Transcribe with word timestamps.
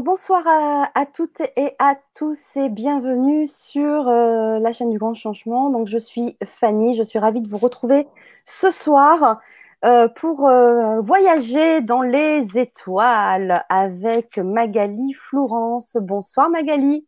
bonsoir 0.00 0.42
à, 0.46 1.06
toutes 1.06 1.40
et 1.56 1.72
à 1.78 1.96
tous 2.14 2.56
et 2.56 2.68
bienvenue 2.68 3.46
sur 3.46 4.08
euh, 4.08 4.58
la 4.58 4.72
chaîne 4.72 4.90
du 4.90 4.98
Grand 4.98 5.14
Changement. 5.14 5.70
Donc, 5.70 5.86
je 5.86 5.98
suis 5.98 6.36
Fanny, 6.44 6.96
je 6.96 7.02
suis 7.02 7.18
ravie 7.18 7.40
de 7.40 7.48
vous 7.48 7.58
retrouver 7.58 8.06
ce 8.44 8.70
soir 8.70 9.40
euh, 9.84 10.08
pour 10.08 10.48
euh, 10.48 11.00
voyager 11.00 11.80
dans 11.80 12.02
les 12.02 12.58
étoiles 12.58 13.64
avec 13.68 14.38
Magali 14.38 15.12
Florence. 15.12 15.96
Bonsoir 16.00 16.50
Magali. 16.50 17.06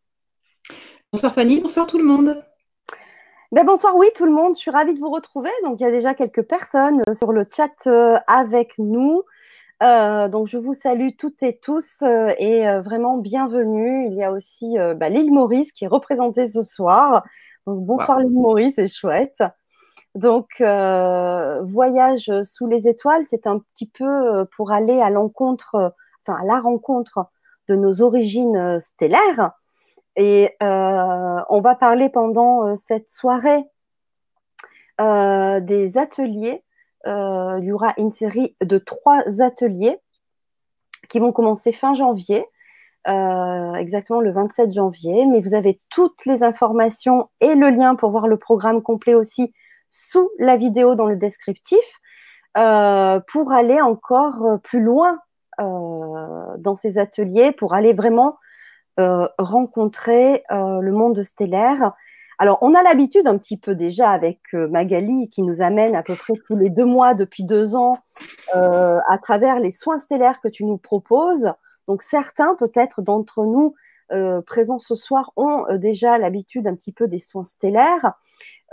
Bonsoir 1.12 1.34
Fanny, 1.34 1.60
bonsoir 1.60 1.86
tout 1.86 1.98
le 1.98 2.04
monde. 2.04 2.44
Ben 3.52 3.64
bonsoir, 3.64 3.96
oui, 3.96 4.06
tout 4.14 4.26
le 4.26 4.32
monde. 4.32 4.54
Je 4.54 4.60
suis 4.60 4.70
ravie 4.70 4.94
de 4.94 5.00
vous 5.00 5.10
retrouver. 5.10 5.50
Donc, 5.64 5.80
il 5.80 5.84
y 5.84 5.86
a 5.86 5.92
déjà 5.92 6.14
quelques 6.14 6.42
personnes 6.42 7.02
sur 7.12 7.32
le 7.32 7.44
chat 7.50 7.88
avec 8.26 8.74
nous. 8.78 9.22
Euh, 9.82 10.28
donc, 10.28 10.46
je 10.46 10.56
vous 10.56 10.72
salue 10.72 11.10
toutes 11.18 11.42
et 11.42 11.58
tous 11.58 12.00
euh, 12.02 12.32
et 12.38 12.66
euh, 12.66 12.80
vraiment 12.80 13.18
bienvenue. 13.18 14.06
Il 14.06 14.14
y 14.14 14.24
a 14.24 14.32
aussi 14.32 14.76
bah, 14.96 15.08
l'île 15.08 15.32
Maurice 15.32 15.72
qui 15.72 15.84
est 15.84 15.88
représentée 15.88 16.46
ce 16.48 16.62
soir. 16.62 17.24
Donc, 17.66 17.84
bonsoir 17.84 18.20
l'île 18.20 18.32
Maurice, 18.32 18.76
c'est 18.76 18.86
chouette. 18.88 19.42
Donc, 20.14 20.48
voyage 20.60 22.32
sous 22.42 22.66
les 22.66 22.88
étoiles, 22.88 23.24
c'est 23.24 23.46
un 23.46 23.58
petit 23.58 23.88
peu 23.88 24.46
pour 24.56 24.72
aller 24.72 25.00
à 25.00 25.10
l'encontre, 25.10 25.92
enfin 26.26 26.38
à 26.40 26.44
la 26.46 26.60
rencontre 26.60 27.26
de 27.68 27.76
nos 27.76 28.00
origines 28.00 28.80
stellaires. 28.80 29.52
Et 30.16 30.56
on 30.60 31.60
va 31.62 31.74
parler 31.74 32.08
pendant 32.08 32.74
cette 32.76 33.10
soirée 33.10 33.64
des 34.98 35.98
ateliers 35.98 36.64
il 37.06 37.64
y 37.64 37.72
aura 37.72 37.94
une 37.98 38.12
série 38.12 38.56
de 38.62 38.78
trois 38.78 39.22
ateliers 39.40 39.98
qui 41.08 41.18
vont 41.18 41.32
commencer 41.32 41.72
fin 41.72 41.94
janvier, 41.94 42.46
euh, 43.08 43.74
exactement 43.74 44.20
le 44.20 44.32
27 44.32 44.72
janvier. 44.72 45.26
Mais 45.26 45.40
vous 45.40 45.54
avez 45.54 45.80
toutes 45.88 46.24
les 46.26 46.42
informations 46.42 47.28
et 47.40 47.54
le 47.54 47.70
lien 47.70 47.94
pour 47.94 48.10
voir 48.10 48.26
le 48.26 48.36
programme 48.36 48.82
complet 48.82 49.14
aussi 49.14 49.54
sous 49.90 50.30
la 50.38 50.56
vidéo 50.56 50.94
dans 50.94 51.06
le 51.06 51.16
descriptif 51.16 52.00
euh, 52.58 53.20
pour 53.28 53.52
aller 53.52 53.80
encore 53.80 54.58
plus 54.62 54.80
loin 54.80 55.18
dans 55.58 56.74
ces 56.74 56.98
ateliers, 56.98 57.50
pour 57.50 57.72
aller 57.72 57.94
vraiment 57.94 58.36
rencontrer 58.98 60.42
le 60.50 60.90
monde 60.90 61.22
stellaire 61.22 61.94
alors, 62.38 62.58
on 62.60 62.74
a 62.74 62.82
l'habitude 62.82 63.26
un 63.26 63.38
petit 63.38 63.56
peu 63.56 63.74
déjà 63.74 64.10
avec 64.10 64.40
euh, 64.52 64.68
Magali 64.68 65.30
qui 65.30 65.42
nous 65.42 65.62
amène 65.62 65.96
à 65.96 66.02
peu 66.02 66.14
près 66.14 66.34
tous 66.46 66.56
les 66.56 66.68
deux 66.68 66.84
mois 66.84 67.14
depuis 67.14 67.44
deux 67.44 67.74
ans 67.74 67.98
euh, 68.54 68.98
à 69.08 69.18
travers 69.18 69.58
les 69.58 69.70
soins 69.70 69.98
stellaires 69.98 70.40
que 70.42 70.48
tu 70.48 70.64
nous 70.64 70.76
proposes. 70.76 71.50
Donc, 71.88 72.02
certains 72.02 72.54
peut-être 72.56 73.00
d'entre 73.00 73.44
nous 73.44 73.74
euh, 74.12 74.42
présents 74.42 74.78
ce 74.78 74.94
soir 74.94 75.32
ont 75.36 75.64
déjà 75.76 76.18
l'habitude 76.18 76.66
un 76.66 76.74
petit 76.74 76.92
peu 76.92 77.08
des 77.08 77.18
soins 77.18 77.44
stellaires. 77.44 78.12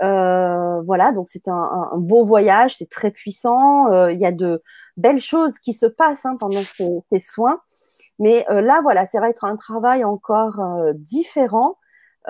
voilà, 0.00 1.12
donc 1.12 1.28
c'est 1.28 1.48
un, 1.48 1.90
beau 1.96 2.24
voyage, 2.24 2.76
c'est 2.76 2.90
très 2.90 3.10
puissant. 3.10 4.08
il 4.08 4.18
y 4.18 4.26
a 4.26 4.32
de 4.32 4.62
belles 4.98 5.20
choses 5.20 5.58
qui 5.58 5.72
se 5.72 5.86
passent 5.86 6.26
hein, 6.26 6.36
pendant 6.38 6.62
ces, 7.10 7.18
soins. 7.18 7.60
Mais 8.18 8.44
là, 8.48 8.80
voilà, 8.82 9.06
ça 9.06 9.20
va 9.20 9.30
être 9.30 9.44
un 9.44 9.56
travail 9.56 10.04
encore 10.04 10.60
différent 10.94 11.78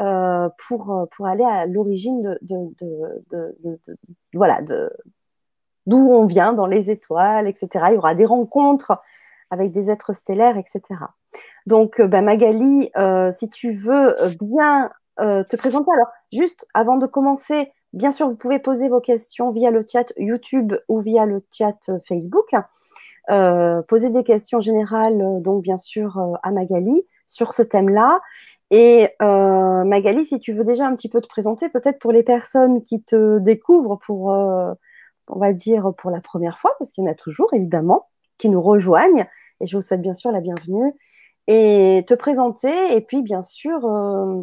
euh, 0.01 0.49
pour, 0.67 0.91
euh, 0.91 1.05
pour 1.17 1.27
aller 1.27 1.45
à 1.45 1.67
l'origine 1.67 2.21
de, 2.21 2.39
de, 2.43 3.57
voilà, 4.33 4.61
de, 4.61 4.91
d'où 5.87 6.11
on 6.11 6.27
vient 6.27 6.53
dans 6.53 6.67
les 6.67 6.91
étoiles, 6.91 7.47
etc. 7.47 7.69
Il 7.91 7.95
y 7.95 7.99
aura 7.99 8.17
des 8.17 8.25
rencontres 8.25 9.01
avec 9.51 9.71
des 9.71 9.91
êtres 9.91 10.13
stellaires, 10.13 10.59
etc. 10.59 10.81
Donc, 11.67 12.01
euh, 12.01 12.09
bah, 12.09 12.23
Magali, 12.23 12.91
si 13.31 13.49
tu 13.51 13.71
veux 13.71 14.17
bien 14.41 14.91
te 15.17 15.55
présenter, 15.55 15.93
alors 15.93 16.09
juste 16.33 16.67
avant 16.75 16.97
de 16.97 17.07
commencer, 17.07 17.71
bien 17.93 18.11
sûr, 18.11 18.29
vous 18.29 18.37
pouvez 18.37 18.59
poser 18.59 18.89
vos 18.89 19.01
questions 19.01 19.53
via 19.53 19.71
le 19.71 19.83
chat 19.89 20.13
YouTube 20.17 20.75
ou 20.89 21.03
via 21.03 21.25
le 21.25 21.41
chat 21.53 21.79
Facebook. 22.09 22.51
poser 23.87 24.11
des 24.11 24.25
questions 24.25 24.59
générales, 24.59 25.41
donc 25.41 25.63
bien 25.63 25.77
sûr, 25.77 26.37
à 26.43 26.51
Magali 26.51 27.07
sur 27.27 27.53
ce 27.53 27.63
thème-là. 27.63 28.21
Et 28.77 29.09
euh, 29.23 29.85
Magali, 29.85 30.25
si 30.25 30.41
tu 30.41 30.53
veux 30.53 30.65
déjà 30.65 30.89
un 30.89 30.97
petit 30.97 31.09
peu 31.09 31.21
te 31.21 31.29
présenter, 31.29 31.69
peut-être 31.69 32.01
pour 32.01 32.11
les 32.11 32.25
personnes 32.25 32.83
qui 32.83 33.05
te 33.05 33.39
découvrent 33.39 34.01
pour, 34.05 34.33
euh, 34.33 34.75
on 35.29 35.39
va 35.39 35.53
dire, 35.53 35.93
pour 35.97 36.11
la 36.11 36.21
première 36.21 36.59
fois, 36.59 36.75
parce 36.81 36.91
qu'il 36.91 37.05
y 37.05 37.07
en 37.07 37.11
a 37.13 37.15
toujours, 37.15 37.55
évidemment, 37.55 38.09
qui 38.37 38.49
nous 38.49 38.61
rejoignent. 38.61 39.27
Et 39.61 39.69
je 39.69 39.77
vous 39.77 39.81
souhaite 39.81 40.03
bien 40.03 40.13
sûr 40.13 40.33
la 40.33 40.41
bienvenue. 40.41 40.93
Et 41.47 42.05
te 42.09 42.15
présenter, 42.15 42.97
et 42.97 43.01
puis 43.01 43.23
bien 43.23 43.45
sûr, 43.45 43.87
euh, 43.87 44.43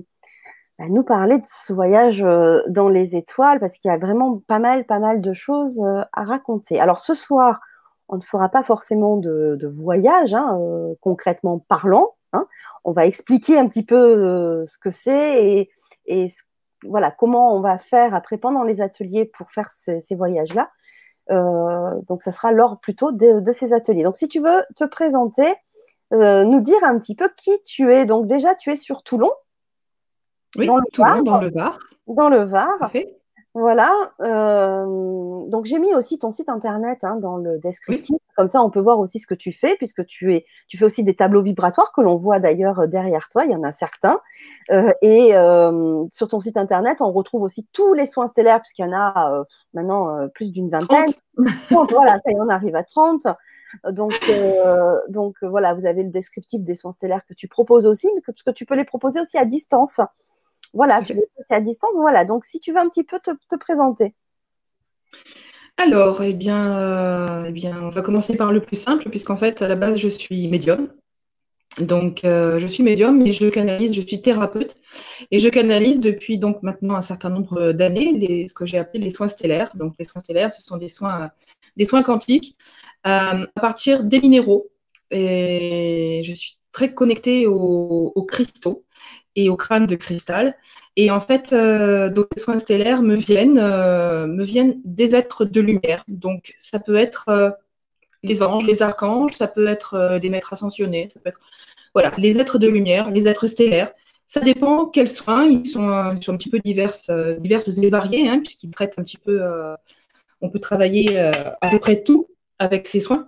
bah, 0.80 0.86
nous 0.88 1.04
parler 1.04 1.38
de 1.38 1.46
ce 1.46 1.74
voyage 1.74 2.24
dans 2.70 2.88
les 2.88 3.18
étoiles, 3.18 3.60
parce 3.60 3.78
qu'il 3.80 3.92
y 3.92 3.94
a 3.94 3.98
vraiment 3.98 4.42
pas 4.48 4.60
mal, 4.60 4.86
pas 4.86 5.00
mal 5.00 5.20
de 5.20 5.34
choses 5.34 5.84
à 6.14 6.24
raconter. 6.24 6.80
Alors 6.80 7.02
ce 7.02 7.14
soir, 7.16 7.60
on 8.08 8.16
ne 8.16 8.22
fera 8.22 8.48
pas 8.48 8.64
forcément 8.64 9.18
de, 9.18 9.74
voyage, 9.76 10.34
hein, 10.34 10.58
concrètement 11.02 11.60
parlant, 11.60 12.16
Hein. 12.34 12.48
on 12.84 12.92
va 12.92 13.06
expliquer 13.06 13.60
un 13.60 13.68
petit 13.68 13.84
peu 13.84 13.96
euh, 13.96 14.66
ce 14.66 14.78
que 14.78 14.90
c'est 14.90 15.70
et, 16.06 16.28
voilà 16.84 17.12
comment 17.12 17.56
on 17.56 17.62
va 17.62 17.78
faire 17.78 18.16
après 18.16 18.38
pendant 18.38 18.64
les 18.64 18.82
ateliers 18.82 19.26
pour 19.26 19.52
faire 19.52 19.70
ces, 19.70 20.02
voyages-là. 20.16 20.72
Euh, 21.30 22.02
donc, 22.08 22.24
ça 22.24 22.32
sera 22.32 22.52
lors 22.52 22.80
plutôt 22.80 23.12
de, 23.12 23.52
ces 23.52 23.72
ateliers. 23.72 24.04
Donc, 24.04 24.18
si 24.18 24.28
tu 24.28 24.40
veux 24.40 24.64
te 24.76 24.84
présenter, 24.84 25.54
euh, 26.14 26.44
nous 26.44 26.60
dire 26.60 26.84
un 26.84 26.98
petit 26.98 27.16
peu 27.16 27.30
qui 27.38 27.52
tu 27.64 27.92
es. 27.94 28.06
Donc, 28.06 28.26
déjà, 28.28 28.56
tu 28.56 28.72
es 28.72 28.76
sur 28.76 29.04
Toulon. 29.04 29.32
Oui, 30.58 30.66
dans 30.66 30.78
le 30.78 30.84
Toulon, 30.92 31.22
dans 31.22 31.40
le 31.40 31.52
Var. 31.52 31.78
Dans 32.08 32.30
le 32.30 32.44
Var. 32.44 32.92
Voilà. 33.54 34.14
Euh, 34.22 35.46
donc 35.48 35.66
j'ai 35.66 35.78
mis 35.78 35.94
aussi 35.94 36.18
ton 36.18 36.30
site 36.30 36.48
internet 36.48 37.04
hein, 37.04 37.18
dans 37.18 37.36
le 37.36 37.58
descriptif. 37.60 38.16
Comme 38.38 38.48
ça, 38.48 38.64
on 38.64 38.70
peut 38.70 38.80
voir 38.80 38.98
aussi 39.00 39.20
ce 39.20 39.28
que 39.28 39.34
tu 39.34 39.52
fais, 39.52 39.76
puisque 39.76 40.06
tu 40.06 40.34
es, 40.34 40.46
tu 40.70 40.78
fais 40.78 40.86
aussi 40.86 41.04
des 41.04 41.16
tableaux 41.16 41.42
vibratoires 41.42 41.92
que 41.92 42.00
l'on 42.00 42.16
voit 42.16 42.40
d'ailleurs 42.40 42.80
euh, 42.80 42.88
derrière 42.88 43.28
toi. 43.28 43.44
Il 43.44 43.52
y 43.52 43.56
en 43.56 43.64
a 43.64 43.74
certains. 43.74 44.22
Euh, 44.72 44.90
et 45.02 45.34
sur 46.12 46.30
ton 46.30 46.40
site 46.40 46.56
internet, 46.56 47.02
on 47.02 47.12
retrouve 47.12 47.44
aussi 47.44 47.68
tous 47.74 47.94
les 47.94 48.06
soins 48.06 48.28
stellaires, 48.28 48.62
puisqu'il 48.62 48.84
y 48.84 48.86
en 48.86 48.94
a 48.94 49.44
maintenant 49.74 50.28
plus 50.30 50.52
d'une 50.54 50.70
vingtaine. 50.70 51.12
30. 51.70 51.92
voilà, 51.92 52.14
ça 52.26 52.32
y 52.32 52.36
on 52.36 52.48
arrive 52.48 52.76
à 52.76 52.84
30. 52.84 53.28
Donc, 53.90 54.14
donc 55.10 55.44
voilà, 55.44 55.74
vous 55.74 55.86
avez 55.86 56.04
le 56.04 56.10
descriptif 56.10 56.64
des 56.64 56.76
soins 56.76 56.92
stellaires 56.92 57.26
que 57.26 57.34
tu 57.34 57.50
proposes 57.50 57.86
aussi, 57.86 58.10
mais 58.16 58.22
que, 58.22 58.32
parce 58.32 58.44
que 58.44 58.52
tu 58.52 58.66
peux 58.66 58.76
les 58.76 58.86
proposer 58.86 59.20
aussi 59.20 59.38
à 59.38 59.46
distance. 59.46 60.00
Voilà, 60.74 61.02
tu 61.02 61.16
c'est 61.48 61.56
à 61.56 61.62
distance. 61.62 61.96
Voilà, 61.96 62.26
donc 62.26 62.46
si 62.46 62.60
tu 62.60 62.72
veux 62.72 62.80
un 62.80 62.90
petit 62.90 63.04
peu 63.04 63.20
te, 63.20 63.56
présenter. 63.56 64.14
Alors, 65.78 66.22
eh 66.22 66.34
bien, 66.34 66.78
euh, 66.80 67.46
eh 67.48 67.52
bien, 67.52 67.82
on 67.82 67.90
va 67.90 68.02
commencer 68.02 68.38
par 68.38 68.52
le 68.52 68.62
plus 68.62 68.78
simple, 68.78 69.10
puisqu'en 69.10 69.38
fait, 69.38 69.62
à 69.62 69.68
la 69.68 69.76
base, 69.76 69.98
je 69.98 70.08
suis 70.08 70.48
médium. 70.48 70.90
Donc, 71.80 72.26
euh, 72.26 72.60
je 72.60 72.68
suis 72.68 72.84
médium 72.84 73.26
et 73.26 73.32
je 73.32 73.48
canalise, 73.48 73.94
je 73.94 74.02
suis 74.02 74.22
thérapeute 74.22 74.76
et 75.32 75.40
je 75.40 75.48
canalise 75.48 76.02
depuis 76.02 76.38
donc 76.38 76.62
maintenant 76.64 76.96
un 76.96 77.02
certain 77.02 77.30
nombre 77.30 77.72
d'années 77.72 78.46
ce 78.46 78.54
que 78.54 78.66
j'ai 78.66 78.78
appelé 78.78 79.02
les 79.02 79.10
soins 79.10 79.30
stellaires. 79.30 79.72
Donc, 79.76 79.94
les 79.98 80.06
soins 80.06 80.22
stellaires, 80.22 80.52
ce 80.52 80.62
sont 80.62 80.76
des 80.78 80.90
soins, 80.90 81.32
des 81.78 81.86
soins 81.86 82.04
quantiques 82.04 82.58
euh, 83.08 83.48
à 83.56 83.62
partir 83.62 84.04
des 84.04 84.20
minéraux. 84.20 84.70
Et 85.12 86.22
je 86.24 86.34
suis 86.34 86.58
très 86.74 86.94
connectée 86.94 87.48
aux 87.48 88.26
cristaux 88.28 88.86
et 89.36 89.50
au 89.50 89.56
crâne 89.56 89.86
de 89.86 89.96
cristal. 89.96 90.56
Et 90.96 91.12
en 91.12 91.22
fait, 91.22 91.54
euh, 91.54 92.10
les 92.10 92.42
soins 92.42 92.60
stellaires 92.60 93.02
me 93.02 93.16
viennent, 93.16 93.60
euh, 93.60 94.28
me 94.28 94.44
viennent 94.44 94.82
des 94.84 95.16
êtres 95.16 95.46
de 95.46 95.62
lumière. 95.62 96.04
Donc, 96.08 96.54
ça 96.58 96.80
peut 96.80 96.96
être 96.96 97.30
euh, 97.30 97.50
les 98.24 98.44
anges, 98.44 98.66
les 98.66 98.82
archanges, 98.82 99.34
ça 99.34 99.48
peut 99.48 99.68
être 99.68 100.20
des 100.20 100.30
maîtres 100.30 100.54
ascensionnés, 100.54 101.10
ça 101.12 101.20
peut 101.20 101.30
être 101.30 101.40
voilà, 101.94 102.12
les 102.18 102.40
êtres 102.40 102.60
de 102.60 102.68
lumière, 102.68 103.10
les 103.10 103.28
êtres 103.28 103.48
stellaires. 103.48 103.92
Ça 104.28 104.40
dépend 104.40 104.86
quels 104.86 105.10
soins. 105.10 105.46
Ils 105.46 105.66
sont, 105.66 105.90
un 105.90 106.16
petit 106.16 106.50
peu 106.50 106.60
diverses, 106.60 107.10
diverses 107.40 107.78
et 107.78 107.90
variés, 107.90 108.30
hein, 108.30 108.40
puisqu'ils 108.40 108.72
traitent 108.72 108.94
un 108.98 109.04
petit 109.04 109.18
peu. 109.18 109.42
on 110.40 110.50
peut 110.50 110.60
travailler 110.60 111.18
à 111.20 111.70
peu 111.70 111.80
près 111.80 112.04
tout 112.04 112.28
avec 112.60 112.88
ces 112.88 113.02
soins. 113.02 113.28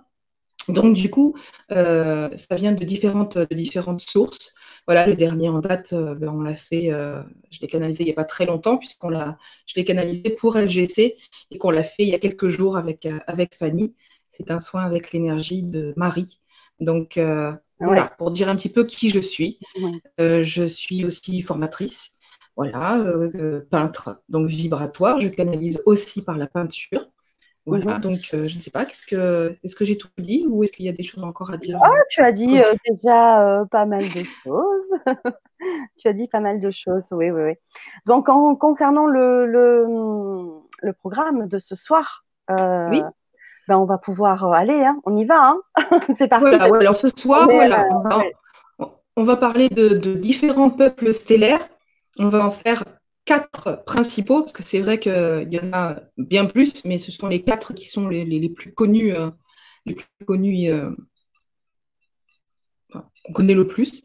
Donc, 0.68 0.94
du 0.94 1.10
coup, 1.10 1.34
ça 1.68 2.54
vient 2.56 2.72
de 2.72 2.84
différentes, 2.84 3.36
de 3.36 3.54
différentes 3.54 4.00
sources. 4.00 4.54
Voilà, 4.86 5.06
le 5.06 5.16
dernier 5.16 5.48
en 5.48 5.60
date, 5.60 5.94
euh, 5.94 6.14
ben, 6.14 6.28
on 6.28 6.42
l'a 6.42 6.54
fait, 6.54 6.92
euh, 6.92 7.22
je 7.50 7.60
l'ai 7.60 7.68
canalisé 7.68 8.02
il 8.02 8.06
n'y 8.06 8.12
a 8.12 8.16
pas 8.16 8.24
très 8.24 8.44
longtemps, 8.44 8.76
puisqu'on 8.76 9.08
l'a, 9.08 9.38
je 9.66 9.74
l'ai 9.76 9.84
canalisé 9.84 10.30
pour 10.30 10.58
LGC 10.58 11.16
et 11.50 11.58
qu'on 11.58 11.70
l'a 11.70 11.82
fait 11.82 12.02
il 12.02 12.10
y 12.10 12.14
a 12.14 12.18
quelques 12.18 12.48
jours 12.48 12.76
avec, 12.76 13.06
euh, 13.06 13.18
avec 13.26 13.54
Fanny. 13.54 13.94
C'est 14.28 14.50
un 14.50 14.58
soin 14.58 14.82
avec 14.82 15.12
l'énergie 15.12 15.62
de 15.62 15.94
Marie. 15.96 16.40
Donc, 16.80 17.20
voilà, 17.78 18.08
pour 18.18 18.32
dire 18.32 18.48
un 18.48 18.56
petit 18.56 18.68
peu 18.68 18.84
qui 18.84 19.08
je 19.08 19.20
suis. 19.20 19.60
je 20.18 20.64
suis 20.66 21.04
aussi 21.04 21.40
formatrice, 21.40 22.10
voilà, 22.56 23.04
peintre, 23.70 24.20
donc 24.28 24.48
vibratoire. 24.48 25.20
Je 25.20 25.28
canalise 25.28 25.80
aussi 25.86 26.22
par 26.22 26.36
la 26.36 26.48
peinture. 26.48 27.06
Voilà, 27.66 27.98
donc 27.98 28.18
je 28.30 28.36
ne 28.36 28.60
sais 28.60 28.70
pas, 28.70 28.84
qu'est-ce 28.84 29.06
que, 29.06 29.56
est-ce 29.64 29.74
que 29.74 29.84
j'ai 29.84 29.96
tout 29.96 30.08
dit 30.18 30.44
ou 30.48 30.64
est-ce 30.64 30.72
qu'il 30.72 30.84
y 30.84 30.88
a 30.90 30.92
des 30.92 31.02
choses 31.02 31.24
encore 31.24 31.50
à 31.50 31.56
dire? 31.56 31.78
Ah, 31.82 31.90
tu 32.10 32.20
as 32.20 32.30
dit 32.30 32.60
déjà 32.88 33.64
pas 33.70 33.86
mal 33.86 34.02
de 34.02 34.22
choses. 34.42 34.90
tu 35.98 36.08
as 36.08 36.12
dit 36.12 36.28
pas 36.28 36.40
mal 36.40 36.60
de 36.60 36.70
choses, 36.70 37.06
oui, 37.12 37.30
oui, 37.30 37.42
oui. 37.42 37.54
Donc, 38.04 38.28
en, 38.28 38.54
concernant 38.54 39.06
le, 39.06 39.46
le, 39.46 40.92
programme 40.92 41.48
de 41.48 41.58
ce 41.58 41.74
soir, 41.74 42.26
oui. 42.50 43.02
ben, 43.68 43.78
on 43.78 43.86
va 43.86 43.96
pouvoir 43.96 44.52
aller, 44.52 44.84
hein, 44.84 45.00
on 45.04 45.16
y 45.16 45.24
va, 45.24 45.38
hein 45.48 45.60
c'est 46.18 46.28
parti. 46.28 46.54
alors 46.54 46.96
ce 46.96 47.08
soir, 47.08 47.48
voilà, 47.50 47.88
on 49.16 49.24
va 49.24 49.36
parler 49.36 49.68
de, 49.68 50.14
différents 50.14 50.70
peuples 50.70 51.12
stellaires. 51.12 51.68
On 52.18 52.28
va 52.28 52.46
en 52.46 52.50
faire 52.50 52.84
quatre 53.24 53.82
principaux, 53.84 54.40
parce 54.40 54.52
que 54.52 54.62
c'est 54.62 54.80
vrai 54.80 54.98
qu'il 54.98 55.48
y 55.50 55.58
en 55.58 55.72
a 55.72 56.00
bien 56.18 56.46
plus, 56.46 56.84
mais 56.84 56.98
ce 56.98 57.10
sont 57.10 57.28
les 57.28 57.42
quatre 57.42 57.72
qui 57.72 57.86
sont 57.86 58.08
les, 58.08 58.48
plus 58.50 58.72
connus, 58.72 59.14
les 59.86 59.94
plus 59.94 60.06
connus, 60.26 60.70
euh, 60.70 60.90
euh, 62.94 63.00
qu'on 63.24 63.32
connaît 63.32 63.54
le 63.54 63.66
plus. 63.66 64.02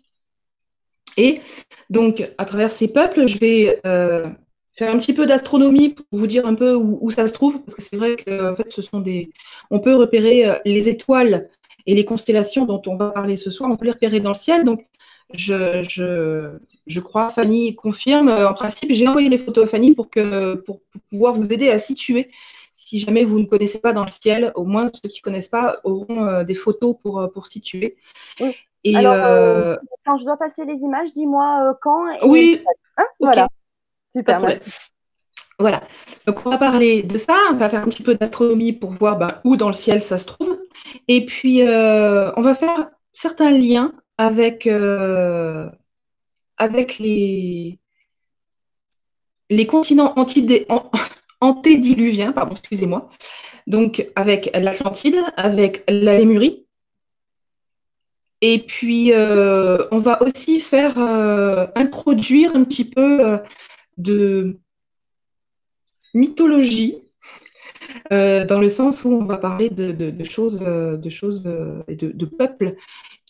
Et 1.18 1.42
donc, 1.90 2.30
à 2.38 2.46
travers 2.46 2.72
ces 2.72 2.88
peuples, 2.88 3.28
je 3.28 3.38
vais 3.40 3.82
euh, 3.86 4.30
faire 4.74 4.94
un 4.94 5.00
petit 5.00 5.14
peu 5.14 5.26
d'astronomie 5.26 5.90
pour 5.90 6.06
vous 6.14 6.28
dire 6.28 6.48
un 6.48 6.56
peu 6.56 6.76
où, 6.76 7.12
ça 7.12 7.28
se 7.28 7.34
trouve, 7.34 7.62
parce 7.62 7.76
que 7.76 7.82
c'est 7.82 7.98
vrai 7.98 8.16
que 8.16 8.56
fait, 8.56 8.72
ce 8.72 8.82
sont 8.82 9.02
des. 9.02 9.32
On 9.70 9.80
peut 9.80 9.96
repérer 9.96 10.60
les 10.64 10.88
étoiles 10.88 11.50
et 11.86 11.94
les 11.94 12.06
constellations 12.06 12.66
dont 12.66 12.82
on 12.86 12.96
va 12.96 13.12
parler 13.12 13.36
ce 13.36 13.50
soir, 13.50 13.70
on 13.70 13.76
peut 13.76 13.86
les 13.86 13.92
repérer 13.92 14.22
dans 14.22 14.30
le 14.30 14.36
ciel. 14.36 14.64
Donc, 14.64 14.88
je, 15.34 15.84
je, 15.84 16.58
je, 16.88 17.00
crois, 17.00 17.30
Fanny 17.30 17.76
confirme. 17.76 18.30
En 18.30 18.54
principe, 18.54 18.92
j'ai 18.92 19.08
envoyé 19.08 19.30
les 19.30 19.38
photos 19.38 19.66
à 19.66 19.68
Fanny 19.68 19.94
pour, 19.94 20.10
que, 20.10 20.56
pour, 20.64 20.82
pouvoir 21.10 21.34
vous 21.34 21.54
aider 21.54 21.70
à 21.70 21.80
situer. 21.80 22.32
Si 22.80 22.98
jamais 22.98 23.26
vous 23.26 23.40
ne 23.40 23.46
connaissez 23.46 23.78
pas 23.78 23.92
dans 23.92 24.06
le 24.06 24.10
ciel, 24.10 24.54
au 24.56 24.64
moins 24.64 24.90
ceux 24.94 25.10
qui 25.10 25.20
ne 25.20 25.24
connaissent 25.24 25.50
pas 25.50 25.80
auront 25.84 26.26
euh, 26.26 26.44
des 26.46 26.56
photos 26.56 26.96
pour, 27.02 27.20
euh, 27.20 27.28
pour 27.28 27.46
situer. 27.46 27.98
Et 28.86 28.96
Alors, 28.96 29.14
euh, 29.14 29.76
quand 30.06 30.16
je 30.16 30.24
dois 30.24 30.38
passer 30.38 30.66
les 30.66 30.80
images, 30.80 31.12
dis-moi 31.14 31.78
quand. 31.82 32.06
oui. 32.26 32.64
Hein, 32.98 33.06
voilà. 33.20 33.50
Super. 34.14 34.42
Voilà. 35.60 35.84
Donc, 36.26 36.46
on 36.46 36.52
va 36.52 36.58
parler 36.58 37.04
de 37.04 37.18
ça. 37.18 37.36
On 37.52 37.58
va 37.58 37.68
faire 37.68 37.84
un 37.84 37.90
petit 37.90 38.02
peu 38.02 38.16
d'astronomie 38.16 38.72
pour 38.72 38.92
voir 38.92 39.18
bah, 39.18 39.42
où 39.44 39.58
dans 39.58 39.68
le 39.68 39.74
ciel 39.74 40.02
ça 40.02 40.18
se 40.18 40.26
trouve. 40.26 40.58
Et 41.10 41.26
puis, 41.26 41.62
on 41.62 42.42
va 42.42 42.56
faire 42.56 42.90
certains 43.12 43.52
liens 43.52 43.94
avec, 44.20 44.68
euh, 44.68 45.70
avec 46.58 47.00
les, 47.00 47.80
les 49.50 49.66
continents 49.66 50.14
antédiluviens, 51.42 52.34
pardon, 52.34 52.56
excusez-moi, 52.56 53.10
donc 53.66 54.06
avec 54.18 54.52
l'Atlantide, 54.54 55.16
avec 55.38 55.86
la 55.88 56.18
Lémurie. 56.18 56.66
Et 58.42 58.60
puis, 58.60 59.14
euh, 59.14 59.88
on 59.92 60.00
va 60.00 60.22
aussi 60.22 60.60
faire 60.60 60.98
euh, 60.98 61.68
introduire 61.76 62.58
un 62.58 62.66
petit 62.66 62.86
peu 62.86 63.40
de 63.98 64.58
mythologie, 66.14 66.98
dans 68.12 68.60
le 68.60 68.70
sens 68.70 69.06
où 69.06 69.10
on 69.10 69.24
va 69.24 69.38
parler 69.38 69.70
de, 69.70 70.24
choses, 70.26 70.60
de 70.60 71.10
choses 71.10 71.50
et 71.88 71.96
de, 71.96 72.12
de 72.12 72.26
peuples 72.26 72.76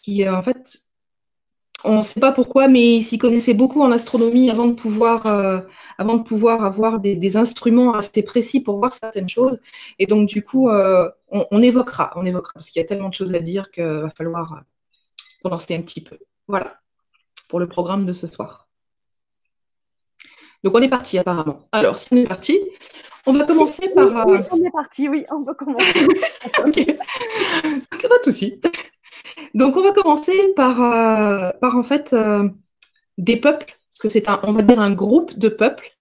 qui, 0.09 0.25
euh, 0.25 0.35
en 0.35 0.41
fait, 0.41 0.83
on 1.83 1.97
ne 1.97 2.01
sait 2.01 2.19
pas 2.19 2.31
pourquoi, 2.31 2.67
mais 2.67 2.97
ils 2.97 3.03
s'y 3.03 3.17
connaissaient 3.17 3.53
beaucoup 3.53 3.81
en 3.81 3.91
astronomie 3.91 4.50
avant 4.50 4.65
de 4.65 4.73
pouvoir, 4.73 5.25
euh, 5.27 5.61
avant 5.97 6.15
de 6.17 6.23
pouvoir 6.23 6.65
avoir 6.65 7.00
des, 7.00 7.38
instruments 7.38 7.94
assez 7.94 8.23
précis 8.23 8.59
pour 8.59 8.79
voir 8.79 8.94
certaines 8.94 9.29
choses. 9.29 9.59
Et 9.97 10.07
donc, 10.07 10.27
du 10.27 10.41
coup, 10.44 10.69
euh, 10.69 11.09
on, 11.29 11.61
évoquera, 11.61 12.11
on 12.15 12.25
évoquera, 12.25 12.53
parce 12.56 12.69
qu'il 12.69 12.81
y 12.81 12.85
a 12.85 12.88
tellement 12.88 13.09
de 13.09 13.13
choses 13.13 13.33
à 13.33 13.39
dire 13.39 13.71
qu'il 13.71 13.83
va 13.83 14.09
falloir 14.09 14.63
condenser 15.41 15.75
un 15.75 15.81
petit 15.81 16.01
peu. 16.01 16.17
Voilà, 16.47 16.79
pour 17.47 17.59
le 17.59 17.67
programme 17.67 18.06
de 18.06 18.13
ce 18.13 18.27
soir. 18.27 18.67
Donc, 20.63 20.75
on 20.75 20.81
est 20.81 20.89
parti 20.89 21.17
apparemment. 21.17 21.59
Alors, 21.71 21.97
si 21.97 22.09
on 22.11 22.17
est 22.17 22.27
parti, 22.27 22.59
on 23.25 23.33
va 23.33 23.45
commencer 23.45 23.88
par. 23.89 24.27
Oui, 24.27 24.39
on 24.51 24.65
est 24.65 24.71
parti, 24.71 25.07
oui, 25.07 25.25
on 25.31 25.44
va 25.44 25.53
commencer. 25.53 26.07
ok, 26.65 26.85
pas 28.09 28.17
de 28.17 28.23
souci. 28.23 28.59
Donc, 29.54 29.77
on 29.77 29.81
va 29.81 29.92
commencer 29.92 30.54
par, 30.56 30.81
euh, 30.81 31.51
en 31.62 31.83
fait 31.83 32.13
euh, 32.13 32.50
des 33.18 33.38
peuples, 33.38 33.66
parce 33.66 34.00
que 34.01 34.10
c'est 34.10 34.30
un, 34.30 34.63
dire 34.63 34.80
un 34.80 34.92
groupe 34.92 35.38
de 35.38 35.50
peuples 35.50 35.92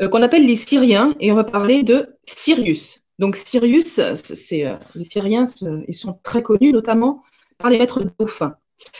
euh, 0.00 0.08
qu'on 0.08 0.22
appelle 0.22 0.46
les 0.46 0.56
Syriens, 0.56 1.14
et 1.20 1.32
on 1.32 1.34
va 1.34 1.44
parler 1.44 1.82
de 1.82 2.16
Sirius. 2.24 3.00
Donc, 3.18 3.36
Sirius, 3.36 4.00
c'est 4.16 4.66
les 4.96 5.04
Syriens, 5.04 5.44
ils 5.86 5.94
sont 5.94 6.18
très 6.24 6.42
connus 6.42 6.72
notamment 6.72 7.22
par 7.58 7.70
les 7.70 7.78
maîtres 7.78 8.02
dauphins. 8.18 8.56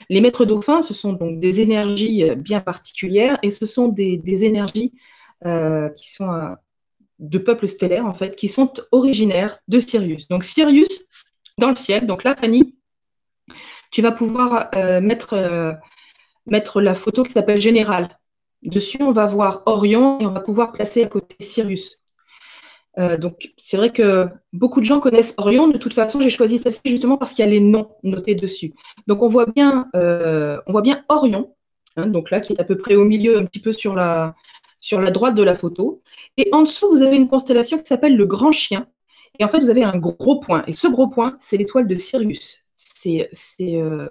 Les 0.09 0.21
maîtres 0.21 0.45
dauphins, 0.45 0.83
ce 0.83 0.95
sont 0.95 1.15
donc 1.15 1.41
des 1.41 1.61
énergies 1.61 2.25
bien 2.37 2.61
particulières, 2.61 3.39
et 3.43 3.51
ce 3.51 3.67
sont 3.67 3.89
des, 3.89 4.17
des 4.17 4.45
énergies 4.45 4.93
qui 5.43 6.13
sont 6.13 6.57
de 7.19 7.39
peuples 7.39 7.67
stellaires 7.67 8.07
en 8.07 8.15
fait, 8.15 8.37
qui 8.37 8.47
sont 8.47 8.73
originaires 8.93 9.59
de 9.67 9.81
Sirius. 9.81 10.29
Donc, 10.29 10.45
Sirius 10.45 11.07
dans 11.59 11.69
le 11.69 11.75
ciel. 11.75 12.07
Donc 12.07 12.25
là, 12.25 12.37
Fanny, 12.37 12.75
tu 13.95 14.03
vas 14.03 14.11
pouvoir 14.11 14.71
euh, 14.75 15.01
mettre, 15.01 15.35
euh, 15.35 15.73
mettre 16.47 16.81
la 16.81 16.97
photo 16.97 17.23
qui 17.23 17.31
s'appelle 17.31 17.61
Général. 17.61 18.09
Dessus, 18.63 18.99
on 19.01 19.13
va 19.13 19.27
voir 19.27 19.63
Orion 19.67 20.19
et 20.19 20.27
on 20.27 20.33
va 20.33 20.41
pouvoir 20.41 20.73
placer 20.73 21.05
à 21.05 21.07
côté 21.07 21.37
Sirius. 21.39 22.01
Euh, 22.99 23.17
donc, 23.17 23.53
c'est 23.57 23.77
vrai 23.77 23.93
que 23.93 24.27
beaucoup 24.53 24.81
de 24.81 24.85
gens 24.85 24.99
connaissent 24.99 25.33
Orion. 25.37 25.69
De 25.69 25.79
toute 25.79 25.95
façon, 25.95 26.21
j'ai 26.21 26.31
choisi 26.31 26.59
celle-ci 26.59 26.81
justement 26.87 27.17
parce 27.17 27.33
qu'il 27.33 27.45
y 27.45 27.49
a 27.49 27.51
les 27.51 27.61
noms 27.61 27.93
notés 28.03 28.35
dessus. 28.35 28.75
Donc, 29.07 29.23
on 29.23 29.29
voit 29.29 29.47
bien, 29.47 29.89
on 29.95 30.73
voit 30.73 30.83
bien 30.83 31.05
Orion, 31.09 31.55
hein, 31.97 32.09
donc 32.09 32.33
là, 32.33 32.41
qui 32.41 32.53
est 32.53 32.61
à 32.61 32.65
peu 32.65 32.77
près 32.77 32.97
au 32.97 33.05
milieu, 33.05 33.39
un 33.39 33.45
petit 33.45 33.61
peu 33.61 33.73
sur 33.73 33.95
la, 33.95 34.35
sur 34.81 35.01
la 35.01 35.13
droite 35.13 35.37
de 35.37 35.45
la 35.45 35.55
photo. 35.55 36.03
Et 36.37 36.49
en 36.51 36.63
dessous, 36.63 36.89
vous 36.89 37.03
avez 37.03 37.15
une 37.15 37.29
constellation 37.29 37.79
qui 37.79 37.87
s'appelle 37.87 38.17
le 38.17 38.27
Grand 38.27 38.51
Chien. 38.51 38.89
Et 39.39 39.45
en 39.45 39.49
fait, 39.49 39.61
vous 39.61 39.71
avez 39.71 39.85
un 39.85 39.99
gros 39.99 40.41
point. 40.41 40.65
Et 40.67 40.73
ce 40.73 40.89
gros 40.89 41.07
point, 41.07 41.37
c'est 41.39 41.57
l'étoile 41.57 41.87
de 41.87 41.95
Sirius 41.95 42.64
c'est 42.77 43.29
euh, 43.61 44.09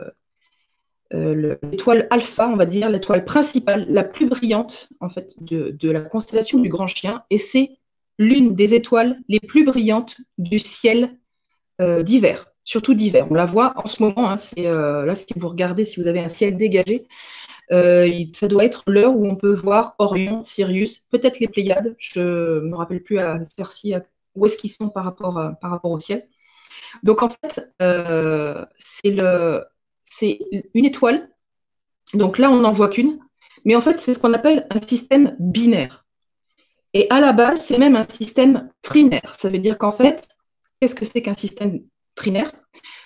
euh, 1.14 1.56
l'étoile 1.64 2.08
alpha, 2.10 2.48
on 2.50 2.56
va 2.56 2.66
dire, 2.66 2.90
l'étoile 2.90 3.26
principale, 3.26 3.86
la 3.90 4.04
plus 4.04 4.28
brillante 4.28 4.90
en 5.00 5.10
fait 5.10 5.36
de, 5.42 5.92
la 5.92 6.02
constellation 6.02 6.60
du 6.60 6.70
Grand 6.70 6.88
Chien, 6.88 7.24
et 7.30 7.38
c'est 7.38 7.78
l'une 8.18 8.56
des 8.56 8.74
étoiles 8.74 9.20
les 9.28 9.40
plus 9.40 9.66
brillantes 9.66 10.18
du 10.38 10.60
ciel 10.60 11.18
euh, 11.82 12.04
d'hiver, 12.04 12.52
surtout 12.64 12.94
d'hiver. 12.94 13.28
On 13.30 13.34
la 13.34 13.46
voit 13.46 13.74
en 13.84 13.88
ce 13.88 14.02
moment. 14.02 14.30
Hein, 14.30 14.36
là 14.58 15.16
si 15.16 15.28
vous 15.36 15.48
regardez, 15.48 15.86
si 15.86 16.02
vous 16.02 16.08
avez 16.08 16.20
un 16.20 16.30
ciel 16.30 16.58
dégagé, 16.58 17.06
ça 17.70 18.48
doit 18.48 18.66
être 18.66 18.84
l'heure 18.88 19.16
où 19.16 19.26
on 19.26 19.36
peut 19.36 19.54
voir 19.54 19.96
Orion, 19.98 20.42
Sirius, 20.42 21.00
peut-être 21.10 21.40
les 21.40 21.48
Pléiades. 21.48 21.96
Je 21.98 22.60
ne 22.60 22.70
me 22.70 22.76
rappelle 22.76 23.02
plus 23.02 23.20
à 23.20 23.40
où 24.36 24.46
est-ce 24.46 24.58
qu'ils 24.58 24.72
sont 24.72 24.90
par 24.90 25.04
rapport, 25.04 25.34
par 25.62 25.72
rapport 25.72 25.92
au 25.92 26.00
ciel. 26.00 26.28
Donc 27.02 27.24
en 27.24 27.30
fait, 27.30 27.74
euh, 27.82 28.66
c'est 28.76 30.40
une 30.74 30.86
étoile. 30.86 31.30
Donc 32.14 32.38
là, 32.38 32.52
on 32.52 32.60
n'en 32.60 32.72
voit 32.72 32.90
qu'une. 32.90 33.20
Mais 33.66 33.76
en 33.76 33.82
fait, 33.82 34.00
c'est 34.00 34.14
ce 34.14 34.20
qu'on 34.20 34.34
appelle 34.34 34.68
un 34.70 34.82
système 34.82 35.36
binaire. 35.40 36.06
Et 36.94 37.08
à 37.10 37.20
la 37.20 37.34
base, 37.34 37.66
c'est 37.66 37.80
même 37.80 37.96
un 37.96 38.08
système 38.08 38.70
trinaire. 38.82 39.36
Ça 39.40 39.50
veut 39.50 39.60
dire 39.60 39.78
qu'en 39.78 39.92
fait, 39.92 40.28
qu'est-ce 40.80 40.96
que 40.96 41.06
c'est 41.06 41.22
qu'un 41.22 41.34
système 41.34 41.82
trinaire? 42.14 42.52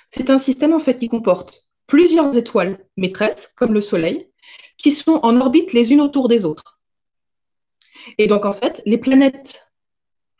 C'est 0.09 0.29
un 0.29 0.39
système 0.39 0.73
en 0.73 0.79
fait 0.79 0.95
qui 0.95 1.07
comporte 1.07 1.67
plusieurs 1.85 2.35
étoiles 2.35 2.79
maîtresses, 2.97 3.49
comme 3.55 3.73
le 3.73 3.81
Soleil, 3.81 4.29
qui 4.77 4.91
sont 4.91 5.19
en 5.23 5.39
orbite 5.39 5.73
les 5.73 5.93
unes 5.93 6.01
autour 6.01 6.27
des 6.27 6.43
autres. 6.45 6.79
Et 8.17 8.27
donc 8.27 8.45
en 8.45 8.53
fait, 8.53 8.81
les 8.85 8.97
planètes 8.97 9.66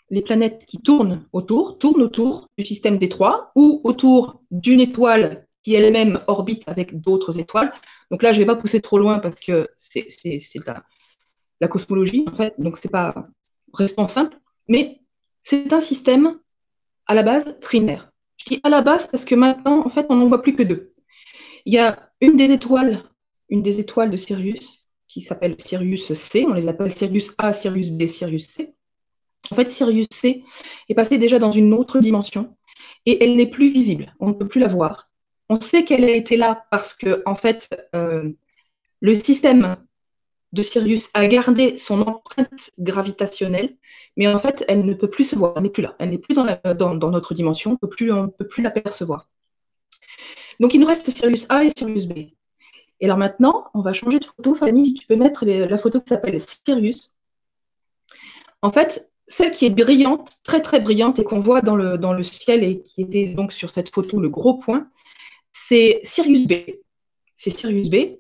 les 0.09 0.21
planètes 0.21 0.65
qui 0.65 0.77
tournent 0.77 1.25
autour, 1.33 1.77
tournent 1.77 2.01
autour 2.01 2.49
du 2.57 2.65
système 2.65 2.97
des 2.97 3.09
trois 3.09 3.51
ou 3.55 3.81
autour 3.83 4.41
d'une 4.51 4.79
étoile 4.79 5.47
qui 5.63 5.73
elle-même 5.73 6.19
orbite 6.27 6.63
avec 6.67 7.01
d'autres 7.01 7.39
étoiles. 7.39 7.73
Donc 8.09 8.23
là, 8.23 8.31
je 8.31 8.39
ne 8.39 8.43
vais 8.43 8.47
pas 8.47 8.55
pousser 8.55 8.79
trop 8.79 8.97
loin 8.97 9.19
parce 9.19 9.39
que 9.39 9.67
c'est 9.75 10.07
la, 11.59 11.67
cosmologie, 11.67 12.23
en 12.27 12.33
fait, 12.33 12.53
donc 12.57 12.77
ce 12.77 12.87
n'est 12.87 12.91
pas 12.91 13.27
responsable, 13.73 14.39
mais 14.69 15.01
c'est 15.43 15.73
un 15.73 15.81
système 15.81 16.37
à 17.05 17.15
la 17.15 17.23
base 17.23 17.57
trinaire. 17.59 18.11
Je 18.37 18.45
dis 18.45 18.59
à 18.63 18.69
la 18.69 18.81
base 18.81 19.07
parce 19.07 19.25
que 19.25 19.35
maintenant, 19.35 19.85
en 19.85 19.89
fait, 19.89 20.05
on 20.09 20.15
n'en 20.15 20.25
voit 20.25 20.41
plus 20.41 20.55
que 20.55 20.63
deux. 20.63 20.93
Il 21.65 21.73
y 21.73 21.79
a 21.79 22.09
une 22.21 22.37
des 22.37 22.51
étoiles, 22.51 23.03
une 23.49 23.61
des 23.61 23.81
étoiles 23.81 24.11
de 24.11 24.17
Sirius 24.17 24.87
qui 25.09 25.19
s'appelle 25.19 25.55
Sirius 25.59 26.13
C, 26.13 26.45
on 26.47 26.53
les 26.53 26.69
appelle 26.69 26.93
Sirius 26.93 27.33
A, 27.37 27.51
Sirius 27.51 27.89
B, 27.89 28.05
Sirius 28.05 28.47
C. 28.47 28.76
En 29.51 29.55
fait, 29.55 29.71
Sirius 29.71 30.07
C 30.11 30.43
est 30.89 30.93
passé 30.93 31.17
déjà 31.17 31.39
dans 31.39 31.51
une 31.51 31.73
autre 31.73 31.99
dimension 31.99 32.55
et 33.05 33.23
elle 33.23 33.35
n'est 33.35 33.49
plus 33.49 33.71
visible. 33.71 34.13
On 34.19 34.29
ne 34.29 34.33
peut 34.33 34.47
plus 34.47 34.59
la 34.59 34.67
voir. 34.67 35.09
On 35.49 35.61
sait 35.61 35.85
qu'elle 35.85 36.03
a 36.03 36.11
été 36.11 36.35
là 36.37 36.65
parce 36.71 36.93
que, 36.93 37.23
en 37.25 37.35
fait, 37.35 37.89
euh, 37.95 38.31
le 38.99 39.13
système 39.15 39.77
de 40.53 40.61
Sirius 40.61 41.09
a 41.13 41.27
gardé 41.27 41.77
son 41.77 42.01
empreinte 42.01 42.71
gravitationnelle, 42.79 43.77
mais 44.15 44.27
en 44.27 44.39
fait, 44.39 44.65
elle 44.67 44.85
ne 44.85 44.93
peut 44.93 45.09
plus 45.09 45.25
se 45.25 45.35
voir, 45.35 45.53
elle 45.55 45.63
n'est 45.63 45.69
plus 45.69 45.83
là, 45.83 45.95
elle 45.99 46.09
n'est 46.09 46.17
plus 46.17 46.35
dans, 46.35 47.11
notre 47.11 47.33
dimension, 47.33 47.71
on 47.71 47.73
ne 47.73 47.77
peut 47.77 47.89
plus, 47.89 48.11
peut 48.37 48.47
plus 48.47 48.63
l'apercevoir. 48.63 49.29
Donc, 50.59 50.73
il 50.73 50.79
nous 50.79 50.87
reste 50.87 51.09
Sirius 51.09 51.45
A 51.49 51.63
et 51.63 51.71
Sirius 51.77 52.07
B. 52.07 52.13
Et 52.99 53.05
alors 53.05 53.17
maintenant, 53.17 53.69
on 53.73 53.81
va 53.81 53.93
changer 53.93 54.19
de 54.19 54.25
photo. 54.25 54.55
Fanny, 54.55 54.87
si 54.87 54.93
tu 54.95 55.05
peux 55.05 55.15
mettre 55.15 55.45
la 55.45 55.77
photo 55.77 56.01
qui 56.01 56.09
s'appelle 56.09 56.39
Sirius. 56.41 57.13
En 58.63 58.71
fait, 58.71 59.11
celle 59.27 59.51
qui 59.51 59.65
est 59.65 59.69
brillante, 59.69 60.31
très 60.43 60.61
très 60.61 60.79
brillante, 60.79 61.19
et 61.19 61.23
qu'on 61.23 61.39
voit 61.39 61.61
dans 61.61 61.75
le, 61.75 62.23
ciel 62.23 62.63
et 62.63 62.81
qui 62.81 63.01
était 63.01 63.27
donc 63.27 63.51
sur 63.51 63.69
cette 63.69 63.93
photo 63.93 64.19
le 64.19 64.29
gros 64.29 64.57
point, 64.57 64.89
c'est 65.51 65.99
Sirius 66.03 66.47
B. 66.47 66.53
C'est 67.35 67.49
Sirius 67.49 67.89
B. 67.89 68.17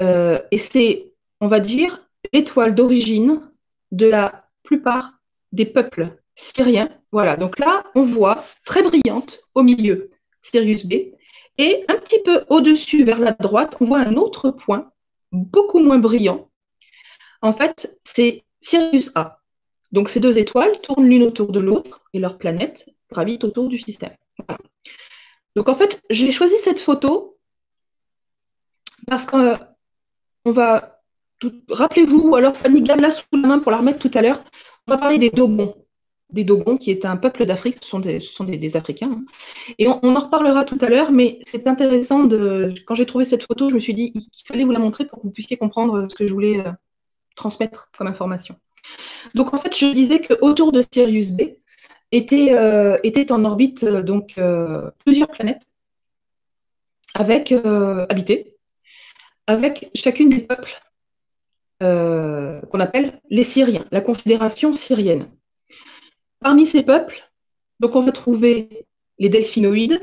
Euh, 0.00 0.38
et 0.50 0.58
c'est, 0.58 1.12
on 1.40 1.48
va 1.48 1.60
dire, 1.60 2.06
l'étoile 2.32 2.74
d'origine 2.74 3.50
de 3.90 4.06
la 4.06 4.46
plupart 4.62 5.14
des 5.52 5.66
peuples 5.66 6.16
syriens. 6.34 6.90
Voilà, 7.12 7.36
donc 7.36 7.58
là, 7.58 7.84
on 7.94 8.04
voit 8.04 8.44
très 8.64 8.82
brillante 8.82 9.40
au 9.54 9.62
milieu 9.62 10.10
Sirius 10.42 10.86
B. 10.86 10.94
Et 11.58 11.84
un 11.88 11.96
petit 11.96 12.20
peu 12.24 12.44
au-dessus, 12.48 13.04
vers 13.04 13.18
la 13.18 13.32
droite, 13.32 13.76
on 13.80 13.84
voit 13.84 14.00
un 14.00 14.16
autre 14.16 14.50
point, 14.50 14.90
beaucoup 15.30 15.80
moins 15.80 15.98
brillant. 15.98 16.50
En 17.42 17.52
fait, 17.52 17.98
c'est 18.04 18.44
Sirius 18.60 19.10
A. 19.14 19.41
Donc 19.92 20.08
ces 20.08 20.20
deux 20.20 20.38
étoiles 20.38 20.80
tournent 20.80 21.08
l'une 21.08 21.22
autour 21.22 21.52
de 21.52 21.60
l'autre 21.60 22.02
et 22.14 22.18
leurs 22.18 22.38
planètes 22.38 22.88
gravitent 23.10 23.44
autour 23.44 23.68
du 23.68 23.78
système. 23.78 24.14
Donc 25.54 25.68
en 25.68 25.74
fait, 25.74 26.00
j'ai 26.08 26.32
choisi 26.32 26.54
cette 26.62 26.80
photo 26.80 27.38
parce 29.06 29.24
qu'on 29.24 29.58
va, 30.46 31.00
rappelez-vous, 31.68 32.30
ou 32.30 32.34
alors 32.36 32.56
Fanny 32.56 32.82
garde 32.82 33.00
la 33.00 33.10
sous 33.10 33.24
la 33.32 33.48
main 33.48 33.58
pour 33.58 33.70
la 33.72 33.78
remettre 33.78 33.98
tout 33.98 34.16
à 34.16 34.22
l'heure, 34.22 34.42
on 34.86 34.92
va 34.92 34.98
parler 34.98 35.18
des 35.18 35.30
Dogons. 35.30 35.74
Des 36.30 36.44
Dogons 36.44 36.78
qui 36.78 36.90
est 36.90 37.04
un 37.04 37.18
peuple 37.18 37.44
d'Afrique, 37.44 37.76
ce 37.82 37.86
sont 37.86 38.00
des, 38.00 38.18
sont 38.18 38.44
des, 38.44 38.76
Africains. 38.76 39.12
Hein. 39.12 39.24
Et 39.78 39.86
on, 39.86 40.00
en 40.02 40.18
reparlera 40.18 40.64
tout 40.64 40.78
à 40.80 40.88
l'heure, 40.88 41.12
mais 41.12 41.40
c'est 41.44 41.66
intéressant 41.66 42.24
de. 42.24 42.72
Quand 42.86 42.94
j'ai 42.94 43.04
trouvé 43.04 43.26
cette 43.26 43.42
photo, 43.42 43.68
je 43.68 43.74
me 43.74 43.80
suis 43.80 43.92
dit 43.92 44.12
qu'il 44.12 44.46
fallait 44.46 44.64
vous 44.64 44.70
la 44.70 44.78
montrer 44.78 45.04
pour 45.04 45.18
que 45.18 45.24
vous 45.24 45.32
puissiez 45.32 45.58
comprendre 45.58 46.06
ce 46.08 46.14
que 46.14 46.26
je 46.26 46.32
voulais 46.32 46.66
euh, 46.66 46.70
transmettre 47.36 47.90
comme 47.98 48.06
information. 48.06 48.56
Donc 49.34 49.54
en 49.54 49.58
fait, 49.58 49.76
je 49.76 49.86
disais 49.92 50.20
qu'autour 50.20 50.72
de 50.72 50.82
Sirius 50.92 51.30
B 51.30 51.42
étaient, 52.12 52.54
euh, 52.54 52.98
en 53.30 53.44
orbite 53.44 53.84
euh, 53.84 54.02
donc 54.02 54.34
euh, 54.38 54.90
plusieurs 55.04 55.28
planètes 55.28 55.62
avec 57.14 57.52
habitées, 57.52 58.56
avec 59.46 59.90
chacune 59.94 60.30
des 60.30 60.40
peuples 60.40 60.80
qu'on 61.80 62.80
appelle 62.80 63.20
les 63.28 63.42
Syriens, 63.42 63.84
la 63.90 64.00
Confédération 64.00 64.72
syrienne. 64.72 65.26
Parmi 66.40 66.64
ces 66.64 66.82
peuples, 66.82 67.30
donc 67.80 67.96
on 67.96 68.00
va 68.00 68.12
trouver 68.12 68.86
les 69.18 69.28
delphinoïdes, 69.28 70.02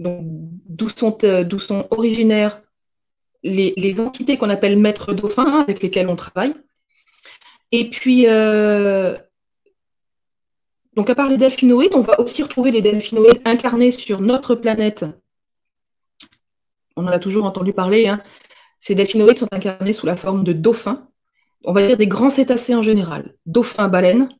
d'où 0.00 0.88
sont, 0.90 1.16
sont, 1.58 1.86
originaires 1.90 2.60
les, 3.42 3.72
les 3.78 4.00
entités 4.00 4.36
qu'on 4.36 4.50
appelle 4.50 4.78
maîtres 4.78 5.14
dauphins, 5.14 5.62
avec 5.62 5.82
lesquels 5.82 6.08
on 6.08 6.16
travaille. 6.16 6.52
Et 7.72 7.88
puis, 7.90 8.26
euh, 8.26 9.16
donc 10.96 11.08
à 11.08 11.14
part 11.14 11.28
les 11.28 11.36
delphinoïdes, 11.36 11.94
on 11.94 12.00
va 12.00 12.20
aussi 12.20 12.42
retrouver 12.42 12.70
les 12.70 12.82
delphinoïdes 12.82 13.40
incarnés 13.44 13.90
sur 13.90 14.20
notre 14.20 14.54
planète. 14.54 15.04
On 16.96 17.06
en 17.06 17.12
a 17.12 17.18
toujours 17.18 17.44
entendu 17.44 17.72
parler. 17.72 18.08
Hein. 18.08 18.22
Ces 18.78 18.94
delphinoïdes 18.94 19.38
sont 19.38 19.52
incarnés 19.52 19.92
sous 19.92 20.06
la 20.06 20.16
forme 20.16 20.44
de 20.44 20.52
dauphins. 20.52 21.08
On 21.64 21.72
va 21.72 21.86
dire 21.86 21.96
des 21.96 22.06
grands 22.06 22.30
cétacés 22.30 22.74
en 22.74 22.82
général. 22.82 23.34
Dauphins, 23.46 23.88
baleines, 23.88 24.30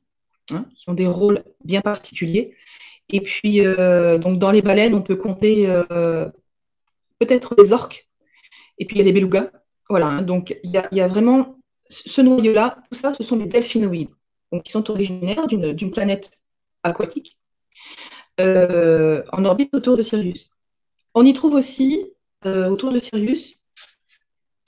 hein, 0.51 0.67
qui 0.75 0.89
ont 0.89 0.95
des 0.95 1.07
rôles 1.07 1.45
bien 1.65 1.83
particuliers. 1.83 2.55
Et 3.11 3.21
puis, 3.21 3.61
euh, 3.61 4.19
donc 4.19 4.39
dans 4.39 4.51
les 4.51 4.63
baleines, 4.63 4.95
on 4.95 5.03
peut 5.03 5.17
compter 5.17 5.69
euh, 5.69 6.27
peut-être 7.19 7.55
les 7.59 7.73
orques. 7.73 8.09
Et 8.79 8.87
puis 8.87 8.97
il 8.97 8.99
y 8.99 9.03
a 9.03 9.05
les 9.05 9.13
belugas. 9.13 9.51
Voilà, 9.89 10.07
hein. 10.07 10.23
donc 10.23 10.57
il 10.65 10.71
y, 10.71 11.01
a 11.01 11.09
vraiment 11.09 11.60
ce 11.91 12.21
noyau-là, 12.21 12.79
tout 12.89 12.97
ça, 12.97 13.13
ce 13.15 13.23
sont 13.23 13.37
les 13.37 13.47
delphinoïdes, 13.47 14.11
qui 14.65 14.73
sont 14.73 14.91
originaires 14.91 15.47
d'une 15.49 15.91
planète 15.91 16.39
aquatique 16.83 17.37
euh, 18.41 19.23
en 19.33 19.45
orbite 19.45 19.75
autour 19.75 19.97
de 19.97 20.03
Sirius. 20.03 20.51
On 21.15 21.27
y 21.27 21.35
trouve 21.35 21.55
aussi, 21.55 22.07
euh, 22.47 22.69
autour 22.69 22.93
de 22.93 23.01
Sirius, 23.01 23.57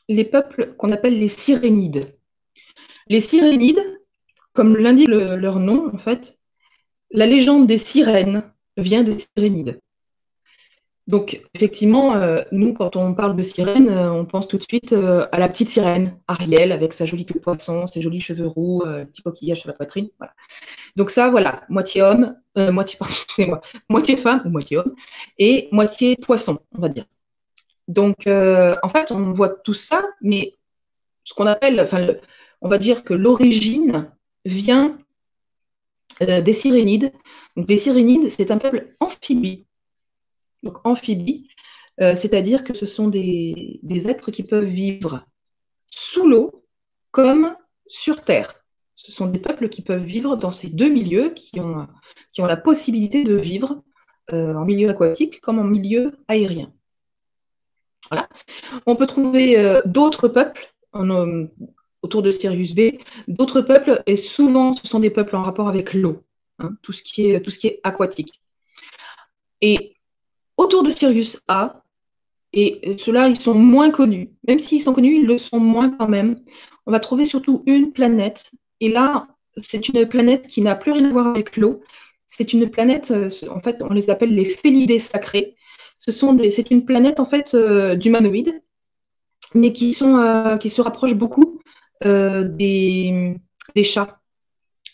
les 0.08 0.24
peuples 0.24 0.74
qu'on 0.76 0.90
appelle 0.90 1.18
les 1.18 1.28
Sirénides. 1.28 2.14
Les 3.06 3.20
Sirénides, 3.20 4.00
comme 4.52 4.76
l'indique 4.76 5.08
leur 5.08 5.60
nom, 5.60 5.90
en 5.94 5.98
fait, 5.98 6.38
la 7.10 7.26
légende 7.26 7.66
des 7.66 7.78
sirènes 7.78 8.42
vient 8.76 9.04
des 9.04 9.18
Sirénides. 9.18 9.80
Donc, 11.08 11.42
effectivement, 11.54 12.14
euh, 12.14 12.42
nous, 12.52 12.74
quand 12.74 12.94
on 12.94 13.12
parle 13.12 13.34
de 13.34 13.42
sirène, 13.42 13.88
euh, 13.88 14.12
on 14.12 14.24
pense 14.24 14.46
tout 14.46 14.56
de 14.56 14.62
suite 14.62 14.92
euh, 14.92 15.26
à 15.32 15.40
la 15.40 15.48
petite 15.48 15.68
sirène, 15.68 16.16
Ariel, 16.28 16.70
avec 16.70 16.92
sa 16.92 17.06
jolie 17.06 17.26
queue 17.26 17.34
de 17.34 17.40
poisson, 17.40 17.88
ses 17.88 18.00
jolis 18.00 18.20
cheveux 18.20 18.46
roux, 18.46 18.82
petit 19.12 19.22
coquillage 19.22 19.60
sur 19.60 19.68
la 19.68 19.74
poitrine. 19.74 20.08
Donc 20.94 21.10
ça, 21.10 21.28
voilà, 21.30 21.64
moitié 21.68 22.02
homme, 22.02 22.36
moitié, 22.56 22.98
moi, 23.48 23.60
moitié 23.88 24.16
femme 24.16 24.42
ou 24.44 24.50
moitié 24.50 24.76
homme, 24.76 24.94
et 25.38 25.68
moitié 25.72 26.16
poisson, 26.16 26.60
on 26.76 26.80
va 26.80 26.88
dire. 26.88 27.06
Donc, 27.88 28.26
en 28.26 28.88
fait, 28.88 29.10
on 29.10 29.32
voit 29.32 29.48
tout 29.50 29.74
ça, 29.74 30.04
mais 30.20 30.54
ce 31.24 31.34
qu'on 31.34 31.46
appelle, 31.46 31.88
on 32.60 32.68
va 32.68 32.78
dire 32.78 33.02
que 33.02 33.14
l'origine 33.14 34.10
vient 34.44 34.98
des 36.20 36.52
Sirénides. 36.52 37.12
Donc, 37.56 37.68
les 37.68 37.78
Sirénides, 37.78 38.30
c'est 38.30 38.52
un 38.52 38.58
peuple 38.58 38.94
amphibie 39.00 39.66
donc 40.62 40.78
amphibies, 40.84 41.48
euh, 42.00 42.14
c'est-à-dire 42.14 42.64
que 42.64 42.74
ce 42.74 42.86
sont 42.86 43.08
des, 43.08 43.80
êtres 44.08 44.30
qui 44.30 44.42
peuvent 44.42 44.64
vivre 44.64 45.26
sous 45.90 46.26
l'eau 46.26 46.64
comme 47.10 47.54
sur 47.86 48.22
Terre. 48.24 48.54
Ce 48.94 49.12
sont 49.12 49.26
des 49.26 49.38
peuples 49.38 49.68
qui 49.68 49.82
peuvent 49.82 50.02
vivre 50.02 50.36
dans 50.36 50.52
ces 50.52 50.68
deux 50.68 50.88
milieux, 50.88 51.30
qui 51.30 51.60
ont, 51.60 51.86
la 52.38 52.56
possibilité 52.56 53.24
de 53.24 53.36
vivre 53.36 53.82
euh, 54.32 54.54
en 54.54 54.64
milieu 54.64 54.88
aquatique 54.88 55.40
comme 55.40 55.58
en 55.58 55.64
milieu 55.64 56.12
aérien. 56.28 56.72
Voilà. 58.10 58.28
On 58.86 58.96
peut 58.96 59.06
trouver 59.06 59.58
euh, 59.58 59.80
d'autres 59.84 60.28
peuples 60.28 60.72
autour 62.02 62.22
de 62.22 62.30
Sirius 62.30 62.74
B, 62.74 62.98
d'autres 63.28 63.62
peuples, 63.62 64.02
et 64.06 64.16
souvent 64.16 64.74
ce 64.74 64.86
sont 64.86 65.00
des 65.00 65.10
peuples 65.10 65.36
en 65.36 65.42
rapport 65.42 65.68
avec 65.68 65.94
l'eau, 65.94 66.22
hein, 66.58 66.76
tout, 66.82 66.92
ce 66.92 67.02
qui 67.02 67.30
est, 67.30 67.40
tout 67.40 67.50
ce 67.50 67.58
qui 67.58 67.68
est 67.68 67.80
aquatique. 67.82 68.42
Et 69.62 69.91
autour 70.56 70.82
de 70.82 70.90
Sirius 70.90 71.40
A. 71.48 71.82
Et 72.52 72.96
ceux-là, 72.98 73.28
ils 73.28 73.40
sont 73.40 73.54
moins 73.54 73.90
connus. 73.90 74.30
Même 74.46 74.58
s'ils 74.58 74.82
sont 74.82 74.92
connus, 74.92 75.20
ils 75.20 75.26
le 75.26 75.38
sont 75.38 75.58
moins 75.58 75.90
quand 75.90 76.08
même. 76.08 76.38
On 76.86 76.92
va 76.92 77.00
trouver 77.00 77.24
surtout 77.24 77.62
une 77.66 77.92
planète. 77.92 78.50
Et 78.80 78.90
là, 78.90 79.28
c'est 79.56 79.88
une 79.88 80.06
planète 80.06 80.46
qui 80.46 80.60
n'a 80.60 80.74
plus 80.74 80.92
rien 80.92 81.08
à 81.08 81.12
voir 81.12 81.26
avec 81.28 81.56
l'eau. 81.56 81.80
C'est 82.26 82.52
une 82.52 82.70
planète, 82.70 83.10
euh, 83.10 83.28
en 83.50 83.60
fait, 83.60 83.82
on 83.82 83.92
les 83.92 84.10
appelle 84.10 84.34
les 84.34 84.44
félidés 84.44 84.98
sacrés. 84.98 85.54
C'est 85.98 86.70
une 86.70 86.84
planète, 86.84 87.20
en 87.20 87.24
fait, 87.24 87.54
euh, 87.54 87.94
d'humanoïdes, 87.94 88.60
mais 89.54 89.72
qui, 89.72 89.94
sont, 89.94 90.16
euh, 90.16 90.56
qui 90.56 90.68
se 90.68 90.80
rapprochent 90.80 91.14
beaucoup 91.14 91.60
des, 92.04 93.36
des 93.76 93.84
chats. 93.84 94.18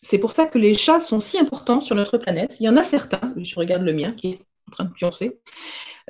C'est 0.03 0.19
pour 0.19 0.33
ça 0.33 0.47
que 0.47 0.59
les 0.59 0.75
chats 0.75 1.01
sont 1.01 1.21
si 1.21 1.39
importants 1.39 1.81
sur 1.81 1.97
notre 1.97 2.19
planète. 2.19 2.57
Il 2.61 2.65
y 2.65 2.69
en 2.69 2.77
a 2.77 2.83
certains, 2.83 3.33
je 3.37 3.55
regarde 3.57 3.83
le 3.83 3.95
mien, 3.95 4.13
qui 4.13 4.29
est 4.29 4.39
en 4.69 4.71
train 4.71 4.85
de 4.85 4.93
pioncer. 4.93 5.41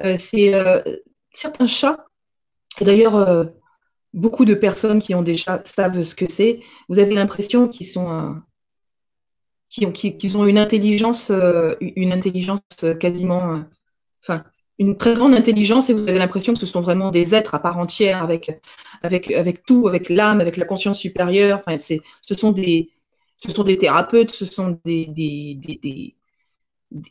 Euh, 0.00 0.16
c'est 0.18 0.54
euh, 0.54 0.82
certains 1.30 1.66
chats, 1.66 2.04
et 2.80 2.84
d'ailleurs, 2.84 3.16
euh, 3.16 3.44
beaucoup 4.12 4.44
de 4.44 4.54
personnes 4.54 5.00
qui 5.00 5.14
ont 5.14 5.22
des 5.22 5.36
chats 5.36 5.62
savent 5.64 6.02
ce 6.02 6.14
que 6.14 6.30
c'est. 6.30 6.60
Vous 6.88 6.98
avez 6.98 7.14
l'impression 7.14 7.68
qu'ils 7.68 7.86
sont 7.86 8.06
ont, 8.06 8.42
une 10.46 10.58
intelligence, 10.58 11.32
quasiment, 13.00 13.64
une 14.78 14.96
très 14.96 15.14
grande 15.14 15.34
intelligence 15.34 15.90
et 15.90 15.94
vous 15.94 16.08
avez 16.08 16.18
l'impression 16.18 16.54
que 16.54 16.60
ce 16.60 16.66
sont 16.66 16.80
vraiment 16.80 17.10
des 17.10 17.34
êtres 17.34 17.54
à 17.54 17.58
part 17.58 17.78
entière 17.78 18.22
avec, 18.22 18.62
tout, 19.66 19.88
avec 19.88 20.08
l'âme, 20.08 20.40
avec 20.40 20.56
la 20.56 20.64
conscience 20.64 20.98
supérieure. 20.98 21.62
Ce, 21.76 22.34
sont 22.34 22.52
des, 22.52 22.90
thérapeutes, 23.78 24.32
ce 24.32 24.46
sont 24.46 24.78
des, 24.84 26.16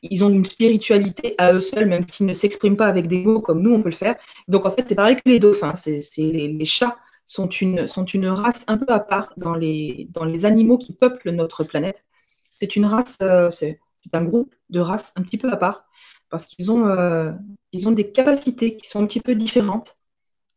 ils 0.02 0.24
ont 0.24 0.30
une 0.30 0.46
spiritualité 0.46 1.36
à 1.38 1.54
eux 1.54 1.62
seuls, 1.62 1.88
même 1.88 2.08
s'ils 2.08 2.26
ne 2.26 2.34
s'expriment 2.34 2.78
pas 2.78 2.88
avec 2.88 3.08
des 3.08 3.22
mots 3.24 3.42
comme 3.42 3.62
nous, 3.62 3.74
on 3.74 3.82
peut 3.82 3.90
le 3.90 3.96
faire. 3.96 4.16
Donc 4.48 4.66
en 4.66 4.72
fait, 4.72 4.88
c'est 4.88 4.96
pareil 4.96 5.16
que 5.16 5.22
les 5.26 5.40
dauphins. 5.40 5.76
C'est, 5.76 6.02
les, 6.18 6.66
chats 6.66 6.98
sont 7.26 7.48
une, 7.48 7.88
sont 7.88 8.06
une 8.06 8.28
race 8.28 8.64
un 8.68 8.78
peu 8.78 8.92
à 8.92 9.00
part 9.00 9.34
dans 9.38 9.56
les, 9.56 10.08
dans 10.12 10.26
les 10.26 10.46
animaux 10.46 10.78
qui 10.78 10.94
peuplent 10.94 11.32
notre 11.32 11.64
planète. 11.64 12.06
C'est 12.52 12.76
une 12.76 12.86
race, 12.86 13.18
euh, 13.22 13.52
c'est, 13.52 13.80
un 14.14 14.24
groupe 14.24 14.56
de 14.70 14.80
races 14.80 15.12
un 15.18 15.22
petit 15.22 15.38
peu 15.38 15.52
à 15.52 15.58
part, 15.58 15.86
parce 16.30 16.46
qu'ils 16.46 16.72
ont, 16.72 16.88
euh, 16.88 17.34
ont 17.86 17.92
des 17.92 18.10
capacités 18.12 18.78
qui 18.78 18.88
sont 18.88 19.04
un 19.04 19.06
petit 19.06 19.20
peu 19.20 19.36
différentes. 19.36 19.98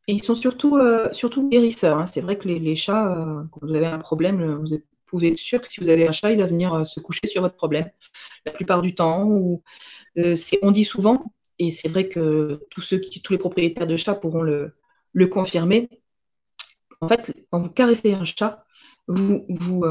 Et 0.07 0.15
ils 0.15 0.23
sont 0.23 0.35
surtout, 0.35 0.79
surtout 1.13 1.49
guérisseurs. 1.49 1.99
Hein. 1.99 2.07
C'est 2.07 2.21
vrai 2.21 2.37
que 2.39 2.49
les, 2.49 2.77
chats, 2.77 3.45
quand 3.53 3.61
vous 3.63 3.75
avez 3.75 3.87
un 3.87 3.99
problème, 3.99 4.57
vous 4.57 4.75
pouvez 5.11 5.29
être 5.29 5.39
sûr 5.39 5.61
que 5.61 5.71
si 5.71 5.81
vous 5.81 5.89
avez 5.89 6.07
un 6.07 6.13
chat, 6.13 6.33
il 6.33 6.39
va 6.39 6.47
venir 6.47 6.87
se 6.87 7.01
coucher 7.01 7.27
sur 7.27 7.43
votre 7.43 7.57
problème. 7.57 7.91
La 8.47 8.53
plupart 8.53 8.83
du 8.83 8.95
temps, 8.95 9.25
ou, 9.25 9.63
on 10.63 10.71
dit 10.71 10.85
souvent, 10.85 11.33
et 11.59 11.71
c'est 11.71 11.89
vrai 11.89 12.09
que 12.09 12.61
tous, 12.71 12.81
ceux 12.81 12.99
qui, 12.99 13.21
tous 13.23 13.33
les 13.33 13.39
propriétaires 13.39 13.87
de 13.87 13.97
chats 13.97 14.15
pourront 14.15 14.43
le, 14.43 14.73
confirmer, 15.29 15.89
en 17.01 17.09
fait, 17.09 17.35
quand 17.51 17.61
vous 17.61 17.71
caressez 17.71 18.13
un 18.13 18.25
chat, 18.25 18.65
vous, 19.09 19.45
vous, 19.49 19.85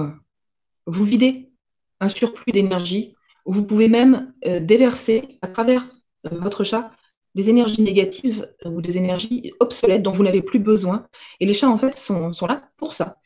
vous 0.85 1.03
videz 1.03 1.49
un 1.99 2.09
surplus 2.09 2.51
d'énergie. 2.51 3.15
Vous 3.45 3.65
pouvez 3.65 3.87
même 3.87 4.33
euh, 4.45 4.59
déverser 4.59 5.27
à 5.41 5.47
travers 5.47 5.87
euh, 6.25 6.29
votre 6.39 6.63
chat 6.63 6.91
des 7.35 7.49
énergies 7.49 7.81
négatives 7.81 8.47
euh, 8.65 8.69
ou 8.69 8.81
des 8.81 8.97
énergies 8.97 9.51
obsolètes 9.59 10.03
dont 10.03 10.11
vous 10.11 10.23
n'avez 10.23 10.41
plus 10.41 10.59
besoin. 10.59 11.07
Et 11.39 11.45
les 11.45 11.53
chats, 11.53 11.69
en 11.69 11.77
fait, 11.77 11.97
sont, 11.97 12.31
là 12.47 12.69
pour 12.77 12.93
ça. 12.93 13.17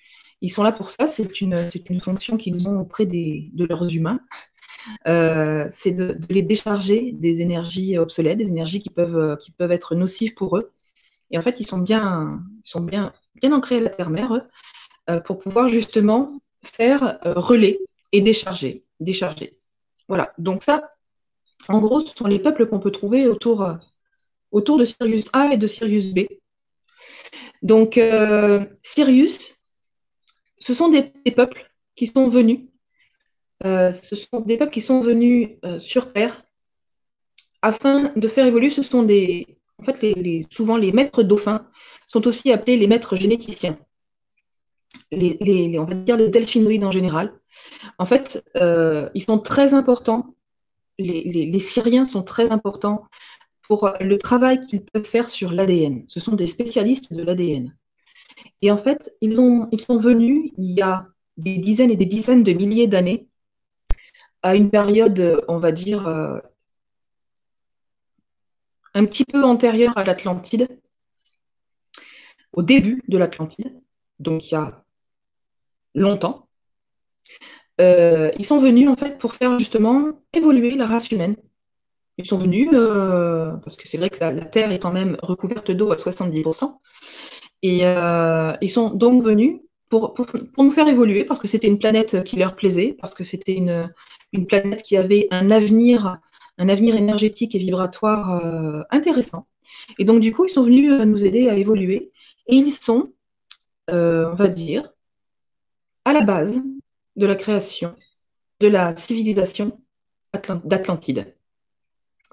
Ils 0.43 0.49
sont 0.49 0.61
là 0.61 0.71
pour 0.71 0.91
ça. 0.91 1.07
C'est 1.07 1.41
une, 1.41 1.67
une 1.89 1.99
fonction 1.99 2.37
qu'ils 2.37 2.69
ont 2.69 2.79
auprès 2.79 3.07
des, 3.07 3.49
de 3.53 3.65
leurs 3.65 3.91
humains. 3.95 4.19
c'est 5.05 5.91
de, 5.91 6.15
les 6.29 6.43
décharger 6.43 7.13
des 7.13 7.41
énergies 7.41 7.97
obsolètes, 7.97 8.37
des 8.37 8.47
énergies 8.47 8.81
qui 8.81 8.91
peuvent, 8.91 9.37
qui 9.37 9.49
peuvent 9.49 9.71
être 9.71 9.95
nocives 9.95 10.35
pour 10.35 10.57
eux. 10.57 10.71
Et 11.31 11.39
en 11.39 11.41
fait, 11.41 11.59
ils 11.59 11.67
sont 11.67 11.79
bien, 11.79 12.43
ils 12.63 12.69
sont 12.69 12.81
bien, 12.81 13.11
bien 13.41 13.51
ancrés 13.53 13.77
à 13.77 13.81
la 13.81 13.89
terre-mère 13.89 14.45
pour 15.25 15.39
pouvoir 15.39 15.67
justement 15.69 16.27
faire 16.61 17.17
relais 17.23 17.79
et 18.11 18.21
décharger, 18.21 18.83
décharger. 18.99 19.57
Voilà, 20.07 20.33
donc 20.37 20.63
ça, 20.63 20.93
en 21.67 21.79
gros, 21.79 22.01
ce 22.01 22.15
sont 22.15 22.27
les 22.27 22.39
peuples 22.39 22.67
qu'on 22.67 22.79
peut 22.79 22.91
trouver 22.91 23.27
autour, 23.27 23.63
euh, 23.63 23.75
autour 24.51 24.77
de 24.77 24.85
Sirius 24.85 25.25
A 25.33 25.53
et 25.53 25.57
de 25.57 25.67
Sirius 25.67 26.13
B. 26.13 26.21
Donc, 27.61 27.97
euh, 27.97 28.65
Sirius, 28.83 29.52
ce 30.63 30.73
sont 30.73 30.89
des, 30.89 31.11
peuples 31.35 31.69
qui 31.95 32.07
sont 32.07 32.27
venus, 32.27 32.61
euh, 33.65 33.91
ce 33.91 34.15
sont 34.15 34.41
des 34.41 34.57
peuples 34.57 34.71
qui 34.71 34.81
sont 34.81 34.99
venus 34.99 35.49
sur 35.79 36.13
Terre 36.13 36.43
afin 37.61 38.11
de 38.15 38.27
faire 38.27 38.45
évoluer. 38.45 38.69
Ce 38.69 38.83
sont 38.83 39.03
des, 39.03 39.57
en 39.77 39.83
fait, 39.83 40.15
souvent 40.51 40.77
les 40.77 40.91
maîtres 40.91 41.23
dauphins 41.23 41.67
sont 42.07 42.27
aussi 42.27 42.51
appelés 42.51 42.77
les 42.77 42.87
maîtres 42.87 43.15
généticiens 43.15 43.77
les, 45.11 45.79
on 45.79 45.85
va 45.85 45.93
dire 45.93 46.17
les 46.17 46.29
delphinoïdes 46.29 46.83
en 46.83 46.91
général, 46.91 47.33
en 47.97 48.05
fait, 48.05 48.43
euh, 48.57 49.09
ils 49.13 49.23
sont 49.23 49.39
très 49.39 49.73
importants. 49.73 50.35
Les, 50.99 51.59
Syriens 51.59 52.05
sont 52.05 52.23
très 52.23 52.51
importants 52.51 53.05
pour 53.63 53.91
le 53.99 54.17
travail 54.17 54.59
qu'ils 54.59 54.83
peuvent 54.83 55.05
faire 55.05 55.29
sur 55.29 55.51
l'ADN. 55.51 56.05
Ce 56.07 56.19
sont 56.19 56.35
des 56.35 56.47
spécialistes 56.47 57.13
de 57.13 57.23
l'ADN. 57.23 57.75
Et 58.61 58.71
en 58.71 58.77
fait, 58.77 59.13
ils, 59.21 59.39
ont, 59.41 59.67
ils 59.71 59.81
sont 59.81 59.97
venus 59.97 60.51
il 60.57 60.71
y 60.71 60.81
a 60.81 61.07
des 61.37 61.57
dizaines 61.57 61.91
et 61.91 61.95
des 61.95 62.05
dizaines 62.05 62.43
de 62.43 62.53
milliers 62.53 62.87
d'années 62.87 63.27
à 64.41 64.55
une 64.55 64.69
période, 64.69 65.43
on 65.47 65.57
va 65.57 65.71
dire, 65.71 66.07
euh, 66.07 66.39
un 68.93 69.05
petit 69.05 69.25
peu 69.25 69.43
antérieure 69.43 69.97
à 69.97 70.03
l'Atlantide, 70.03 70.67
au 72.51 72.61
début 72.61 73.03
de 73.07 73.17
l'Atlantide. 73.17 73.73
Donc 74.19 74.51
il 74.51 74.53
y 74.53 74.57
a 74.57 74.83
longtemps. 75.95 76.47
Euh, 77.81 78.31
ils 78.37 78.45
sont 78.45 78.59
venus 78.59 78.87
en 78.87 78.95
fait 78.95 79.17
pour 79.17 79.33
faire 79.33 79.57
justement 79.57 80.11
évoluer 80.33 80.75
la 80.75 80.85
race 80.85 81.11
humaine. 81.11 81.35
Ils 82.17 82.25
sont 82.25 82.37
venus 82.37 82.69
euh, 82.73 83.57
parce 83.57 83.75
que 83.75 83.87
c'est 83.87 83.97
vrai 83.97 84.11
que 84.11 84.19
la, 84.19 84.45
Terre 84.45 84.71
est 84.71 84.77
quand 84.77 84.91
même 84.91 85.17
recouverte 85.23 85.71
d'eau 85.71 85.91
à 85.91 85.95
70%. 85.95 86.79
Et 87.63 87.79
euh, 87.83 88.53
ils 88.61 88.69
sont 88.69 88.91
donc 88.91 89.23
venus 89.23 89.61
pour, 89.89 90.13
nous 90.57 90.71
faire 90.71 90.87
évoluer 90.87 91.23
parce 91.23 91.39
que 91.39 91.47
c'était 91.47 91.67
une 91.67 91.79
planète 91.79 92.23
qui 92.23 92.35
leur 92.35 92.55
plaisait, 92.55 92.95
parce 92.99 93.15
que 93.15 93.23
c'était 93.23 93.55
une, 93.55 93.89
planète 94.47 94.83
qui 94.83 94.95
avait 94.97 95.27
un 95.31 95.49
avenir, 95.49 96.19
un 96.59 96.69
avenir 96.69 96.95
énergétique 96.95 97.55
et 97.55 97.59
vibratoire 97.59 98.85
intéressant. 98.91 99.47
Et 99.99 100.05
donc 100.05 100.19
du 100.19 100.31
coup, 100.31 100.45
ils 100.45 100.49
sont 100.49 100.63
venus 100.63 100.91
nous 100.91 101.25
aider 101.25 101.49
à 101.49 101.55
évoluer. 101.55 102.11
Et 102.47 102.55
ils 102.55 102.71
sont, 102.71 103.13
on 103.87 104.33
va 104.33 104.47
dire, 104.47 104.91
à 106.05 106.13
la 106.13 106.21
base 106.21 106.59
de 107.15 107.25
la 107.25 107.35
création 107.35 107.93
de 108.59 108.67
la 108.67 108.95
civilisation 108.95 109.79
d'Atlantide. 110.63 111.35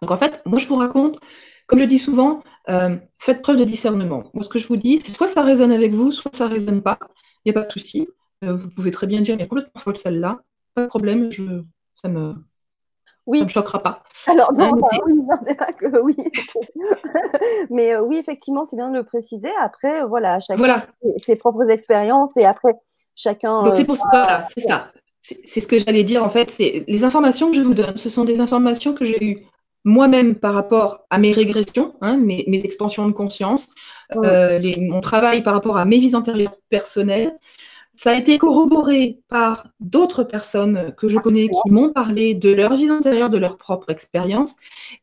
Donc 0.00 0.10
en 0.10 0.16
fait, 0.16 0.42
moi 0.46 0.58
je 0.58 0.66
vous 0.66 0.76
raconte, 0.76 1.20
comme 1.70 1.78
je 1.78 1.84
dis 1.84 1.98
souvent, 1.98 2.42
euh, 2.68 2.96
faites 3.20 3.42
preuve 3.42 3.56
de 3.56 3.64
discernement. 3.64 4.24
Moi 4.34 4.42
ce 4.42 4.48
que 4.48 4.58
je 4.58 4.66
vous 4.66 4.76
dis, 4.76 5.00
c'est 5.00 5.12
soit 5.12 5.28
ça 5.28 5.42
résonne 5.42 5.70
avec 5.70 5.92
vous, 5.92 6.10
soit 6.10 6.34
ça 6.34 6.48
ne 6.48 6.54
résonne 6.54 6.82
pas. 6.82 6.98
Il 7.44 7.52
n'y 7.52 7.56
a 7.56 7.60
pas 7.60 7.66
de 7.66 7.72
souci. 7.72 8.08
Euh, 8.42 8.56
vous 8.56 8.70
pouvez 8.70 8.90
très 8.90 9.06
bien 9.06 9.20
dire, 9.20 9.36
mais 9.36 9.46
complètement 9.46 9.80
folle 9.80 9.96
celle-là. 9.96 10.40
Pas 10.74 10.82
de 10.82 10.86
problème, 10.88 11.30
je, 11.30 11.62
ça 11.94 12.08
me, 12.08 12.34
oui. 13.26 13.38
Ça 13.38 13.44
me 13.44 13.50
choquera 13.50 13.82
pas. 13.82 14.02
Alors 14.26 14.52
non, 14.52 14.72
bah 14.72 14.88
oui, 15.06 15.14
c'est 15.42 15.54
pas 15.54 15.72
que 15.72 16.00
oui. 16.02 16.16
mais 17.70 17.94
euh, 17.94 18.02
oui, 18.02 18.16
effectivement, 18.16 18.64
c'est 18.64 18.76
bien 18.76 18.90
de 18.90 18.96
le 18.96 19.04
préciser. 19.04 19.50
Après, 19.60 20.04
voilà, 20.04 20.40
chacun 20.40 20.86
ses 21.22 21.36
propres 21.36 21.70
expériences 21.70 22.36
et 22.36 22.44
après, 22.44 22.74
Chacun. 23.16 23.64
Donc 23.64 23.74
c'est 23.74 23.84
pour 23.84 23.96
ça, 23.96 24.46
c'est 24.54 24.66
ça. 24.66 24.92
C'est 25.20 25.60
ce 25.60 25.66
que 25.66 25.76
j'allais 25.76 26.04
dire 26.04 26.24
en 26.24 26.30
fait. 26.30 26.50
C'est 26.50 26.84
les 26.88 27.04
informations 27.04 27.50
que 27.50 27.56
je 27.56 27.60
vous 27.60 27.74
donne. 27.74 27.96
Ce 27.96 28.08
sont 28.08 28.24
des 28.24 28.40
informations 28.40 28.94
que 28.94 29.04
j'ai 29.04 29.22
eues 29.22 29.46
moi-même 29.84 30.34
par 30.34 30.54
rapport 30.54 31.06
à 31.10 31.18
mes 31.18 31.32
régressions, 31.32 31.94
hein, 32.00 32.16
mes, 32.16 32.44
expansions 32.64 33.06
de 33.06 33.12
conscience, 33.12 33.68
euh, 34.16 34.60
mon 34.78 35.00
travail 35.00 35.42
par 35.42 35.54
rapport 35.54 35.76
à 35.76 35.84
mes 35.84 35.98
vies 35.98 36.14
antérieures 36.14 36.56
personnelles. 36.68 37.34
Ça 37.94 38.12
a 38.12 38.14
été 38.14 38.38
corroboré 38.38 39.18
par 39.28 39.66
d'autres 39.78 40.24
personnes 40.24 40.94
que 40.96 41.08
je 41.08 41.18
connais 41.18 41.48
qui 41.48 41.70
m'ont 41.70 41.92
parlé 41.92 42.32
de 42.34 42.50
leur 42.50 42.74
vie 42.74 42.90
antérieure, 42.90 43.28
de 43.28 43.36
leur 43.36 43.58
propre 43.58 43.90
expérience, 43.90 44.56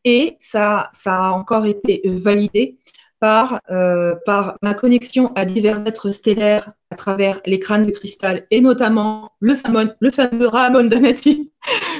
et 0.04 0.36
ça, 0.40 0.90
ça 0.94 1.26
a 1.26 1.32
encore 1.32 1.68
été 1.68 2.02
validé 2.06 2.78
par, 3.20 3.62
euh, 3.70 4.16
par 4.26 4.58
ma 4.62 4.74
connexion 4.74 5.32
à 5.36 5.46
divers 5.46 5.86
êtres 5.88 6.12
stellaires 6.12 6.72
à 6.92 6.96
travers 6.96 7.42
les 7.46 7.60
crânes 7.60 7.86
de 7.86 7.92
cristal 7.92 8.46
et 8.52 8.62
notamment 8.62 9.32
le 9.40 9.56
fameux, 9.56 9.94
le 10.00 10.12
fameux 10.12 10.48
Ramon 10.48 10.86
Danati 10.86 11.52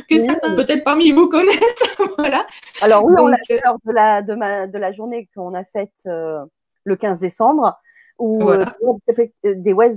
que 0.10 0.20
certains 0.20 0.56
peut-être 0.56 0.84
parmi 0.84 1.12
vous 1.12 1.28
connaissent. 1.28 1.84
voilà. 2.18 2.46
Alors 2.82 3.04
oui, 3.04 3.14
on 3.20 3.28
l'a 3.28 3.38
euh, 3.50 3.60
lors 3.66 3.78
de 3.84 3.92
la, 3.92 4.22
de, 4.22 4.36
ma, 4.36 4.68
de 4.68 4.78
la 4.78 4.92
journée 4.92 5.28
qu'on 5.36 5.54
a 5.54 5.64
faite 5.66 5.92
euh, 6.06 6.46
le 6.84 6.96
15 6.96 7.20
décembre 7.20 7.78
où 8.20 8.52
des 9.44 9.74
web, 9.74 9.92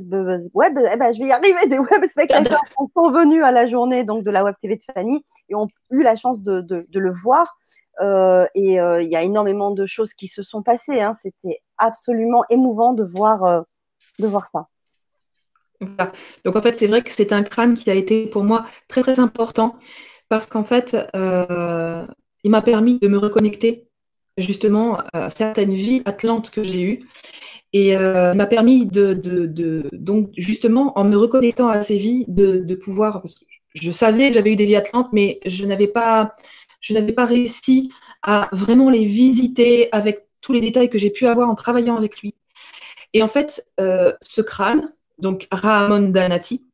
web 0.53 0.79
eh 0.93 0.97
ben, 0.97 1.13
je 1.13 1.19
vais 1.19 1.29
y 1.29 1.33
arriver, 1.33 1.67
des 1.69 1.79
web 1.79 2.07
spectateurs 2.07 2.61
sont 2.77 3.11
venus 3.11 3.43
à 3.43 3.51
la 3.51 3.67
journée 3.67 4.05
donc 4.05 4.25
de 4.25 4.31
la 4.31 4.45
Web 4.45 4.57
TV 4.61 4.77
de 4.77 4.83
Fanny 4.95 5.25
et 5.49 5.55
ont 5.55 5.69
eu 5.91 6.03
la 6.03 6.17
chance 6.17 6.43
de, 6.43 6.61
de, 6.61 6.87
de 6.87 7.01
le 7.01 7.11
voir 7.11 7.57
euh, 8.01 8.47
et 8.55 8.81
euh, 8.81 9.03
il 9.03 9.11
y 9.11 9.17
a 9.17 9.23
énormément 9.23 9.71
de 9.73 9.85
choses 9.87 10.15
qui 10.15 10.29
se 10.29 10.43
sont 10.43 10.63
passées. 10.63 11.01
Hein. 11.01 11.13
C'était 11.13 11.61
absolument 11.79 12.45
émouvant 12.49 12.93
de 12.93 13.05
voir, 13.05 13.45
euh, 13.45 13.61
de 14.19 14.27
voir 14.27 14.49
ça. 14.53 14.67
Donc 16.45 16.57
en 16.57 16.63
fait, 16.63 16.79
c'est 16.79 16.87
vrai 16.87 17.03
que 17.03 17.11
c'est 17.11 17.33
un 17.33 17.43
crâne 17.43 17.75
qui 17.75 17.91
a 17.91 17.95
été 17.95 18.27
pour 18.27 18.45
moi 18.45 18.67
très 18.89 19.01
très 19.01 19.19
important 19.19 19.77
parce 20.29 20.47
qu'en 20.47 20.63
fait, 20.65 20.95
il 21.15 22.51
m'a 22.51 22.63
permis 22.63 22.99
de 22.99 23.09
me 23.09 23.19
reconnecter 23.19 23.89
justement 24.37 24.99
à 25.13 25.31
certaines 25.31 25.73
vies 25.73 26.03
atlantes 26.05 26.51
que 26.51 26.63
j'ai 26.63 26.83
eues. 26.83 27.09
Et 27.73 27.93
il 27.93 28.35
m'a 28.37 28.47
permis 28.47 28.85
de, 28.85 29.89
donc 29.93 30.29
justement, 30.37 30.93
en 30.99 31.05
me 31.05 31.17
reconnectant 31.17 31.69
à 31.69 31.81
ces 31.81 31.97
vies, 31.97 32.27
de, 32.29 32.75
pouvoir, 32.75 33.25
je 33.75 33.91
savais 33.91 34.29
que 34.29 34.35
j'avais 34.35 34.53
eu 34.53 34.57
des 34.57 34.67
vies 34.67 34.77
atlantes, 34.77 35.09
mais 35.13 35.41
je 35.47 35.65
n'avais 35.65 35.89
pas, 35.89 36.35
je 36.81 36.95
n'avais 36.95 37.13
pas 37.13 37.25
réussi 37.25 37.93
à 38.23 38.49
vraiment 38.53 38.91
les 38.91 39.05
visiter 39.05 39.89
avec 39.93 40.27
tous 40.41 40.53
les 40.53 40.61
détails 40.61 40.91
que 40.91 40.99
j'ai 40.99 41.11
pu 41.11 41.27
avoir 41.27 41.49
en 41.49 41.55
travaillant 41.55 41.97
avec 41.97 42.21
lui. 42.21 42.35
Et 43.13 43.23
en 43.23 43.29
fait, 43.29 43.67
euh, 43.81 44.13
ce 44.23 44.41
crâne, 44.41 44.91
donc 45.19 45.47
Rahamon 45.51 46.09
Danati, 46.09 46.67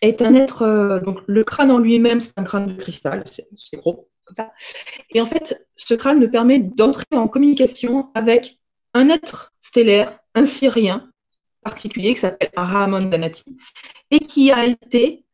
est 0.00 0.22
un 0.22 0.34
être, 0.34 0.62
euh, 0.62 1.00
donc 1.00 1.20
le 1.26 1.44
crâne 1.44 1.70
en 1.70 1.78
lui-même, 1.78 2.20
c'est 2.20 2.32
un 2.36 2.44
crâne 2.44 2.66
de 2.66 2.80
cristal, 2.80 3.24
c'est 3.26 3.76
gros, 3.76 4.08
comme 4.26 4.36
ça. 4.36 4.48
Et 5.10 5.20
en 5.20 5.26
fait, 5.26 5.66
ce 5.76 5.94
crâne 5.94 6.20
me 6.20 6.30
permet 6.30 6.58
d'entrer 6.58 7.06
en 7.12 7.28
communication 7.28 8.10
avec 8.14 8.58
un 8.94 9.08
être 9.08 9.52
stellaire, 9.60 10.18
un 10.34 10.44
Syrien 10.44 11.10
particulier 11.62 12.14
qui 12.14 12.20
s'appelle 12.20 12.50
Rahamon 12.56 13.06
Danati, 13.06 13.44
et 14.10 14.20
qui 14.20 14.52
a 14.52 14.66
été 14.66 15.24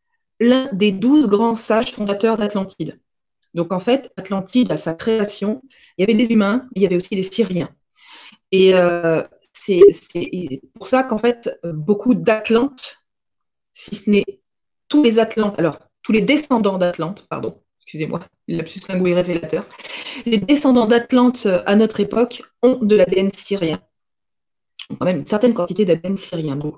l'un 0.41 0.69
des 0.73 0.93
douze 0.93 1.27
grands 1.27 1.55
sages 1.55 1.93
fondateurs 1.93 2.37
d'Atlantide. 2.37 2.99
Donc 3.55 3.73
en 3.73 3.81
fait, 3.81 4.13
Atlantide, 4.17 4.71
à 4.73 4.77
sa 4.77 4.95
création, 4.95 5.63
il 5.97 6.03
y 6.03 6.05
avait 6.05 6.15
des 6.15 6.33
humains, 6.33 6.67
mais 6.75 6.81
il 6.81 6.83
y 6.83 6.87
avait 6.87 6.97
aussi 6.97 7.15
des 7.15 7.23
Syriens. 7.23 7.71
Et 8.51 8.75
euh, 8.75 9.23
c'est 9.53 9.83
pour 10.75 10.89
ça 10.89 11.05
qu'en 11.05 11.19
fait, 11.19 11.51
beaucoup 11.65 12.15
d'Atlantes, 12.15 12.99
si 13.73 13.95
ce 13.95 14.11
n'est 14.11 14.25
tous 14.89 15.03
les 15.03 15.19
Atlantes, 15.19 15.59
alors 15.59 15.79
tous 16.03 16.13
les 16.13 16.21
descendants 16.21 16.79
d'Atlante, 16.79 17.27
pardon, 17.29 17.61
excusez-moi, 17.81 18.21
lapsus 18.49 18.81
lingué 18.89 19.15
révélateur, 19.15 19.65
les 20.27 20.39
descendants 20.39 20.87
d'Atlante 20.87 21.47
euh, 21.47 21.63
à 21.67 21.77
notre 21.77 22.01
époque 22.01 22.43
ont 22.63 22.79
de 22.81 22.97
l'ADN 22.97 23.31
syrien. 23.31 23.81
quand 24.89 25.05
même 25.05 25.19
une 25.19 25.27
certaine 25.27 25.55
quantité 25.55 25.85
d'ADN 25.85 26.17
syrien. 26.17 26.57
Donc, 26.57 26.77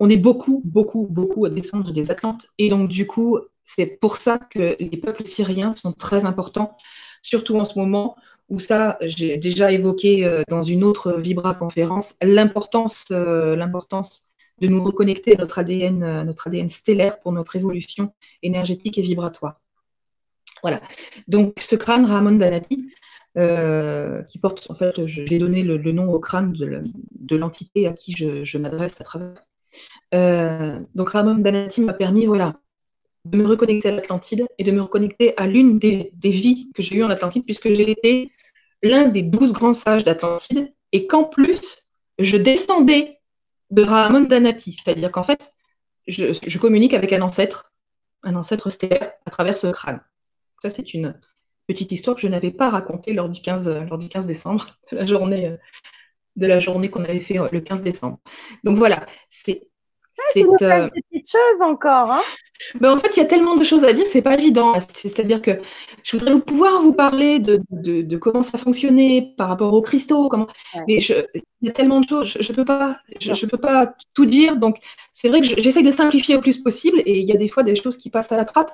on 0.00 0.08
est 0.08 0.16
beaucoup, 0.16 0.62
beaucoup, 0.64 1.06
beaucoup 1.08 1.44
à 1.44 1.50
descendre 1.50 1.92
des 1.92 2.10
Atlantes. 2.10 2.48
Et 2.58 2.68
donc, 2.68 2.88
du 2.88 3.06
coup, 3.06 3.38
c'est 3.64 3.86
pour 3.86 4.16
ça 4.16 4.38
que 4.38 4.76
les 4.80 4.96
peuples 4.96 5.24
syriens 5.24 5.72
sont 5.72 5.92
très 5.92 6.24
importants, 6.24 6.76
surtout 7.22 7.56
en 7.58 7.64
ce 7.64 7.78
moment 7.78 8.16
où 8.48 8.60
ça, 8.60 8.98
j'ai 9.00 9.38
déjà 9.38 9.72
évoqué 9.72 10.26
euh, 10.26 10.42
dans 10.48 10.62
une 10.62 10.84
autre 10.84 11.18
Vibra 11.18 11.54
conférence, 11.54 12.14
l'importance, 12.20 13.06
euh, 13.10 13.56
l'importance 13.56 14.30
de 14.60 14.68
nous 14.68 14.84
reconnecter 14.84 15.34
à 15.34 15.38
notre 15.38 15.58
ADN, 15.58 16.02
euh, 16.02 16.24
notre 16.24 16.48
ADN 16.48 16.68
stellaire 16.68 17.18
pour 17.20 17.32
notre 17.32 17.56
évolution 17.56 18.12
énergétique 18.42 18.98
et 18.98 19.02
vibratoire. 19.02 19.58
Voilà. 20.62 20.80
Donc, 21.28 21.60
ce 21.60 21.76
crâne 21.76 22.04
Ramon 22.04 22.32
Danati, 22.32 22.90
qui 24.28 24.38
porte, 24.38 24.70
en 24.70 24.74
fait, 24.74 25.06
j'ai 25.06 25.38
donné 25.38 25.62
le, 25.62 25.78
nom 25.92 26.12
au 26.12 26.20
crâne 26.20 26.52
de 26.52 27.36
l'entité 27.36 27.88
à 27.88 27.94
qui 27.94 28.12
je, 28.12 28.58
m'adresse 28.58 29.00
à 29.00 29.04
travers. 29.04 29.42
donc, 30.94 31.08
Ramon 31.08 31.36
Danati 31.36 31.80
m'a 31.80 31.94
permis, 31.94 32.26
voilà, 32.26 32.60
de 33.24 33.38
me 33.38 33.46
reconnecter 33.46 33.88
à 33.88 33.92
l'Atlantide 33.92 34.46
et 34.58 34.64
de 34.64 34.72
me 34.72 34.82
reconnecter 34.82 35.36
à 35.36 35.46
l'une 35.46 35.78
des, 35.78 36.12
vies 36.22 36.70
que 36.74 36.82
j'ai 36.82 36.96
eues 36.96 37.04
en 37.04 37.10
Atlantide, 37.10 37.44
puisque 37.44 37.72
j'ai 37.72 37.90
été 37.90 38.32
l'un 38.82 39.06
des 39.06 39.22
douze 39.22 39.52
grands 39.52 39.74
sages 39.74 40.04
d'Atlantide, 40.04 40.72
et 40.92 41.06
qu'en 41.06 41.24
plus, 41.24 41.86
je 42.18 42.36
descendais 42.36 43.18
de 43.70 43.82
Rahamon 43.82 44.22
Danati, 44.22 44.72
c'est-à-dire 44.72 45.10
qu'en 45.10 45.22
fait, 45.22 45.50
je, 46.06 46.58
communique 46.58 46.94
avec 46.94 47.12
un 47.12 47.22
ancêtre, 47.22 47.72
un 48.22 48.34
ancêtre 48.34 48.70
stellaire 48.70 49.12
à 49.24 49.30
travers 49.30 49.56
ce 49.56 49.68
crâne. 49.68 50.00
Ça, 50.60 50.68
c'est 50.68 50.92
une 50.92 51.18
petite 51.68 51.92
histoire 51.92 52.16
que 52.16 52.22
je 52.22 52.28
n'avais 52.28 52.50
pas 52.50 52.70
racontée 52.70 53.12
lors 53.12 53.28
du 53.28 53.40
15, 53.40 53.68
lors 53.88 53.98
du 53.98 54.08
15 54.08 54.26
décembre, 54.26 54.78
de 54.92 54.96
la 54.96 55.06
journée, 55.06 55.56
de 56.36 56.46
la 56.46 56.58
journée 56.58 56.90
qu'on 56.90 57.04
avait 57.04 57.20
fait 57.20 57.38
le 57.50 57.60
15 57.60 57.82
décembre. 57.82 58.18
Donc 58.64 58.76
voilà, 58.76 59.06
c'est 59.30 59.68
c'est 60.32 60.44
euh... 60.44 60.88
des 60.94 61.02
petites 61.10 61.30
choses 61.30 61.62
encore. 61.62 62.12
Hein 62.12 62.22
ben, 62.80 62.96
en 62.96 62.98
fait, 62.98 63.16
il 63.16 63.20
y 63.20 63.22
a 63.22 63.26
tellement 63.26 63.56
de 63.56 63.64
choses 63.64 63.84
à 63.84 63.92
dire, 63.92 64.06
c'est 64.08 64.22
pas 64.22 64.34
évident. 64.34 64.74
C'est-à-dire 64.80 65.42
que 65.42 65.60
je 66.02 66.16
voudrais 66.16 66.38
pouvoir 66.40 66.82
vous 66.82 66.92
parler 66.92 67.38
de, 67.38 67.60
de, 67.70 68.16
comment 68.16 68.42
ça 68.42 68.58
fonctionnait 68.58 69.34
par 69.36 69.48
rapport 69.48 69.72
aux 69.74 69.82
cristaux, 69.82 70.28
comment. 70.28 70.46
Mais 70.86 70.98
il 70.98 71.42
y 71.62 71.68
a 71.68 71.72
tellement 71.72 72.00
de 72.00 72.08
choses, 72.08 72.36
je, 72.40 72.52
ne 72.52 72.56
peux 72.56 72.64
pas, 72.64 72.98
je, 73.20 73.46
peux 73.46 73.58
pas 73.58 73.94
tout 74.14 74.26
dire. 74.26 74.56
Donc, 74.56 74.78
c'est 75.12 75.28
vrai 75.28 75.40
que 75.40 75.46
j'essaie 75.46 75.82
de 75.82 75.90
simplifier 75.90 76.36
au 76.36 76.40
plus 76.40 76.58
possible, 76.58 77.00
et 77.04 77.18
il 77.18 77.28
y 77.28 77.32
a 77.32 77.36
des 77.36 77.48
fois 77.48 77.62
des 77.62 77.76
choses 77.76 77.96
qui 77.96 78.10
passent 78.10 78.32
à 78.32 78.36
la 78.36 78.44
trappe. 78.44 78.72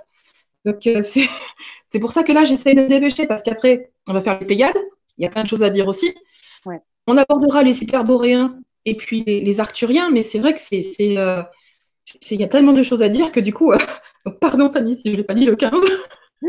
Donc, 0.64 0.86
euh, 0.86 1.02
c'est 1.02 1.28
pour 2.00 2.12
ça 2.12 2.22
que 2.22 2.32
là, 2.32 2.44
j'essaie 2.44 2.74
de 2.74 2.82
me 2.82 2.88
dépêcher 2.88 3.26
parce 3.26 3.42
qu'après, 3.42 3.90
on 4.06 4.12
va 4.12 4.22
faire 4.22 4.38
les 4.38 4.46
Pléiades. 4.46 4.78
Il 5.16 5.24
y 5.24 5.26
a 5.26 5.30
plein 5.30 5.44
de 5.44 5.48
choses 5.48 5.62
à 5.62 5.70
dire 5.70 5.88
aussi. 5.88 6.14
On 7.10 7.16
abordera 7.16 7.62
les 7.62 7.82
hyperboréens 7.82 8.58
et 8.88 8.94
puis 8.94 9.24
les, 9.26 9.60
Arcturiens, 9.60 10.10
mais 10.10 10.22
c'est 10.22 10.38
vrai 10.38 10.54
que 10.54 10.60
c'est. 10.60 10.82
Euh, 11.00 11.42
il 12.30 12.40
y 12.40 12.44
a 12.44 12.48
tellement 12.48 12.72
de 12.72 12.82
choses 12.82 13.02
à 13.02 13.10
dire 13.10 13.32
que 13.32 13.40
du 13.40 13.52
coup, 13.52 13.70
euh, 13.72 13.78
pardon 14.40 14.72
Fanny 14.72 14.96
si 14.96 15.08
je 15.08 15.12
ne 15.12 15.18
l'ai 15.18 15.24
pas 15.24 15.34
dit 15.34 15.44
le 15.44 15.56
15. 15.56 15.72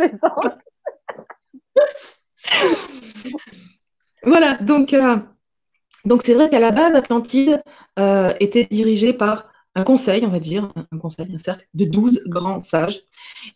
voilà, 4.22 4.54
donc 4.58 4.94
euh, 4.94 5.16
donc 6.04 6.22
c'est 6.24 6.34
vrai 6.34 6.48
qu'à 6.48 6.60
la 6.60 6.70
base, 6.70 6.94
Atlantide 6.94 7.60
était 8.40 8.68
dirigée 8.70 9.12
par 9.12 9.48
un 9.74 9.82
conseil, 9.84 10.24
on 10.24 10.30
va 10.30 10.38
dire, 10.38 10.72
un 10.92 10.98
conseil, 10.98 11.26
un 11.34 11.38
cercle 11.38 11.66
de 11.74 11.84
12 11.84 12.22
grands 12.26 12.62
sages, 12.62 13.00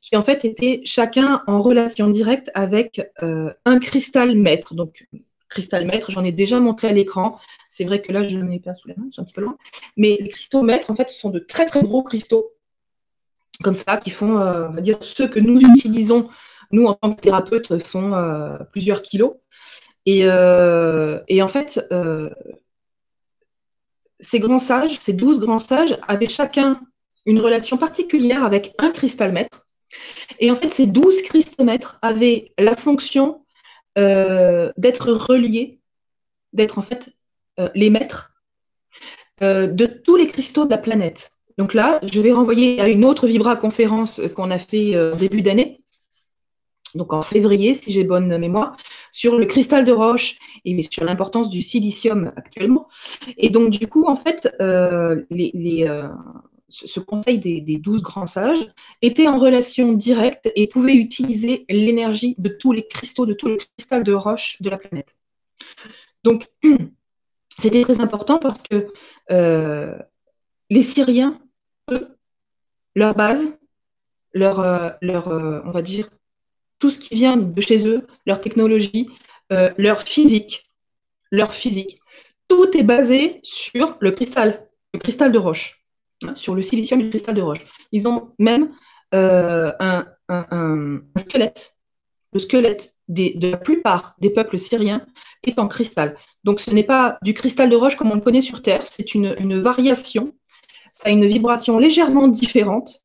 qui 0.01 0.17
en 0.17 0.23
fait 0.23 0.45
étaient 0.45 0.81
chacun 0.85 1.43
en 1.47 1.63
relation 1.63 2.11
directe 2.11 2.51
avec 2.55 3.01
un 3.21 3.79
cristal 3.79 4.37
maître. 4.37 4.75
Donc, 4.75 5.07
cristal 5.49 5.87
maître, 5.87 6.11
j'en 6.11 6.25
ai 6.25 6.33
déjà 6.33 6.59
montré 6.61 6.89
à 6.89 6.93
l'écran. 6.93 7.39
C'est 7.75 7.85
vrai 7.85 8.03
que 8.03 8.13
là, 8.13 8.23
je 8.23 8.37
ne 8.37 8.51
l'ai 8.51 8.61
pas 8.61 8.75
sous 8.75 8.89
la 8.89 8.95
main, 8.99 9.07
suis 9.11 9.23
un 9.23 9.25
petit 9.25 9.33
peu 9.33 9.41
loin. 9.41 9.57
Mais 9.97 10.19
les 10.21 10.29
cristaux 10.29 10.61
maîtres, 10.61 10.91
en 10.91 10.95
fait, 10.95 11.09
ce 11.09 11.19
sont 11.19 11.31
de 11.31 11.39
très 11.39 11.65
très 11.65 11.83
gros 11.83 12.03
cristaux, 12.03 12.53
comme 13.63 13.73
ça, 13.73 13.97
qui 13.97 14.11
font, 14.11 14.39
euh, 14.39 14.69
on 14.69 14.73
va 14.73 14.83
dire, 14.83 15.03
ceux 15.03 15.27
que 15.27 15.41
nous 15.41 15.59
utilisons, 15.59 16.29
nous 16.71 16.85
en 16.85 16.93
tant 16.93 17.15
que 17.15 17.23
thérapeutes, 17.23 17.83
font 17.83 18.13
euh, 18.13 18.59
plusieurs 18.73 19.01
kilos. 19.01 19.37
Et, 20.05 20.27
euh, 20.27 21.19
en 21.41 21.49
fait, 21.49 21.81
ces 24.21 24.39
grands 24.39 24.59
sages, 24.59 24.99
ces 25.01 25.15
douze 25.15 25.41
grands 25.41 25.59
sages, 25.59 25.97
avaient 26.07 26.29
chacun 26.29 26.79
une 27.25 27.41
relation 27.41 27.79
particulière 27.79 28.45
avec 28.45 28.75
un 28.81 28.91
cristal 28.91 29.33
maître. 29.33 29.67
Et 30.41 30.51
en 30.51 30.57
fait, 30.57 30.69
ces 30.69 30.87
douze 30.87 31.23
cristomètres 31.23 31.99
avaient 32.03 32.53
la 32.59 32.77
fonction 32.77 33.47
d'être 33.97 35.11
reliés, 35.11 35.81
d'être 36.53 36.79
en 36.79 36.83
fait 36.83 37.15
les 37.75 37.91
maîtres 37.91 38.33
euh, 39.43 39.67
de 39.67 39.87
tous 39.87 40.17
les 40.17 40.27
cristaux 40.27 40.65
de 40.65 40.71
la 40.71 40.79
planète. 40.79 41.33
Donc 41.59 41.75
là, 41.75 42.01
je 42.03 42.21
vais 42.21 42.33
renvoyer 42.33 42.81
à 42.81 42.89
une 42.89 43.05
autre 43.05 43.27
Vibra 43.27 43.57
conférence 43.57 44.21
qu'on 44.35 44.51
a 44.51 44.59
fait 44.59 44.95
euh, 44.95 45.15
début 45.15 45.43
d'année, 45.43 45.81
donc 46.95 47.13
en 47.13 47.23
février, 47.23 47.75
si 47.75 47.91
j'ai 47.93 48.05
bonne 48.05 48.37
mémoire, 48.39 48.77
sur 49.11 49.39
le 49.39 49.47
cristal 49.47 49.85
de 49.85 49.93
roche 49.93 50.39
et 50.65 50.81
sur 50.83 51.05
l'importance 51.05 51.49
du 51.49 51.63
silicium 51.63 52.33
actuellement. 52.37 52.87
Et 53.39 53.49
donc, 53.49 53.71
du 53.71 53.87
coup, 53.87 54.05
en 54.05 54.17
fait, 54.17 54.55
ce 56.73 57.01
conseil 57.01 57.39
des, 57.39 57.61
des, 57.61 57.79
12 57.79 58.03
grands 58.03 58.27
sages 58.27 58.67
était 59.01 59.29
en 59.29 59.39
relation 59.39 59.93
directe 59.93 60.51
et 60.55 60.67
pouvait 60.67 60.95
utiliser 60.95 61.65
l'énergie 61.69 62.35
de 62.39 62.49
tous 62.49 62.73
les 62.73 62.87
cristaux, 62.87 63.27
de 63.27 63.35
tous 63.35 63.49
les 63.49 63.59
cristals 63.59 64.05
de 64.05 64.13
roche 64.13 64.61
de 64.61 64.71
la 64.71 64.79
planète. 64.79 65.17
Donc, 66.25 66.47
C'était 67.59 67.83
très 67.83 68.01
important 68.01 68.39
parce 68.39 68.63
que 68.63 68.89
euh, 69.31 69.97
les 70.71 70.83
Syriens, 70.83 71.41
leur 72.95 73.15
base, 73.15 73.45
leur, 74.33 74.61
euh, 74.61 74.91
leur 75.01 75.29
euh, 75.29 75.61
on 75.65 75.71
va 75.71 75.83
dire, 75.83 76.09
tout 76.79 76.91
ce 76.91 76.99
qui 76.99 77.15
vient 77.15 77.37
de 77.37 77.61
chez 77.61 77.87
eux, 77.87 78.07
leur 78.27 78.41
technologie, 78.41 79.09
leur 79.77 80.01
physique, 80.01 80.67
leur 81.31 81.53
physique, 81.53 82.01
tout 82.49 82.75
est 82.77 82.83
basé 82.83 83.39
sur 83.43 83.99
le 84.01 84.11
cristal, 84.11 84.67
le 84.95 84.99
cristal 84.99 85.31
de 85.31 85.39
roche, 85.39 85.85
hein, 86.23 86.35
sur 86.37 86.55
le 86.55 86.63
silicium 86.63 87.01
et 87.01 87.05
le 87.05 87.11
cristal 87.11 87.35
de 87.35 87.43
roche. 87.43 87.67
Ils 87.93 88.09
ont 88.09 88.33
même 88.39 88.73
un, 89.13 90.07
squelette, 91.19 91.77
le 92.33 92.39
squelette 92.39 92.95
de 93.09 93.51
la 93.51 93.59
plupart 93.59 94.17
des 94.21 94.31
peuples 94.31 94.59
syriens 94.59 95.07
est 95.45 95.59
en 95.59 95.69
cristal. 95.69 96.17
Donc 96.45 96.61
ce 96.61 96.71
n'est 96.71 96.85
pas 96.85 97.19
du 97.23 97.35
cristal 97.35 97.71
de 97.71 97.77
roche 97.77 97.97
comme 97.97 98.11
on 98.11 98.17
le 98.17 98.21
connaît 98.21 98.41
sur 98.41 98.63
Terre, 98.63 98.85
c'est 98.85 99.15
une, 99.15 99.61
variation. 99.61 100.35
Ça 100.95 101.09
a 101.09 101.13
une 101.13 101.27
vibration 101.27 101.79
légèrement 101.79 102.29
différente. 102.29 103.05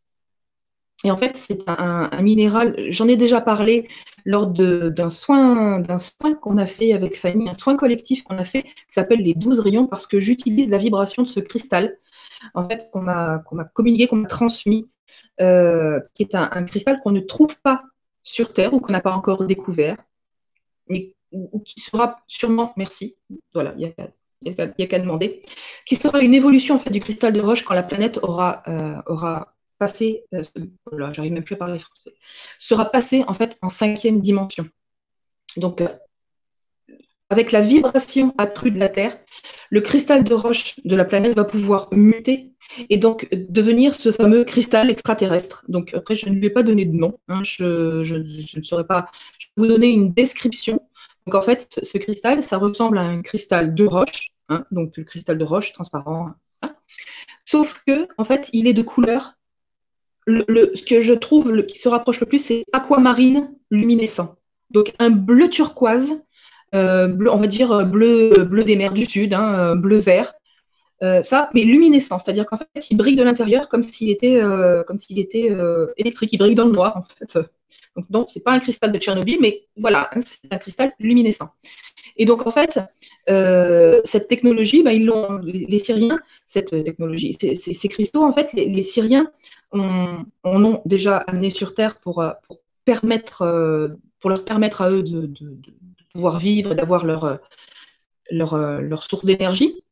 Et 1.04 1.12
en 1.12 1.18
fait, 1.18 1.38
c'est 1.38 1.60
un, 1.68 2.22
minéral, 2.22 2.76
j'en 2.90 3.08
ai 3.08 3.16
déjà 3.16 3.40
parlé 3.40 3.88
lors 4.26 4.48
d'un 4.48 5.10
soin, 5.10 5.84
soin 6.00 6.34
qu'on 6.36 6.58
a 6.58 6.66
fait 6.66 6.92
avec 6.94 7.18
Fanny, 7.18 7.48
un 7.48 7.54
soin 7.54 7.78
collectif 7.78 8.24
qu'on 8.24 8.40
a 8.40 8.44
fait 8.44 8.64
qui 8.64 8.74
s'appelle 8.90 9.20
les 9.20 9.36
12 9.36 9.60
rayons 9.60 9.86
parce 9.86 10.08
que 10.08 10.20
j'utilise 10.20 10.72
la 10.72 10.80
vibration 10.80 11.22
de 11.22 11.28
ce 11.28 11.40
cristal, 11.40 11.98
en 12.56 12.64
fait, 12.64 12.90
qu'on 12.92 13.02
m'a 13.02 13.44
communiqué, 13.74 14.08
qu'on 14.08 14.18
m'a 14.18 14.28
transmis, 14.28 14.90
euh, 15.40 16.00
qui 16.14 16.24
est 16.24 16.36
un, 16.36 16.64
cristal 16.64 17.00
qu'on 17.02 17.12
ne 17.12 17.20
trouve 17.20 17.56
pas 17.62 17.84
sur 18.24 18.54
Terre 18.54 18.74
ou 18.74 18.80
qu'on 18.80 18.92
n'a 18.92 19.02
pas 19.02 19.14
encore 19.14 19.46
découvert, 19.46 19.98
ou, 21.32 21.60
qui 21.60 21.80
sera 21.80 22.22
sûrement, 22.28 22.74
merci, 22.78 23.18
voilà, 23.54 23.74
il 23.78 23.94
n'y 24.42 24.52
a, 24.60 24.88
qu'à 24.88 25.00
demander, 25.00 25.42
qui 25.86 25.96
sera 25.96 26.22
une 26.22 26.34
évolution 26.34 26.76
en 26.76 26.80
fait 26.80 26.90
du 26.90 27.00
cristal 27.00 27.34
de 27.34 27.42
roche 27.42 27.64
quand 27.64 27.74
la 27.74 27.84
planète 27.84 28.20
aura, 28.22 28.64
euh, 28.68 29.02
aura 29.08 29.56
passé, 29.78 30.24
euh, 30.34 30.44
j'arrive 31.14 31.34
même 31.34 31.44
plus 31.44 31.56
à 31.56 31.58
parler 31.58 31.80
français, 31.80 32.14
sera 32.60 32.86
passée 32.86 33.24
en 33.28 33.34
fait 33.34 33.58
en 33.62 33.70
cinquième 33.70 34.22
dimension. 34.22 34.68
Donc, 35.58 35.82
euh, 35.82 35.88
avec 37.30 37.52
la 37.52 37.62
vibration 37.62 38.34
accrue 38.38 38.72
de 38.72 38.80
la 38.80 38.90
Terre, 38.90 39.20
le 39.70 39.82
cristal 39.82 40.24
de 40.24 40.34
roche 40.34 40.76
de 40.86 40.96
la 40.96 41.04
planète 41.04 41.36
va 41.36 41.44
pouvoir 41.44 41.90
muter 41.92 42.54
et 42.90 42.98
donc 42.98 43.28
devenir 43.32 43.94
ce 43.94 44.12
fameux 44.12 44.44
cristal 44.44 44.90
extraterrestre. 44.90 45.66
Donc 45.68 45.94
après, 45.94 46.16
je 46.16 46.30
ne 46.30 46.36
lui 46.36 46.48
ai 46.48 46.50
pas 46.50 46.64
donné 46.64 46.86
de 46.86 46.96
nom, 46.96 47.20
hein, 47.28 47.42
je, 47.44 48.58
ne 48.58 48.64
saurais 48.64 48.88
pas. 48.88 49.06
Je 49.40 49.48
vous 49.58 49.68
donner 49.68 49.88
une 49.88 50.14
description 50.14 50.82
donc 51.28 51.36
en 51.36 51.42
fait, 51.42 51.82
ce 51.84 51.98
cristal, 51.98 52.42
ça 52.42 52.58
ressemble 52.58 52.98
à 52.98 53.02
un 53.02 53.22
cristal 53.22 53.76
de 53.76 53.86
roche, 53.86 54.32
hein, 54.48 54.64
donc 54.72 54.96
le 54.96 55.04
cristal 55.04 55.38
de 55.38 55.44
roche 55.44 55.74
transparent. 55.74 56.30
Hein. 56.64 56.74
Sauf 57.44 57.82
que, 57.86 58.08
en 58.18 58.24
fait, 58.24 58.50
il 58.54 58.66
est 58.66 58.74
de 58.74 58.82
couleur. 58.82 59.34
Le, 60.26 60.72
ce 60.74 60.84
que 60.84 61.02
je 61.02 61.14
trouve 61.14 61.66
qui 61.66 61.80
se 61.80 61.90
rapproche 61.90 62.22
le 62.22 62.28
plus, 62.28 62.40
c'est 62.40 62.64
aquamarine 62.72 63.54
luminescent. 63.72 64.38
Donc 64.72 64.94
un 65.00 65.10
bleu 65.10 65.50
turquoise, 65.50 66.18
euh, 66.74 67.14
on 67.30 67.38
va 67.38 67.48
dire 67.48 67.86
bleu, 67.86 68.32
bleu 68.46 68.64
des 68.64 68.78
mers 68.78 68.94
du 68.94 69.06
Sud, 69.06 69.34
hein, 69.34 69.76
bleu 69.76 69.98
vert, 69.98 70.34
ça, 71.02 71.50
mais 71.54 71.64
luminescent, 71.64 72.18
c'est-à-dire 72.20 72.46
qu'en 72.46 72.58
fait, 72.58 72.90
il 72.90 72.98
brille 72.98 73.16
de 73.16 73.24
l'intérieur 73.24 73.70
comme 73.70 73.84
s'il 73.84 74.10
était, 74.10 74.42
comme 74.88 74.98
s'il 74.98 75.20
était 75.20 75.52
électrique, 75.98 76.34
il 76.34 76.38
brille 76.38 76.56
dans 76.56 76.66
le 76.66 76.72
noir, 76.72 76.98
en 76.98 77.04
fait. 77.04 77.38
Donc, 77.98 78.06
non, 78.12 78.28
ce 78.28 78.38
n'est 78.38 78.44
pas 78.44 78.52
un 78.52 78.60
cristal 78.60 78.92
de 78.92 79.00
Tchernobyl, 79.00 79.40
mais 79.42 79.66
voilà, 79.76 80.10
hein, 80.14 80.20
c'est 80.24 80.54
un 80.54 80.58
cristal 80.58 80.94
luminescent. 81.00 81.50
Et 82.16 82.26
donc, 82.26 82.46
en 82.46 82.52
fait, 82.52 82.80
euh, 83.30 84.02
cette 84.06 84.28
technologie, 84.28 84.84
bah, 84.84 84.94
ils 84.94 85.06
l'ont, 85.06 85.40
les, 85.40 85.80
Syriens, 85.80 86.20
cette 86.46 86.84
technologie, 86.84 87.34
ces, 87.34 87.88
cristaux, 87.90 88.24
en 88.24 88.32
fait, 88.32 88.54
les, 88.54 88.82
Syriens 88.84 89.32
ont, 89.72 90.26
ont, 90.44 90.82
déjà 90.86 91.18
amené 91.18 91.50
sur 91.50 91.74
Terre 91.74 91.96
pour, 91.98 92.22
euh, 92.22 92.32
pour, 92.48 92.60
permettre, 92.86 93.42
euh, 93.42 93.90
pour 94.20 94.30
leur 94.30 94.46
permettre 94.46 94.82
à 94.82 94.92
eux 94.92 95.02
de, 95.02 95.32
pouvoir 96.14 96.40
vivre, 96.40 96.76
d'avoir 96.76 97.06
leur, 97.06 97.40
leur, 98.32 98.58
leur 98.82 99.04
source 99.04 99.26
d'énergie. 99.26 99.84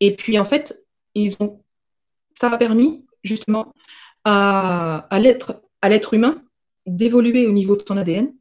Et 0.00 0.14
puis, 0.14 0.38
en 0.38 0.44
fait, 0.44 0.84
ils 1.14 1.36
ont, 1.40 1.62
ça 2.38 2.50
a 2.50 2.58
permis 2.58 3.04
justement 3.22 3.72
à, 4.24 5.06
à 5.10 5.18
l'être 5.18 6.14
humain 6.14 6.40
d'évoluer 6.86 7.46
au 7.46 7.52
niveau 7.52 7.76
de 7.76 7.84
son 7.86 7.96
ADN 7.96 8.32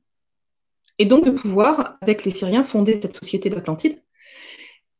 et 0.97 1.05
donc 1.05 1.25
de 1.25 1.31
pouvoir, 1.31 1.97
avec 2.01 2.23
les 2.23 2.31
Syriens, 2.31 2.63
fonder 2.63 2.99
cette 3.01 3.15
société 3.15 3.49
d'Atlantide 3.49 4.01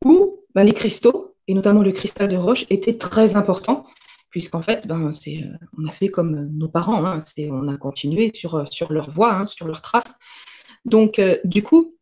où 0.03 0.43
ben, 0.53 0.63
les 0.63 0.73
cristaux, 0.73 1.35
et 1.47 1.53
notamment 1.53 1.81
le 1.81 1.91
cristal 1.91 2.29
de 2.29 2.35
roche, 2.35 2.65
étaient 2.69 2.97
très 2.97 3.35
importants, 3.35 3.85
puisqu'en 4.29 4.61
fait, 4.61 4.87
ben, 4.87 5.11
euh, 5.11 5.41
on 5.77 5.87
a 5.87 5.91
fait 5.91 6.09
comme 6.09 6.49
nos 6.51 6.67
parents, 6.67 7.05
hein, 7.05 7.19
on 7.49 7.67
a 7.67 7.77
continué 7.77 8.31
sur, 8.33 8.71
sur 8.71 8.91
leur 8.91 9.09
voie, 9.09 9.33
hein, 9.33 9.45
sur 9.45 9.67
leurs 9.67 9.81
traces. 9.81 10.13
Donc, 10.83 11.19
euh, 11.19 11.37
du 11.43 11.63
coup, 11.63 11.94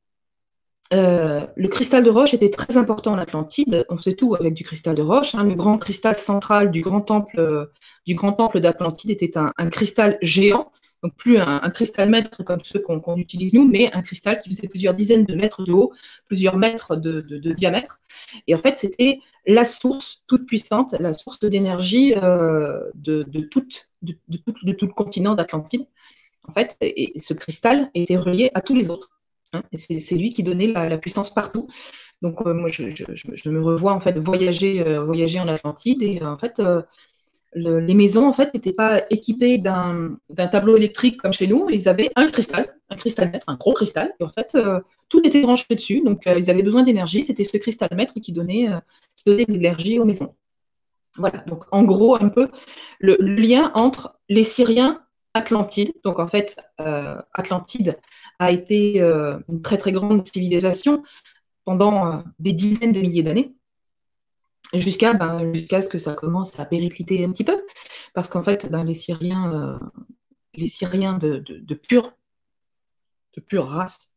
le 0.92 1.68
cristal 1.68 2.04
de 2.04 2.10
roche 2.10 2.34
était 2.34 2.50
très 2.50 2.78
important 2.78 3.14
en 3.14 3.18
Atlantide. 3.18 3.86
On 3.90 3.98
sait 3.98 4.14
tout 4.14 4.36
avec 4.36 4.54
du 4.54 4.64
cristal 4.64 4.96
de 4.96 5.02
roche. 5.02 5.34
Hein. 5.36 5.44
Le 5.44 5.56
grand 5.56 5.78
cristal 5.78 6.18
central 6.18 6.72
du 6.72 6.82
grand 6.82 7.02
temple, 7.02 7.70
du 8.06 8.16
grand 8.16 8.34
temple 8.34 8.60
d'Atlantide 8.60 9.12
était 9.12 9.38
un, 9.38 9.70
cristal 9.70 10.18
géant 10.22 10.72
donc 11.04 11.16
plus 11.18 11.38
un, 11.38 11.70
cristal 11.70 12.10
mètre 12.10 12.44
comme 12.44 12.62
ceux 12.64 12.80
qu'on 12.80 13.18
utilise 13.18 13.54
nous, 13.54 13.68
mais 13.68 13.94
un 13.94 14.02
cristal 14.02 14.40
qui 14.40 14.50
faisait 14.50 14.70
plusieurs 14.70 14.94
dizaines 14.94 15.26
de 15.26 15.36
mètres 15.36 15.64
de 15.64 15.74
haut, 15.74 15.92
plusieurs 16.28 16.56
mètres 16.56 16.96
de, 16.96 17.22
diamètre. 17.54 18.00
Et 18.48 18.56
en 18.56 18.58
fait, 18.58 18.78
c'était 18.78 19.20
la 19.46 19.66
source 19.66 20.24
toute 20.28 20.46
puissante, 20.46 20.96
la 20.98 21.12
source 21.12 21.40
d'énergie 21.40 22.16
euh, 22.16 22.90
de, 22.96 23.24
tout, 23.52 23.68
de, 24.02 24.16
tout, 24.38 24.56
le 24.64 24.94
continent 24.94 25.36
d'Atlantide. 25.36 25.86
En 26.48 26.54
fait, 26.54 26.78
et, 26.80 27.20
ce 27.20 27.34
cristal 27.34 27.92
était 27.94 28.18
relié 28.18 28.50
à 28.54 28.62
tous 28.62 28.74
les 28.74 28.90
autres. 28.90 29.10
Hein. 29.54 29.62
c'est 29.76 30.16
lui 30.16 30.34
qui 30.34 30.44
donnait 30.44 30.68
la, 30.68 30.98
puissance 30.98 31.34
partout. 31.34 31.68
Donc 32.22 32.42
euh, 32.46 32.54
moi, 32.54 32.70
je, 32.70 33.50
me 33.50 33.62
revois 33.62 33.94
en 33.94 34.00
fait 34.00 34.18
voyager, 34.18 34.86
euh, 34.86 35.04
voyager 35.04 35.40
en 35.40 35.48
Atlantide 35.48 36.02
et 36.02 36.22
en 36.24 36.38
fait 36.38 36.62
les 37.56 37.94
maisons, 37.94 38.28
en 38.28 38.34
fait, 38.34 38.54
n'étaient 38.54 38.74
pas 38.74 39.02
équipées 39.10 39.58
d'un 39.58 40.18
tableau 40.52 40.78
électrique 40.78 41.18
comme 41.18 41.34
chez 41.34 41.48
nous. 41.48 41.70
Ils 41.70 41.88
avaient 41.88 42.12
un 42.16 42.28
cristal, 42.28 42.76
un 42.90 42.96
cristal 42.96 43.32
mètre, 43.32 43.48
un 43.48 43.56
gros 43.56 43.74
cristal. 43.74 44.14
Et 44.20 44.24
en 44.24 44.30
fait, 44.30 44.56
euh, 44.56 44.80
tout 45.10 45.26
était 45.26 45.42
branché 45.42 45.66
dessus. 45.70 46.02
Donc, 46.02 46.26
euh, 46.28 46.36
ils 46.38 46.50
avaient 46.50 46.64
besoin 46.64 46.84
d'énergie. 46.84 47.26
C'était 47.26 47.44
ce 47.44 47.58
cristal 47.58 47.90
mètre 47.94 48.14
qui 48.20 48.32
donnait, 48.32 48.70
euh, 48.70 48.80
donnait 49.26 49.46
de 49.46 49.54
l'énergie 49.54 50.00
aux 50.00 50.06
maisons. 50.06 50.36
Voilà. 51.18 51.40
Donc, 51.48 51.66
en 51.72 51.84
gros, 51.84 52.16
un 52.16 52.30
peu 52.30 52.50
le, 53.00 53.18
lien 53.20 53.72
entre 53.76 54.18
les 54.30 54.44
Syriens 54.44 55.03
Atlantide. 55.34 55.94
Donc, 56.04 56.20
en 56.20 56.28
fait, 56.28 56.60
Atlantide 56.78 57.98
a 58.40 58.52
été 58.52 59.00
une 59.02 59.62
très, 59.62 59.78
très 59.78 59.92
grande 59.92 60.26
civilisation 60.26 61.04
pendant 61.66 62.24
des 62.40 62.54
dizaines 62.54 62.92
de 62.92 63.02
milliers 63.02 63.24
d'années 63.24 63.56
jusqu'à 64.74 65.14
ben, 65.14 65.54
jusqu'à 65.54 65.82
ce 65.82 65.88
que 65.88 65.98
ça 65.98 66.14
commence 66.14 66.60
à 66.60 66.66
péricliter 66.66 67.24
un 67.24 67.32
petit 67.32 67.44
peu, 67.44 67.62
parce 68.14 68.28
qu'en 68.28 68.44
fait, 68.44 68.70
ben, 68.70 68.84
les 68.84 68.94
Syriens, 68.94 69.54
euh, 69.54 69.80
les 70.56 70.68
Syriens 70.68 71.18
de, 71.18 71.40
pure, 71.76 72.14
de 73.36 73.42
pure 73.42 73.68
race 73.68 74.12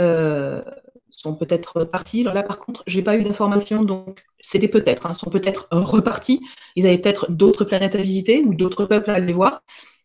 euh, 0.00 0.62
sont 1.10 1.34
peut-être 1.34 1.84
partis. 1.84 2.24
Là, 2.24 2.42
par 2.42 2.58
contre, 2.58 2.82
j'ai 2.86 3.02
pas 3.02 3.16
eu 3.16 3.22
d'informations, 3.22 3.84
donc 3.84 4.24
c'était 4.40 4.68
peut-être, 4.68 5.06
hein, 5.06 5.14
sont 5.14 5.30
peut-être 5.30 5.68
repartis. 5.70 6.44
Ils 6.76 6.86
avaient 6.86 6.98
peut-être 6.98 7.30
d'autres 7.30 7.64
planètes 7.64 7.94
à 7.94 8.02
visiter 8.02 8.42
ou 8.42 8.54
d'autres 8.54 8.86
peuples 8.86 9.10
à 9.10 9.14
aller 9.14 9.32
voir, 9.32 9.62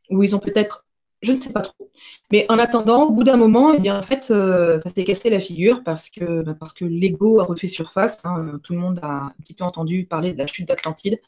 ou 0.10 0.24
ils 0.24 0.36
ont 0.36 0.40
peut-être 0.40 0.86
je 1.22 1.34
ne 1.34 1.42
sais 1.42 1.52
pas 1.52 1.62
trop. 1.62 1.92
Mais 2.32 2.46
en 2.50 2.60
attendant, 2.60 3.06
au 3.06 3.12
bout 3.12 3.24
d'un 3.24 3.38
moment, 3.38 3.74
eh 3.74 3.80
bien, 3.80 4.00
en 4.00 4.04
fait, 4.04 4.32
euh, 4.32 4.80
ça 4.80 4.90
s'est 4.90 5.04
cassé 5.04 5.30
la 5.30 5.40
figure 5.40 5.84
parce 5.84 6.10
que, 6.10 6.44
bah, 6.44 6.56
parce 6.58 6.74
que 6.74 6.86
l'ego 6.86 7.40
a 7.40 7.44
refait 7.44 7.68
surface. 7.68 8.24
Hein. 8.26 8.60
tout 8.64 8.74
le 8.74 8.80
monde 8.80 9.00
a 9.02 9.26
un 9.26 9.34
petit 9.42 9.54
peu 9.54 9.64
entendu 9.64 10.06
parler 10.06 10.34
de 10.34 10.38
la 10.38 10.48
chute 10.48 10.68
d'Atlantide. 10.68 11.20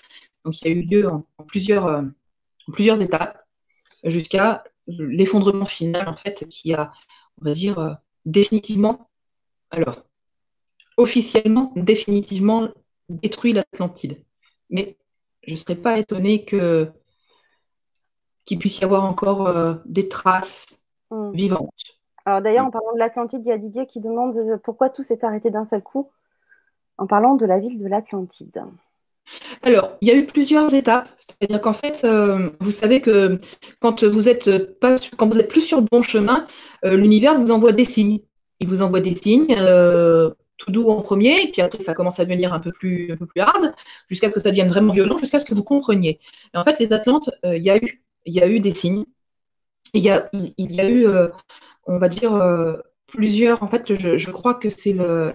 Donc, 0.45 0.61
il 0.61 0.67
y 0.67 0.71
a 0.71 0.73
eu 0.73 0.81
lieu 0.83 1.09
en, 1.09 1.25
plusieurs, 1.45 1.87
euh, 1.87 2.01
plusieurs 2.71 3.01
étapes 3.01 3.45
jusqu'à 4.03 4.63
l'effondrement 4.87 5.65
final, 5.65 6.07
en 6.07 6.15
fait, 6.15 6.47
qui 6.49 6.73
a, 6.73 6.91
on 7.41 7.45
va 7.45 7.53
dire, 7.53 7.79
euh, 7.79 7.93
définitivement, 8.25 9.09
alors, 9.71 10.05
officiellement, 10.97 11.73
définitivement 11.75 12.69
détruit 13.09 13.51
l'Atlantide. 13.51 14.23
Mais 14.69 14.97
je 15.45 15.53
ne 15.53 15.57
serais 15.57 15.75
pas 15.75 15.99
étonné 15.99 16.45
que 16.45 16.89
qu'il 18.45 18.59
puisse 18.59 18.79
y 18.79 18.83
avoir 18.83 19.05
encore 19.05 19.47
euh, 19.47 19.75
des 19.85 20.07
traces 20.07 20.67
hmm. 21.09 21.31
vivantes. 21.31 21.69
Alors 22.25 22.41
d'ailleurs, 22.41 22.65
en 22.65 22.71
parlant 22.71 22.93
de 22.93 22.99
l'Atlantide, 22.99 23.41
il 23.45 23.49
y 23.49 23.51
a 23.51 23.57
Didier 23.57 23.87
qui 23.87 23.99
demande 23.99 24.35
euh, 24.37 24.57
pourquoi 24.63 24.89
tout 24.89 25.03
s'est 25.03 25.23
arrêté 25.25 25.49
d'un 25.49 25.65
seul 25.65 25.81
coup 25.81 26.09
en 26.97 27.07
parlant 27.07 27.35
de 27.35 27.45
la 27.45 27.59
ville 27.59 27.81
de 27.81 27.87
l'Atlantide? 27.87 28.63
Alors, 29.63 29.91
il 30.01 30.07
y 30.07 30.11
a 30.11 30.15
eu 30.15 30.25
plusieurs 30.25 30.73
étapes. 30.73 31.07
C'est-à-dire 31.15 31.61
qu'en 31.61 31.73
fait, 31.73 32.03
euh, 32.03 32.49
vous 32.59 32.71
savez 32.71 33.01
que 33.01 33.39
quand 33.79 34.03
vous 34.03 34.27
êtes 34.27 34.79
pas, 34.79 34.95
quand 35.17 35.27
vous 35.27 35.39
êtes 35.39 35.47
plus 35.47 35.61
sur 35.61 35.79
le 35.79 35.87
bon 35.89 36.01
chemin, 36.01 36.45
l'univers 36.83 37.39
vous 37.39 37.51
envoie 37.51 37.71
des 37.71 37.85
signes. 37.85 38.19
Il 38.59 38.67
vous 38.67 38.81
envoie 38.81 38.99
des 38.99 39.15
signes 39.15 39.55
tout 40.57 40.71
doux 40.71 40.89
en 40.89 41.01
premier, 41.01 41.41
et 41.41 41.51
puis 41.51 41.63
après 41.63 41.79
ça 41.79 41.95
commence 41.95 42.19
à 42.19 42.25
devenir 42.25 42.53
un 42.53 42.59
peu 42.59 42.71
plus, 42.71 43.11
un 43.11 43.17
peu 43.17 43.25
plus 43.25 43.41
hard, 43.41 43.73
jusqu'à 44.07 44.29
ce 44.29 44.35
que 44.35 44.39
ça 44.39 44.49
devienne 44.51 44.67
vraiment 44.67 44.93
violent, 44.93 45.17
jusqu'à 45.17 45.39
ce 45.39 45.45
que 45.45 45.55
vous 45.55 45.63
compreniez. 45.63 46.19
Et 46.53 46.57
en 46.57 46.63
fait, 46.63 46.77
les 46.79 46.93
Atlantes, 46.93 47.31
il 47.43 47.63
y 47.63 47.71
a 47.71 47.77
eu 47.77 48.03
il 48.25 48.33
y 48.33 48.41
a 48.41 48.47
eu 48.47 48.59
des 48.59 48.71
signes. 48.71 49.05
Il 49.93 50.03
y 50.03 50.09
a, 50.09 50.29
il 50.33 50.71
y 50.71 50.81
a 50.81 50.89
eu, 50.89 51.07
euh, 51.07 51.27
on 51.85 51.97
va 51.97 52.09
dire, 52.09 52.33
euh, 52.33 52.77
plusieurs. 53.07 53.61
En 53.63 53.67
fait, 53.67 53.93
je, 53.93 54.31
crois 54.31 54.53
que 54.53 54.69
c'est 54.69 54.93
le, 54.93 55.33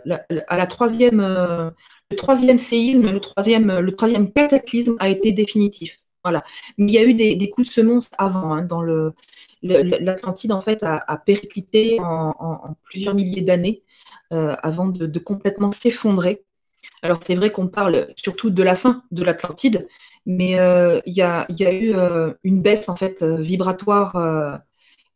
à 0.48 0.56
la 0.56 0.66
troisième, 0.66 1.20
euh, 1.20 1.70
le 2.10 2.16
troisième 2.16 2.58
séisme, 2.58 3.10
le 3.10 3.20
troisième, 3.20 3.78
le 3.80 3.94
troisième 3.94 4.32
cataclysme 4.32 4.96
a 5.00 5.08
été 5.08 5.32
définitif. 5.32 5.98
Voilà. 6.24 6.42
Mais 6.78 6.92
il 6.92 6.94
y 6.94 6.98
a 6.98 7.04
eu 7.04 7.14
des, 7.14 7.50
coups 7.50 7.68
de 7.68 7.72
semonce 7.72 8.10
avant. 8.18 8.52
Hein, 8.52 8.62
dans 8.62 8.82
le, 8.82 9.14
l'Atlantide, 9.62 10.52
en 10.52 10.60
fait, 10.60 10.82
a, 10.82 11.22
périclité 11.26 11.98
en, 12.00 12.76
plusieurs 12.84 13.14
milliers 13.14 13.42
d'années 13.42 13.82
avant 14.30 14.86
de 14.86 15.18
complètement 15.18 15.72
s'effondrer. 15.72 16.44
Alors, 17.02 17.20
c'est 17.24 17.34
vrai 17.34 17.50
qu'on 17.50 17.68
parle 17.68 18.08
surtout 18.16 18.50
de 18.50 18.62
la 18.62 18.74
fin 18.74 19.04
de 19.10 19.22
l'Atlantide, 19.22 19.86
mais 20.26 20.58
euh, 20.58 21.00
il 21.06 21.14
y, 21.14 21.22
a, 21.22 21.46
eu 21.48 21.94
euh, 21.94 22.32
une 22.42 22.60
baisse 22.60 22.88
en 22.88 22.96
fait 22.96 23.22
euh, 23.22 23.40
vibratoire 23.40 24.60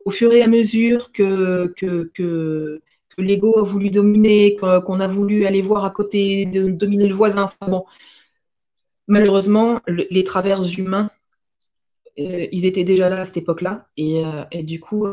au 0.04 0.10
fur 0.10 0.32
et 0.32 0.42
à 0.42 0.46
mesure 0.46 1.12
que, 1.12 1.74
que, 1.76 2.80
l'ego 3.18 3.58
a 3.58 3.64
voulu 3.64 3.90
dominer, 3.90 4.56
qu'on 4.56 5.00
a 5.00 5.08
voulu 5.08 5.44
aller 5.44 5.60
voir 5.60 5.84
à 5.84 5.90
côté, 5.90 6.46
de 6.46 6.70
dominer 6.70 7.06
le 7.06 7.14
voisin. 7.14 7.50
bon, 7.68 7.84
malheureusement, 9.08 9.80
les 9.86 10.24
travers 10.24 10.62
humains, 10.78 11.08
ils 12.16 12.64
étaient 12.64 12.84
déjà 12.84 13.10
là 13.10 13.20
à 13.20 13.24
cette 13.26 13.36
époque-là. 13.36 13.88
Et, 13.98 14.22
du 14.62 14.80
coup, 14.80 15.06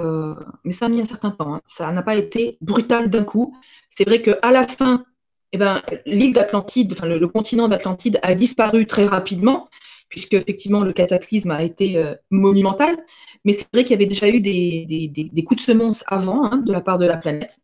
mais 0.63 0.71
ça 0.71 0.85
a 0.85 0.89
mis 0.89 1.01
un 1.01 1.05
certain 1.05 1.31
temps. 1.31 1.55
Hein. 1.55 1.61
Ça 1.65 1.91
n'a 1.91 2.01
pas 2.01 2.15
été 2.15 2.57
brutal 2.61 3.09
d'un 3.09 3.25
coup. 3.25 3.57
C'est 3.89 4.07
vrai 4.07 4.21
qu'à 4.21 4.51
la 4.51 4.65
fin, 4.65 5.03
eh 5.51 5.57
ben, 5.57 5.81
l'île 6.05 6.33
d'Atlantide, 6.33 6.93
enfin 6.93 7.07
le, 7.07 7.27
continent 7.27 7.67
d'Atlantide 7.67 8.19
a 8.21 8.35
disparu 8.35 8.85
très 8.85 9.05
rapidement, 9.05 9.69
puisque 10.09 10.33
effectivement 10.33 10.81
le 10.81 10.93
cataclysme 10.93 11.51
a 11.51 11.63
été 11.63 11.97
euh, 11.97 12.15
monumental. 12.31 12.97
Mais 13.45 13.53
c'est 13.53 13.67
vrai 13.73 13.83
qu'il 13.83 13.91
y 13.91 13.95
avait 13.95 14.05
déjà 14.05 14.29
eu 14.29 14.39
des, 14.41 15.43
coups 15.45 15.61
de 15.61 15.65
semonce 15.65 16.03
avant 16.07 16.45
hein, 16.45 16.57
de 16.57 16.71
la 16.71 16.81
part 16.81 16.97
de 16.97 17.05
la 17.05 17.17
planète. 17.17 17.59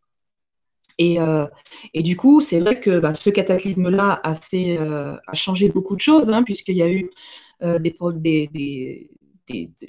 Et, 0.99 1.19
euh, 1.19 1.47
du 1.95 2.15
coup, 2.15 2.41
c'est 2.41 2.59
vrai 2.59 2.79
que 2.79 2.99
bah, 2.99 3.13
ce 3.15 3.29
cataclysme-là 3.29 4.19
a 4.23 4.35
fait 4.35 4.77
euh, 4.77 5.15
a 5.27 5.33
changé 5.33 5.69
beaucoup 5.69 5.95
de 5.95 6.01
choses, 6.01 6.29
hein, 6.29 6.43
puisqu'il 6.43 6.77
y 6.77 6.83
a 6.83 6.89
eu 6.89 7.09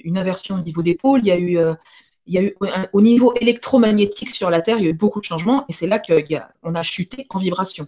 une 0.03 0.17
inversion 0.17 0.55
au 0.55 0.61
niveau 0.61 0.81
des 0.81 0.95
pôles, 0.95 1.19
il 1.21 1.27
y 1.27 1.31
a 1.31 1.39
eu 1.39 1.59
il 2.27 2.33
y 2.33 2.37
a 2.37 2.41
eu 2.41 2.55
au 2.93 3.01
niveau 3.01 3.33
électromagnétique 3.39 4.31
sur 4.31 4.49
la 4.49 4.61
Terre, 4.61 4.79
il 4.79 4.85
y 4.85 4.87
a 4.87 4.89
eu 4.89 4.93
beaucoup 4.93 5.19
de 5.19 5.25
changements 5.25 5.65
et 5.69 5.73
c'est 5.73 5.87
là 5.87 5.99
qu'on 5.99 6.73
a, 6.73 6.79
a, 6.79 6.83
chuté 6.83 7.27
en 7.29 7.39
vibration. 7.39 7.87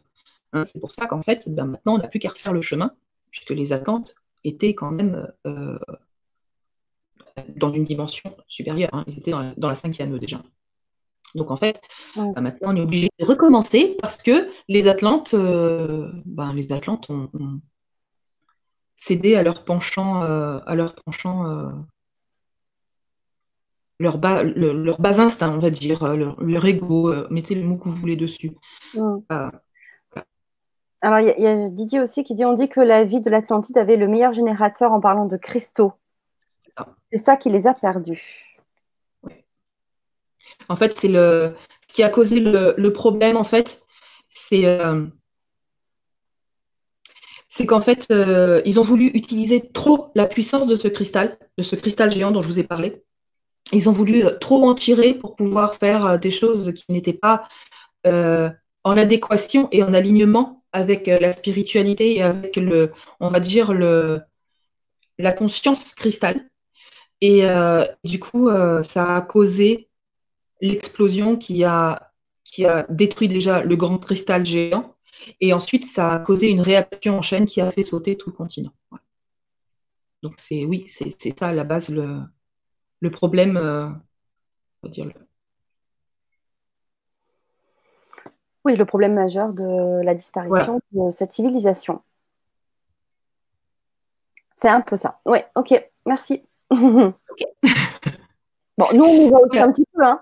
Hein, 0.54 0.66
c'est 0.66 0.80
pour 0.80 0.94
ça 0.94 1.08
qu'en 1.08 1.22
fait, 1.22 1.50
ben, 1.50 1.66
maintenant, 1.66 1.96
on 1.96 1.98
n'a 1.98 2.08
plus 2.08 2.20
qu'à 2.20 2.30
refaire 2.30 2.54
le 2.54 2.62
chemin, 2.62 2.92
puisque 3.32 3.50
les 3.50 3.74
attentes 3.74 4.16
étaient 4.48 4.74
quand 4.74 4.92
même 4.92 5.32
euh, 5.46 5.78
dans 7.56 7.72
une 7.72 7.84
dimension 7.84 8.36
supérieure. 8.48 8.90
Hein. 8.94 9.04
ils 9.08 9.18
étaient 9.18 9.32
dans 9.32 9.70
la, 9.70 9.76
cinquième 9.76 10.14
eux 10.16 10.20
déjà. 10.20 10.42
Donc 11.36 11.52
en 11.52 11.58
fait, 11.58 11.82
ben, 12.16 12.34
maintenant, 12.42 12.74
on 12.74 12.76
est 12.76 12.82
obligé 12.82 13.10
de 13.20 13.26
recommencer 13.26 13.98
parce 14.02 14.18
que 14.18 14.50
les 14.68 14.88
Atlantes, 14.88 15.34
euh, 15.34 16.12
ben, 16.26 16.54
les 16.54 16.72
Atlantes 16.72 17.10
ont, 17.10 17.30
céder 18.96 19.36
à 19.36 19.44
leur 19.44 19.64
penchant, 19.64 20.22
à 20.22 20.76
leur 20.76 20.96
penchant, 20.96 21.44
leur 24.00 24.18
bas, 24.18 24.42
leur 24.44 25.00
bas 25.00 25.22
instinct, 25.22 25.54
on 25.54 25.60
va 25.60 25.70
dire, 25.70 26.16
leur, 26.16 26.66
ego, 26.66 27.14
mettez 27.30 27.54
le 27.54 27.64
mot 27.64 27.78
que 27.78 27.90
vous 27.90 27.96
voulez 27.96 28.16
dessus. 28.16 28.54
Alors, 31.02 31.20
il 31.20 31.42
y, 31.42 31.48
a 31.48 31.70
Didier 31.70 32.00
aussi 32.00 32.24
qui 32.24 32.34
dit 32.34 32.46
on 32.46 32.54
dit 32.54 32.70
que 32.70 32.82
la 32.82 33.04
vie 33.04 33.22
de 33.22 33.30
l'Atlantide 33.30 33.78
avait 33.78 33.98
le 33.98 34.08
meilleur 34.08 34.34
générateur 34.34 34.94
en 34.94 35.00
parlant 35.00 35.26
de 35.26 35.38
cristaux. 35.38 35.94
C'est 37.12 37.18
ça 37.18 37.38
qui 37.38 37.50
les 37.50 37.68
a 37.68 37.74
perdus. 37.74 38.58
En 40.70 40.76
fait, 40.76 40.98
c'est 40.98 41.08
le 41.08 41.56
ce 41.88 41.94
qui 41.96 42.04
a 42.04 42.10
causé 42.10 42.40
le, 42.40 42.90
problème, 42.90 43.38
en 43.38 43.44
fait, 43.44 43.82
c'est 44.30 44.66
euh, 44.66 45.06
qu'en 47.68 47.82
fait, 47.82 48.08
euh, 48.12 48.62
ils 48.66 48.80
ont 48.80 48.84
voulu 48.84 49.06
utiliser 49.08 49.68
trop 49.70 50.12
la 50.14 50.28
puissance 50.28 50.68
de 50.68 50.76
ce 50.76 50.88
cristal, 50.88 51.38
de 51.58 51.64
ce 51.64 51.76
cristal 51.76 52.12
géant 52.12 52.32
dont 52.32 52.42
je 52.42 52.48
vous 52.48 52.60
ai 52.60 52.64
parlé. 52.64 53.04
Ils 53.72 53.90
ont 53.90 53.94
voulu 53.94 54.26
euh, 54.26 54.38
trop 54.38 54.68
en 54.68 54.76
tirer 54.76 55.14
pour 55.14 55.36
pouvoir 55.36 55.76
faire 55.76 56.20
des 56.20 56.32
choses 56.32 56.74
qui 56.74 56.92
n'étaient 56.92 57.14
pas 57.14 57.48
en 58.06 58.96
adéquation 58.96 59.68
et 59.74 59.84
en 59.84 59.94
alignement 59.94 60.57
avec 60.78 61.08
la 61.08 61.32
spiritualité 61.32 62.16
et 62.16 62.24
avec 62.24 62.56
le, 62.56 62.92
on 63.20 63.30
va 63.30 63.40
dire, 63.40 63.74
le, 63.74 64.22
la 65.18 65.34
conscience 65.34 65.94
cristal. 65.96 66.50
Et 67.22 67.48
du 68.04 68.20
coup, 68.20 68.50
ça 68.84 69.16
a 69.16 69.22
causé 69.22 69.90
l'explosion 70.62 71.36
qui 71.36 71.64
a, 71.64 72.14
qui 72.44 72.66
a 72.66 72.86
détruit 72.90 73.28
déjà 73.28 73.64
le 73.64 73.76
grand 73.76 73.98
cristal 73.98 74.46
géant. 74.46 74.96
Et 75.42 75.52
ensuite, 75.52 75.86
ça 75.86 76.14
a 76.14 76.20
causé 76.20 76.50
une 76.50 76.62
réaction 76.62 77.18
en 77.18 77.22
chaîne 77.22 77.46
qui 77.46 77.60
a 77.60 77.72
fait 77.72 77.84
sauter 77.84 78.18
tout 78.18 78.30
le 78.30 78.36
continent. 78.36 78.74
Donc, 80.22 80.36
c'est 80.38 80.64
oui, 80.66 80.86
c'est 80.88 81.38
ça 81.38 81.48
à 81.48 81.54
la 81.54 81.64
base 81.64 81.90
le, 81.90 82.22
le 83.00 83.12
problème. 83.12 83.58
Euh, 83.58 83.90
dire 84.90 85.08
Oui, 88.68 88.76
le 88.76 88.84
problème 88.84 89.14
majeur 89.14 89.54
de 89.54 90.02
la 90.04 90.14
disparition 90.14 90.82
de 90.92 91.10
cette 91.10 91.32
civilisation. 91.32 92.02
C'est 94.56 94.68
un 94.68 94.82
peu 94.82 94.98
ça. 94.98 95.22
Oui, 95.26 95.38
ok, 95.56 95.90
merci. 96.06 96.44
bon, 96.70 97.14
nous, 98.94 99.06
on 99.06 99.08
y 99.08 99.30
va 99.30 99.38
aussi 99.40 99.58
un 99.58 99.72
petit 99.72 99.86
peu. 99.94 100.04
Hein. 100.04 100.20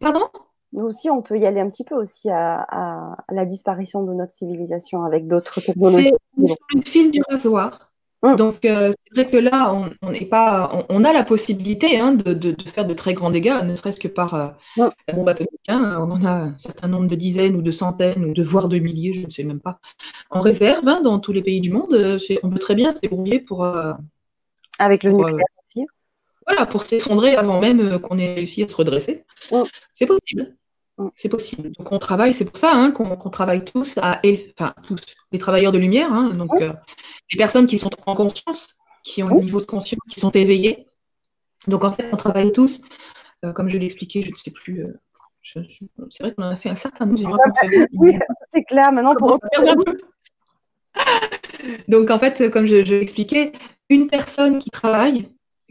Pardon? 0.00 0.30
Nous 0.72 0.86
aussi, 0.86 1.10
on 1.10 1.20
peut 1.20 1.38
y 1.38 1.44
aller 1.44 1.60
un 1.60 1.68
petit 1.68 1.84
peu 1.84 1.94
aussi 1.94 2.30
à, 2.30 3.18
la 3.28 3.44
disparition 3.44 4.02
de 4.02 4.14
notre 4.14 4.32
civilisation 4.32 5.04
avec 5.04 5.28
d'autres 5.28 5.60
technologies. 5.60 6.14
C'est 6.46 6.56
le 6.74 6.80
fil 6.80 7.10
du 7.10 7.20
rasoir. 7.28 7.87
Hum. 8.22 8.34
Donc, 8.34 8.64
euh, 8.64 8.90
c'est 8.90 9.22
vrai 9.22 9.30
que 9.30 9.36
là, 9.36 9.72
on, 10.02 10.10
n'est 10.10 10.26
pas, 10.26 10.86
on, 10.88 11.04
a 11.04 11.12
la 11.12 11.22
possibilité 11.22 12.00
hein, 12.00 12.14
de, 12.14 12.56
faire 12.66 12.84
de 12.84 12.94
très 12.94 13.14
grands 13.14 13.30
dégâts, 13.30 13.62
ne 13.64 13.76
serait-ce 13.76 14.00
que 14.00 14.08
par 14.08 14.34
euh, 14.34 14.48
hum. 14.76 14.90
la 15.06 15.14
bombe 15.14 15.28
atomique. 15.28 15.60
Hein. 15.68 15.98
On 16.00 16.10
en 16.10 16.24
a 16.24 16.30
un 16.30 16.58
certain 16.58 16.88
nombre 16.88 17.06
de 17.06 17.14
dizaines 17.14 17.54
ou 17.54 17.62
de 17.62 17.70
centaines 17.70 18.24
ou 18.24 18.34
de 18.34 18.42
voire 18.42 18.68
de 18.68 18.78
milliers, 18.78 19.12
je 19.12 19.26
ne 19.26 19.30
sais 19.30 19.44
même 19.44 19.60
pas, 19.60 19.78
en 20.30 20.40
réserve 20.40 20.86
hein, 20.88 21.00
dans 21.00 21.20
tous 21.20 21.32
les 21.32 21.42
pays 21.42 21.60
du 21.60 21.70
monde. 21.70 21.94
Euh, 21.94 22.18
on 22.42 22.50
peut 22.50 22.58
très 22.58 22.74
bien 22.74 22.94
se 22.94 23.00
débrouiller 23.00 23.40
pour. 23.40 23.64
Avec 24.80 25.02
le 25.02 25.12
nucléaire 25.12 25.44
aussi. 25.68 25.86
Voilà, 26.46 26.66
pour 26.66 26.86
s'effondrer 26.86 27.36
avant 27.36 27.60
même 27.60 28.00
qu'on 28.00 28.18
ait 28.18 28.34
réussi 28.34 28.62
à 28.62 28.68
se 28.68 28.76
redresser. 28.76 29.24
C'est 29.92 30.06
possible. 30.06 30.56
C'est 31.14 31.28
possible. 31.28 31.70
Donc 31.72 31.92
on 31.92 31.98
travaille, 31.98 32.34
c'est 32.34 32.44
pour 32.44 32.56
ça 32.56 32.72
hein, 32.74 32.90
qu'on 32.90 33.30
travaille 33.30 33.64
tous 33.64 33.98
à, 33.98 34.20
enfin 34.58 34.74
tous, 34.82 35.00
les 35.32 35.38
travailleurs 35.38 35.72
de 35.72 35.78
lumière, 35.78 36.12
hein, 36.12 36.30
donc 36.30 36.50
euh, 36.60 36.72
les 37.30 37.38
personnes 37.38 37.66
qui 37.66 37.78
sont 37.78 37.90
en 38.06 38.14
conscience, 38.14 38.76
qui 39.04 39.22
ont 39.22 39.28
un 39.28 39.40
niveau 39.40 39.60
de 39.60 39.66
conscience, 39.66 40.00
qui 40.08 40.20
sont 40.20 40.30
éveillées. 40.30 40.86
Donc 41.66 41.84
en 41.84 41.92
fait, 41.92 42.08
on 42.12 42.16
travaille 42.16 42.52
tous, 42.52 42.80
euh, 43.44 43.52
comme 43.52 43.68
je 43.68 43.78
l'ai 43.78 43.86
expliqué, 43.86 44.22
je 44.22 44.30
ne 44.30 44.36
sais 44.36 44.50
plus. 44.50 44.86
c'est 45.42 45.60
vrai 46.20 46.34
qu'on 46.34 46.44
en 46.44 46.50
a 46.50 46.56
fait 46.56 46.70
un 46.70 46.74
certain 46.74 47.06
nombre. 47.06 47.38
oui, 47.92 48.18
c'est 48.52 48.64
clair. 48.64 48.90
Maintenant, 48.92 49.14
pour 49.14 49.38
Donc 51.88 52.10
en 52.10 52.18
fait, 52.18 52.50
comme 52.50 52.66
je, 52.66 52.84
je 52.84 52.94
l'expliquais, 52.94 53.52
une 53.88 54.08
personne 54.08 54.58
qui 54.58 54.70
travaille 54.70 55.28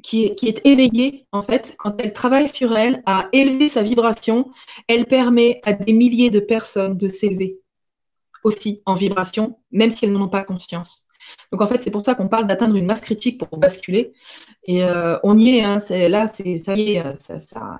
qui 0.07 0.23
est, 0.25 0.65
éveillée, 0.65 1.27
en 1.33 1.41
fait, 1.41 1.75
quand 1.77 1.99
elle 1.99 2.13
travaille 2.13 2.47
sur 2.47 2.77
elle, 2.77 3.03
à 3.05 3.27
élever 3.33 3.67
sa 3.67 3.81
vibration, 3.81 4.51
elle 4.87 5.05
permet 5.05 5.59
à 5.65 5.73
des 5.73 5.91
milliers 5.91 6.29
de 6.29 6.39
personnes 6.39 6.97
de 6.97 7.09
s'élever 7.09 7.59
aussi 8.45 8.81
en 8.85 8.95
vibration, 8.95 9.59
même 9.71 9.91
si 9.91 10.05
elles 10.05 10.13
n'en 10.13 10.21
ont 10.21 10.29
pas 10.29 10.43
conscience. 10.43 11.03
Donc 11.51 11.61
en 11.61 11.67
fait, 11.67 11.81
c'est 11.81 11.91
pour 11.91 12.05
ça 12.05 12.15
qu'on 12.15 12.29
parle 12.29 12.47
d'atteindre 12.47 12.77
une 12.77 12.85
masse 12.85 13.01
critique 13.01 13.37
pour 13.37 13.57
basculer. 13.57 14.13
Et 14.63 14.85
euh, 14.85 15.17
on 15.23 15.37
y 15.37 15.57
est, 15.57 15.63
hein, 15.63 15.79
là, 16.07 16.29
c'est 16.29 16.59
ça 16.59 16.75
y 16.77 16.93
est, 16.93 17.15
ça, 17.15 17.79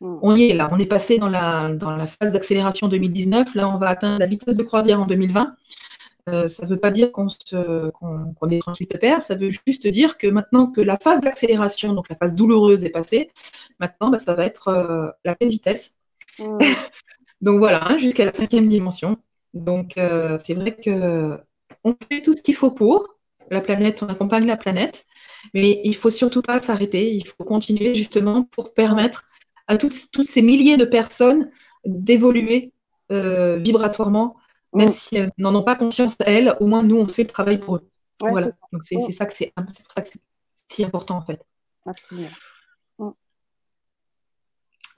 hmm. 0.00 0.18
on 0.20 0.34
y 0.34 0.50
est 0.50 0.54
là. 0.54 0.68
On 0.72 0.78
est 0.78 0.84
passé 0.84 1.16
dans 1.16 1.30
la, 1.30 1.70
dans 1.70 1.92
la 1.92 2.06
phase 2.06 2.34
d'accélération 2.34 2.88
2019. 2.88 3.54
Là, 3.54 3.74
on 3.74 3.78
va 3.78 3.88
atteindre 3.88 4.18
la 4.18 4.26
vitesse 4.26 4.56
de 4.56 4.62
croisière 4.62 5.00
en 5.00 5.06
2020. 5.06 5.56
Euh, 6.28 6.46
ça 6.46 6.64
ne 6.64 6.70
veut 6.70 6.78
pas 6.78 6.92
dire 6.92 7.10
qu'on 7.10 7.26
est 7.26 8.60
tranquille 8.60 8.86
père, 8.86 9.20
ça 9.20 9.34
veut 9.34 9.50
juste 9.50 9.88
dire 9.88 10.18
que 10.18 10.28
maintenant 10.28 10.68
que 10.68 10.80
la 10.80 10.96
phase 10.96 11.20
d'accélération, 11.20 11.94
donc 11.94 12.08
la 12.08 12.14
phase 12.14 12.36
douloureuse 12.36 12.84
est 12.84 12.90
passée, 12.90 13.32
maintenant 13.80 14.08
bah, 14.08 14.20
ça 14.20 14.34
va 14.34 14.46
être 14.46 14.68
euh, 14.68 15.08
la 15.24 15.34
pleine 15.34 15.50
vitesse. 15.50 15.92
Mmh. 16.38 16.58
donc 17.40 17.58
voilà, 17.58 17.90
hein, 17.90 17.98
jusqu'à 17.98 18.24
la 18.24 18.32
cinquième 18.32 18.68
dimension. 18.68 19.18
Donc 19.52 19.98
euh, 19.98 20.38
c'est 20.44 20.54
vrai 20.54 20.76
que 20.76 21.36
on 21.82 21.96
fait 22.08 22.22
tout 22.22 22.34
ce 22.34 22.42
qu'il 22.42 22.54
faut 22.54 22.70
pour 22.70 23.16
la 23.50 23.60
planète, 23.60 24.04
on 24.04 24.06
accompagne 24.06 24.46
la 24.46 24.56
planète, 24.56 25.04
mais 25.54 25.80
il 25.82 25.96
faut 25.96 26.10
surtout 26.10 26.40
pas 26.40 26.60
s'arrêter, 26.60 27.12
il 27.12 27.26
faut 27.26 27.42
continuer 27.42 27.94
justement 27.94 28.44
pour 28.44 28.74
permettre 28.74 29.24
à 29.66 29.76
tous 29.76 30.22
ces 30.22 30.42
milliers 30.42 30.76
de 30.76 30.84
personnes 30.84 31.50
d'évoluer 31.84 32.72
vibratoirement 33.10 34.36
même 34.74 34.90
si 34.90 35.16
elles 35.16 35.30
n'en 35.38 35.54
ont 35.54 35.62
pas 35.62 35.76
conscience 35.76 36.16
elles, 36.20 36.56
au 36.60 36.66
moins 36.66 36.82
nous 36.82 36.96
on 36.96 37.08
fait 37.08 37.22
le 37.22 37.28
travail 37.28 37.58
pour 37.58 37.76
eux. 37.76 37.88
voilà. 38.20 38.52
Donc 38.72 38.82
c'est 38.82 38.98
ça 39.12 39.26
que 39.26 39.34
c'est 39.34 39.52
pour 39.54 39.92
ça 39.94 40.02
que 40.02 40.08
c'est 40.08 40.20
si 40.70 40.84
important 40.84 41.16
en 41.16 41.22
fait. 41.22 41.40
Absolument. 41.86 42.28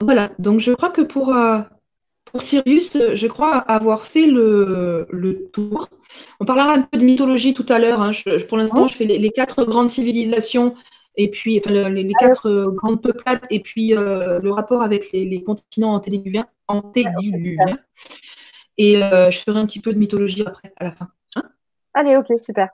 Voilà. 0.01 0.31
Donc 0.39 0.59
je 0.59 0.71
crois 0.71 0.89
que 0.89 1.01
pour 1.01 1.33
euh, 1.33 1.61
pour 2.25 2.41
Sirius, 2.41 2.97
je 3.13 3.27
crois 3.27 3.57
avoir 3.57 4.05
fait 4.05 4.25
le, 4.25 5.07
le, 5.09 5.49
tour. 5.51 5.89
On 6.39 6.45
parlera 6.45 6.73
un 6.73 6.81
peu 6.81 6.97
de 6.97 7.03
mythologie 7.03 7.53
tout 7.53 7.65
à 7.69 7.79
l'heure. 7.79 8.01
Hein. 8.01 8.11
pour 8.49 8.57
l'instant, 8.57 8.87
je 8.87 8.95
fais 8.95 9.05
les, 9.05 9.29
quatre 9.29 9.63
grandes 9.63 9.89
civilisations 9.89 10.75
et 11.15 11.29
puis 11.29 11.59
enfin, 11.59 11.89
les, 11.89 12.11
quatre 12.19 12.49
euh, 12.49 12.71
grandes 12.71 13.01
peuplades 13.01 13.45
et 13.49 13.61
puis 13.61 13.95
euh, 13.95 14.39
le 14.39 14.51
rapport 14.51 14.81
avec 14.81 15.11
les, 15.13 15.43
continents 15.43 15.93
antédiluviens. 15.93 16.47
antédiluviens. 16.67 17.77
Et 18.77 19.01
euh, 19.01 19.31
je 19.31 19.39
ferai 19.39 19.59
un 19.59 19.65
petit 19.65 19.79
peu 19.79 19.93
de 19.93 19.97
mythologie 19.97 20.43
après, 20.45 20.73
à 20.77 20.83
la 20.85 20.91
fin. 20.91 21.09
Hein? 21.35 21.43
Allez, 21.93 22.15
ok, 22.17 22.27
super. 22.43 22.69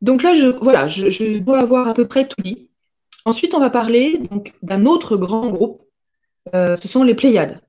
Donc 0.00 0.22
là, 0.22 0.34
je, 0.34 0.46
voilà, 0.46 0.88
je, 0.88 1.38
dois 1.38 1.58
avoir 1.58 1.88
à 1.88 1.94
peu 1.94 2.06
près 2.06 2.26
tout 2.26 2.40
dit. 2.42 2.70
Ensuite, 3.26 3.54
on 3.54 3.60
va 3.60 3.68
parler 3.70 4.20
d'un 4.62 4.86
autre 4.86 5.16
grand 5.16 5.50
groupe. 5.50 5.82
Euh, 6.54 6.74
ce 6.76 6.88
sont 6.88 7.02
les 7.02 7.14
Pléiades. 7.14 7.60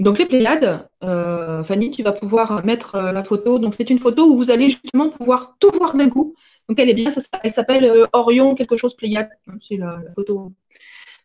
Donc 0.00 0.18
les 0.18 0.26
Pléiades, 0.26 0.88
euh, 1.04 1.62
Fanny, 1.64 1.90
tu 1.90 2.02
vas 2.02 2.12
pouvoir 2.12 2.64
mettre 2.64 2.96
la 2.96 3.22
photo. 3.22 3.58
Donc 3.58 3.74
c'est 3.74 3.90
une 3.90 3.98
photo 3.98 4.30
où 4.30 4.36
vous 4.36 4.50
allez 4.50 4.70
justement 4.70 5.10
pouvoir 5.10 5.56
tout 5.58 5.70
voir 5.74 5.94
d'un 5.94 6.08
coup. 6.08 6.34
Donc 6.68 6.78
elle 6.78 6.88
est 6.88 6.94
bien, 6.94 7.10
elle 7.42 7.52
s'appelle 7.52 8.06
Orion 8.12 8.54
quelque 8.54 8.76
chose 8.76 8.94
Pléiade. 8.94 9.28
C'est 9.60 9.76
la, 9.76 10.00
photo. 10.14 10.52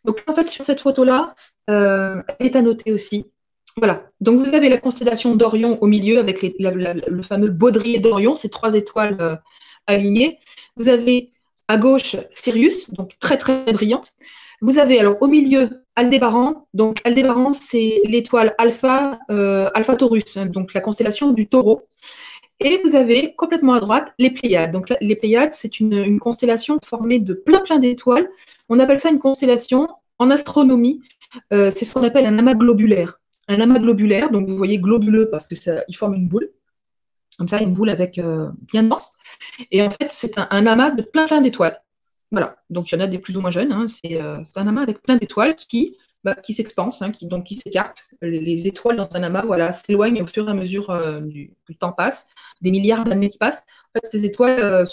Donc 0.04 0.22
en 0.26 0.34
fait 0.34 0.48
sur 0.48 0.64
cette 0.64 0.80
photo-là, 0.80 1.34
elle 1.68 2.24
est 2.40 2.56
à 2.56 2.62
noter 2.62 2.92
aussi. 2.92 3.26
Voilà. 3.76 4.04
Donc 4.20 4.38
vous 4.38 4.54
avez 4.54 4.68
la 4.68 4.78
constellation 4.78 5.34
d'Orion 5.34 5.82
au 5.82 5.86
milieu 5.86 6.18
avec 6.18 6.42
le 6.42 7.22
fameux 7.22 7.50
baudrier 7.50 7.98
d'Orion, 7.98 8.36
ces 8.36 8.48
trois 8.48 8.74
étoiles 8.74 9.16
euh, 9.20 9.36
alignées. 9.86 10.38
Vous 10.76 10.88
avez 10.88 11.30
à 11.66 11.76
gauche 11.76 12.16
Sirius, 12.34 12.90
donc 12.90 13.18
très 13.18 13.36
très 13.36 13.72
brillante. 13.72 14.14
Vous 14.60 14.78
avez 14.78 15.00
alors 15.00 15.20
au 15.20 15.26
milieu 15.26 15.84
Aldébaran. 15.96 16.66
Donc 16.72 17.00
Aldébaran, 17.04 17.52
c'est 17.52 18.00
l'étoile 18.04 18.54
Alpha, 18.58 19.18
euh, 19.30 19.68
Alpha 19.74 19.96
Taurus, 19.96 20.36
donc 20.38 20.72
la 20.72 20.80
constellation 20.80 21.32
du 21.32 21.48
taureau. 21.48 21.82
Et 22.60 22.80
vous 22.84 22.94
avez 22.94 23.34
complètement 23.34 23.74
à 23.74 23.80
droite 23.80 24.12
les 24.18 24.30
Pléiades. 24.30 24.70
Donc 24.70 24.92
les 25.00 25.16
Pléiades, 25.16 25.52
c'est 25.52 25.80
une, 25.80 26.20
constellation 26.20 26.78
formée 26.84 27.18
de 27.18 27.34
plein 27.34 27.60
plein 27.60 27.80
d'étoiles. 27.80 28.28
On 28.68 28.78
appelle 28.78 29.00
ça 29.00 29.10
une 29.10 29.18
constellation 29.18 29.88
en 30.18 30.30
astronomie. 30.30 31.02
Euh, 31.52 31.70
c'est 31.72 31.84
ce 31.84 31.92
qu'on 31.92 32.04
appelle 32.04 32.26
un 32.26 32.38
amas 32.38 32.54
globulaire 32.54 33.18
un 33.48 33.60
amas 33.60 33.78
globulaire, 33.78 34.30
donc 34.30 34.48
vous 34.48 34.56
voyez 34.56 34.78
globuleux 34.78 35.28
parce 35.30 35.46
que 35.46 35.54
ça, 35.54 35.84
il 35.88 35.96
forme 35.96 36.14
une 36.14 36.28
boule, 36.28 36.50
comme 37.38 37.48
ça, 37.48 37.60
une 37.60 37.72
boule 37.72 37.90
avec 37.90 38.18
euh, 38.18 38.48
bien 38.62 38.84
dense. 38.84 39.12
Et 39.70 39.82
en 39.82 39.90
fait, 39.90 40.08
c'est 40.10 40.38
un, 40.38 40.66
amas 40.66 40.90
de 40.90 41.02
plein 41.02 41.26
plein 41.26 41.40
d'étoiles. 41.40 41.80
Voilà, 42.30 42.56
donc 42.70 42.90
il 42.90 42.94
y 42.96 42.98
en 42.98 43.04
a 43.04 43.06
des 43.06 43.18
plus 43.18 43.36
ou 43.36 43.40
moins 43.40 43.50
jeunes, 43.50 43.72
hein. 43.72 43.86
euh, 44.06 44.40
c'est 44.44 44.58
un 44.58 44.66
amas 44.66 44.82
avec 44.82 45.02
plein 45.02 45.16
d'étoiles 45.16 45.54
qui 45.56 45.96
bah, 46.24 46.34
qui 46.34 46.54
s'expansent, 46.54 47.02
hein, 47.02 47.10
qui, 47.10 47.26
donc 47.26 47.44
qui 47.44 47.56
s'écartent. 47.56 48.08
Les, 48.22 48.66
étoiles 48.66 48.96
dans 48.96 49.08
un 49.12 49.22
amas 49.22 49.42
voilà, 49.44 49.72
s'éloignent 49.72 50.22
au 50.22 50.26
fur 50.26 50.48
et 50.48 50.50
à 50.50 50.54
mesure 50.54 50.88
euh, 50.88 51.20
du, 51.20 51.48
que 51.66 51.72
le 51.72 51.74
temps 51.74 51.92
passe, 51.92 52.24
des 52.62 52.70
milliards 52.70 53.04
d'années 53.04 53.28
qui 53.28 53.36
passent. 53.36 53.62
En 53.94 54.00
ces 54.10 54.24
étoiles 54.24 54.86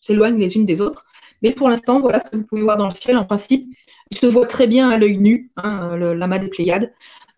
s'éloignent 0.00 0.38
les 0.38 0.56
unes 0.56 0.64
des 0.64 0.80
autres. 0.80 1.04
Mais 1.42 1.52
pour 1.52 1.68
l'instant, 1.68 2.00
voilà 2.00 2.20
ce 2.20 2.30
que 2.30 2.36
vous 2.36 2.46
pouvez 2.46 2.62
voir 2.62 2.78
dans 2.78 2.88
le 2.88 2.94
ciel. 2.94 3.18
En 3.18 3.24
principe, 3.26 3.66
il 4.10 4.18
se 4.18 4.26
voit 4.26 4.46
très 4.46 4.66
bien 4.66 4.88
à 4.88 4.98
l'œil 4.98 5.18
nu, 5.18 5.50
hein, 5.56 5.96
l'amas 5.96 6.38
des 6.38 6.48
Pléiades. 6.48 6.92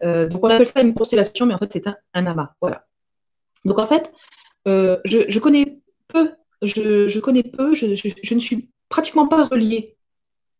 Euh, 0.05 0.29
donc 0.29 0.45
on 0.45 0.49
appelle 0.49 0.67
ça 0.67 0.83
une 0.83 0.95
constellation, 0.95 1.47
mais 1.47 1.55
en 1.55 1.59
fait 1.59 1.73
c'est 1.73 1.87
un, 1.87 2.27
amas. 2.27 2.55
Voilà. 2.61 2.87
Donc 3.65 3.79
en 3.79 3.87
fait, 3.87 4.13
je, 4.67 5.39
connais 5.39 5.79
peu, 6.09 6.33
je, 6.63 7.19
connais 7.21 7.43
peu, 7.43 7.75
je, 7.75 7.87
ne 8.35 8.41
suis 8.41 8.69
pratiquement 8.89 9.27
pas 9.27 9.45
reliée 9.45 9.97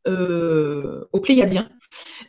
euh, 0.09 1.05
aux 1.13 1.21
Pléiadiens. 1.21 1.69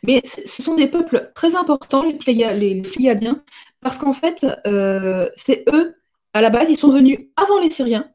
Mais 0.04 0.22
ce 0.24 0.62
sont 0.62 0.74
des 0.74 0.86
peuples 0.86 1.32
très 1.34 1.56
importants, 1.56 2.04
les, 2.04 2.82
Pléiadiens, 2.82 3.42
parce 3.80 3.96
qu'en 3.96 4.12
fait, 4.12 4.46
euh, 4.66 5.28
c'est 5.34 5.64
eux, 5.72 5.96
à 6.34 6.40
la 6.40 6.50
base, 6.50 6.70
ils 6.70 6.78
sont 6.78 6.90
venus 6.90 7.18
avant 7.34 7.58
les 7.58 7.70
Syriens. 7.70 8.08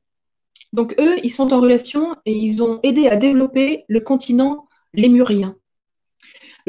Donc 0.71 0.95
eux, 0.99 1.17
ils 1.23 1.31
sont 1.31 1.51
en 1.51 1.59
relation 1.59 2.15
et 2.25 2.31
ils 2.31 2.63
ont 2.63 2.79
aidé 2.83 3.07
à 3.07 3.17
développer 3.17 3.83
le 3.89 3.99
continent 3.99 4.67
lémurien. 4.93 5.55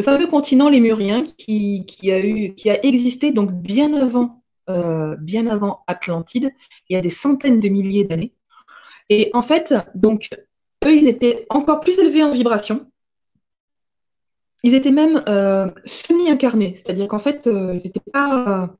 Le 0.01 0.05
fameux 0.05 0.29
continent 0.29 0.71
lémurien 0.71 1.25
qui, 1.25 1.85
a, 2.05 2.25
eu, 2.25 2.55
qui 2.55 2.71
a 2.71 2.83
existé 2.83 3.33
donc 3.33 3.53
bien 3.53 3.93
avant, 3.93 4.43
euh, 4.71 5.15
bien 5.17 5.47
avant 5.47 5.85
Atlantide, 5.87 6.53
il 6.89 6.95
y 6.95 6.97
a 6.97 7.03
des 7.03 7.11
centaines 7.11 7.61
de 7.61 7.69
milliers 7.69 8.05
d'années. 8.05 8.33
Et 9.11 9.29
en 9.35 9.43
fait, 9.43 9.75
donc 9.95 10.31
eux, 10.87 10.97
ils 10.97 11.07
étaient 11.07 11.45
encore 11.51 11.81
plus 11.81 11.99
élevés 11.99 12.23
en 12.23 12.31
vibration. 12.31 12.91
Ils 14.63 14.73
étaient 14.73 14.91
même 14.91 15.23
euh, 15.29 15.71
semi-incarnés, 15.85 16.77
c'est-à-dire 16.77 17.07
qu'en 17.07 17.19
fait, 17.19 17.47
euh, 17.47 17.75
ils 17.75 17.85
n'étaient 17.85 18.01
pas, 18.11 18.75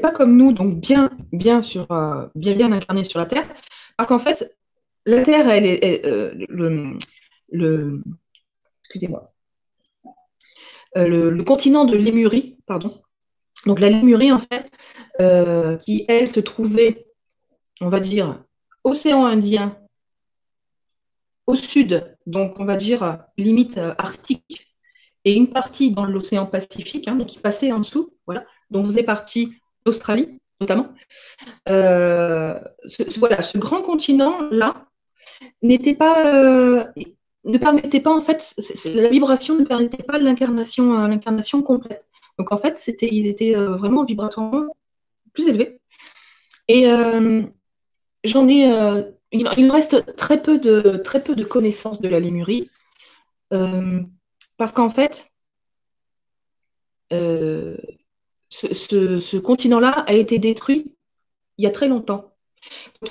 pas 0.00 0.10
comme 0.12 0.36
nous, 0.36 0.52
donc 0.52 0.78
bien, 0.78 1.10
bien, 1.32 1.60
sur, 1.60 1.88
bien, 2.36 2.54
bien 2.54 2.70
incarnés 2.70 3.02
sur 3.02 3.18
la 3.18 3.26
Terre, 3.26 3.48
parce 3.96 4.08
qu'en 4.08 4.20
fait, 4.20 4.56
la 5.06 5.24
Terre, 5.24 5.48
elle 5.48 5.66
est, 5.66 6.06
le, 6.48 6.96
le, 7.50 8.00
excusez-moi, 8.84 9.31
le, 10.94 11.42
continent 11.42 11.84
de 11.84 11.96
Lémurie, 11.96 12.56
pardon. 12.66 12.94
Donc 13.66 13.80
la 13.80 13.90
Lémurie, 13.90 14.32
en 14.32 14.40
fait, 14.40 14.70
qui 15.84 16.04
elle 16.08 16.28
se 16.28 16.40
trouvait, 16.40 17.06
on 17.80 17.88
va 17.88 18.00
dire, 18.00 18.42
océan 18.84 19.24
Indien 19.24 19.76
au 21.46 21.56
sud, 21.56 22.16
donc 22.26 22.58
on 22.58 22.64
va 22.64 22.76
dire 22.76 23.18
limite 23.36 23.78
euh, 23.78 23.94
arctique, 23.98 24.74
et 25.24 25.34
une 25.34 25.48
partie 25.48 25.90
dans 25.90 26.04
l'océan 26.04 26.46
Pacifique, 26.46 27.08
hein, 27.08 27.16
donc 27.16 27.28
qui 27.28 27.38
passait 27.38 27.72
en 27.72 27.78
dessous, 27.78 28.12
voilà, 28.26 28.44
dont 28.70 28.84
faisait 28.84 29.02
partie 29.02 29.52
l'Australie 29.86 30.38
notamment. 30.60 30.92
Euh, 31.68 32.54
voilà, 33.18 33.42
ce 33.42 33.58
grand 33.58 33.82
continent-là 33.82 34.86
n'était 35.60 35.94
pas, 35.94 36.36
euh, 36.36 36.84
ne 37.44 37.58
permettait 37.58 38.00
pas 38.00 38.14
en 38.14 38.20
fait, 38.20 38.54
la 38.94 39.08
vibration 39.08 39.56
ne 39.56 39.64
permettait 39.64 40.02
pas 40.02 40.18
l'incarnation, 40.18 40.92
l'incarnation 41.08 41.62
complète. 41.62 42.04
Donc 42.38 42.52
en 42.52 42.58
fait, 42.58 42.78
c'était, 42.78 43.08
ils 43.10 43.26
étaient 43.26 43.54
vraiment 43.54 44.04
vibratoirement 44.04 44.66
plus 45.32 45.48
élevés. 45.48 45.80
Et 46.68 46.86
j'en 48.24 48.48
ai 48.48 49.12
il, 49.32 49.70
reste 49.70 50.14
très 50.16 50.42
peu, 50.42 50.58
de, 50.58 50.98
très 50.98 51.22
peu 51.22 51.34
de 51.34 51.44
connaissances 51.44 52.00
de 52.00 52.08
la 52.08 52.20
Lémurie, 52.20 52.70
euh, 53.52 54.02
parce 54.56 54.72
qu'en 54.72 54.90
fait, 54.90 55.30
euh, 57.12 57.76
ce, 58.50 59.38
continent-là 59.38 59.90
a 59.90 60.12
été 60.12 60.38
détruit 60.38 60.94
il 61.58 61.64
y 61.64 61.66
a 61.66 61.70
très 61.70 61.88
longtemps. 61.88 62.32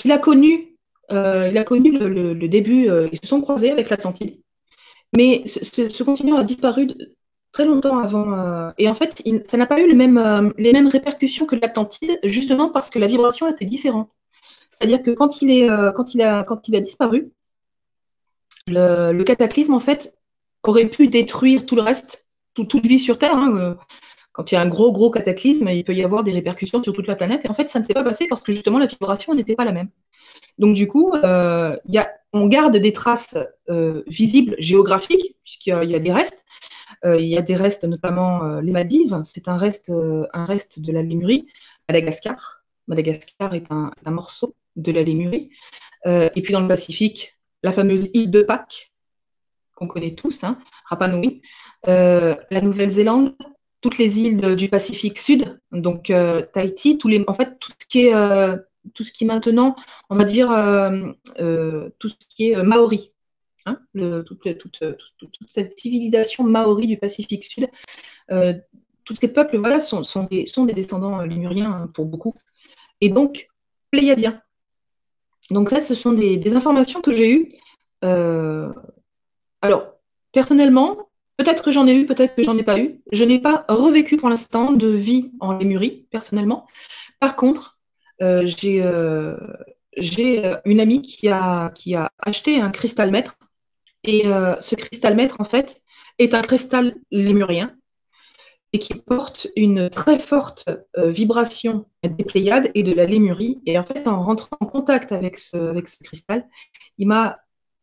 il 0.04 0.12
a 0.12 0.18
connu, 0.18 0.71
euh, 1.12 1.50
il 1.50 1.58
a 1.58 1.64
connu 1.64 1.92
le, 1.92 2.48
début, 2.48 2.88
ils 3.12 3.20
se 3.22 3.28
sont 3.28 3.42
croisés 3.42 3.72
avec 3.72 3.90
l'Atlantide, 3.90 4.38
mais 5.16 5.44
ce, 5.46 6.04
continent 6.04 6.38
a 6.38 6.44
disparu 6.44 6.88
très 7.52 7.66
longtemps 7.66 8.00
avant. 8.00 8.72
et 8.78 8.88
en 8.88 8.94
fait, 8.94 9.22
ça 9.46 9.58
n'a 9.58 9.66
pas 9.66 9.82
eu 9.82 9.88
les 9.88 9.94
mêmes 9.96 10.88
répercussions 10.88 11.46
que 11.46 11.56
l'Atlantide, 11.56 12.20
justement 12.24 12.70
parce 12.70 12.90
que 12.90 13.00
la 13.00 13.08
vibration 13.08 13.48
était 13.48 13.66
différente. 13.66 14.12
C'est-à-dire 14.82 15.04
que 15.04 15.12
quand 15.12 15.44
il, 15.44 15.70
euh, 15.70 15.92
il 16.14 16.22
a, 16.24 16.46
il 16.68 16.82
disparu, 16.82 17.32
le, 18.66 19.24
cataclysme, 19.24 19.76
en 19.76 19.80
fait, 19.80 20.18
aurait 20.64 20.88
pu 20.88 21.08
détruire 21.08 21.68
tout 21.68 21.76
le 21.76 21.84
reste, 21.84 22.26
toute 22.56 22.84
vie 22.84 22.98
sur 22.98 23.20
Terre. 23.20 23.36
Hein, 23.36 23.56
euh, 23.58 23.76
quand 24.32 24.52
il 24.52 24.56
y 24.56 24.58
a 24.58 24.62
un 24.62 24.68
gros, 24.68 24.92
gros 24.92 25.12
cataclysme, 25.12 25.70
il 25.70 25.84
peut 25.84 25.94
y 25.94 26.04
avoir 26.04 26.24
des 26.24 26.32
répercussions 26.32 26.82
sur 26.82 26.94
toute 26.94 27.06
la 27.06 27.16
planète. 27.16 27.46
Et 27.46 27.50
en 27.50 27.54
fait, 27.54 27.70
ça 27.70 27.80
ne 27.80 27.84
s'est 27.84 27.94
pas 27.94 28.04
passé 28.04 28.26
parce 28.28 28.42
que 28.42 28.52
justement, 28.52 28.80
la 28.80 28.88
vibration 28.88 29.36
n'était 29.36 29.56
pas 29.56 29.66
la 29.66 29.72
même. 29.72 29.90
Donc, 30.58 30.76
du 30.76 30.88
coup, 30.88 31.14
euh, 31.14 31.78
on 32.34 32.48
garde 32.48 32.78
des 32.78 32.94
traces 32.94 33.38
visibles 34.08 34.56
géographiques, 34.60 35.36
puisqu'il 35.44 35.90
y, 35.90 35.96
a 35.96 36.00
des 36.00 36.12
restes. 36.12 36.44
il 37.04 37.26
y 37.26 37.38
a 37.38 37.42
des 37.42 37.56
restes, 37.56 37.84
notamment 37.84 38.60
les 38.60 38.72
Maldives. 38.72 39.22
C'est 39.26 39.48
un 39.48 39.58
reste, 39.58 39.90
de 39.92 40.92
la 40.92 41.04
Lémurie, 41.04 41.48
Madagascar. 41.90 42.64
Madagascar 42.88 43.54
est 43.54 43.66
un 43.72 44.12
morceau 44.12 44.56
de 44.76 44.92
la 44.92 45.04
Lémurie. 45.04 45.50
Euh, 46.06 46.30
et 46.36 46.42
puis 46.42 46.54
dans 46.54 46.62
le 46.62 46.68
Pacifique, 46.68 47.38
la 47.64 47.72
fameuse 47.72 48.10
île 48.14 48.32
de 48.32 48.42
Pâques, 48.42 48.92
qu'on 49.76 49.88
connaît 49.88 50.16
tous, 50.16 50.44
hein, 50.44 50.58
euh, 51.88 52.36
la 52.52 52.62
Nouvelle-Zélande, 52.62 53.36
toutes 53.82 53.98
les 53.98 54.20
îles 54.20 54.56
du 54.56 54.70
Pacifique 54.70 55.18
Sud, 55.18 55.60
donc 55.72 56.10
euh, 56.10 56.42
Tahiti, 56.42 57.00
en 57.28 57.34
fait 57.34 57.60
tout 57.60 57.72
ce 57.80 57.88
qui 57.88 58.08
est 58.08 58.14
tout 58.94 59.04
ce 59.04 59.12
qui 59.12 59.24
est 59.24 59.28
maintenant, 59.28 59.76
on 60.10 60.16
va 60.16 60.26
dire 60.26 60.48
tout 62.00 62.10
ce 62.10 62.16
qui 62.30 62.52
est 62.52 62.64
maori, 62.64 63.12
hein, 63.66 63.80
toute, 64.26 64.80
cette 65.48 65.80
civilisation 65.80 66.44
maori 66.44 66.88
du 66.88 66.98
Pacifique 66.98 67.44
Sud, 67.44 67.70
tous 69.06 69.16
ces 69.16 69.28
peuples 69.28 69.58
voilà, 69.58 69.80
sont, 69.80 70.04
sont, 70.04 70.24
des, 70.26 70.74
descendants 70.74 71.22
lémuriens 71.22 71.72
hein, 71.72 71.88
pour 71.94 72.06
beaucoup, 72.06 72.34
et 73.02 73.10
donc 73.10 73.50
pléiadiens. 73.92 74.42
Donc 75.50 75.70
ça, 75.70 75.82
ce 75.82 75.96
sont 75.96 76.14
des, 76.14 76.54
informations 76.56 77.02
que 77.02 77.12
j'ai 77.12 77.32
eues. 77.32 77.54
Euh, 78.04 78.72
alors, 79.62 79.94
personnellement, 80.32 81.10
peut-être 81.38 81.64
que 81.64 81.72
j'en 81.72 81.88
ai 81.88 81.94
eu, 81.94 82.06
peut-être 82.06 82.36
que 82.36 82.44
j'en 82.44 82.58
ai 82.58 82.64
pas 82.64 82.80
eu. 82.80 83.02
Je 83.12 83.24
n'ai 83.24 83.40
pas 83.40 83.66
revécu 83.68 84.18
pour 84.18 84.30
l'instant 84.30 84.72
de 84.72 84.88
vie 84.88 85.32
en 85.40 85.54
Lémurie, 85.54 86.08
personnellement. 86.10 86.66
Par 87.20 87.36
contre, 87.36 87.62
euh, 87.62 87.70
euh, 87.72 87.81
j'ai 88.22 88.82
une 90.66 90.80
amie 90.80 91.02
qui 91.02 91.28
a, 91.28 91.72
qui 91.72 91.96
a 91.96 92.12
acheté 92.20 92.62
un 92.62 92.72
cristal 92.72 93.12
maître. 93.12 93.38
Et 94.04 94.24
ce 94.24 94.76
cristal 94.76 95.16
maître, 95.16 95.38
en 95.40 95.46
fait, 95.46 95.82
est 96.20 96.34
un 96.34 96.42
cristal 96.42 96.96
lémurien 97.12 97.76
et 98.74 98.80
qui 98.80 98.94
porte 98.94 99.48
une 99.56 99.90
très 99.90 100.20
forte 100.20 100.70
euh, 100.98 101.10
vibration 101.10 101.86
des 102.04 102.24
Pléiades 102.24 102.72
et 102.74 102.84
de 102.84 102.94
la 102.94 103.06
Lémurie. 103.06 103.60
Et 103.66 103.78
en 103.78 103.84
fait, 103.84 104.08
en 104.08 104.24
rentrant 104.24 104.58
en 104.60 104.66
contact 104.66 105.12
avec 105.12 105.38
ce, 105.38 105.58
avec 105.58 105.88
ce 105.88 106.04
cristal, 106.04 106.48
il 106.98 107.08
m'a 107.08 107.40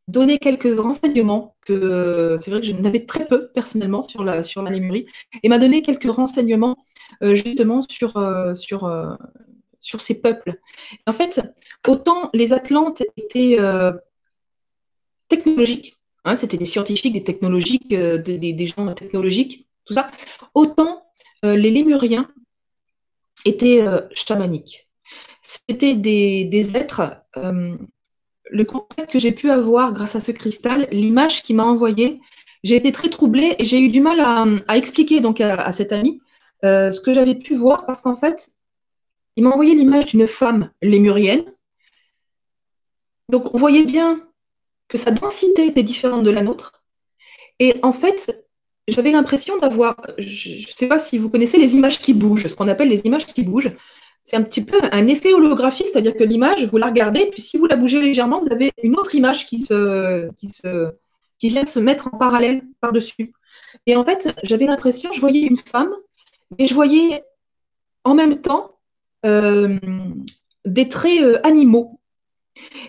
donné 0.09 0.39
quelques 0.39 0.79
renseignements 0.79 1.57
que 1.67 1.75
euh, 1.75 2.41
c'est 2.41 2.51
vrai 2.51 2.61
que 2.61 2.67
je 2.67 2.73
n'avais 2.73 3.05
très 3.05 3.27
peu 3.27 3.49
personnellement 3.49 4.03
sur 4.03 4.25
la, 4.25 4.43
sur 4.43 4.63
la 4.63 4.71
Lémurie, 4.71 5.07
et 5.43 5.51
m'a 5.51 5.59
donné 5.59 5.83
quelques 5.83 6.11
renseignements 6.11 6.79
euh, 7.23 7.35
justement 7.35 7.83
sur, 7.83 8.15
sur, 8.55 9.19
sur 9.89 10.01
ces 10.01 10.15
peuples. 10.15 10.61
en 11.07 11.13
fait, 11.13 11.41
autant 11.87 12.31
les 12.35 12.53
Atlantes 12.53 13.03
étaient 13.17 13.59
technologiques, 15.29 15.97
hein, 16.25 16.37
c'était 16.37 16.59
des 16.59 16.67
scientifiques, 16.67 17.15
des 17.15 17.25
technologiques, 17.25 17.89
des, 17.89 18.39
des 18.39 18.67
gens 18.67 18.93
technologiques, 18.95 19.69
ça, 19.91 20.11
autant 20.55 21.03
euh, 21.45 21.57
les 21.57 21.71
lémuriens 21.71 22.29
étaient 23.45 23.83
euh, 23.83 24.01
chamaniques. 24.13 24.89
C'était 25.43 25.95
des, 25.95 26.77
êtres. 26.77 27.23
Euh, 27.37 27.77
le 28.51 28.65
contact 28.65 29.13
que 29.13 29.19
j'ai 29.19 29.33
pu 29.33 29.51
avoir 29.51 29.93
grâce 29.93 30.17
à 30.17 30.21
ce 30.21 30.33
cristal, 30.33 30.89
l'image 30.91 31.43
qu'il 31.43 31.57
m'a 31.57 31.65
envoyée, 31.65 32.21
j'ai 32.65 32.77
été 32.77 32.93
très 32.93 33.09
troublée 33.09 33.55
et 33.59 33.65
j'ai 33.65 33.81
eu 33.81 33.89
du 33.89 34.01
mal 34.01 34.21
à, 34.21 34.77
expliquer 34.77 35.21
donc 35.21 35.41
à, 35.41 35.71
cet 35.73 35.93
ami 35.93 36.21
ce 36.63 37.01
que 37.01 37.13
j'avais 37.13 37.37
pu 37.37 37.55
voir 37.55 37.87
parce 37.87 38.01
qu'en 38.01 38.17
fait, 38.17 38.51
il 39.39 39.45
m'a 39.45 39.51
envoyé 39.51 39.77
l'image 39.77 40.07
d'une 40.07 40.27
femme 40.27 40.73
lémurienne. 40.83 41.45
Donc 43.29 43.55
on 43.55 43.59
voyait 43.59 43.85
bien 43.85 44.21
que 44.89 44.99
sa 44.99 45.13
densité 45.13 45.65
était 45.67 45.85
différente 45.85 46.25
de 46.25 46.31
la 46.31 46.43
nôtre. 46.43 46.83
Et 47.61 47.77
en 47.83 47.93
fait, 47.93 48.45
j'avais 48.89 49.13
l'impression 49.13 49.57
d'avoir, 49.59 49.95
je 50.19 50.63
ne 50.63 50.67
sais 50.67 50.89
pas 50.89 50.99
si 50.99 51.19
vous 51.19 51.31
connaissez 51.31 51.57
les 51.57 51.77
images 51.77 52.01
qui 52.01 52.15
bougent, 52.15 52.49
ce 52.49 52.57
qu'on 52.57 52.67
appelle 52.67 52.89
les 52.89 53.03
images 53.05 53.27
qui 53.27 53.45
bougent. 53.45 53.71
C'est 54.25 54.35
un 54.35 54.43
petit 54.43 54.65
peu 54.65 54.77
un 54.91 55.07
effet 55.07 55.33
holographique, 55.33 55.87
c'est-à-dire 55.87 56.17
que 56.17 56.25
l'image, 56.25 56.65
vous 56.65 56.77
la 56.77 56.87
regardez, 56.87 57.31
puis 57.31 57.41
si 57.41 57.59
vous 57.59 57.67
la 57.67 57.77
bougez 57.77 58.01
légèrement, 58.01 58.41
vous 58.41 58.53
avez 58.53 58.73
une 58.83 58.97
autre 58.97 59.15
image 59.15 59.47
qui, 59.47 59.61
se, 59.61 60.29
qui, 60.35 60.49
se, 60.49 60.91
qui 61.39 61.49
vient 61.49 61.65
se 61.65 61.79
mettre 61.79 62.09
en 62.13 62.19
parallèle 62.19 62.63
par-dessus. 62.81 63.33
Et 63.87 63.95
en 63.95 64.03
fait, 64.03 64.35
j'avais 64.43 64.67
l'impression, 64.67 65.13
je 65.13 65.21
voyais 65.21 65.43
une 65.43 65.57
femme, 65.57 65.95
mais 66.59 66.67
je 66.67 66.75
voyais 66.75 67.23
en 68.03 68.17
même 68.17 68.41
temps 68.41 68.78
des 69.25 70.89
traits 70.89 71.23
euh, 71.23 71.41
animaux. 71.45 72.01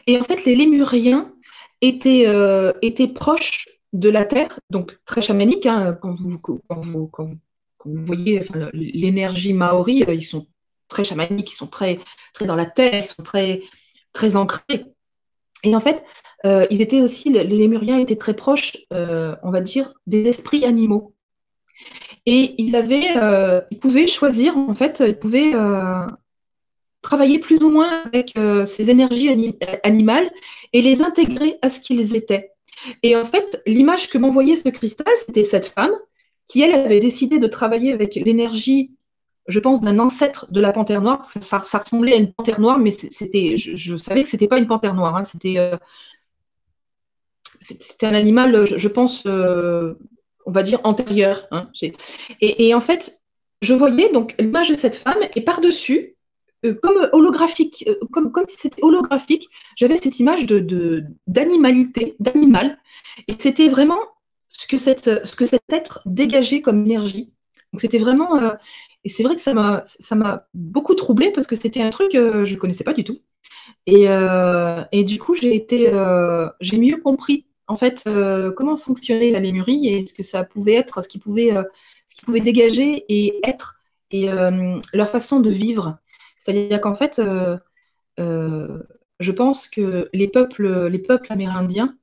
Et 0.08 0.20
en 0.20 0.24
fait, 0.24 0.46
les 0.46 0.56
lémuriens 0.56 1.34
étaient, 1.82 2.28
euh, 2.28 2.72
étaient 2.82 3.08
proches 3.08 3.68
de 3.94 4.10
la 4.10 4.26
Terre, 4.26 4.60
donc 4.70 4.98
très 5.06 5.22
chamanique, 5.22 5.66
hein, 5.66 5.98
quand, 6.02 6.16
vous, 6.16 6.40
voyez 7.86 8.46
l'énergie 8.74 9.54
maori, 9.54 10.04
ils 10.08 10.26
sont 10.26 10.48
très 10.88 11.04
chamaniques, 11.04 11.52
ils 11.52 11.56
sont 11.56 11.68
très, 11.68 12.00
très 12.34 12.46
dans 12.46 12.56
la 12.56 12.66
terre, 12.66 13.04
ils 13.06 13.08
sont 13.08 13.24
très, 13.24 13.62
très 14.14 14.36
ancrés. 14.36 14.86
Et 15.64 15.76
en 15.76 15.80
fait, 15.80 16.04
euh, 16.46 16.66
ils 16.70 16.82
étaient 16.82 17.02
aussi, 17.02 17.30
les 17.30 17.44
Lémuriens 17.44 17.98
étaient 17.98 18.16
très 18.16 18.36
proches, 18.36 18.78
euh, 18.94 19.36
on 19.44 19.52
va 19.52 19.62
dire, 19.62 19.94
des 20.08 20.28
esprits 20.28 20.66
animaux. 20.66 21.14
Et 22.32 22.62
ils 22.62 22.76
avaient, 22.76 23.18
euh, 23.18 23.60
ils 23.72 23.80
pouvaient 23.80 24.06
choisir, 24.06 24.56
en 24.56 24.76
fait, 24.76 25.02
ils 25.06 25.18
pouvaient 25.18 25.54
travailler 27.02 27.40
plus 27.40 27.64
ou 27.64 27.70
moins 27.70 28.04
avec 28.04 28.38
ces 28.68 28.92
énergies 28.92 29.56
animales 29.84 30.30
et 30.74 30.82
les 30.82 31.02
intégrer 31.02 31.58
à 31.62 31.70
ce 31.70 31.80
qu'ils 31.80 32.16
étaient. 32.16 32.52
Et 33.02 33.16
en 33.16 33.26
fait, 33.26 33.64
l'image 33.66 34.10
que 34.10 34.18
m'envoyait 34.20 34.56
ce 34.56 34.70
cristal, 34.70 35.12
c'était 35.26 35.44
cette 35.44 35.68
femme 35.68 35.94
qui, 36.46 36.62
elle, 36.62 36.74
avait 36.74 37.00
décidé 37.00 37.40
de 37.40 37.48
travailler 37.48 37.94
avec 37.94 38.14
l'énergie 38.14 38.92
je 39.50 39.60
pense, 39.60 39.82
d'un 39.82 40.00
ancêtre 40.00 40.46
de 40.52 40.62
la 40.62 40.72
panthère 40.72 41.02
noire. 41.02 41.26
Ça, 41.26 41.58
ressemblait 41.58 42.14
à 42.14 42.18
une 42.18 42.32
panthère 42.32 42.60
noire, 42.60 42.78
mais 42.78 42.92
c'était, 42.92 43.56
je, 43.58 43.98
savais 43.98 44.24
que 44.24 44.30
ce 44.30 44.36
n'était 44.36 44.48
pas 44.48 44.60
une 44.60 44.68
panthère 44.68 44.94
noire. 44.94 45.16
Hein. 45.16 45.24
Euh, 45.46 45.78
c'était, 47.60 48.06
un 48.06 48.14
animal, 48.14 48.66
je, 48.66 48.88
pense, 48.88 49.24
euh, 49.26 49.96
on 50.50 50.52
va 50.52 50.64
dire 50.64 50.80
antérieur. 50.84 51.47
Hein. 51.52 51.70
Et, 52.41 52.74
en 52.74 52.82
fait, 52.82 53.22
je 53.62 53.74
voyais 53.74 54.12
donc 54.12 54.36
l'image 54.39 54.70
de 54.70 54.76
cette 54.76 54.95
femme 54.95 55.20
et 55.36 55.41
par-dessus, 55.41 56.16
euh, 56.66 56.74
comme 56.82 57.08
holographique, 57.14 57.88
comme, 58.12 58.32
comme 58.32 58.47
si 58.47 58.58
c'était 58.58 58.84
holographique, 58.84 59.47
j'avais 59.78 59.97
cette 59.97 60.20
image 60.20 60.47
de, 60.47 61.04
d'animalité, 61.28 62.16
d'animal. 62.20 62.80
Et 63.28 63.34
c'était 63.38 63.70
vraiment 63.70 64.00
ce 64.50 64.66
que, 64.66 64.78
cet 64.78 65.62
être 65.72 66.02
dégageait 66.06 66.62
comme 66.62 66.84
énergie. 66.86 67.32
Donc 67.72 67.82
c'était 67.82 68.00
vraiment, 68.00 68.58
et 69.04 69.10
c'est 69.10 69.22
vrai 69.22 69.36
que 69.36 69.41
ça 69.41 69.54
m'a, 69.54 70.47
beaucoup 70.56 70.95
troublée 70.95 71.32
parce 71.32 71.45
que 71.45 71.56
c'était 71.56 71.82
un 71.82 71.91
truc 71.91 72.12
que 72.12 72.43
je 72.43 72.56
ne 72.56 72.60
connaissais 72.60 72.84
pas 72.84 72.93
du 72.93 73.04
tout. 73.04 73.20
Et, 73.86 74.10
euh, 74.10 74.84
et 74.91 75.04
du 75.04 75.20
coup, 75.20 75.36
j'ai 75.36 75.56
été, 75.56 75.93
euh, 75.93 76.47
j'ai 76.60 76.78
mieux 76.78 76.97
compris 76.97 77.45
en 77.70 77.78
fait 77.78 78.03
euh, 78.07 78.51
comment 78.51 78.76
fonctionnait 78.76 79.32
la 79.32 79.39
lémurie 79.39 79.88
et 79.88 80.05
ce 80.05 80.13
que 80.13 80.24
ça 80.24 80.43
pouvait 80.43 80.74
être, 80.74 81.01
ce 81.03 81.07
qui 81.07 81.20
pouvait, 81.20 81.51
ce 82.07 82.15
qui 82.15 82.26
pouvait 82.26 82.41
dégager 82.41 83.05
et 83.07 83.39
être 83.47 83.80
et 84.11 84.28
leur 84.93 85.09
façon 85.09 85.39
de 85.39 85.49
vivre? 85.49 85.97
C'est-à-dire 86.39 86.82
qu'en 86.82 86.95
fait, 86.95 87.22
je 88.17 89.32
pense 89.32 89.67
que 89.67 90.09
les 90.13 90.28
peuples, 90.28 90.88
les 90.88 90.99
peuples 90.99 91.32
amérindiens, 91.32 91.95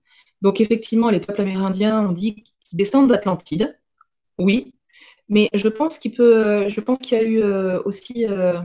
donc 0.42 0.60
effectivement, 0.60 1.10
les 1.10 1.20
peuples 1.20 1.42
amérindiens, 1.42 2.08
on 2.08 2.12
dit 2.12 2.34
qu'ils 2.36 2.78
descendent 2.78 3.08
d'Atlantide, 3.08 3.78
oui, 4.38 4.74
mais 5.28 5.48
je 5.54 5.68
pense 5.68 5.98
qu'il 5.98 6.12
peut, 6.12 6.46
euh, 6.46 6.68
y 6.68 7.14
a 7.14 7.22
eu 7.22 7.42
euh, 7.42 7.82
aussi, 7.84 8.26
euh, 8.26 8.60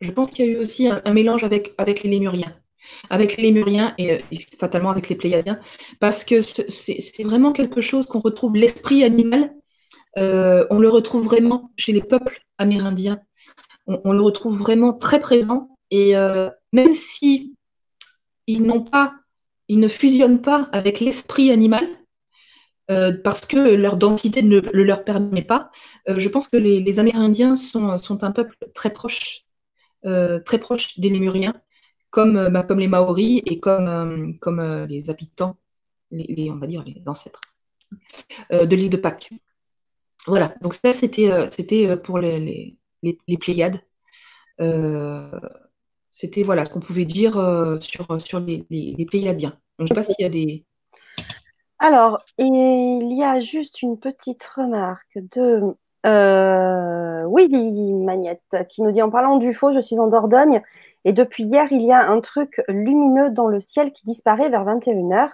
je 0.00 0.10
pense 0.10 0.30
qu'il 0.30 0.44
y 0.46 0.48
a 0.48 0.52
eu 0.52 0.56
aussi 0.56 0.88
un, 0.88 1.12
mélange 1.12 1.44
avec 1.44 2.02
les 2.02 2.10
Lémuriens, 2.10 2.59
avec 3.08 3.36
les 3.36 3.44
Lémuriens 3.44 3.94
et, 3.98 4.22
fatalement 4.58 4.90
avec 4.90 5.08
les 5.08 5.16
Pléiadiens, 5.16 5.60
parce 5.98 6.24
que 6.24 6.42
c'est 6.42 7.24
vraiment 7.24 7.52
quelque 7.52 7.80
chose 7.80 8.06
qu'on 8.06 8.20
retrouve 8.20 8.56
l'esprit 8.56 9.04
animal, 9.04 9.52
on 10.16 10.78
le 10.78 10.88
retrouve 10.88 11.24
vraiment 11.24 11.70
chez 11.76 11.92
les 11.92 12.02
peuples 12.02 12.40
amérindiens, 12.58 13.20
on, 13.86 14.12
le 14.12 14.20
retrouve 14.20 14.58
vraiment 14.58 14.92
très 14.92 15.20
présent 15.20 15.76
et 15.90 16.14
même 16.72 16.92
si 16.92 17.54
ils 18.46 18.62
n'ont 18.62 18.82
pas, 18.82 19.14
ils 19.68 19.78
ne 19.78 19.88
fusionnent 19.88 20.42
pas 20.42 20.68
avec 20.72 21.00
l'esprit 21.00 21.50
animal, 21.50 21.86
euh, 22.90 23.12
parce 23.22 23.46
que 23.46 23.56
leur 23.56 23.96
densité 23.96 24.42
ne 24.42 24.58
le 24.58 24.82
leur 24.82 25.04
permet 25.04 25.42
pas. 25.42 25.70
Euh, 26.08 26.18
je 26.18 26.28
pense 26.28 26.48
que 26.48 26.56
les, 26.56 26.98
Amérindiens 26.98 27.54
sont, 27.54 27.96
un 28.22 28.32
peuple 28.32 28.56
très 28.74 28.90
proche, 28.90 29.44
euh, 30.06 30.40
très 30.40 30.58
proche 30.58 30.98
des 30.98 31.08
Lémuriens, 31.08 31.54
comme, 32.10 32.48
bah, 32.50 32.62
comme 32.62 32.80
les 32.80 32.88
Maoris 32.88 33.42
et 33.46 33.60
comme, 33.60 34.38
comme 34.40 34.86
les 34.88 35.10
habitants, 35.10 35.56
les, 36.10 36.50
on 36.50 36.56
va 36.56 36.66
dire 36.66 36.84
les 36.84 37.08
ancêtres 37.08 37.40
de 38.50 38.76
l'île 38.76 38.90
de 38.90 38.96
Pâques. 38.96 39.30
Voilà, 40.26 40.54
donc 40.60 40.74
ça 40.74 40.92
c'était 40.92 41.96
pour 42.02 42.18
les, 42.18 42.76
les, 43.02 43.38
Pléiades. 43.38 43.80
c'était 46.10 46.42
voilà 46.42 46.64
ce 46.64 46.72
qu'on 46.72 46.80
pouvait 46.80 47.04
dire 47.04 47.32
sur, 47.80 48.20
sur 48.20 48.40
les, 48.40 49.06
Pléiadiens. 49.08 49.58
je 49.78 49.84
ne 49.84 49.88
sais 49.88 49.94
pas 49.94 50.04
s'il 50.04 50.16
y 50.18 50.24
a 50.24 50.28
des, 50.28 50.64
alors, 51.80 52.22
il 52.36 53.16
y 53.16 53.24
a 53.24 53.40
juste 53.40 53.80
une 53.80 53.98
petite 53.98 54.44
remarque 54.44 55.16
de 55.16 55.62
euh, 56.06 57.26
Willy 57.30 57.92
Magnette 57.92 58.66
qui 58.68 58.82
nous 58.82 58.92
dit 58.92 59.02
en 59.02 59.10
parlant 59.10 59.36
du 59.36 59.54
faux, 59.54 59.72
je 59.72 59.80
suis 59.80 59.98
en 59.98 60.06
Dordogne 60.06 60.62
et 61.04 61.12
depuis 61.12 61.44
hier, 61.44 61.66
il 61.70 61.82
y 61.82 61.92
a 61.92 62.08
un 62.08 62.20
truc 62.20 62.62
lumineux 62.68 63.30
dans 63.30 63.46
le 63.46 63.60
ciel 63.60 63.92
qui 63.92 64.04
disparaît 64.04 64.50
vers 64.50 64.64
21h. 64.64 65.30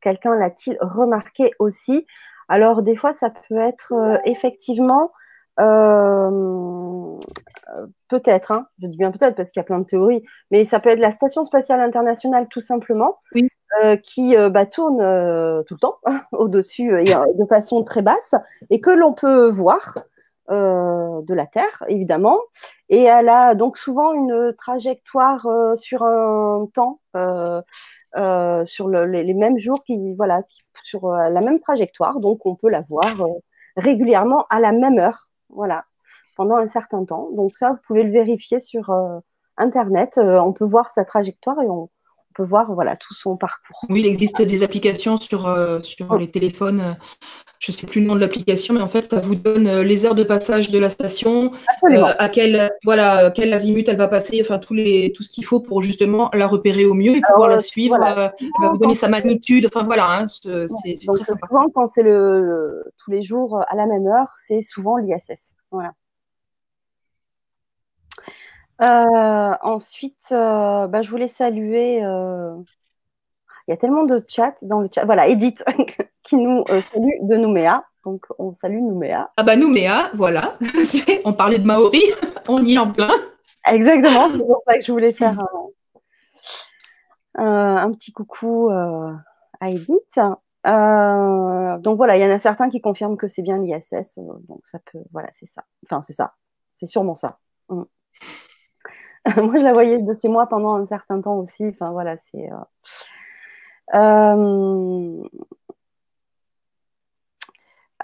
Quelqu'un 0.00 0.34
l'a-t-il 0.34 0.78
remarqué 0.80 1.50
aussi? 1.58 2.06
Alors, 2.48 2.82
des 2.82 2.96
fois, 2.96 3.12
ça 3.12 3.30
peut 3.30 3.58
être 3.58 3.92
euh, 3.92 4.18
effectivement 4.24 5.12
euh, 5.60 7.18
peut-être, 8.08 8.50
hein, 8.50 8.66
je 8.80 8.86
dis 8.86 8.96
bien 8.96 9.10
peut-être 9.10 9.36
parce 9.36 9.50
qu'il 9.50 9.60
y 9.60 9.62
a 9.62 9.64
plein 9.64 9.78
de 9.78 9.84
théories, 9.84 10.24
mais 10.50 10.64
ça 10.64 10.80
peut 10.80 10.88
être 10.88 11.00
la 11.00 11.12
Station 11.12 11.44
spatiale 11.44 11.80
internationale 11.80 12.48
tout 12.50 12.60
simplement. 12.60 13.18
Oui. 13.34 13.48
Euh, 13.84 13.94
qui 13.94 14.34
bah, 14.50 14.66
tourne 14.66 14.96
tout 14.98 15.74
le 15.74 15.78
temps 15.78 15.98
au-dessus 16.32 16.98
et 16.98 17.04
de 17.04 17.46
façon 17.48 17.84
très 17.84 18.02
basse 18.02 18.34
et 18.68 18.80
que 18.80 18.90
l'on 18.90 19.12
peut 19.12 19.48
voir 19.48 19.98
de 20.50 21.34
la 21.34 21.46
Terre, 21.46 21.84
évidemment. 21.88 22.38
Et 22.88 23.04
elle 23.04 23.28
a 23.28 23.54
donc 23.54 23.76
souvent 23.76 24.12
une 24.12 24.54
trajectoire 24.56 25.46
sur 25.76 26.02
un 26.02 26.66
temps, 26.74 27.00
sur 28.64 28.88
les, 28.88 29.34
mêmes 29.34 29.58
jours, 29.58 29.84
qui, 29.84 30.14
voilà, 30.14 30.42
sur 30.82 31.08
la 31.10 31.40
même 31.40 31.60
trajectoire. 31.60 32.20
Donc, 32.20 32.44
on 32.46 32.56
peut 32.56 32.70
la 32.70 32.82
voir 32.82 33.14
régulièrement 33.76 34.46
à 34.50 34.60
la 34.60 34.72
même 34.72 34.98
heure, 34.98 35.30
voilà, 35.48 35.84
pendant 36.36 36.56
un 36.56 36.66
certain 36.66 37.04
temps. 37.04 37.30
Donc, 37.32 37.56
ça, 37.56 37.70
vous 37.70 37.78
pouvez 37.86 38.02
le 38.02 38.12
vérifier 38.12 38.60
sur 38.60 38.92
Internet. 39.56 40.18
on 40.18 40.52
peut 40.52 40.64
voir 40.64 40.90
sa 40.90 41.04
trajectoire 41.04 41.60
et 41.62 41.68
on, 41.68 41.88
peut 42.40 42.46
voir 42.46 42.72
voilà, 42.72 42.96
tout 42.96 43.14
son 43.14 43.36
parcours. 43.36 43.84
Oui, 43.88 44.00
il 44.00 44.06
existe 44.06 44.40
des 44.40 44.62
applications 44.62 45.16
sur, 45.18 45.46
euh, 45.46 45.80
sur 45.82 46.06
oh. 46.10 46.16
les 46.16 46.30
téléphones. 46.30 46.80
Euh, 46.80 46.92
je 47.58 47.72
ne 47.72 47.76
sais 47.76 47.86
plus 47.86 48.00
le 48.00 48.06
nom 48.06 48.14
de 48.14 48.20
l'application, 48.20 48.72
mais 48.72 48.80
en 48.80 48.88
fait, 48.88 49.10
ça 49.10 49.20
vous 49.20 49.34
donne 49.34 49.66
euh, 49.66 49.82
les 49.82 50.06
heures 50.06 50.14
de 50.14 50.24
passage 50.24 50.70
de 50.70 50.78
la 50.78 50.88
station, 50.88 51.50
à 51.82 52.28
quel, 52.30 52.70
voilà, 52.84 53.30
quel 53.34 53.52
azimut 53.52 53.86
elle 53.86 53.98
va 53.98 54.08
passer, 54.08 54.40
enfin 54.40 54.58
tout, 54.58 54.72
les, 54.72 55.12
tout 55.12 55.22
ce 55.22 55.28
qu'il 55.28 55.44
faut 55.44 55.60
pour 55.60 55.82
justement 55.82 56.30
la 56.32 56.46
repérer 56.46 56.86
au 56.86 56.94
mieux 56.94 57.16
et 57.16 57.20
pouvoir 57.20 57.50
la 57.50 57.60
suivre. 57.60 57.98
Voilà. 57.98 58.32
va 58.60 58.70
vous 58.70 58.78
donner 58.78 58.94
sa 58.94 59.08
magnitude. 59.08 59.66
Enfin 59.66 59.84
voilà, 59.84 60.20
hein, 60.20 60.26
c'est 60.28 60.68
très 60.68 61.24
sympa. 61.24 61.46
Souvent, 61.46 61.68
quand 61.68 61.84
c'est 61.84 62.02
le, 62.02 62.82
tous 62.96 63.10
les 63.10 63.20
jours 63.20 63.60
à 63.68 63.76
la 63.76 63.86
même 63.86 64.06
heure, 64.06 64.32
c'est 64.36 64.62
souvent 64.62 64.96
l'ISS. 64.96 65.52
Voilà. 65.70 65.92
Euh, 68.82 69.54
ensuite, 69.62 70.28
euh, 70.32 70.86
bah, 70.86 71.02
je 71.02 71.10
voulais 71.10 71.28
saluer. 71.28 72.02
Euh, 72.04 72.56
il 73.68 73.70
y 73.70 73.74
a 73.74 73.76
tellement 73.76 74.04
de 74.04 74.24
chats 74.26 74.54
dans 74.62 74.80
le 74.80 74.88
chat. 74.92 75.04
Voilà, 75.04 75.28
Edith 75.28 75.62
qui 76.22 76.36
nous 76.36 76.64
salue 76.66 77.20
de 77.22 77.36
Nouméa. 77.36 77.84
Donc, 78.04 78.26
on 78.38 78.52
salue 78.52 78.80
Nouméa. 78.80 79.30
Ah 79.36 79.42
bah 79.42 79.56
Nouméa, 79.56 80.10
voilà. 80.14 80.56
on 81.24 81.34
parlait 81.34 81.58
de 81.58 81.66
Maori, 81.66 82.02
on 82.48 82.64
y 82.64 82.74
est 82.74 82.78
en 82.78 82.90
plein. 82.90 83.10
Exactement, 83.66 84.30
c'est 84.30 84.38
pour 84.38 84.62
ça 84.66 84.78
que 84.78 84.84
je 84.84 84.90
voulais 84.90 85.12
faire 85.12 85.38
un 87.34 87.92
petit 87.92 88.12
coucou 88.12 88.70
à 88.70 89.70
Edith. 89.70 90.18
donc 90.64 91.96
voilà, 91.98 92.16
il 92.16 92.22
y 92.22 92.24
en 92.24 92.30
a 92.30 92.38
certains 92.38 92.70
qui 92.70 92.80
confirment 92.80 93.18
que 93.18 93.28
c'est 93.28 93.42
bien 93.42 93.58
l'ISS. 93.58 94.18
donc 94.48 94.62
ça 94.64 94.78
peut, 94.90 95.04
voilà, 95.12 95.28
c'est 95.34 95.46
ça. 95.46 95.64
Enfin, 95.84 96.00
c'est 96.00 96.14
ça. 96.14 96.32
C'est 96.72 96.86
sûrement 96.86 97.16
ça. 97.16 97.38
Mm. 97.68 97.82
moi, 99.36 99.56
je 99.58 99.64
la 99.64 99.72
voyais 99.72 99.98
de 99.98 100.16
chez 100.20 100.28
moi 100.28 100.46
pendant 100.46 100.74
un 100.74 100.86
certain 100.86 101.20
temps 101.20 101.36
aussi. 101.36 101.64
Euh, 101.64 102.56
euh, 103.94 105.22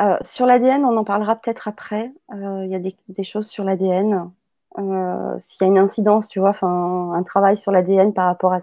euh, 0.00 0.16
sur 0.22 0.46
l'ADN, 0.46 0.84
on 0.84 0.96
en 0.96 1.04
parlera 1.04 1.36
peut-être 1.36 1.68
après. 1.68 2.12
Il 2.32 2.68
y 2.68 2.74
a 2.74 2.78
des, 2.78 3.24
choses 3.24 3.48
sur 3.48 3.64
l'ADN. 3.64 4.30
S'il 4.76 5.62
y 5.62 5.64
a 5.64 5.66
une 5.66 5.78
incidence, 5.78 6.28
tu 6.28 6.38
vois, 6.38 6.54
un 6.62 7.22
travail 7.22 7.56
sur 7.56 7.72
l'ADN 7.72 8.12
par 8.12 8.26
rapport 8.26 8.52
à, 8.52 8.58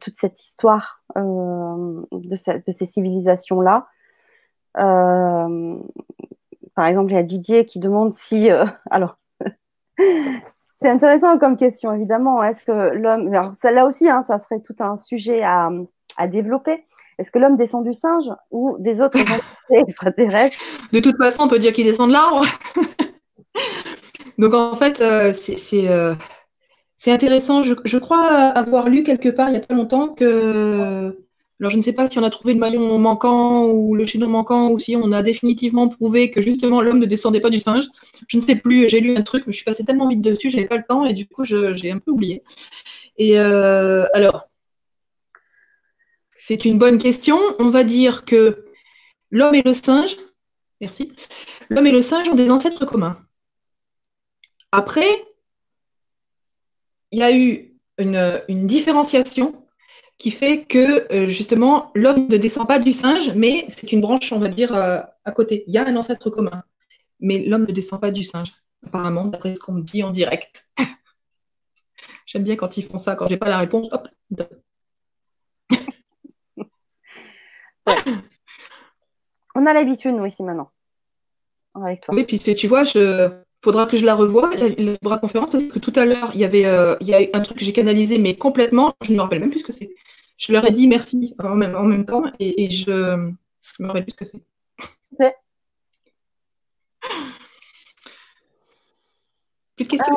toute 0.00 0.14
cette 0.14 0.38
histoire 0.38 1.02
de, 1.16 2.04
de, 2.12 2.72
ces 2.72 2.86
civilisations-là. 2.86 3.88
par 4.74 5.38
exemple, 6.86 7.12
il 7.12 7.14
y 7.14 7.18
a 7.18 7.22
Didier 7.22 7.64
qui 7.64 7.78
demande 7.78 8.12
si. 8.12 8.50
alors, 8.90 9.16
c'est 10.80 10.88
intéressant 10.88 11.38
comme 11.38 11.56
question, 11.56 11.92
évidemment. 11.92 12.42
Est-ce 12.42 12.62
que 12.62 12.94
l'homme. 12.94 13.34
Alors, 13.34 13.52
celle-là 13.52 13.84
aussi, 13.84 14.08
hein, 14.08 14.22
ça 14.22 14.38
serait 14.38 14.60
tout 14.60 14.76
un 14.78 14.94
sujet 14.94 15.42
à, 15.42 15.70
à 16.16 16.28
développer. 16.28 16.84
Est-ce 17.18 17.32
que 17.32 17.40
l'homme 17.40 17.56
descend 17.56 17.84
du 17.84 17.92
singe 17.92 18.30
ou 18.52 18.76
des 18.78 19.00
autres 19.00 19.18
extraterrestres? 19.70 20.56
De 20.92 21.00
toute 21.00 21.16
façon, 21.16 21.44
on 21.44 21.48
peut 21.48 21.58
dire 21.58 21.72
qu'il 21.72 21.84
descend 21.84 22.08
de 22.08 22.12
l'arbre. 22.12 22.46
Donc, 24.38 24.54
en 24.54 24.76
fait, 24.76 25.02
c'est 25.32 25.56
c'est 26.96 27.12
intéressant. 27.12 27.62
Je, 27.62 27.98
crois 27.98 28.26
avoir 28.26 28.88
lu 28.88 29.02
quelque 29.02 29.28
part 29.28 29.48
il 29.48 29.52
n'y 29.52 29.58
a 29.58 29.60
pas 29.60 29.74
longtemps 29.74 30.08
que. 30.08 31.16
Alors, 31.60 31.70
je 31.70 31.76
ne 31.76 31.82
sais 31.82 31.92
pas 31.92 32.06
si 32.06 32.18
on 32.18 32.22
a 32.22 32.30
trouvé 32.30 32.54
le 32.54 32.60
maillon 32.60 32.98
manquant 32.98 33.66
ou 33.66 33.94
le 33.96 34.06
chaînon 34.06 34.28
manquant 34.28 34.70
ou 34.70 34.78
si 34.78 34.94
on 34.96 35.10
a 35.10 35.22
définitivement 35.22 35.88
prouvé 35.88 36.30
que 36.30 36.40
justement 36.40 36.80
l'homme 36.80 37.00
ne 37.00 37.06
descendait 37.06 37.40
pas 37.40 37.50
du 37.50 37.58
singe. 37.58 37.88
Je 38.28 38.36
ne 38.36 38.42
sais 38.42 38.54
plus, 38.56 38.88
j'ai 38.88 39.00
lu 39.00 39.16
un 39.16 39.22
truc, 39.22 39.44
mais 39.46 39.52
je 39.52 39.56
suis 39.56 39.64
passée 39.64 39.84
tellement 39.84 40.08
vite 40.08 40.20
dessus, 40.20 40.50
je 40.50 40.56
n'avais 40.56 40.68
pas 40.68 40.76
le 40.76 40.84
temps 40.88 41.04
et 41.04 41.14
du 41.14 41.26
coup, 41.26 41.44
j'ai 41.44 41.90
un 41.90 41.98
peu 41.98 42.12
oublié. 42.12 42.42
Et 43.16 43.38
euh, 43.40 44.06
alors, 44.14 44.48
c'est 46.34 46.64
une 46.64 46.78
bonne 46.78 46.98
question. 46.98 47.38
On 47.58 47.70
va 47.70 47.84
dire 47.84 48.24
que 48.24 48.64
l'homme 49.30 49.54
et 49.54 49.62
le 49.62 49.74
singe, 49.74 50.16
merci, 50.80 51.12
l'homme 51.68 51.86
et 51.86 51.92
le 51.92 52.02
singe 52.02 52.28
ont 52.28 52.34
des 52.34 52.50
ancêtres 52.50 52.86
communs. 52.86 53.18
Après, 54.72 55.08
il 57.10 57.18
y 57.18 57.22
a 57.22 57.36
eu 57.36 57.74
une, 57.98 58.66
différenciation 58.66 59.66
qui 60.18 60.30
fait 60.32 60.64
que 60.64 61.12
euh, 61.12 61.28
justement 61.28 61.90
l'homme 61.94 62.28
ne 62.28 62.36
descend 62.36 62.66
pas 62.66 62.80
du 62.80 62.92
singe, 62.92 63.32
mais 63.34 63.64
c'est 63.68 63.92
une 63.92 64.00
branche, 64.00 64.32
on 64.32 64.40
va 64.40 64.48
dire, 64.48 64.74
euh, 64.74 65.00
à 65.24 65.32
côté. 65.32 65.64
Il 65.66 65.74
y 65.74 65.78
a 65.78 65.86
un 65.86 65.96
ancêtre 65.96 66.28
commun, 66.28 66.64
mais 67.20 67.38
l'homme 67.44 67.66
ne 67.66 67.72
descend 67.72 68.00
pas 68.00 68.10
du 68.10 68.24
singe, 68.24 68.52
apparemment, 68.84 69.26
d'après 69.26 69.54
ce 69.54 69.60
qu'on 69.60 69.72
me 69.72 69.82
dit 69.82 70.02
en 70.02 70.10
direct. 70.10 70.68
J'aime 72.26 72.42
bien 72.42 72.56
quand 72.56 72.76
ils 72.76 72.84
font 72.84 72.98
ça, 72.98 73.14
quand 73.14 73.28
j'ai 73.28 73.38
pas 73.38 73.48
la 73.48 73.58
réponse, 73.58 73.88
hop. 73.92 74.08
On 79.54 79.64
a 79.66 79.72
l'habitude, 79.72 80.14
nous, 80.14 80.26
ici, 80.26 80.42
maintenant. 80.42 80.70
Avec 81.74 82.02
toi. 82.02 82.14
Oui, 82.14 82.24
puis 82.24 82.38
tu 82.38 82.66
vois, 82.66 82.84
je, 82.84 83.30
faudra 83.62 83.86
que 83.86 83.96
je 83.96 84.04
la 84.04 84.14
revoie, 84.14 84.54
la, 84.54 84.68
la 85.00 85.18
conférence, 85.18 85.50
parce 85.50 85.64
que 85.64 85.78
tout 85.78 85.92
à 85.96 86.04
l'heure, 86.04 86.30
il 86.34 86.40
y 86.40 86.44
avait 86.44 86.66
euh, 86.66 86.96
il 87.00 87.08
y 87.08 87.14
a 87.14 87.20
un 87.32 87.40
truc 87.40 87.58
que 87.58 87.64
j'ai 87.64 87.72
canalisé, 87.72 88.18
mais 88.18 88.36
complètement, 88.36 88.94
je 89.02 89.12
ne 89.12 89.16
me 89.16 89.22
rappelle 89.22 89.40
même 89.40 89.50
plus 89.50 89.60
ce 89.60 89.64
que 89.64 89.72
c'est. 89.72 89.90
Je 90.38 90.52
leur 90.52 90.64
ai 90.64 90.70
dit 90.70 90.86
merci 90.86 91.34
en 91.40 91.56
même, 91.56 91.74
en 91.74 91.82
même 91.82 92.06
temps 92.06 92.22
et, 92.38 92.70
je 92.70 92.90
ne 92.90 93.34
me 93.80 93.86
rappelle 93.86 94.04
plus 94.04 94.12
ce 94.12 94.16
que 94.16 94.24
c'est. 94.24 94.42
Plus 99.76 99.84
de 99.84 99.90
questions? 99.90 100.14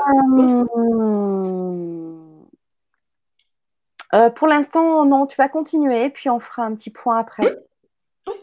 Euh, 4.13 4.17
euh, 4.17 4.29
Pour 4.29 4.47
l'instant, 4.47 5.05
non, 5.05 5.25
tu 5.25 5.35
vas 5.37 5.49
continuer, 5.49 6.09
puis 6.11 6.29
on 6.29 6.39
fera 6.39 6.63
un 6.63 6.75
petit 6.75 6.91
point 6.91 7.17
après. 7.17 7.57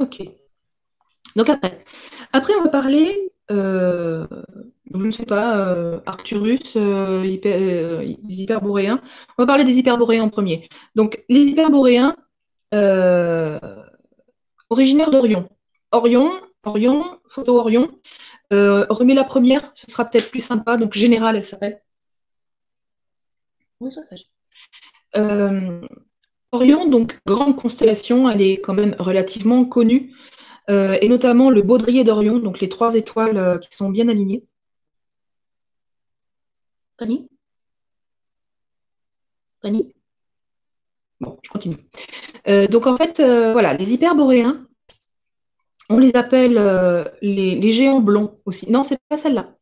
ok. 0.00 0.22
Donc 1.36 1.48
après, 1.48 1.84
après, 2.32 2.54
on 2.56 2.64
va 2.64 2.70
parler 2.70 3.32
je 4.94 4.98
ne 4.98 5.10
sais 5.10 5.26
pas, 5.26 5.68
euh, 5.68 6.00
Arcturus, 6.06 6.76
euh, 6.76 7.24
euh, 7.46 8.02
les 8.02 8.42
hyperboréens. 8.42 9.00
On 9.36 9.42
va 9.42 9.46
parler 9.46 9.64
des 9.64 9.74
hyperboréens 9.74 10.24
en 10.24 10.30
premier. 10.30 10.68
Donc, 10.94 11.24
les 11.28 11.46
hyperboréens, 11.48 12.16
originaires 14.70 15.10
d'Orion. 15.10 15.48
Orion, 15.92 16.30
Orion, 16.64 17.18
photo 17.28 17.58
Orion. 17.58 17.88
remets 18.50 19.14
la 19.14 19.24
première, 19.24 19.70
ce 19.74 19.90
sera 19.90 20.04
peut-être 20.04 20.30
plus 20.30 20.40
sympa. 20.40 20.76
Donc, 20.76 20.94
générale, 20.94 21.36
elle 21.36 21.44
s'appelle. 21.44 21.82
Oui, 23.80 23.92
ça, 23.92 24.02
ça. 24.02 24.16
Orion, 26.50 26.88
donc 26.88 27.18
grande 27.26 27.56
constellation, 27.56 28.28
elle 28.30 28.40
est 28.40 28.60
quand 28.60 28.72
même 28.72 28.96
relativement 28.98 29.66
connue, 29.66 30.14
et 30.68 31.08
notamment 31.08 31.50
le 31.50 31.60
baudrier 31.62 32.04
d'Orion, 32.04 32.38
donc 32.38 32.60
les 32.60 32.70
trois 32.70 32.94
étoiles 32.94 33.60
qui 33.60 33.76
sont 33.76 33.90
bien 33.90 34.08
alignées. 34.08 34.47
Fanny 36.98 37.28
Fanny 39.62 39.94
Bon, 41.20 41.38
je 41.42 41.50
continue. 41.50 41.78
Euh, 42.48 42.68
donc 42.68 42.86
en 42.86 42.96
fait, 42.96 43.18
euh, 43.18 43.52
voilà, 43.52 43.74
les 43.74 43.92
hyperboréens, 43.92 44.66
on 45.88 45.98
les 45.98 46.14
appelle 46.14 46.56
euh, 46.58 47.04
les, 47.22 47.72
géants 47.72 48.00
blonds 48.00 48.38
aussi. 48.44 48.70
Non, 48.70 48.84
c'est 48.84 48.98
pas 49.08 49.16
celle-là. 49.16 49.56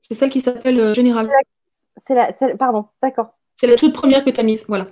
C'est 0.00 0.14
celle 0.14 0.30
qui 0.30 0.40
s'appelle 0.40 0.94
Général. 0.94 1.30
C'est 1.96 2.14
la, 2.14 2.32
pardon, 2.56 2.86
d'accord. 3.02 3.38
C'est 3.56 3.66
la 3.66 3.76
toute 3.76 3.92
première 3.92 4.24
que 4.24 4.30
tu 4.30 4.40
as 4.40 4.42
mise, 4.42 4.64
voilà. 4.66 4.86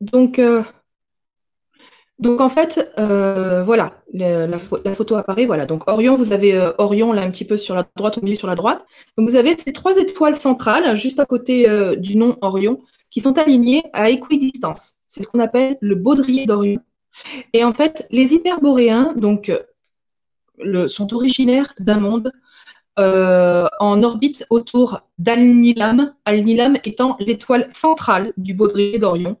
Donc, 0.00 0.40
donc 2.18 2.40
en 2.40 2.48
fait, 2.48 2.92
euh, 2.98 3.62
voilà, 3.62 3.92
la, 4.12 4.58
photo 4.58 5.14
apparaît. 5.14 5.46
Voilà, 5.46 5.66
donc 5.66 5.88
Orion, 5.88 6.16
vous 6.16 6.32
avez 6.32 6.56
euh, 6.56 6.72
Orion 6.78 7.12
là 7.12 7.22
un 7.22 7.30
petit 7.30 7.44
peu 7.44 7.56
sur 7.56 7.76
la 7.76 7.86
droite, 7.94 8.18
au 8.18 8.22
milieu 8.22 8.34
sur 8.34 8.48
la 8.48 8.56
droite. 8.56 8.84
Donc 9.16 9.28
vous 9.28 9.36
avez 9.36 9.56
ces 9.56 9.72
trois 9.72 9.96
étoiles 9.96 10.34
centrales 10.34 10.96
juste 10.96 11.20
à 11.20 11.26
côté 11.26 11.68
euh, 11.68 11.94
du 11.94 12.16
nom 12.16 12.36
Orion 12.40 12.80
qui 13.10 13.20
sont 13.20 13.38
alignées 13.38 13.84
à 13.92 14.10
équidistance. 14.10 14.96
C'est 15.06 15.22
ce 15.22 15.28
qu'on 15.28 15.38
appelle 15.38 15.78
le 15.80 15.94
baudrier 15.94 16.44
d'Orion. 16.44 16.80
Et 17.52 17.64
en 17.64 17.72
fait, 17.72 18.06
les 18.10 18.34
hyperboréens 18.34 19.14
donc, 19.16 19.50
sont 20.88 21.14
originaires 21.14 21.72
d'un 21.78 22.00
monde 22.00 22.32
en 22.96 24.02
orbite 24.02 24.44
autour 24.50 25.00
d'Al-Nilam, 25.18 26.12
Al-Nilam 26.24 26.76
étant 26.84 27.16
l'étoile 27.18 27.68
centrale 27.70 28.32
du 28.36 28.54
baudrier 28.54 28.98
d'Orion 28.98 29.36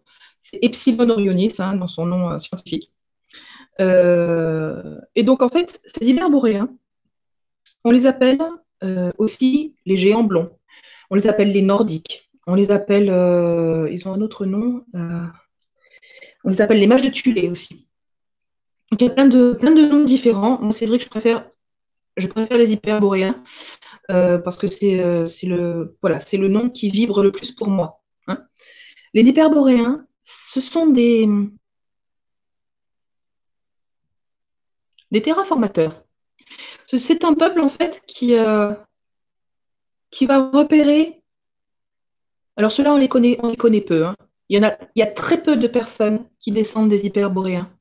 c'est 0.50 0.58
Epsilon 0.62 1.10
Orionis 1.10 1.52
hein, 1.58 1.74
dans 1.76 1.88
son 1.88 2.06
nom 2.06 2.30
euh, 2.30 2.38
scientifique. 2.38 2.92
Euh, 3.80 4.98
et 5.14 5.22
donc, 5.22 5.42
en 5.42 5.50
fait, 5.50 5.80
ces 5.84 6.08
hyperboréens, 6.08 6.70
on 7.84 7.90
les 7.90 8.06
appelle 8.06 8.40
euh, 8.82 9.12
aussi 9.18 9.74
les 9.84 9.96
géants 9.98 10.24
blonds. 10.24 10.50
On 11.10 11.16
les 11.16 11.26
appelle 11.26 11.52
les 11.52 11.62
nordiques. 11.62 12.30
On 12.46 12.54
les 12.54 12.70
appelle, 12.70 13.08
ils 13.92 14.08
ont 14.08 14.14
un 14.14 14.22
autre 14.22 14.46
nom, 14.46 14.82
on 14.94 16.48
les 16.48 16.62
appelle 16.62 16.78
les 16.78 16.86
mages 16.86 17.02
de 17.02 17.10
Tulé 17.10 17.50
aussi. 17.50 17.86
Donc, 18.90 19.02
il 19.02 19.04
y 19.04 19.10
a 19.10 19.12
plein 19.12 19.26
de, 19.26 19.52
plein 19.52 19.72
de 19.72 19.82
noms 19.82 20.02
différents. 20.02 20.58
Moi, 20.62 20.72
c'est 20.72 20.86
vrai 20.86 20.96
que 20.96 21.04
je 21.04 21.10
préfère, 21.10 21.46
je 22.16 22.26
préfère 22.26 22.56
les 22.56 22.72
hyperboréens 22.72 23.42
parce 24.08 24.56
que 24.56 24.66
c'est 24.66 24.96
le, 25.42 25.94
voilà, 26.00 26.20
le 26.32 26.48
nom 26.48 26.70
qui 26.70 26.88
vibre 26.88 27.22
le 27.22 27.32
plus 27.32 27.52
pour 27.52 27.68
moi. 27.68 28.02
Hein. 28.28 28.38
Les 29.12 29.28
hyperboréens, 29.28 30.07
ce 30.30 30.60
sont 30.60 30.86
des, 30.88 31.26
des 35.10 35.22
terraformateurs. 35.22 36.04
C'est 36.86 37.24
un 37.24 37.32
peuple 37.32 37.60
en 37.60 37.70
fait 37.70 38.02
qui, 38.06 38.34
euh, 38.36 38.74
va 40.22 40.50
repérer. 40.50 41.22
Alors 42.56 42.72
ceux-là, 42.72 42.92
on 42.92 42.98
les 42.98 43.08
connaît, 43.08 43.38
on 43.42 43.48
les 43.48 43.56
connaît 43.56 43.80
peu. 43.80 44.06
Hein. 44.06 44.16
Il, 44.50 44.58
y 44.58 44.60
en 44.60 44.68
a, 44.68 44.76
il 44.94 45.00
y 45.00 45.02
a 45.02 45.06
très 45.06 45.42
peu 45.42 45.56
de 45.56 45.66
personnes 45.66 46.28
qui 46.38 46.52
descendent 46.52 46.90
des 46.90 47.06
hyperboréens. 47.06 47.72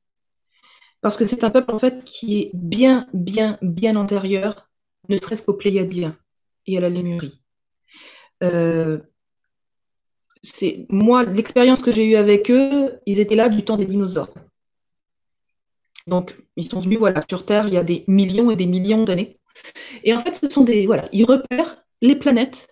Parce 1.02 1.18
que 1.18 1.26
c'est 1.26 1.43
un 1.43 1.50
peuple 1.50 1.72
en 1.72 1.80
fait 1.80 2.06
qui 2.06 2.39
est 2.39 2.52
bien, 2.54 3.08
bien, 3.14 3.58
bien 3.62 3.98
antérieur, 3.98 4.70
ne 5.10 5.18
serait-ce 5.18 5.43
qu'aux 5.43 5.54
Pléiadiens 5.54 6.18
et 6.66 6.78
à 6.78 6.82
la 6.82 6.89
Lémurie. 6.89 7.41
Euh, 8.43 9.00
c'est 10.54 10.86
moi, 10.89 11.24
l'expérience 11.24 11.82
que 11.82 11.91
j'ai 11.91 12.06
eue 12.06 12.16
avec 12.16 12.50
eux, 12.52 13.00
ils 13.06 13.20
étaient 13.20 13.36
là 13.36 13.50
du 13.50 13.64
temps 13.64 13.78
des 13.78 13.86
dinosaures. 13.86 14.34
Donc, 16.08 16.38
ils 16.56 16.70
sont 16.70 16.80
venus 16.80 17.00
voilà, 17.00 17.22
sur 17.30 17.45
Terre 17.45 17.68
il 17.68 17.74
y 17.74 17.78
a 17.78 17.84
des 17.84 18.04
millions 18.08 18.50
et 18.50 18.56
des 18.56 18.66
millions 18.66 19.04
d'années. 19.04 19.39
Et 20.04 20.14
en 20.14 20.20
fait, 20.20 20.36
ce 20.36 20.50
sont 20.50 20.64
des. 20.64 20.86
Voilà, 20.86 21.10
ils 21.12 21.26
repèrent 21.26 21.84
les 22.02 22.16
planètes 22.16 22.70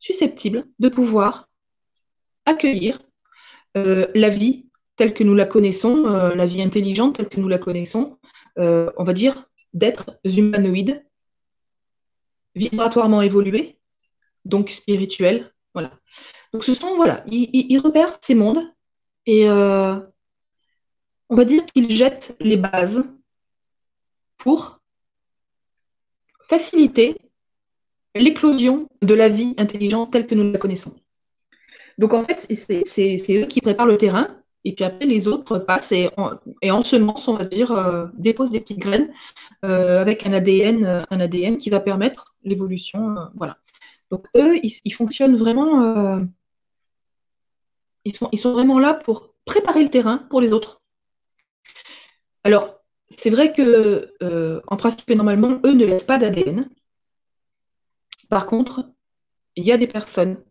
susceptibles 0.00 0.64
de 0.78 0.88
pouvoir 0.88 1.48
accueillir 2.46 3.00
euh, 3.76 4.06
la 4.14 4.30
vie 4.30 4.66
telle 4.96 5.14
que 5.14 5.24
nous 5.24 5.34
la 5.34 5.44
connaissons, 5.44 6.06
euh, 6.06 6.34
la 6.34 6.46
vie 6.46 6.62
intelligente 6.62 7.16
telle 7.16 7.28
que 7.28 7.40
nous 7.40 7.48
la 7.48 7.58
connaissons, 7.58 8.18
euh, 8.58 8.90
on 8.96 9.04
va 9.04 9.12
dire 9.12 9.44
d'êtres 9.74 10.18
humanoïdes, 10.24 11.04
vibratoirement 12.54 13.22
évolués, 13.22 13.78
donc 14.44 14.70
spirituels. 14.70 15.50
Voilà. 15.74 15.90
Donc 16.52 16.64
ce 16.64 16.74
sont, 16.74 16.96
voilà, 16.96 17.24
ils, 17.26 17.78
repèrent 17.78 18.18
ces 18.22 18.34
mondes 18.34 18.62
et 19.26 19.48
euh, 19.48 19.98
on 21.28 21.36
va 21.36 21.44
dire 21.44 21.64
qu'ils 21.66 21.90
jettent 21.90 22.36
les 22.40 22.56
bases 22.56 23.04
pour 24.38 24.80
faciliter 26.48 27.18
l'éclosion 28.14 28.88
de 29.02 29.14
la 29.14 29.28
vie 29.28 29.54
intelligente 29.58 30.12
telle 30.12 30.26
que 30.26 30.34
nous 30.34 30.50
la 30.50 30.58
connaissons. 30.58 30.94
Donc 31.98 32.14
en 32.14 32.24
fait, 32.24 32.46
c'est 32.54 33.42
eux 33.42 33.46
qui 33.46 33.60
préparent 33.60 33.86
le 33.86 33.98
terrain 33.98 34.38
et 34.64 34.74
puis 34.74 34.84
après 34.84 35.04
les 35.04 35.28
autres 35.28 35.58
passent 35.58 35.92
et 35.92 36.08
en, 36.16 36.32
et 36.62 36.70
en 36.70 36.82
semence, 36.82 37.28
on 37.28 37.34
va 37.34 37.44
dire, 37.44 37.72
euh, 37.72 38.06
déposent 38.14 38.50
des 38.50 38.60
petites 38.60 38.78
graines 38.78 39.12
euh, 39.64 40.00
avec 40.00 40.26
un 40.26 40.32
ADN, 40.32 41.04
un 41.10 41.20
ADN 41.20 41.58
qui 41.58 41.68
va 41.68 41.80
permettre 41.80 42.34
l'évolution. 42.42 43.16
voilà. 43.34 43.58
Donc 44.10 44.26
eux, 44.36 44.58
ils, 44.62 44.92
fonctionnent 44.92 45.36
vraiment, 45.36 46.22
ils, 48.32 48.38
sont, 48.38 48.52
vraiment 48.52 48.78
là 48.78 48.94
pour 48.94 49.34
préparer 49.44 49.82
le 49.82 49.90
terrain 49.90 50.18
pour 50.30 50.40
les 50.40 50.52
autres. 50.52 50.82
Alors, 52.44 52.80
c'est 53.10 53.30
vrai 53.30 53.52
que, 53.52 54.12
en 54.66 54.76
principe, 54.76 55.10
normalement, 55.10 55.60
eux 55.64 55.72
ne 55.72 55.84
laissent 55.84 56.04
pas 56.04 56.18
d'ADN. 56.18 56.68
Par 58.28 58.46
contre, 58.46 58.90
il 59.56 59.64
y 59.64 59.72
a 59.72 59.78
des 59.78 59.86
personnes, 59.86 60.42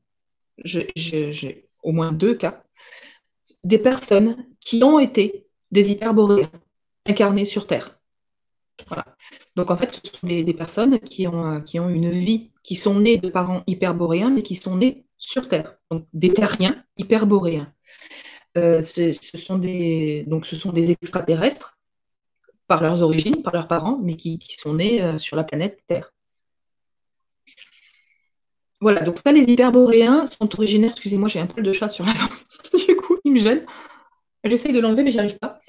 j'ai 0.64 1.70
au 1.84 1.92
moins 1.92 2.12
deux 2.12 2.36
cas, 2.36 2.64
des 3.64 3.78
personnes 3.78 4.46
qui 4.60 4.84
ont 4.84 5.00
été 5.00 5.48
des 5.72 5.92
hyperboréens 5.92 6.52
incarnés 7.06 7.46
sur 7.46 7.68
Terre. 7.68 8.00
Donc 9.56 9.72
en 9.72 9.78
fait, 9.78 9.94
ce 9.94 10.12
sont 10.12 10.28
des, 10.28 10.54
personnes 10.54 11.00
qui 11.00 11.28
ont, 11.28 11.62
qui 11.62 11.80
ont 11.80 11.90
une 11.90 12.12
vie, 12.12 12.52
qui 12.64 12.76
sont 12.76 13.00
nées 13.00 13.18
de 13.18 13.30
parents 13.30 13.64
hyperboréens, 13.66 14.30
mais 14.30 14.44
qui 14.44 14.56
sont 14.56 14.78
nés 14.78 15.07
sur 15.28 15.48
Terre. 15.48 15.76
Donc 15.92 16.06
des 16.14 16.34
terriens 16.34 16.84
hyperboréens. 16.98 17.72
Euh, 18.58 18.82
ce, 18.82 19.12
sont 19.12 19.58
des, 19.58 20.24
donc 20.26 20.46
ce 20.46 20.56
sont 20.56 20.72
des 20.72 20.92
extraterrestres 20.92 21.78
par 22.68 22.82
leurs 22.82 23.02
origines, 23.04 23.44
par 23.44 23.54
leurs 23.54 23.68
parents, 23.68 24.00
mais 24.02 24.16
qui, 24.16 24.40
sont 24.58 24.76
nés 24.76 25.02
euh, 25.02 25.18
sur 25.18 25.36
la 25.36 25.44
planète 25.44 25.84
Terre. 25.88 26.14
Voilà, 28.80 29.02
donc 29.02 29.20
ça, 29.20 29.32
les 29.32 29.44
hyperboréens 29.44 30.28
sont 30.28 30.54
originaires. 30.56 30.92
Excusez-moi, 30.92 31.28
j'ai 31.28 31.40
un 31.40 31.48
poil 31.48 31.66
de 31.66 31.74
chat 31.74 31.90
sur 31.90 32.06
la 32.06 32.14
du 32.88 32.96
coup, 32.96 33.18
il 33.26 33.34
me 33.34 33.40
gêne. 33.40 33.66
J'essaye 34.44 34.72
de 34.72 34.80
l'enlever, 34.80 35.04
mais 35.04 35.12
j'y 35.12 35.20
arrive 35.20 35.40
pas. 35.40 35.60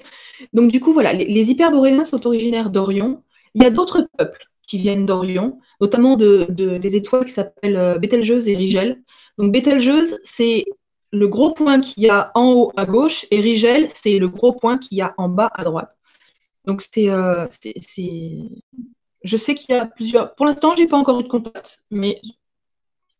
Donc, 0.53 0.71
du 0.71 0.79
coup, 0.79 0.93
voilà, 0.93 1.11
les, 1.11 1.51
hyperboréens 1.51 2.05
sont 2.05 2.25
originaires 2.25 2.69
d'Orion. 2.69 3.23
Il 3.55 3.63
y 3.63 3.65
a 3.65 3.71
d'autres 3.71 4.07
peuples 4.17 4.48
qui 4.69 4.77
viennent 4.77 5.07
d'Orion, 5.07 5.59
notamment 5.81 6.15
de, 6.15 6.45
des 6.47 6.95
étoiles 6.95 7.25
qui 7.25 7.33
s'appellent 7.33 7.75
euh, 7.75 7.97
Bételgeuse 7.97 8.47
et 8.47 8.55
Rigel. 8.55 9.01
Donc, 9.39 9.51
Bételgeuse, 9.51 10.19
c'est 10.23 10.65
le 11.11 11.27
gros 11.27 11.53
point 11.55 11.81
qu'il 11.81 12.03
y 12.03 12.09
a 12.09 12.31
en 12.35 12.51
haut 12.51 12.71
à 12.77 12.85
gauche, 12.85 13.25
et 13.31 13.39
Rigel, 13.39 13.87
c'est 13.89 14.19
le 14.19 14.27
gros 14.27 14.53
point 14.53 14.77
qu'il 14.77 14.99
y 14.99 15.01
a 15.01 15.15
en 15.17 15.27
bas 15.27 15.49
à 15.55 15.63
droite. 15.63 15.89
Donc, 16.65 16.83
c'est. 16.83 17.09
Euh, 17.09 17.47
je 19.23 19.37
sais 19.37 19.55
qu'il 19.55 19.73
y 19.73 19.77
a 19.77 19.87
plusieurs. 19.87 20.35
Pour 20.35 20.45
l'instant, 20.45 20.73
je 20.75 20.83
n'ai 20.83 20.87
pas 20.87 20.97
encore 20.97 21.19
eu 21.19 21.23
de 21.23 21.27
contact, 21.27 21.79
mais 21.89 22.21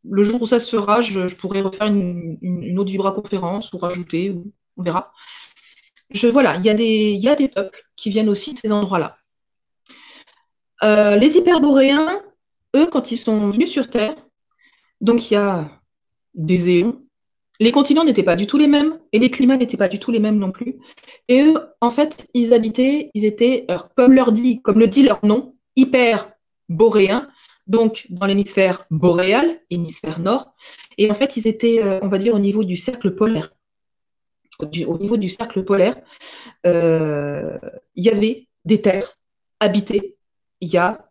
le 0.08 0.22
jour 0.22 0.44
où 0.44 0.46
ça 0.46 0.60
se 0.60 0.76
fera, 0.76 1.02
je, 1.02 1.34
pourrais 1.36 1.62
refaire 1.62 1.88
une, 1.88 2.78
autre 2.78 2.92
vibra-conférence 2.92 3.74
ou 3.74 3.80
rajouter, 3.80 4.38
on 4.78 4.84
verra. 4.84 5.12
Je, 6.12 6.28
voilà, 6.28 6.58
il 6.58 6.66
y, 6.66 6.76
des, 6.76 7.14
y 7.14 7.28
a 7.28 7.36
des 7.36 7.48
peuples 7.48 7.84
qui 7.96 8.12
viennent 8.12 8.30
aussi 8.30 8.54
de 8.54 8.60
ces 8.60 8.72
endroits-là. 8.72 9.19
Euh, 10.84 11.16
les 11.16 11.38
hyperboréens, 11.38 12.22
eux, 12.76 12.88
quand 12.88 13.12
ils 13.12 13.18
sont 13.18 13.50
venus 13.50 13.72
sur 13.72 13.90
Terre, 13.90 14.16
donc 15.02 15.30
il 15.30 15.34
y 15.36 15.38
a 15.38 15.70
des 16.34 16.70
éons, 16.70 17.02
les 17.60 17.72
continents 17.72 18.06
n'étaient 18.06 18.24
pas 18.24 18.38
du 18.38 18.48
tout 18.48 18.58
les 18.58 18.68
mêmes 18.68 19.00
et 19.12 19.20
les 19.20 19.30
climats 19.30 19.58
n'étaient 19.58 19.78
pas 19.78 19.90
du 19.90 20.00
tout 20.00 20.12
les 20.12 20.20
mêmes 20.20 20.38
non 20.38 20.52
plus. 20.52 20.78
Et 21.28 21.42
eux, 21.44 21.56
en 21.82 21.92
fait, 21.92 22.28
ils 22.34 22.54
habitaient, 22.54 23.12
ils 23.14 23.26
étaient, 23.26 23.68
comme, 23.98 24.14
leur 24.14 24.32
le 24.32 24.88
dit 24.88 25.04
leur 25.04 25.26
nom, 25.26 25.56
hyperboréens, 25.76 27.30
donc 27.68 28.08
dans 28.10 28.26
l'hémisphère 28.26 28.86
boréal, 28.90 29.60
hémisphère 29.70 30.20
nord. 30.20 30.54
Et 30.98 31.12
en 31.12 31.14
fait, 31.14 31.36
ils 31.36 31.48
étaient, 31.48 31.84
euh, 31.84 32.00
on 32.02 32.08
va 32.08 32.18
dire, 32.18 32.34
au 32.34 32.40
niveau 32.40 32.64
du 32.64 32.78
cercle 32.78 33.14
polaire. 33.14 33.54
au 34.60 34.98
niveau 34.98 35.18
du 35.18 35.30
cercle 35.30 35.64
polaire, 35.64 35.96
euh, 36.66 37.58
il 37.96 38.04
y 38.06 38.10
avait 38.10 38.48
des 38.66 38.82
terres 38.82 39.18
habitées 39.60 40.18
il 40.62 40.70
y 40.70 40.78
a 40.78 41.10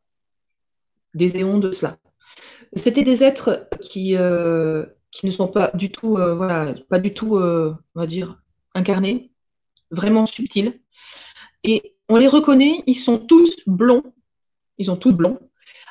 des 1.14 1.36
éons 1.36 1.58
de 1.58 1.72
cela. 1.72 1.98
C'était 2.74 3.02
des 3.02 3.24
êtres 3.24 3.68
qui, 3.80 4.16
euh, 4.16 4.84
qui 5.10 5.26
ne 5.26 5.30
sont 5.30 5.48
pas 5.48 5.70
du 5.74 5.90
tout, 5.90 6.10
voilà, 6.10 6.74
pas 6.88 6.98
du 6.98 7.14
tout, 7.14 7.38
va 7.94 8.06
dire, 8.06 8.42
incarnés, 8.74 9.32
vraiment 9.90 10.26
subtils. 10.26 10.80
Et 11.64 11.94
on 12.08 12.16
les 12.16 12.28
reconnaît, 12.28 12.82
ils 12.86 12.94
sont 12.94 13.18
tous 13.18 13.56
blonds, 13.66 14.02
ils 14.76 14.86
sont 14.86 14.96
tous 14.96 15.12
blonds, 15.12 15.38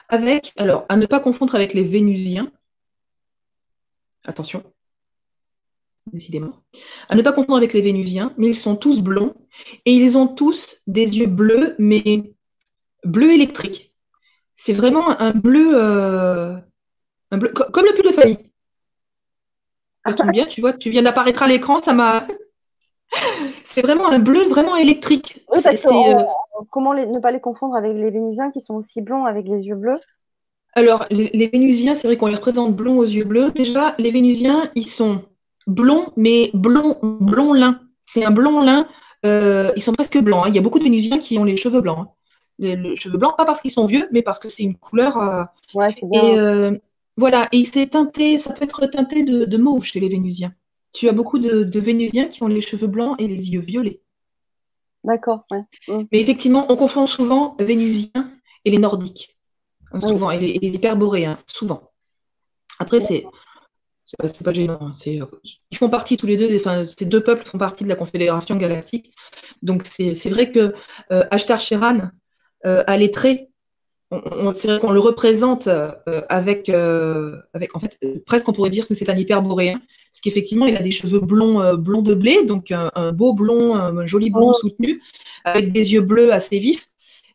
avec, 0.09 0.53
alors, 0.55 0.85
à 0.89 0.97
ne 0.97 1.05
pas 1.05 1.19
confondre 1.19 1.55
avec 1.55 1.73
les 1.73 1.83
Vénusiens. 1.83 2.51
Attention, 4.23 4.63
décidément. 6.11 6.63
À 7.09 7.15
ne 7.15 7.21
pas 7.21 7.33
confondre 7.33 7.57
avec 7.57 7.73
les 7.73 7.81
Vénusiens, 7.81 8.33
mais 8.37 8.47
ils 8.47 8.55
sont 8.55 8.75
tous 8.75 9.01
blonds 9.01 9.35
et 9.85 9.93
ils 9.93 10.17
ont 10.17 10.27
tous 10.27 10.81
des 10.87 11.17
yeux 11.17 11.27
bleus, 11.27 11.75
mais 11.79 12.33
bleu 13.07 13.33
électrique. 13.33 13.93
C'est 14.53 14.73
vraiment 14.73 15.19
un 15.19 15.31
bleu, 15.31 15.71
euh, 15.75 16.55
un 17.31 17.37
bleu 17.37 17.49
comme 17.49 17.85
le 17.85 17.93
pull 17.93 18.11
de 18.11 18.11
famille. 18.11 18.39
Ça 20.05 20.13
tombe 20.13 20.31
bien, 20.31 20.45
tu 20.45 20.61
vois, 20.61 20.73
tu 20.73 20.89
viens 20.89 21.03
d'apparaître 21.03 21.43
à 21.43 21.47
l'écran, 21.47 21.81
ça 21.81 21.93
m'a. 21.93 22.25
C'est 23.63 23.81
vraiment 23.81 24.07
un 24.07 24.19
bleu 24.19 24.45
vraiment 24.47 24.75
électrique. 24.75 25.45
Oui, 25.51 25.59
parce 25.63 25.85
euh, 25.85 26.23
comment 26.71 26.93
ne 26.93 27.19
pas 27.19 27.31
les 27.31 27.39
confondre 27.39 27.75
avec 27.75 27.93
les 27.93 28.11
Vénusiens 28.11 28.51
qui 28.51 28.59
sont 28.59 28.75
aussi 28.75 29.01
blonds 29.01 29.25
avec 29.25 29.47
les 29.47 29.67
yeux 29.67 29.75
bleus? 29.75 29.99
Alors, 30.73 31.05
les, 31.09 31.47
Vénusiens, 31.47 31.95
c'est 31.95 32.07
vrai 32.07 32.17
qu'on 32.17 32.27
les 32.27 32.35
représente 32.35 32.75
blonds 32.75 32.97
aux 32.97 33.05
yeux 33.05 33.23
bleus. 33.23 33.51
Déjà, 33.51 33.95
les 33.97 34.11
Vénusiens, 34.11 34.69
ils 34.75 34.87
sont 34.87 35.23
blonds, 35.65 36.11
mais 36.15 36.51
blond, 36.53 36.97
blond 37.01 37.53
lin. 37.53 37.79
C'est 38.05 38.23
un 38.23 38.31
blond 38.31 38.61
lin. 38.61 38.87
Euh, 39.25 39.71
ils 39.75 39.81
sont 39.81 39.93
presque 39.93 40.19
blancs. 40.19 40.45
Hein. 40.45 40.49
Il 40.49 40.55
y 40.55 40.59
a 40.59 40.61
beaucoup 40.61 40.79
de 40.79 40.83
Vénusiens 40.83 41.17
qui 41.17 41.39
ont 41.39 41.43
les 41.43 41.57
cheveux 41.57 41.81
blancs. 41.81 41.99
Hein. 41.99 42.09
Les, 42.59 42.95
cheveux 42.95 43.17
blancs, 43.17 43.35
pas 43.37 43.45
parce 43.45 43.61
qu'ils 43.61 43.71
sont 43.71 43.85
vieux, 43.85 44.07
mais 44.11 44.21
parce 44.21 44.39
que 44.39 44.49
c'est 44.49 44.63
une 44.63 44.75
couleur. 44.75 45.17
Euh, 45.17 45.43
ouais, 45.75 45.95
c'est 45.99 46.09
bien. 46.09 46.73
Et 46.73 46.81
voilà, 47.17 47.47
et 47.51 47.63
c'est 47.63 47.87
teinté, 47.87 48.37
ça 48.37 48.53
peut 48.53 48.63
être 48.63 48.85
teinté 48.87 49.23
de 49.23 49.57
mauve 49.57 49.83
chez 49.83 49.99
les 49.99 50.09
Vénusiens 50.09 50.53
tu 50.97 51.07
as 51.07 51.13
beaucoup 51.13 51.39
de, 51.39 51.79
Vénusiens 51.79 52.27
qui 52.27 52.41
ont 52.43 52.47
les 52.47 52.61
cheveux 52.61 52.87
blancs 52.87 53.15
et 53.19 53.27
les 53.27 53.51
yeux 53.51 53.61
violets. 53.61 54.01
D'accord, 55.03 55.45
ouais. 55.51 55.63
Mm. 55.87 56.05
Mais 56.11 56.19
effectivement, 56.19 56.65
on 56.69 56.75
confond 56.75 57.05
souvent 57.05 57.55
Vénusiens 57.59 58.31
et 58.65 58.71
les 58.71 58.79
Nordiques. 58.79 59.37
Hein, 59.91 60.01
souvent, 60.01 60.31
et, 60.31 60.39
les, 60.39 60.75
hyperboréens, 60.75 61.37
souvent. 61.45 61.91
Après, 62.79 62.99
c'est. 62.99 63.25
C'est 64.05 64.43
pas, 64.43 64.53
gênant. 64.53 64.79
Hein, 64.79 64.91
euh, 65.07 65.25
ils 65.69 65.77
font 65.77 65.89
partie 65.89 66.15
tous 66.15 66.27
les 66.27 66.37
deux, 66.37 66.55
enfin, 66.55 66.85
ces 66.85 67.03
deux 67.03 67.21
peuples 67.21 67.45
font 67.45 67.57
partie 67.57 67.83
de 67.83 67.89
la 67.89 67.95
Confédération 67.95 68.55
galactique. 68.55 69.13
Donc 69.61 69.85
c'est 69.85 70.29
vrai 70.29 70.49
que 70.49 70.73
euh, 71.11 71.25
Ashtar 71.29 71.59
Sheran 71.59 72.11
euh, 72.65 72.83
les 72.97 73.11
traits 73.11 73.49
c'est 74.53 74.69
vrai 74.69 74.79
qu'on 74.79 74.91
le 74.91 75.01
représente 75.01 75.67
euh, 75.67 75.91
avec, 76.29 76.69
euh, 76.69 77.35
avec, 77.53 77.75
en 77.75 77.79
fait, 77.81 77.99
presque 78.25 78.47
on 78.47 78.53
pourrait 78.53 78.69
dire 78.69 78.87
que 78.87 78.93
c'est 78.93 79.09
un 79.09 79.17
hyperboréen, 79.17 79.81
parce 80.13 80.21
qu'effectivement, 80.21 80.65
il 80.65 80.77
a 80.77 80.81
des 80.81 80.91
cheveux 80.91 81.19
blonds, 81.19 81.75
blonds 81.75 82.03
de 82.03 82.13
blé, 82.13 82.45
donc 82.45 82.71
un, 82.71 83.11
beau 83.11 83.33
blond, 83.33 83.75
un 83.75 84.05
joli 84.05 84.29
blond 84.29 84.53
soutenu, 84.53 85.01
avec 85.43 85.73
des 85.73 85.91
yeux 85.91 85.99
bleus 85.99 86.31
assez 86.31 86.57
vifs, 86.57 86.89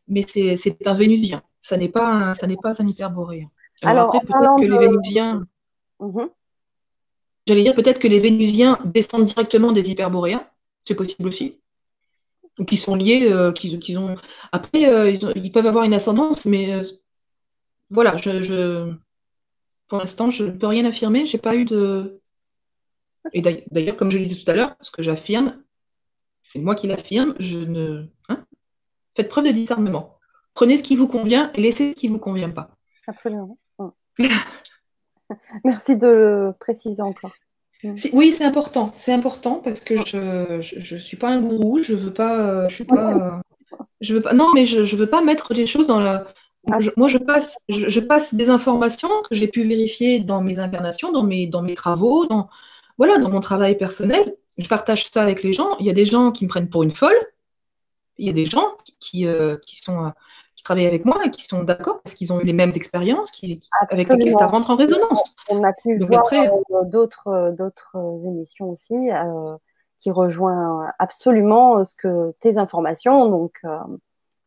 mais 0.08 0.24
c'est 0.26 0.86
un 0.86 0.94
vénusien, 0.94 1.42
ça 1.60 1.76
n'est 1.76 1.90
pas, 1.90 2.10
un, 2.10 2.34
ça 2.34 2.46
pas 2.62 2.80
un 2.80 2.88
hyperboréen. 2.88 3.50
Alors, 3.82 4.10
peut-être 4.10 4.56
que 4.58 4.64
les 4.64 4.78
vénusiens. 4.78 5.46
Mhm. 6.00 6.30
J'allais 7.46 7.64
dire 7.64 7.74
peut-être 7.74 7.98
que 7.98 8.08
les 8.08 8.20
vénusiens 8.20 8.78
descendent 8.84 9.24
directement 9.24 9.72
des 9.72 9.90
hyperboréens, 9.90 10.46
c'est 10.84 10.94
possible 10.94 11.28
aussi 11.28 11.58
qui 12.66 12.76
sont 12.76 12.94
liés, 12.94 13.30
euh, 13.32 13.52
qu'ils 13.52 13.98
ont. 13.98 14.16
Après, 14.52 14.86
euh, 14.92 15.10
ils, 15.10 15.52
peuvent 15.52 15.66
avoir 15.66 15.84
une 15.84 15.94
ascendance, 15.94 16.44
mais 16.44 16.74
euh, 16.74 16.82
voilà, 17.90 18.16
je, 18.16 18.92
pour 19.88 19.98
l'instant, 19.98 20.30
je 20.30 20.44
ne 20.44 20.50
peux 20.50 20.66
rien 20.66 20.84
affirmer. 20.84 21.26
J'ai 21.26 21.38
pas 21.38 21.56
eu 21.56 21.64
de. 21.64 22.20
Et 23.32 23.40
d'ailleurs, 23.40 23.96
comme 23.96 24.10
je 24.10 24.18
le 24.18 24.24
disais 24.24 24.42
tout 24.42 24.50
à 24.50 24.54
l'heure, 24.54 24.76
ce 24.80 24.90
que 24.90 25.02
j'affirme, 25.02 25.62
c'est 26.42 26.58
moi 26.58 26.74
qui 26.74 26.86
l'affirme. 26.86 27.34
Je 27.38 27.58
ne. 27.58 28.06
Hein, 28.28 28.44
faites 29.16 29.28
preuve 29.28 29.46
de 29.46 29.52
discernement. 29.52 30.18
Prenez 30.54 30.76
ce 30.76 30.82
qui 30.82 30.96
vous 30.96 31.08
convient 31.08 31.50
et 31.54 31.60
laissez 31.60 31.92
ce 31.92 31.96
qui 31.96 32.08
ne 32.08 32.14
vous 32.14 32.18
convient 32.18 32.50
pas. 32.50 32.76
Absolument. 33.06 33.58
Merci 35.64 35.96
de 35.96 36.06
le 36.06 36.52
préciser 36.58 37.00
encore. 37.00 37.32
Oui, 38.12 38.32
c'est 38.32 38.44
important. 38.44 38.92
C'est 38.96 39.12
important 39.12 39.56
parce 39.56 39.80
que 39.80 39.96
je 40.06 40.94
ne 40.94 41.00
suis 41.00 41.16
pas 41.16 41.30
un 41.30 41.40
gourou. 41.40 41.82
Je 41.82 41.94
veux 41.94 42.12
pas. 42.12 42.68
Je 42.68 42.74
suis 42.74 42.84
pas. 42.84 43.42
Je 44.00 44.14
veux 44.14 44.22
pas. 44.22 44.34
Non, 44.34 44.52
mais 44.54 44.64
je 44.64 44.80
ne 44.80 44.96
veux 45.00 45.08
pas 45.08 45.22
mettre 45.22 45.54
des 45.54 45.66
choses 45.66 45.86
dans 45.86 46.00
la. 46.00 46.26
Ah. 46.70 46.78
moi, 46.96 47.08
je 47.08 47.18
passe, 47.18 47.56
je, 47.68 47.98
passe 47.98 48.34
des 48.34 48.48
informations 48.48 49.10
que 49.28 49.34
j'ai 49.34 49.48
pu 49.48 49.64
vérifier 49.64 50.20
dans 50.20 50.40
mes 50.40 50.60
incarnations, 50.60 51.10
dans 51.10 51.24
mes, 51.24 51.48
dans 51.48 51.60
mes 51.60 51.74
travaux, 51.74 52.26
dans, 52.26 52.48
voilà, 52.98 53.18
dans 53.18 53.30
mon 53.30 53.40
travail 53.40 53.76
personnel. 53.76 54.36
Je 54.58 54.68
partage 54.68 55.06
ça 55.06 55.22
avec 55.22 55.42
les 55.42 55.52
gens. 55.52 55.76
Il 55.80 55.86
y 55.86 55.90
a 55.90 55.92
des 55.92 56.04
gens 56.04 56.30
qui 56.30 56.44
me 56.44 56.48
prennent 56.48 56.68
pour 56.68 56.84
une 56.84 56.92
folle. 56.92 57.18
Il 58.16 58.26
y 58.26 58.30
a 58.30 58.32
des 58.32 58.44
gens 58.44 58.76
qui, 58.84 58.94
qui, 59.00 59.26
euh, 59.26 59.56
sont, 59.66 60.06
euh, 60.06 60.10
qui 60.62 60.64
travaillent 60.64 60.86
avec 60.86 61.04
moi 61.04 61.18
et 61.24 61.30
qui 61.30 61.42
sont 61.42 61.64
d'accord 61.64 62.00
parce 62.02 62.14
qu'ils 62.14 62.32
ont 62.32 62.40
eu 62.40 62.44
les 62.44 62.52
mêmes 62.52 62.70
expériences 62.76 63.32
qui, 63.32 63.58
avec 63.90 64.08
lesquelles 64.08 64.32
ça 64.38 64.46
rentre 64.46 64.70
en 64.70 64.76
résonance. 64.76 65.20
On 65.48 65.64
a 65.64 65.72
pu 65.72 65.98
voir 65.98 66.24
euh, 66.32 66.84
d'autres, 66.84 67.26
euh, 67.26 67.50
d'autres 67.50 67.96
émissions 68.26 68.70
aussi 68.70 69.08
qui 69.98 70.10
rejoint 70.12 70.92
absolument 71.00 71.82
ce 71.82 71.96
que 71.96 72.32
tes 72.38 72.58
informations. 72.58 73.28
Donc 73.28 73.60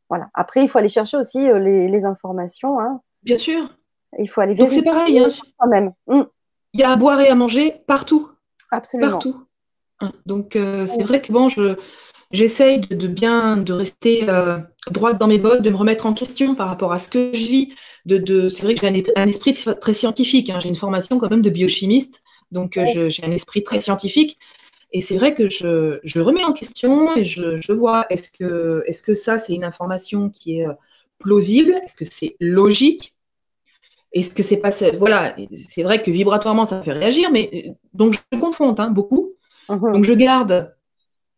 voilà. 0.10 0.30
Après, 0.34 0.64
il 0.64 0.70
faut 0.70 0.78
aller 0.78 0.88
chercher 0.88 1.18
aussi 1.18 1.40
les, 1.40 2.06
informations. 2.06 2.80
Hein. 2.80 3.02
Bien 3.24 3.38
sûr. 3.38 3.78
Il 4.18 4.30
faut 4.30 4.40
aller 4.40 4.54
vérifier. 4.54 4.82
Donc 4.82 4.86
c'est 4.86 4.98
pareil. 4.98 5.20
Hein. 5.20 5.28
Quand 5.58 5.68
même. 5.68 5.92
Mm. 6.08 6.24
Il 6.74 6.80
y 6.80 6.84
a 6.84 6.92
à 6.92 6.96
boire 6.96 7.20
et 7.20 7.28
à 7.28 7.36
manger 7.36 7.84
partout. 7.88 8.30
Absolument. 8.72 9.12
Partout. 9.12 9.44
Hein. 10.00 10.12
Donc 10.26 10.52
c'est 10.54 11.04
vrai 11.04 11.22
que 11.22 11.34
bon, 11.34 11.50
je 11.50 11.78
j'essaye 12.36 12.82
de, 12.82 13.08
bien 13.08 13.58
de 13.58 13.74
rester 13.74 14.30
euh, 14.30 14.58
droite 14.92 15.18
dans 15.18 15.28
mes 15.28 15.40
bottes, 15.40 15.62
de 15.62 15.70
me 15.70 15.76
remettre 15.76 16.06
en 16.06 16.14
question 16.14 16.56
par 16.56 16.68
rapport 16.68 16.94
à 16.94 17.00
ce 17.00 17.10
que 17.10 17.32
je 17.34 17.46
vis. 17.46 17.74
De, 18.06 18.50
c'est 18.50 18.64
vrai 18.64 18.76
que 18.76 18.82
j'ai 18.82 19.06
un, 19.16 19.28
esprit 19.28 19.54
très 19.54 19.94
scientifique. 19.94 20.50
Hein. 20.50 20.60
J'ai 20.62 20.70
une 20.70 20.76
formation 20.76 21.18
quand 21.18 21.30
même 21.30 21.42
de 21.42 21.50
biochimiste, 21.50 22.24
donc 22.52 22.78
euh, 22.78 23.10
j'ai 23.10 23.24
un 23.24 23.32
esprit 23.32 23.64
très 23.64 23.82
scientifique. 23.82 24.38
Et 24.92 25.02
c'est 25.02 25.18
vrai 25.18 25.34
que 25.34 25.50
je, 25.50 26.20
remets 26.20 26.44
en 26.44 26.54
question 26.54 27.16
et 27.18 27.24
je, 27.24 27.72
vois 27.74 28.06
est-ce 28.10 28.32
que, 28.32 28.84
est 28.86 28.92
-ce 28.92 29.02
que 29.02 29.14
ça, 29.14 29.38
c'est 29.38 29.54
une 29.54 29.64
information 29.64 30.30
qui 30.30 30.60
est 30.60 30.68
euh, 30.68 30.74
plausible? 31.18 31.74
Est-ce 31.84 31.96
que 31.96 32.06
c'est 32.06 32.36
logique? 32.40 33.16
Est-ce 34.14 34.34
que 34.34 34.44
c'est 34.44 34.58
pas. 34.58 34.72
Voilà, 34.98 35.36
c'est 35.52 35.84
vrai 35.84 36.02
que 36.02 36.12
vibratoirement, 36.12 36.66
ça 36.66 36.82
fait 36.82 36.94
réagir, 36.94 37.30
mais 37.32 37.76
donc 37.94 38.14
je 38.14 38.40
confonds 38.40 38.76
hein, 38.78 38.90
beaucoup. 38.90 39.34
Donc 39.68 40.04
je 40.06 40.14
garde 40.14 40.75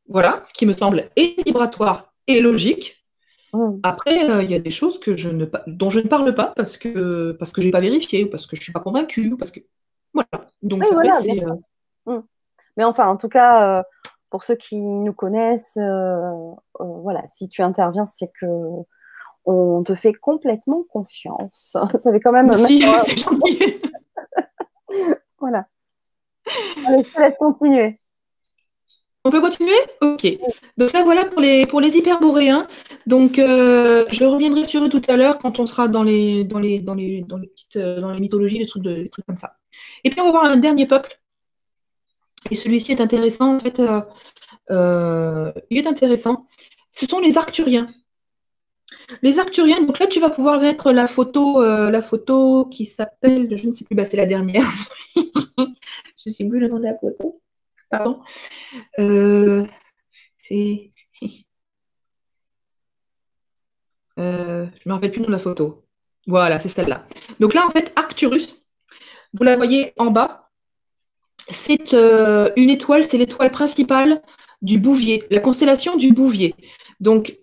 voilà, 0.07 0.41
ce 0.43 0.53
qui 0.53 0.65
me 0.65 0.73
semble 0.73 1.09
vibratoire 1.45 2.13
et 2.27 2.41
logique. 2.41 3.05
Mmh. 3.53 3.79
Après, 3.83 4.29
euh, 4.29 4.43
il 4.43 4.51
y 4.51 4.55
a 4.55 4.59
des 4.59 4.69
choses 4.69 4.99
que 4.99 5.15
je 5.15 5.29
ne, 5.29 5.45
dont 5.67 5.89
je 5.89 5.99
ne 5.99 6.07
parle 6.07 6.35
pas 6.35 6.53
parce 6.55 6.77
que 6.77 7.31
parce 7.33 7.51
que 7.51 7.61
j'ai 7.61 7.71
pas 7.71 7.79
vérifié 7.79 8.25
ou 8.25 8.29
parce 8.29 8.45
que 8.45 8.55
je 8.55 8.61
suis 8.61 8.73
pas 8.73 8.81
convaincue 8.81 9.31
ou 9.31 9.37
parce 9.37 9.51
que 9.51 9.61
voilà. 10.13 10.29
Donc 10.61 10.83
euh, 10.83 11.55
mmh. 12.05 12.19
Mais 12.77 12.83
enfin, 12.83 13.07
en 13.07 13.17
tout 13.17 13.29
cas, 13.29 13.79
euh, 13.79 13.83
pour 14.29 14.43
ceux 14.43 14.55
qui 14.55 14.75
nous 14.75 15.13
connaissent, 15.13 15.77
voilà, 16.79 17.23
si 17.27 17.47
tu 17.49 17.61
interviens, 17.61 18.05
c'est 18.05 18.31
que 18.39 18.45
on 19.47 19.81
te 19.83 19.95
fait 19.95 20.13
complètement 20.13 20.83
confiance. 20.83 21.77
Ça 21.95 22.11
fait 22.11 22.19
quand 22.19 22.33
même. 22.33 22.47
Merci, 22.47 22.81
c'est 23.05 23.17
gentil. 23.17 23.79
voilà. 25.39 25.65
Allez, 26.85 27.03
je 27.03 27.13
te 27.13 27.19
laisse 27.19 27.37
continuer. 27.39 27.99
On 29.27 29.29
peut 29.29 29.41
continuer? 29.41 29.75
Ok. 29.99 30.25
Donc 30.77 30.93
là, 30.93 31.03
voilà 31.03 31.25
pour 31.25 31.41
les, 31.41 31.65
pour 31.65 31.81
les 31.81 31.97
hyperboréens. 31.97 32.65
Donc, 33.07 33.39
euh, 33.39 34.05
je 34.09 34.23
reviendrai 34.23 34.63
sur 34.63 34.85
eux 34.85 34.87
tout 34.87 35.01
à 35.09 35.17
l'heure 35.17 35.37
quand 35.39 35.59
on 35.59 35.65
sera 35.65 35.89
dans 35.89 36.03
les, 36.03 36.45
dans 36.45 36.59
les, 36.59 36.79
dans 36.79 36.93
les, 36.93 37.23
dans 37.23 37.35
les, 37.35 37.47
petites, 37.47 37.75
euh, 37.75 37.99
dans 37.99 38.11
les 38.11 38.21
mythologies, 38.21 38.57
les 38.57 38.67
trucs, 38.67 38.83
de, 38.83 39.05
trucs 39.11 39.25
comme 39.25 39.35
ça. 39.35 39.57
Et 40.05 40.09
puis, 40.09 40.21
on 40.21 40.25
va 40.25 40.31
voir 40.31 40.45
un 40.45 40.55
dernier 40.55 40.85
peuple. 40.85 41.19
Et 42.49 42.55
celui-ci 42.55 42.93
est 42.93 43.01
intéressant. 43.01 43.57
En 43.57 43.59
fait, 43.59 43.81
euh, 44.71 45.51
il 45.69 45.77
est 45.77 45.87
intéressant. 45.87 46.45
Ce 46.93 47.05
sont 47.05 47.19
les 47.19 47.37
Arcturiens. 47.37 47.87
Les 49.23 49.39
Arcturiens, 49.39 49.81
donc 49.81 49.99
là, 49.99 50.07
tu 50.07 50.21
vas 50.21 50.29
pouvoir 50.29 50.61
mettre 50.61 50.93
la 50.93 51.07
photo, 51.07 51.61
la 51.61 52.01
photo 52.01 52.63
qui 52.67 52.85
s'appelle, 52.85 53.57
je 53.57 53.67
ne 53.67 53.73
sais 53.73 53.83
plus, 53.83 53.95
bah, 53.95 54.05
c'est 54.05 54.15
la 54.15 54.25
dernière. 54.25 54.71
je 55.17 56.29
ne 56.29 56.31
sais 56.31 56.45
plus 56.45 56.61
le 56.61 56.69
nom 56.69 56.77
de 56.77 56.85
la 56.85 56.97
photo. 56.97 57.41
Pardon. 57.89 58.21
Euh, 58.99 59.65
c'est. 60.37 60.91
Euh, 64.19 64.65
je 64.65 64.79
ne 64.85 64.89
me 64.89 64.93
rappelle 64.93 65.11
plus 65.11 65.21
de 65.21 65.29
la 65.29 65.37
photo. 65.37 65.85
Voilà, 66.25 66.57
c'est 66.57 66.69
celle-là. 66.69 67.05
Donc 67.39 67.53
là, 67.53 67.67
en 67.67 67.69
fait, 67.69 67.93
Arcturus, 67.95 68.63
vous 69.33 69.43
la 69.43 69.55
voyez 69.55 69.93
en 69.97 70.09
bas, 70.09 70.49
c'est 71.49 71.93
euh, 71.93 72.49
une 72.55 72.69
étoile, 72.69 73.05
c'est 73.05 73.17
l'étoile 73.17 73.51
principale 73.51 74.21
du 74.61 74.79
Bouvier, 74.79 75.25
la 75.29 75.39
constellation 75.39 75.95
du 75.95 76.13
Bouvier. 76.13 76.55
Donc, 76.99 77.37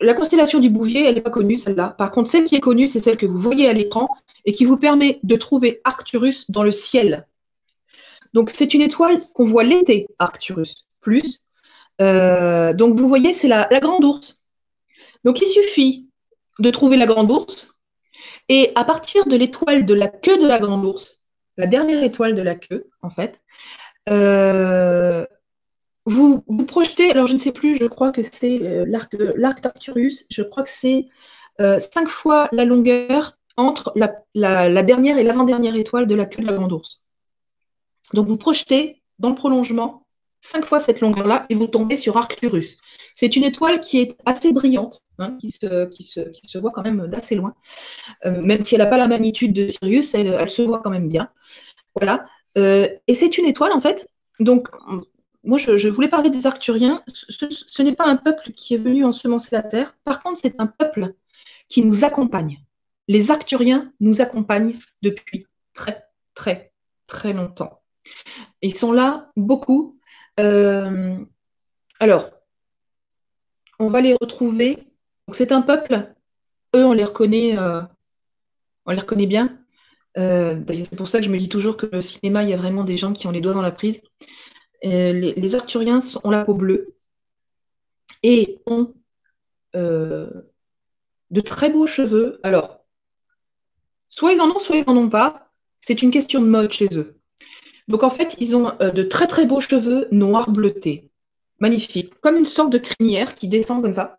la 0.00 0.14
constellation 0.14 0.60
du 0.60 0.70
Bouvier, 0.70 1.06
elle 1.06 1.14
n'est 1.14 1.20
pas 1.20 1.30
connue, 1.30 1.56
celle-là. 1.56 1.94
Par 1.98 2.10
contre, 2.10 2.30
celle 2.30 2.44
qui 2.44 2.56
est 2.56 2.60
connue, 2.60 2.88
c'est 2.88 3.00
celle 3.00 3.16
que 3.16 3.26
vous 3.26 3.38
voyez 3.38 3.68
à 3.68 3.72
l'écran 3.72 4.08
et 4.44 4.52
qui 4.52 4.64
vous 4.64 4.76
permet 4.76 5.18
de 5.22 5.36
trouver 5.36 5.80
Arcturus 5.84 6.50
dans 6.50 6.62
le 6.62 6.70
ciel. 6.72 7.26
Donc, 8.34 8.50
c'est 8.50 8.74
une 8.74 8.82
étoile 8.82 9.20
qu'on 9.34 9.44
voit 9.44 9.64
l'été, 9.64 10.06
Arcturus 10.18 10.88
plus. 11.00 11.38
Euh, 12.00 12.72
donc, 12.74 12.94
vous 12.94 13.08
voyez, 13.08 13.32
c'est 13.32 13.48
la, 13.48 13.66
grande 13.80 14.04
ours. 14.04 14.42
Donc, 15.24 15.40
il 15.40 15.46
suffit 15.46 16.08
de 16.58 16.70
trouver 16.70 16.96
la 16.96 17.06
grande 17.06 17.30
ours. 17.30 17.68
Et 18.48 18.72
à 18.74 18.84
partir 18.84 19.26
de 19.26 19.36
l'étoile 19.36 19.84
de 19.86 19.94
la 19.94 20.08
queue 20.08 20.38
de 20.38 20.46
la 20.46 20.58
grande 20.58 20.84
ours, 20.84 21.18
la 21.56 21.66
dernière 21.66 22.02
étoile 22.02 22.34
de 22.34 22.42
la 22.42 22.54
queue, 22.54 22.88
en 23.02 23.10
fait, 23.10 23.40
euh, 24.08 25.26
vous, 26.06 26.42
vous 26.46 26.64
projetez, 26.64 27.10
alors 27.10 27.26
je 27.26 27.34
ne 27.34 27.38
sais 27.38 27.52
plus, 27.52 27.76
je 27.76 27.84
crois 27.84 28.12
que 28.12 28.22
c'est 28.22 28.62
euh, 28.62 28.84
l'arc 28.86 29.60
d'Arcturus, 29.60 30.24
je 30.30 30.42
crois 30.42 30.62
que 30.62 30.70
c'est 30.70 31.08
cinq 31.92 32.08
fois 32.08 32.48
la 32.52 32.64
longueur 32.64 33.36
entre 33.56 33.92
la 33.96 34.82
dernière 34.84 35.18
et 35.18 35.24
l'avant-dernière 35.24 35.74
étoile 35.74 36.06
de 36.06 36.14
la 36.14 36.24
queue 36.24 36.40
de 36.40 36.46
la 36.46 36.52
grande 36.52 36.72
ours. 36.72 37.02
Donc 38.14 38.26
vous 38.26 38.36
projetez 38.36 39.02
dans 39.18 39.30
le 39.30 39.34
prolongement 39.34 40.04
cinq 40.40 40.64
fois 40.64 40.80
cette 40.80 41.00
longueur-là 41.00 41.46
et 41.48 41.54
vous 41.54 41.66
tombez 41.66 41.96
sur 41.96 42.16
Arcturus. 42.16 42.76
C'est 43.14 43.36
une 43.36 43.44
étoile 43.44 43.80
qui 43.80 43.98
est 43.98 44.16
assez 44.24 44.52
brillante, 44.52 45.02
hein, 45.18 45.36
qui, 45.40 45.50
se, 45.50 46.58
voit 46.58 46.70
quand 46.70 46.82
même 46.82 47.06
d'assez 47.08 47.34
loin. 47.34 47.54
Euh, 48.24 48.40
même 48.42 48.64
si 48.64 48.74
elle 48.74 48.80
n'a 48.80 48.86
pas 48.86 48.98
la 48.98 49.08
magnitude 49.08 49.52
de 49.52 49.66
Sirius, 49.66 50.14
elle, 50.14 50.48
se 50.48 50.62
voit 50.62 50.80
quand 50.80 50.90
même 50.90 51.08
bien. 51.08 51.28
Voilà. 51.94 52.26
Euh, 52.56 52.88
et 53.06 53.14
c'est 53.14 53.38
une 53.38 53.46
étoile, 53.46 53.72
en 53.72 53.80
fait. 53.80 54.08
Donc, 54.40 54.68
moi, 55.42 55.58
je, 55.58 55.88
voulais 55.88 56.08
parler 56.08 56.30
des 56.30 56.46
Arcturiens. 56.46 57.02
ce 57.08 57.82
n'est 57.82 57.94
pas 57.94 58.06
un 58.06 58.16
peuple 58.16 58.52
qui 58.52 58.74
est 58.74 58.78
venu 58.78 59.04
ensemencer 59.04 59.48
la 59.52 59.62
Terre. 59.62 59.96
Par 60.04 60.22
contre, 60.22 60.38
c'est 60.40 60.60
un 60.60 60.66
peuple 60.66 61.14
qui 61.68 61.84
nous 61.84 62.04
accompagne. 62.04 62.58
Les 63.08 63.30
Arcturiens 63.30 63.92
nous 64.00 64.20
accompagnent 64.20 64.74
depuis 65.02 65.46
très, 65.74 66.04
très, 66.34 66.72
très 67.06 67.32
longtemps. 67.32 67.77
Ils 68.62 68.74
sont 68.74 68.92
là 68.92 69.30
beaucoup. 69.36 69.98
Euh, 70.40 71.16
alors, 72.00 72.30
on 73.78 73.88
va 73.88 74.00
les 74.00 74.14
retrouver. 74.14 74.78
c'est 75.32 75.52
un 75.52 75.62
peuple. 75.62 76.14
Eux, 76.74 76.84
on 76.84 76.92
les 76.92 77.04
reconnaît, 77.04 77.58
euh, 77.58 77.82
on 78.86 78.92
les 78.92 79.00
reconnaît 79.00 79.26
bien. 79.26 79.58
Euh, 80.16 80.60
c'est 80.68 80.96
pour 80.96 81.08
ça 81.08 81.18
que 81.18 81.24
je 81.24 81.30
me 81.30 81.38
dis 81.38 81.48
toujours 81.48 81.76
que 81.76 81.86
le 81.86 82.02
cinéma, 82.02 82.42
il 82.42 82.50
y 82.50 82.54
a 82.54 82.56
vraiment 82.56 82.84
des 82.84 82.96
gens 82.96 83.12
qui 83.12 83.26
ont 83.26 83.30
les 83.30 83.40
doigts 83.40 83.54
dans 83.54 83.62
la 83.62 83.72
prise. 83.72 84.00
Les, 84.82 85.54
Arthuriens 85.54 86.00
ont 86.24 86.30
la 86.30 86.44
peau 86.44 86.54
bleue 86.54 86.94
et 88.22 88.58
ont 88.66 88.94
de 89.74 91.40
très 91.44 91.70
beaux 91.70 91.86
cheveux. 91.86 92.40
Alors, 92.42 92.84
soit 94.08 94.32
ils 94.32 94.40
en 94.40 94.50
ont, 94.50 94.58
soit 94.58 94.76
ils 94.76 94.86
n'en 94.86 94.96
ont 94.96 95.10
pas. 95.10 95.52
C'est 95.80 96.02
une 96.02 96.10
question 96.10 96.40
de 96.40 96.48
mode 96.48 96.72
chez 96.72 96.88
eux. 96.92 97.17
Donc 97.88 98.02
en 98.02 98.10
fait, 98.10 98.36
ils 98.38 98.54
ont 98.54 98.72
euh, 98.80 98.90
de 98.90 99.02
très 99.02 99.26
très 99.26 99.46
beaux 99.46 99.60
cheveux 99.60 100.08
noirs 100.12 100.50
bleutés. 100.50 101.10
Magnifique. 101.58 102.12
Comme 102.20 102.36
une 102.36 102.44
sorte 102.46 102.70
de 102.70 102.78
crinière 102.78 103.34
qui 103.34 103.48
descend 103.48 103.82
comme 103.82 103.92
ça. 103.92 104.18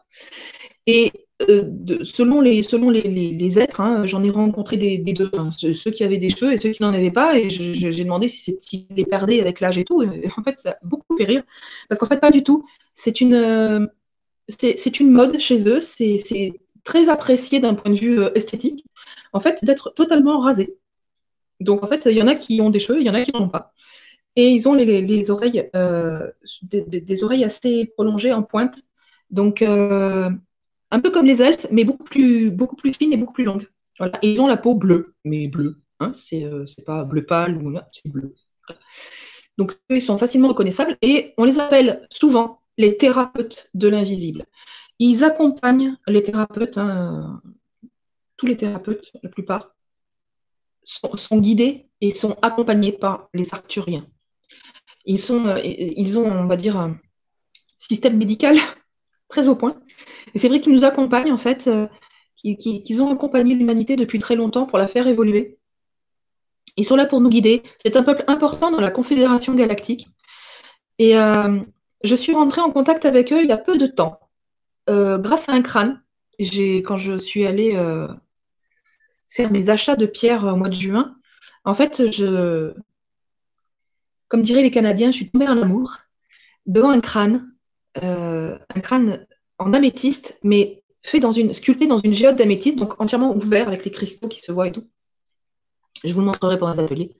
Et 0.88 1.11
euh, 1.47 1.72
selon, 2.03 2.41
les, 2.41 2.63
selon 2.63 2.89
les, 2.89 3.59
êtres, 3.59 3.80
hein, 3.80 4.05
j'en 4.05 4.24
ai 4.24 4.30
rencontré 4.30 4.76
des, 4.76 4.97
deux, 5.13 5.32
hein, 5.38 5.51
ceux, 5.51 5.91
qui 5.91 6.03
avaient 6.03 6.17
des 6.17 6.30
cheveux 6.30 6.51
et 6.51 6.57
ceux 6.57 6.72
qui 6.72 6.84
n'en 6.84 6.93
avaient 6.93 7.11
pas, 7.11 7.39
et 7.39 7.49
j'ai 7.49 8.03
demandé 8.03 8.28
s'ils 8.28 8.59
si 8.59 8.88
les 8.89 9.05
perdaient 9.05 9.39
avec 9.39 9.61
l'âge 9.61 9.78
et 9.78 9.86
tout. 9.86 10.03
en 10.38 10.43
fait, 10.43 10.59
ça 10.59 10.72
a 10.72 10.88
beaucoup 10.88 11.15
fait 11.17 11.24
rire. 11.24 11.43
Parce 11.88 11.99
qu'en 11.99 12.07
fait, 12.07 12.20
pas 12.20 12.32
du 12.32 12.43
tout. 12.43 12.65
C'est 12.95 13.22
une, 13.22 13.36
euh, 13.36 13.86
c'est 14.49 14.99
une 14.99 15.11
mode 15.11 15.39
chez 15.39 15.70
eux, 15.70 15.80
c'est 15.80 16.53
très 16.84 17.07
apprécié 17.07 17.59
d'un 17.59 17.76
point 17.76 17.91
de 17.91 17.99
vue 17.99 18.22
esthétique, 18.36 18.84
en 19.32 19.39
fait, 19.39 19.63
d'être 19.63 19.93
totalement 19.93 20.39
rasé. 20.39 20.76
Donc 21.60 21.84
en 21.84 21.88
fait, 21.88 22.05
il 22.05 22.18
y 22.18 22.22
en 22.22 22.28
a 22.28 22.36
qui 22.36 22.62
ont 22.62 22.70
des 22.70 22.80
cheveux, 22.80 22.99
il 22.99 23.05
y 23.05 23.10
en 23.10 23.14
a 23.14 23.22
qui 23.22 23.32
n'en 23.34 23.43
ont 23.43 23.49
pas. 23.49 23.74
Et 24.36 24.49
ils 24.49 24.70
ont 24.70 24.74
les, 24.74 25.32
oreilles, 25.32 25.70
euh, 25.76 26.32
des, 26.64 27.24
oreilles 27.24 27.43
assez 27.43 27.86
prolongées 27.86 28.34
en 28.34 28.43
pointe. 28.43 28.76
Donc 29.32 29.62
euh, 29.62 30.30
un 30.91 30.99
peu 30.99 31.12
comme 31.12 31.26
les 31.26 31.41
elfes, 31.41 31.68
mais 31.72 31.84
beaucoup 31.84 32.03
plus, 32.03 32.51
beaucoup 32.51 32.76
plus 32.76 32.93
fines 32.93 33.14
et 33.14 33.18
beaucoup 33.18 33.34
plus 33.34 33.43
longues. 33.43 33.68
Et 34.22 34.32
ils 34.32 34.41
ont 34.41 34.47
la 34.47 34.57
peau 34.57 34.76
bleue, 34.76 35.14
mais 35.26 35.47
bleue. 35.47 35.82
Hein, 35.99 36.14
euh, 36.34 36.66
c'est 36.66 36.86
pas 36.86 37.03
bleu 37.03 37.26
pâle 37.26 37.57
ou 37.57 37.78
c'est 37.91 38.10
bleu. 38.10 38.34
Donc 39.57 39.78
ils 39.89 40.01
sont 40.01 40.18
facilement 40.18 40.47
reconnaissables 40.47 40.97
et 41.01 41.34
on 41.38 41.43
les 41.43 41.60
appelle 41.60 42.07
souvent 42.10 42.62
les 42.78 42.95
thérapeutes 42.95 43.70
de 43.74 43.89
l'invisible. 43.89 44.45
Ils 44.99 45.26
accompagnent 45.26 45.97
les 46.07 46.24
thérapeutes, 46.24 46.78
hein, 46.78 47.41
tous 48.38 48.45
les 48.45 48.55
thérapeutes, 48.55 49.12
la 49.22 49.30
plupart, 49.30 49.76
sont, 51.15 51.37
guidés 51.37 51.87
et 52.01 52.11
sont 52.11 52.37
accompagnés 52.41 52.91
par 52.91 53.29
les 53.33 53.53
Arcturiens. 53.53 54.05
Ils, 55.05 55.19
euh, 55.31 56.17
ont, 56.17 56.31
on 56.31 56.45
va 56.45 56.57
dire, 56.57 56.77
un 56.77 56.97
système 57.77 58.17
médical 58.17 58.57
très 59.29 59.47
au 59.47 59.55
point. 59.55 59.79
Et 60.33 60.39
c'est 60.39 60.47
vrai 60.47 60.61
qu'ils 60.61 60.73
nous 60.73 60.83
accompagnent, 60.83 61.31
en 61.31 61.37
fait, 61.37 61.67
euh, 61.67 61.87
qu'ils 62.35 63.01
ont 63.01 63.11
accompagné 63.11 63.53
l'humanité 63.53 63.95
depuis 63.95 64.19
très 64.19 64.35
longtemps 64.35 64.65
pour 64.65 64.77
la 64.77 64.87
faire 64.87 65.07
évoluer. 65.07 65.57
Ils 66.77 66.85
sont 66.85 66.95
là 66.95 67.05
pour 67.05 67.21
nous 67.21 67.29
guider. 67.29 67.63
C'est 67.83 67.95
un 67.95 68.03
peuple 68.03 68.23
important 68.27 68.71
dans 68.71 68.81
la 68.81 68.91
Confédération 68.91 69.53
galactique. 69.53 70.07
Et 70.97 71.17
euh, 71.17 71.59
je 72.03 72.15
suis 72.15 72.33
rentrée 72.33 72.61
en 72.61 72.71
contact 72.71 73.05
avec 73.05 73.31
eux 73.33 73.41
il 73.41 73.49
y 73.49 73.51
a 73.51 73.57
peu 73.57 73.77
de 73.77 73.87
temps, 73.87 74.19
grâce 74.87 75.49
à 75.49 75.53
un 75.53 75.61
crâne. 75.61 76.01
Quand 76.39 76.95
je 76.95 77.17
suis 77.17 77.45
allée 77.45 77.75
faire 79.30 79.51
mes 79.51 79.69
achats 79.69 79.95
de 79.95 80.05
pierres 80.05 80.43
au 80.43 80.55
mois 80.55 80.69
de 80.69 80.75
juin, 80.75 81.15
en 81.65 81.75
fait, 81.75 82.11
je, 82.11 82.73
comme 84.27 84.41
diraient 84.41 84.63
les 84.63 84.71
Canadiens, 84.71 85.11
je 85.11 85.17
suis 85.17 85.30
tombée 85.30 85.47
en 85.47 85.61
amour 85.61 85.97
devant 86.65 86.89
un 86.89 87.01
crâne, 87.01 87.49
un 87.95 88.57
crâne 88.82 89.25
en 89.57 89.73
améthyste, 89.73 90.39
mais 90.43 90.84
fait 91.01 91.19
dans 91.19 91.32
une, 91.32 91.53
sculpté 91.53 91.88
dans 91.88 91.99
une 91.99 92.13
géode 92.13 92.36
d'améthyste, 92.36 92.77
donc 92.77 92.99
entièrement 92.99 93.36
ouvert 93.36 93.67
avec 93.67 93.86
les 93.86 93.91
cristaux 93.91 94.27
qui 94.27 94.39
se 94.39 94.51
voient 94.51 94.67
et 94.67 94.71
tout. 94.71 94.88
Je 96.03 96.13
vous 96.13 96.21
le 96.21 96.27
montrerai 96.27 96.57
pendant 96.57 96.73
les 96.73 96.80
ateliers. 96.80 97.11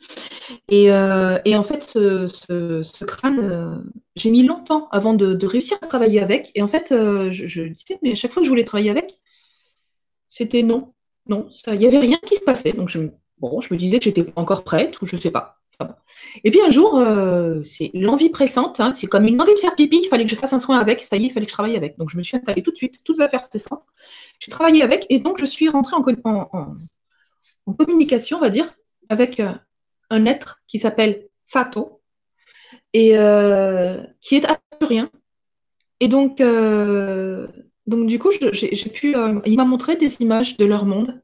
Et, 0.70 0.92
euh, 0.92 1.38
en 1.46 1.64
fait, 1.64 1.84
ce, 1.84 3.04
crâne, 3.06 3.40
euh, 3.40 3.78
j'ai 4.16 4.32
mis 4.32 4.44
longtemps 4.44 4.88
avant 4.92 5.14
de, 5.14 5.46
réussir 5.46 5.78
à 5.82 5.88
travailler 5.88 6.22
avec. 6.22 6.52
Et 6.56 6.62
en 6.62 6.68
fait, 6.68 6.92
euh, 6.92 7.32
je, 7.32 7.64
disais, 7.64 8.00
mais 8.02 8.14
à 8.14 8.16
chaque 8.16 8.32
fois 8.32 8.42
que 8.42 8.46
je 8.46 8.50
voulais 8.50 8.64
travailler 8.64 8.90
avec, 8.90 9.20
c'était 10.30 10.64
non. 10.64 10.94
Non, 11.30 11.48
il 11.68 11.78
n'y 11.78 11.88
avait 11.88 12.00
rien 12.00 12.18
qui 12.26 12.36
se 12.36 12.44
passait. 12.44 12.74
Donc, 12.74 12.90
je, 12.90 13.00
me 13.00 13.76
disais 13.76 14.00
que 14.00 14.06
j'étais 14.06 14.26
encore 14.36 14.64
prête 14.64 15.02
ou 15.02 15.06
je 15.06 15.16
ne 15.16 15.22
sais 15.22 15.32
pas. 15.32 15.60
Et 16.44 16.52
puis 16.52 16.60
un 16.62 16.70
jour, 16.70 16.98
euh, 16.98 17.64
c'est 17.64 17.90
l'envie 17.94 18.30
pressante, 18.30 18.82
hein, 18.82 18.92
c'est 18.92 19.08
comme 19.08 19.26
une 19.26 19.40
envie 19.42 19.54
de 19.54 19.60
faire 19.60 19.76
pipi, 19.76 20.02
il 20.04 20.10
fallait 20.10 20.26
que 20.26 20.30
je 20.32 20.36
fasse 20.36 20.52
un 20.52 20.60
soin 20.60 20.78
avec, 20.78 21.02
ça 21.02 21.16
y 21.16 21.24
est, 21.24 21.28
il 21.28 21.32
fallait 21.32 21.46
que 21.46 21.52
je 21.52 21.56
travaille 21.56 21.78
avec. 21.78 21.98
Donc 21.98 22.10
je 22.10 22.18
me 22.18 22.24
suis 22.24 22.36
installée 22.36 22.62
tout 22.64 22.72
de 22.72 22.76
suite, 22.76 23.02
toutes 23.06 23.22
affaires 23.22 23.46
cessantes. 23.50 23.84
J'ai 24.40 24.52
travaillé 24.52 24.84
avec 24.84 25.06
et 25.10 25.20
donc 25.20 25.40
je 25.40 25.46
suis 25.46 25.70
rentrée 25.70 25.96
en, 25.96 26.76
communication, 27.78 28.38
on 28.38 28.42
va 28.42 28.50
dire, 28.50 28.74
avec 29.08 29.40
euh, 29.40 29.54
un 30.10 30.26
être 30.26 30.60
qui 30.68 30.80
s'appelle 30.80 31.28
Sato 31.46 32.02
et 32.92 33.18
euh, 33.18 34.02
qui 34.20 34.36
est 34.36 34.46
assurien. 34.46 35.10
Et 36.02 36.10
donc, 36.10 36.42
donc 37.90 38.08
du 38.08 38.20
coup, 38.20 38.30
j'ai 38.32 38.90
pu, 38.90 39.16
il 39.46 39.58
m'a 39.58 39.66
montré 39.66 39.96
des 39.96 40.22
images 40.22 40.58
de 40.58 40.66
leur 40.66 40.86
monde. 40.86 41.22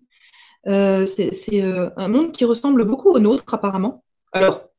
c'est 0.66 1.61
un 1.61 2.07
monde 2.07 2.32
qui 2.32 2.45
ressemble 2.45 2.86
beaucoup 2.86 3.11
au 3.11 3.20
nôtre 3.20 3.53
apparemment. 3.53 4.03
Alors, 4.34 4.70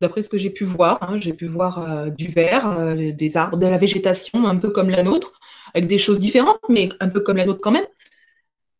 d'après 0.00 0.22
ce 0.22 0.28
que 0.28 0.38
j'ai 0.38 0.50
pu 0.50 0.64
voir, 0.64 0.98
hein, 1.02 1.16
j'ai 1.18 1.32
pu 1.32 1.46
voir 1.46 1.78
euh, 1.78 2.10
du 2.10 2.28
verre, 2.28 2.78
euh, 2.78 3.12
des 3.12 3.36
arbres, 3.36 3.58
de 3.58 3.66
la 3.66 3.78
végétation, 3.78 4.46
un 4.46 4.56
peu 4.56 4.70
comme 4.70 4.90
la 4.90 5.02
nôtre, 5.02 5.32
avec 5.74 5.88
des 5.88 5.98
choses 5.98 6.18
différentes, 6.18 6.60
mais 6.68 6.88
un 7.00 7.08
peu 7.08 7.20
comme 7.20 7.36
la 7.36 7.46
nôtre 7.46 7.60
quand 7.60 7.70
même. 7.70 7.86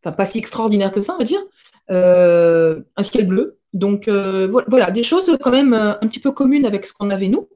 Enfin, 0.03 0.13
pas 0.13 0.25
si 0.25 0.39
extraordinaire 0.39 0.93
que 0.93 1.03
ça, 1.03 1.15
on 1.15 1.19
va 1.19 1.25
dire. 1.25 1.43
Euh, 1.91 2.81
un 2.97 3.03
ciel 3.03 3.27
bleu. 3.27 3.59
Donc, 3.73 4.09
voilà, 4.09 4.91
des 4.91 5.05
choses 5.05 5.37
quand 5.41 5.53
même 5.53 5.75
un 5.75 6.07
petit 6.09 6.19
peu 6.19 6.33
communes 6.33 6.67
avec 6.67 6.87
ce 6.87 6.93
qu'on 6.93 7.11
avait 7.11 7.29
nous. 7.29 7.49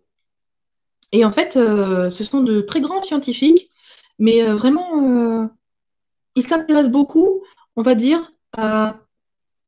Et 1.11 1.25
en 1.25 1.33
fait, 1.33 1.55
ce 1.55 2.25
sont 2.25 2.41
de 2.41 2.61
très 2.61 2.81
grands 2.81 3.03
scientifiques, 3.03 3.71
mais 4.19 4.43
vraiment, 4.43 5.51
ils 6.35 6.47
s'intéressent 6.47 6.93
beaucoup, 6.93 7.43
on 7.77 7.83
va 7.83 7.95
dire, 7.95 8.33
à 8.57 8.97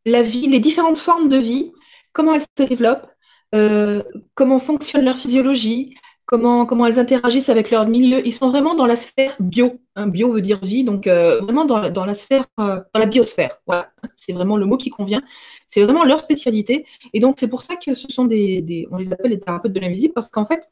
la 0.06 0.22
vie, 0.22 0.46
les 0.46 0.60
différentes 0.60 0.98
formes 0.98 1.28
de 1.28 1.36
vie, 1.36 1.72
comment 2.12 2.34
elles 2.34 2.42
se 2.42 2.66
développent, 2.66 3.08
euh, 3.54 4.02
comment 4.34 4.58
fonctionne 4.58 5.04
leur 5.04 5.16
physiologie, 5.16 5.94
comment, 6.24 6.64
comment 6.64 6.86
elles 6.86 6.98
interagissent 6.98 7.48
avec 7.48 7.70
leur 7.70 7.86
milieu. 7.86 8.26
Ils 8.26 8.32
sont 8.32 8.48
vraiment 8.50 8.74
dans 8.74 8.86
la 8.86 8.96
sphère 8.96 9.36
bio. 9.40 9.80
Hein, 9.96 10.06
bio 10.06 10.32
veut 10.32 10.40
dire 10.40 10.60
vie, 10.64 10.84
donc 10.84 11.06
euh, 11.06 11.40
vraiment 11.40 11.64
dans, 11.64 11.78
la 11.78 12.14
sphère, 12.14 12.46
euh, 12.60 12.80
dans 12.94 13.00
la 13.00 13.06
biosphère. 13.06 13.58
Voilà, 13.66 13.90
c'est 14.16 14.32
vraiment 14.32 14.56
le 14.56 14.66
mot 14.66 14.76
qui 14.76 14.90
convient. 14.90 15.22
C'est 15.66 15.82
vraiment 15.82 16.04
leur 16.04 16.20
spécialité. 16.20 16.86
Et 17.12 17.20
donc, 17.20 17.36
c'est 17.38 17.48
pour 17.48 17.62
ça 17.62 17.76
que 17.76 17.94
ce 17.94 18.08
sont 18.08 18.24
des, 18.24 18.86
on 18.90 18.96
les 18.96 19.12
appelle 19.12 19.32
les 19.32 19.40
thérapeutes 19.40 19.72
de 19.72 19.80
l'invisible, 19.80 20.14
parce 20.14 20.28
qu'en 20.28 20.46
fait, 20.46 20.68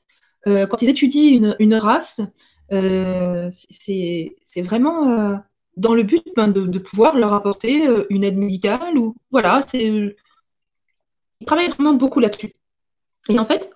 quand 0.47 0.83
ils 0.83 0.91
étudient 0.91 1.55
une, 1.59 1.75
race, 1.75 2.20
c'est 2.71 4.62
vraiment 4.62 5.41
dans 5.77 5.95
le 5.95 6.03
but 6.03 6.25
ben, 6.37 6.49
de, 6.49 6.79
pouvoir 6.79 7.17
leur 7.17 7.33
apporter 7.33 7.85
une 8.11 8.25
aide 8.25 8.37
médicale 8.37 8.97
ou 8.97 9.17
voilà, 9.31 9.61
ils 9.75 10.15
travaillent 11.47 11.69
vraiment 11.69 11.95
beaucoup 11.95 12.21
là-dessus. 12.21 12.55
Et 13.29 13.39
en 13.39 13.45
fait, 13.45 13.71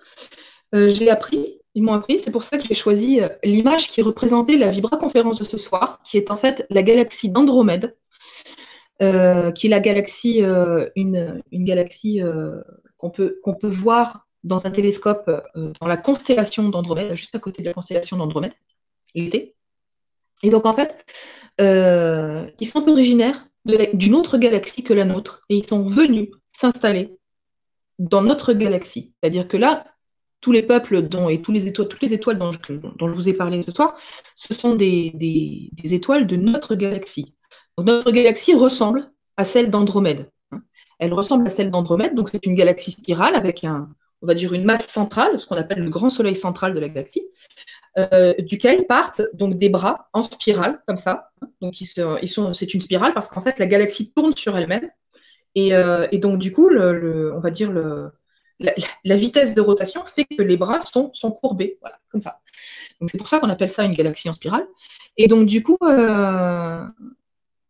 euh, 0.75 0.89
j'ai 0.89 1.09
appris, 1.09 1.59
ils 1.73 1.83
m'ont 1.83 1.93
appris, 1.93 2.19
c'est 2.19 2.31
pour 2.31 2.43
ça 2.43 2.57
que 2.57 2.63
j'ai 2.63 2.75
choisi 2.75 3.21
euh, 3.21 3.29
l'image 3.43 3.89
qui 3.89 4.01
représentait 4.01 4.57
la 4.57 4.69
Vibra 4.69 4.97
conférence 4.97 5.39
de 5.39 5.43
ce 5.43 5.57
soir, 5.57 5.99
qui 6.03 6.17
est 6.17 6.31
en 6.31 6.37
fait 6.37 6.65
la 6.69 6.83
galaxie 6.83 7.29
d'Andromède, 7.29 7.95
euh, 9.01 9.51
qui 9.51 9.67
est 9.67 9.69
la 9.69 9.79
galaxie, 9.79 10.41
une, 10.95 11.41
galaxie 11.51 12.21
qu'on 12.97 13.09
peut, 13.09 13.39
qu'on 13.43 13.55
peut 13.55 13.69
voir 13.69 14.27
dans 14.43 14.67
un 14.67 14.71
télescope 14.71 15.29
dans 15.55 15.87
la 15.87 15.97
constellation 15.97 16.69
d'Andromède, 16.69 17.15
juste 17.15 17.35
à 17.35 17.39
côté 17.39 17.61
de 17.61 17.67
la 17.67 17.73
constellation 17.73 18.17
d'Andromède, 18.17 18.53
l'été. 19.15 19.55
Et 20.43 20.49
donc 20.49 20.65
en 20.65 20.73
fait, 20.73 21.05
ils 21.59 22.67
sont 22.67 22.87
originaires 22.89 23.47
d'une 23.65 24.15
autre 24.15 24.37
galaxie 24.37 24.83
que 24.83 24.93
la 24.93 25.05
nôtre, 25.05 25.43
et 25.49 25.57
ils 25.57 25.65
sont 25.65 25.83
venus 25.83 26.29
s'installer 26.53 27.17
dans 27.99 28.21
notre 28.21 28.53
galaxie. 28.53 29.13
C'est-à-dire 29.21 29.47
que 29.47 29.57
là, 29.57 29.85
tous 30.41 30.51
les 30.51 30.63
peuples 30.63 31.01
dont, 31.01 31.29
et 31.29 31.41
les 31.49 31.67
étoiles, 31.67 31.87
toutes 31.87 32.01
les 32.01 32.13
étoiles 32.13 32.39
dont 32.39 32.51
je, 32.51 33.13
vous 33.13 33.29
ai 33.29 33.33
parlé 33.33 33.61
ce 33.61 33.71
soir, 33.71 33.95
ce 34.35 34.53
sont 34.53 34.75
des, 34.75 35.69
étoiles 35.83 36.27
de 36.27 36.37
notre 36.37 36.75
galaxie. 36.75 37.35
Donc, 37.77 37.87
notre 37.87 38.11
galaxie 38.11 38.55
ressemble 38.55 39.11
à 39.37 39.43
celle 39.43 39.69
d'Andromède. 39.69 40.29
Elle 40.99 41.13
ressemble 41.13 41.47
à 41.47 41.49
celle 41.49 41.71
d'Andromède, 41.71 42.15
donc 42.15 42.29
c'est 42.29 42.45
une 42.45 42.55
galaxie 42.55 42.91
spirale 42.91 43.35
avec 43.35 43.63
un, 43.63 43.89
on 44.21 44.27
va 44.27 44.33
dire 44.33 44.53
une 44.53 44.65
masse 44.65 44.87
centrale, 44.87 45.39
ce 45.39 45.45
qu'on 45.45 45.55
appelle 45.55 45.79
le 45.79 45.89
grand 45.89 46.09
soleil 46.09 46.35
central 46.35 46.73
de 46.73 46.79
la 46.79 46.89
galaxie, 46.89 47.23
euh, 48.13 48.33
duquel 48.39 48.85
partent 48.85 49.21
donc 49.33 49.57
des 49.57 49.69
bras 49.69 50.09
en 50.13 50.23
spirale, 50.23 50.81
comme 50.87 50.97
ça. 50.97 51.31
Donc 51.61 51.81
ils, 51.81 51.85
sont, 51.85 52.53
c'est 52.53 52.73
une 52.73 52.81
spirale 52.81 53.13
parce 53.13 53.27
qu'en 53.27 53.41
fait 53.41 53.59
la 53.59 53.65
galaxie 53.65 54.11
tourne 54.15 54.35
sur 54.35 54.57
elle-même 54.57 54.89
euh, 55.57 56.07
et, 56.11 56.17
donc, 56.17 56.39
du 56.39 56.51
coup, 56.51 56.69
on 56.69 57.39
va 57.39 57.51
dire 57.51 57.71
la, 58.59 59.15
vitesse 59.15 59.53
de 59.55 59.61
rotation 59.61 60.03
fait 60.05 60.25
que 60.25 60.41
les 60.41 60.57
bras 60.57 60.79
sont, 60.81 61.11
courbés, 61.31 61.79
comme 62.09 62.21
ça. 62.21 62.39
C'est 63.07 63.17
pour 63.17 63.27
ça 63.27 63.39
qu'on 63.39 63.49
appelle 63.49 63.71
ça 63.71 63.83
une 63.83 63.95
galaxie 63.95 64.29
en 64.29 64.33
spirale. 64.33 64.67
Et 65.17 65.27
donc, 65.27 65.47
du 65.47 65.63
coup, 65.63 65.77
euh, 65.83 66.83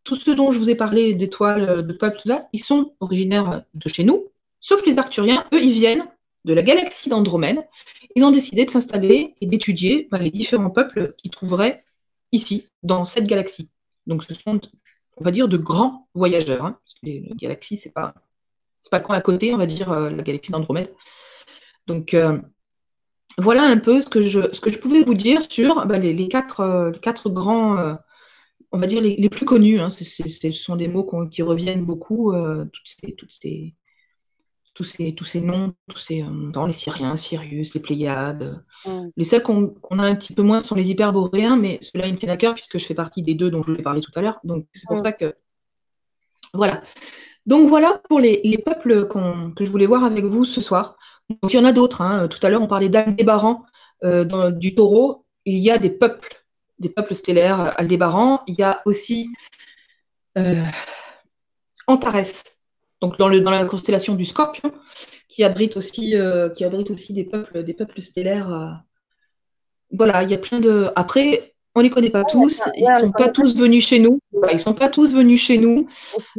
tous 0.04 0.16
ceux 0.16 0.34
dont 0.34 0.50
je 0.50 0.58
vous 0.58 0.70
ai 0.70 0.74
parlé, 0.74 1.14
d'étoiles, 1.14 1.86
de 1.86 1.92
peuples, 1.92 2.18
tout 2.20 2.28
ça, 2.28 2.48
ils 2.52 2.62
sont 2.62 2.94
originaires 3.00 3.62
de 3.74 3.88
chez 3.88 4.04
nous, 4.04 4.28
sauf 4.60 4.84
les 4.86 4.98
Arcturiens, 4.98 5.44
eux, 5.52 5.62
ils 5.62 5.72
viennent 5.72 6.06
de 6.44 6.54
la 6.54 6.62
galaxie 6.62 7.08
d'Andromède. 7.08 7.66
Ils 8.16 8.24
ont 8.24 8.30
décidé 8.30 8.64
de 8.64 8.70
s'installer 8.70 9.34
et 9.40 9.46
d'étudier 9.46 10.08
ben, 10.10 10.18
les 10.18 10.30
différents 10.30 10.70
peuples 10.70 11.14
qu'ils 11.18 11.30
trouveraient 11.30 11.82
ici, 12.32 12.68
dans 12.82 13.04
cette 13.04 13.26
galaxie. 13.26 13.70
Donc, 14.06 14.24
ce 14.24 14.34
sont, 14.34 14.60
on 15.16 15.24
va 15.24 15.30
dire, 15.30 15.48
de 15.48 15.56
grands 15.56 16.08
voyageurs. 16.14 16.64
Hein 16.64 16.78
les, 17.02 17.30
galaxies, 17.36 17.76
c'est 17.76 17.92
pas 17.92 18.14
c'est 18.82 18.90
pas 18.90 19.00
quand 19.00 19.12
à 19.12 19.20
côté, 19.20 19.52
on 19.54 19.58
va 19.58 19.66
dire 19.66 19.92
euh, 19.92 20.10
la 20.10 20.22
galaxie 20.22 20.52
d'Andromède. 20.52 20.92
Donc 21.86 22.14
euh, 22.14 22.38
voilà 23.38 23.62
un 23.64 23.78
peu 23.78 24.00
ce 24.00 24.08
que 24.08 24.22
je 24.22 24.78
pouvais 24.78 25.02
vous 25.02 25.14
dire 25.14 25.42
sur 25.50 25.86
bah, 25.86 25.98
les, 25.98 26.28
quatre 26.28 26.60
euh, 26.60 26.92
quatre 26.92 27.30
grands 27.30 27.96
on 28.72 28.78
va 28.78 28.86
dire 28.86 29.02
les, 29.02 29.28
plus 29.28 29.44
connus. 29.44 29.80
Hein. 29.80 29.90
ce 29.90 30.52
sont 30.52 30.76
des 30.76 30.88
mots 30.88 31.28
qui 31.28 31.42
reviennent 31.42 31.84
beaucoup, 31.84 32.32
toutes 32.72 33.32
ces, 33.32 33.74
tous, 34.80 34.84
ces, 34.84 35.14
tous 35.14 35.26
ces 35.26 35.42
noms, 35.42 35.74
tous 35.90 35.98
ces, 35.98 36.24
dans 36.52 36.64
les 36.64 36.72
Syriens, 36.72 37.14
Sirius, 37.18 37.74
les 37.74 37.80
Pléiades. 37.80 38.64
Mm. 38.86 39.08
Les 39.14 39.24
seuls 39.24 39.42
qu'on 39.42 39.98
a 39.98 40.02
un 40.02 40.16
petit 40.16 40.32
peu 40.32 40.40
moins 40.40 40.62
sont 40.62 40.74
les 40.74 40.90
hyperboréens, 40.90 41.56
mais 41.56 41.78
cela 41.82 42.10
me 42.10 42.16
tiennent 42.16 42.30
à 42.30 42.38
cœur 42.38 42.54
puisque 42.54 42.78
je 42.78 42.86
fais 42.86 42.94
partie 42.94 43.22
des 43.22 43.34
deux 43.34 43.50
dont 43.50 43.62
je 43.62 43.72
vous 43.72 43.78
ai 43.78 43.82
parlé 43.82 44.00
tout 44.00 44.10
à 44.14 44.22
l'heure. 44.22 44.40
Donc 44.42 44.66
c'est 44.72 44.86
pour 44.86 44.96
mm. 44.96 45.04
ça 45.04 45.12
que 45.12 45.34
voilà. 46.54 46.82
Donc 47.44 47.68
voilà 47.68 48.00
pour 48.08 48.20
les, 48.20 48.40
peuples 48.64 49.06
que 49.54 49.66
je 49.66 49.70
voulais 49.70 49.84
voir 49.84 50.02
avec 50.02 50.24
vous 50.24 50.46
ce 50.46 50.62
soir. 50.62 50.96
Donc 51.28 51.52
il 51.52 51.56
y 51.56 51.60
en 51.60 51.66
a 51.66 51.72
d'autres. 51.72 52.00
Hein. 52.00 52.28
Tout 52.28 52.38
à 52.42 52.48
l'heure, 52.48 52.62
on 52.62 52.66
parlait 52.66 52.88
d'Aldébaran 52.88 53.62
euh, 54.02 54.50
du 54.50 54.74
taureau. 54.74 55.26
Il 55.44 55.58
y 55.58 55.70
a 55.70 55.76
des 55.76 55.90
peuples, 55.90 56.42
des 56.78 56.88
peuples 56.88 57.14
stellaires 57.14 57.60
euh, 57.60 57.70
Aldébaran. 57.76 58.44
Il 58.46 58.54
y 58.58 58.62
a 58.62 58.80
aussi 58.86 59.28
euh, 60.38 60.64
Antares, 61.86 62.44
donc 63.00 63.18
dans, 63.18 63.28
le, 63.28 63.40
dans, 63.40 63.50
la 63.50 63.64
constellation 63.64 64.14
du 64.14 64.24
Scorpion, 64.24 64.72
qui 65.28 65.44
abrite 65.44 65.76
aussi, 65.76 66.14
qui 66.54 66.64
abrite 66.64 66.90
aussi 66.90 67.12
des 67.12 67.24
peuples, 67.24 67.62
des 67.62 67.74
peuples 67.74 68.02
stellaires. 68.02 68.82
voilà, 69.90 70.22
il 70.22 70.30
y 70.30 70.34
a 70.34 70.38
plein 70.38 70.60
de. 70.60 70.90
Après, 70.96 71.54
on 71.74 71.80
les 71.80 71.90
connaît 71.90 72.10
pas 72.10 72.24
tous, 72.24 72.60
ils 72.76 72.84
ne 72.84 72.98
sont 72.98 73.12
pas 73.12 73.28
tous 73.28 73.54
venus 73.54 73.86
chez 73.86 74.00
nous. 74.00 74.18
Ils 74.52 74.58
sont 74.58 74.74
pas 74.74 74.88
tous 74.88 75.12
venus 75.12 75.40
chez 75.40 75.58
nous. 75.58 75.88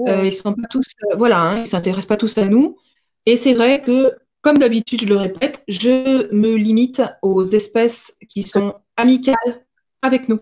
Euh, 0.07 0.25
ils 0.25 0.33
sont 0.33 0.53
pas 0.53 0.67
tous, 0.69 0.85
euh, 1.11 1.15
voilà, 1.15 1.39
hein, 1.39 1.59
ils 1.61 1.67
s'intéressent 1.67 2.07
pas 2.07 2.17
tous 2.17 2.37
à 2.37 2.45
nous. 2.45 2.77
Et 3.25 3.37
c'est 3.37 3.53
vrai 3.53 3.81
que, 3.81 4.13
comme 4.41 4.57
d'habitude, 4.57 5.01
je 5.01 5.07
le 5.07 5.15
répète, 5.15 5.63
je 5.67 6.33
me 6.33 6.55
limite 6.55 7.01
aux 7.21 7.43
espèces 7.43 8.13
qui 8.27 8.43
sont 8.43 8.75
amicales 8.97 9.65
avec 10.01 10.27
nous 10.27 10.39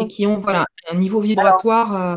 et 0.00 0.04
mm. 0.04 0.08
qui 0.08 0.26
ont, 0.26 0.38
voilà, 0.38 0.64
un 0.90 0.96
niveau 0.96 1.20
vibratoire. 1.20 2.16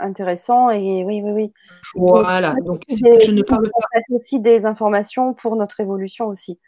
Euh, 0.00 0.04
intéressant 0.04 0.70
et 0.70 1.04
oui, 1.04 1.22
oui, 1.22 1.30
oui. 1.32 1.52
Voilà, 1.94 2.54
donc 2.64 2.82
je 2.88 3.30
ne 3.30 3.42
parle 3.42 3.70
pas. 3.70 4.00
aussi 4.10 4.40
des 4.40 4.66
informations 4.66 5.34
pour 5.34 5.56
notre 5.56 5.80
évolution 5.80 6.26
aussi. 6.26 6.58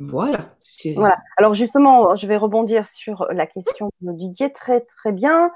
Voilà. 0.00 0.50
voilà. 0.96 1.18
Alors 1.36 1.54
justement, 1.54 2.16
je 2.16 2.26
vais 2.26 2.36
rebondir 2.36 2.88
sur 2.88 3.26
la 3.30 3.46
question 3.46 3.90
de 4.00 4.12
Didier 4.12 4.52
très 4.52 4.80
très 4.80 5.12
bien 5.12 5.52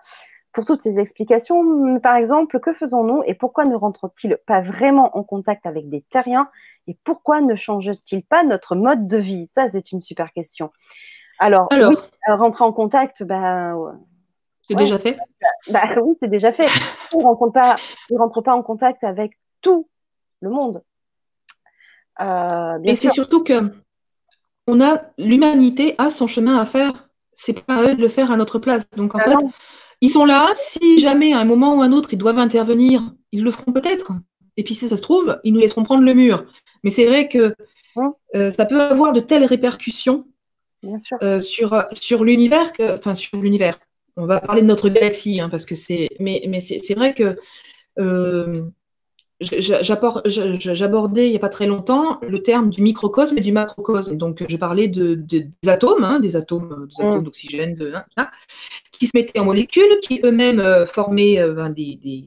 pour 0.53 0.65
toutes 0.65 0.81
ces 0.81 0.99
explications. 1.01 1.99
Par 2.01 2.17
exemple, 2.17 2.61
que 2.61 2.73
faisons-nous 2.73 3.23
et 3.27 3.35
pourquoi 3.35 3.65
ne 3.65 3.75
rentre-t-il 3.75 4.39
pas 4.47 4.61
vraiment 4.61 5.17
en 5.17 5.25
contact 5.25 5.67
avec 5.67 5.89
des 5.89 6.03
terriens 6.03 6.49
et 6.87 6.97
pourquoi 7.05 7.41
ne 7.41 7.57
change-t-il 7.57 8.23
pas 8.23 8.45
notre 8.45 8.77
mode 8.77 9.09
de 9.09 9.19
vie? 9.19 9.47
Ça, 9.49 9.69
c'est 9.69 9.91
une 9.91 10.03
super 10.03 10.33
question. 10.33 10.71
Alors, 11.41 11.69
Alors 11.71 11.93
euh, 12.29 12.37
rentrer 12.37 12.65
en 12.65 12.73
contact, 12.73 13.23
ben, 13.23 13.99
c'est 14.69 14.77
déjà 14.77 14.99
fait 14.99 15.19
bah, 15.71 15.83
Oui, 16.03 16.16
c'est 16.21 16.29
déjà 16.29 16.53
fait. 16.53 16.66
Il 17.12 17.19
ne 17.19 17.25
rentre, 17.25 18.43
pas, 18.43 18.55
en 18.55 18.62
contact 18.62 19.03
avec 19.03 19.33
tout 19.62 19.89
le 20.41 20.51
monde. 20.51 20.83
Euh, 22.21 22.79
et 22.85 22.95
c'est 22.95 23.11
surtout 23.11 23.43
que 23.43 23.73
on 24.66 24.81
a 24.81 25.03
l'humanité 25.16 25.95
a 25.99 26.11
son 26.11 26.27
chemin 26.27 26.59
à 26.59 26.66
faire. 26.66 27.09
C'est 27.33 27.64
pas 27.64 27.77
à 27.77 27.83
eux 27.85 27.95
de 27.95 28.01
le 28.03 28.09
faire 28.09 28.31
à 28.31 28.37
notre 28.37 28.59
place. 28.59 28.85
Donc 28.97 29.14
en 29.14 29.19
ah 29.19 29.31
fait, 29.31 29.47
ils 30.01 30.11
sont 30.11 30.25
là. 30.25 30.53
Si 30.57 30.99
jamais 30.99 31.33
à 31.33 31.39
un 31.39 31.45
moment 31.45 31.77
ou 31.77 31.83
à 31.83 31.87
un 31.87 31.93
autre 31.93 32.12
ils 32.12 32.19
doivent 32.19 32.39
intervenir, 32.39 33.14
ils 33.33 33.43
le 33.43 33.51
feront 33.51 33.73
peut-être. 33.73 34.12
Et 34.57 34.64
puis 34.64 34.75
si 34.75 34.89
ça 34.89 34.97
se 34.97 35.03
trouve, 35.03 35.41
ils 35.45 35.55
nous 35.55 35.61
laisseront 35.61 35.85
prendre 35.85 36.03
le 36.03 36.12
mur. 36.12 36.45
Mais 36.83 36.91
c'est 36.91 37.07
vrai 37.07 37.29
que 37.29 37.55
euh, 38.35 38.51
ça 38.51 38.66
peut 38.66 38.81
avoir 38.81 39.12
de 39.12 39.21
telles 39.21 39.45
répercussions 39.45 40.27
euh, 41.23 41.41
sur, 41.41 41.85
sur 41.93 42.25
l'univers, 42.25 42.73
enfin 42.81 43.14
sur 43.14 43.41
l'univers. 43.41 43.79
On 44.19 44.27
va 44.27 44.41
parler 44.41 44.62
de 44.62 44.66
notre 44.66 44.89
galaxie, 44.89 45.41
hein, 45.41 45.49
parce 45.49 45.64
que 45.64 45.77
c'est. 45.77 46.09
Mais, 46.19 46.43
mais 46.49 46.61
c'est 46.61 46.95
vrai 46.95 47.14
que 47.14 47.37
euh, 48.01 48.64
j'abordais 49.41 51.29
il 51.29 51.31
n'y 51.31 51.37
a 51.37 51.41
pas 51.41 51.49
très 51.49 51.69
longtemps 51.69 52.19
le 52.23 52.43
terme 52.43 52.71
du 52.71 52.83
microcosme 52.83 53.39
et 53.39 53.41
du 53.41 53.53
macrocosme. 53.53 54.16
Donc, 54.16 54.45
je 54.49 54.57
parlais 54.57 54.89
de, 54.89 55.14
des 55.14 55.49
atomes, 55.69 56.03
hein, 56.03 56.19
des 56.19 56.35
atomes, 56.35 56.89
des 56.89 57.05
atomes 57.05 57.23
d'oxygène, 57.23 57.77
de, 57.77 57.93
hein, 58.16 58.29
qui 58.91 59.07
se 59.07 59.12
mettaient 59.14 59.39
en 59.39 59.45
molécules, 59.45 59.99
qui 60.03 60.21
eux-mêmes 60.25 60.59
euh, 60.59 60.85
formaient 60.85 61.39
euh, 61.39 61.55
ben, 61.55 61.71
des, 61.71 61.95
des, 62.03 62.27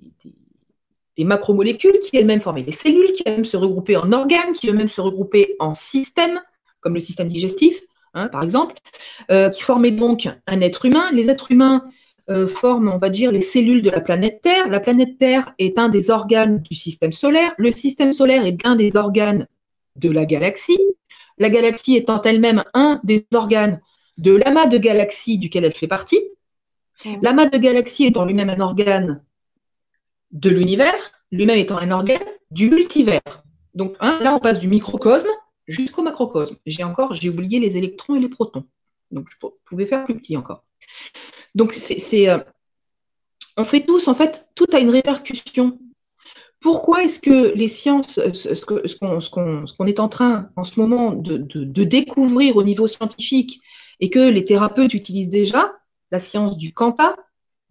des, 1.17 1.25
macromolécules, 1.25 1.99
qui 1.99 2.15
elles-mêmes 2.15 2.39
formaient 2.39 2.63
des 2.63 2.71
cellules, 2.71 3.11
qui 3.11 3.23
elles-mêmes 3.25 3.43
se 3.43 3.57
regroupaient 3.57 3.97
en 3.97 4.13
organes, 4.13 4.53
qui 4.53 4.69
eux-mêmes 4.69 4.87
se 4.87 5.01
regroupaient 5.01 5.57
en 5.59 5.73
systèmes, 5.73 6.39
comme 6.79 6.93
le 6.93 7.01
système 7.01 7.27
digestif, 7.27 7.81
hein, 8.13 8.27
par 8.27 8.43
exemple, 8.43 8.75
euh, 9.29 9.49
qui 9.49 9.61
formaient 9.61 9.91
donc 9.91 10.29
un 10.47 10.61
être 10.61 10.85
humain. 10.85 11.09
Les 11.11 11.29
êtres 11.29 11.51
humains 11.51 11.85
forment, 12.47 12.93
on 12.93 12.97
va 12.97 13.09
dire, 13.09 13.29
les 13.29 13.41
cellules 13.41 13.81
de 13.81 13.89
la 13.89 13.99
planète 13.99 14.41
Terre. 14.41 14.69
La 14.69 14.79
planète 14.79 15.17
Terre 15.17 15.53
est 15.59 15.77
un 15.77 15.89
des 15.89 16.09
organes 16.09 16.61
du 16.61 16.75
système 16.75 17.11
solaire. 17.11 17.53
Le 17.57 17.73
système 17.73 18.13
solaire 18.13 18.45
est 18.45 18.65
un 18.65 18.77
des 18.77 18.95
organes 18.95 19.47
de 19.97 20.09
la 20.09 20.25
galaxie. 20.25 20.79
La 21.39 21.49
galaxie 21.49 21.97
étant 21.97 22.21
elle-même 22.21 22.63
un 22.73 23.01
des 23.03 23.25
organes 23.33 23.81
de 24.17 24.33
l'amas 24.33 24.67
de 24.67 24.77
galaxies 24.77 25.39
duquel 25.39 25.65
elle 25.65 25.73
fait 25.73 25.87
partie. 25.87 26.21
L'amas 27.21 27.47
de 27.47 27.57
galaxies 27.57 28.05
étant 28.05 28.25
lui-même 28.25 28.49
un 28.49 28.59
organe 28.59 29.23
de 30.31 30.49
l'univers, 30.49 31.11
lui-même 31.31 31.57
étant 31.57 31.77
un 31.77 31.91
organe 31.91 32.19
du 32.51 32.69
multivers. 32.69 33.43
Donc 33.73 33.95
hein, 33.99 34.19
là, 34.21 34.35
on 34.35 34.39
passe 34.39 34.59
du 34.59 34.67
microcosme 34.67 35.29
jusqu'au 35.67 36.01
macrocosme. 36.01 36.57
J'ai 36.65 36.83
encore, 36.83 37.13
j'ai 37.13 37.29
oublié 37.29 37.59
les 37.59 37.77
électrons 37.77 38.15
et 38.15 38.19
les 38.19 38.29
protons. 38.29 38.65
Donc 39.11 39.27
je 39.29 39.47
pouvais 39.65 39.85
faire 39.85 40.05
plus 40.05 40.17
petit 40.17 40.37
encore. 40.37 40.63
Donc 41.55 41.73
c'est, 41.73 42.29
euh, 42.29 42.39
on 43.57 43.65
fait 43.65 43.85
tous, 43.85 44.07
en 44.07 44.15
fait, 44.15 44.49
tout 44.55 44.67
a 44.73 44.79
une 44.79 44.89
répercussion. 44.89 45.79
Pourquoi 46.59 47.03
est-ce 47.03 47.19
que 47.19 47.53
les 47.55 47.67
sciences, 47.67 48.19
ce, 48.33 49.75
qu'on, 49.75 49.85
est 49.87 49.99
en 49.99 50.09
train 50.09 50.49
en 50.55 50.63
ce 50.63 50.79
moment 50.79 51.11
de, 51.11 51.37
de 51.37 51.83
découvrir 51.83 52.55
au 52.55 52.63
niveau 52.63 52.87
scientifique 52.87 53.61
et 53.99 54.09
que 54.09 54.19
les 54.19 54.45
thérapeutes 54.45 54.93
utilisent 54.93 55.29
déjà, 55.29 55.73
la 56.11 56.19
science 56.19 56.57
du 56.57 56.73
quanta, 56.73 57.15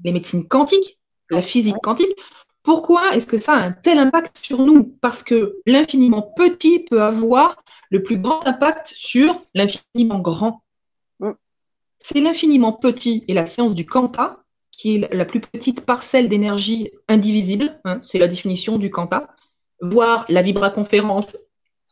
les 0.04 0.12
médecines 0.12 0.46
quantiques, 0.46 0.98
la 1.30 1.42
physique 1.42 1.76
quantique. 1.82 2.16
Pourquoi 2.62 3.14
est-ce 3.14 3.26
que 3.26 3.38
ça 3.38 3.54
a 3.54 3.66
un 3.66 3.72
tel 3.72 3.98
impact 3.98 4.38
sur 4.38 4.60
nous? 4.60 4.84
Parce 5.00 5.22
que 5.22 5.56
l'infiniment 5.66 6.22
petit 6.22 6.80
peut 6.80 7.00
avoir 7.02 7.62
le 7.90 8.02
plus 8.02 8.18
grand 8.18 8.46
impact 8.46 8.92
sur 8.94 9.40
l'infiniment 9.54 10.20
grand. 10.20 10.62
Mm. 11.18 11.32
C'est 11.98 12.20
l'infiniment 12.20 12.72
petit 12.72 13.24
et 13.28 13.34
la 13.34 13.46
science 13.46 13.74
du 13.74 13.84
quanta 13.84 14.40
qui 14.80 14.96
est 14.96 15.14
la 15.14 15.26
plus 15.26 15.40
petite 15.40 15.84
parcelle 15.84 16.30
d'énergie 16.30 16.90
indivisible, 17.06 17.78
hein, 17.84 17.98
c'est 18.00 18.18
la 18.18 18.28
définition 18.28 18.78
du 18.78 18.88
quanta, 18.88 19.28
voire 19.82 20.24
la 20.30 20.40
vibraconférence 20.40 21.36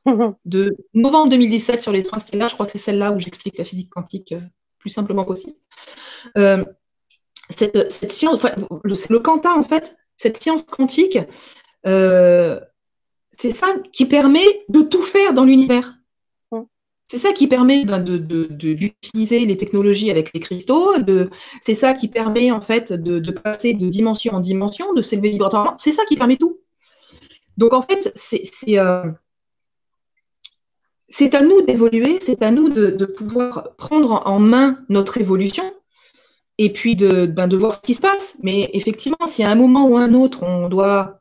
de 0.47 0.75
novembre 0.95 1.29
2017 1.29 1.83
sur 1.83 1.93
les 1.93 2.03
soins 2.03 2.19
stellaires, 2.19 2.49
je 2.49 2.55
crois 2.55 2.65
que 2.65 2.73
c'est 2.73 2.79
celle-là 2.79 3.13
où 3.13 3.19
j'explique 3.19 3.59
la 3.59 3.65
physique 3.65 3.91
quantique 3.91 4.33
euh, 4.33 4.41
plus 4.79 4.89
simplement 4.89 5.27
possible. 5.27 5.57
Euh, 6.39 6.65
cette, 7.51 8.11
science, 8.11 8.41
le 8.85 9.19
quanta 9.19 9.55
en 9.55 9.65
fait, 9.65 9.97
cette 10.17 10.39
science 10.39 10.63
quantique, 10.63 11.19
euh, 11.87 12.59
c'est 13.31 13.53
ça 13.53 13.69
qui 13.93 14.07
permet 14.07 14.65
de 14.69 14.83
tout 14.83 15.03
faire 15.03 15.33
dans 15.35 15.45
l'univers. 15.45 15.99
C'est 17.11 17.19
ça 17.19 17.33
qui 17.33 17.47
permet 17.47 17.87
ben, 17.87 18.01
d'utiliser 18.01 19.47
les 19.47 19.57
technologies 19.57 20.11
avec 20.11 20.35
les 20.35 20.41
cristaux. 20.41 20.93
C'est 21.63 21.75
ça 21.75 21.95
qui 21.95 22.09
permet 22.09 22.51
en 22.51 22.61
fait 22.61 22.93
de, 22.93 23.31
passer 23.31 23.73
de 23.73 23.89
dimension 23.89 24.35
en 24.35 24.41
dimension, 24.41 24.93
de 24.93 25.01
s'élever 25.01 25.31
vibratoirement. 25.31 25.75
C'est 25.79 25.93
ça 25.93 26.05
qui 26.05 26.17
permet 26.17 26.37
tout. 26.37 26.61
Donc 27.57 27.73
en 27.73 27.81
fait, 27.81 28.13
c'est 28.15 28.79
euh, 28.79 29.11
à 31.33 31.43
nous 31.43 31.63
d'évoluer, 31.63 32.19
c'est 32.21 32.43
à 32.43 32.51
nous 32.51 32.69
de, 32.69 33.05
pouvoir 33.07 33.75
prendre 33.77 34.23
en 34.27 34.39
main 34.39 34.85
notre 34.91 35.17
évolution 35.17 35.65
et 36.59 36.71
puis 36.71 36.95
ben, 36.95 37.49
de, 37.49 37.57
voir 37.57 37.75
ce 37.75 37.81
qui 37.81 37.95
se 37.95 38.03
passe. 38.03 38.35
Mais 38.43 38.69
effectivement, 38.75 39.27
si 39.27 39.43
à 39.43 39.51
un 39.51 39.55
moment 39.55 39.89
ou 39.89 39.97
un 39.97 40.13
autre, 40.13 40.43
on 40.43 40.69
doit 40.69 41.21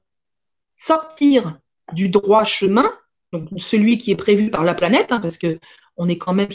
sortir 0.75 1.57
du 1.93 2.09
droit 2.09 2.43
chemin, 2.43 2.91
donc 3.33 3.49
celui 3.57 3.97
qui 3.97 4.11
est 4.11 4.15
prévu 4.15 4.49
par 4.49 4.63
la 4.63 4.73
planète, 4.73 5.11
hein, 5.11 5.19
parce 5.19 5.37
qu'on 5.37 6.09
est 6.09 6.17
quand 6.17 6.33
même 6.33 6.49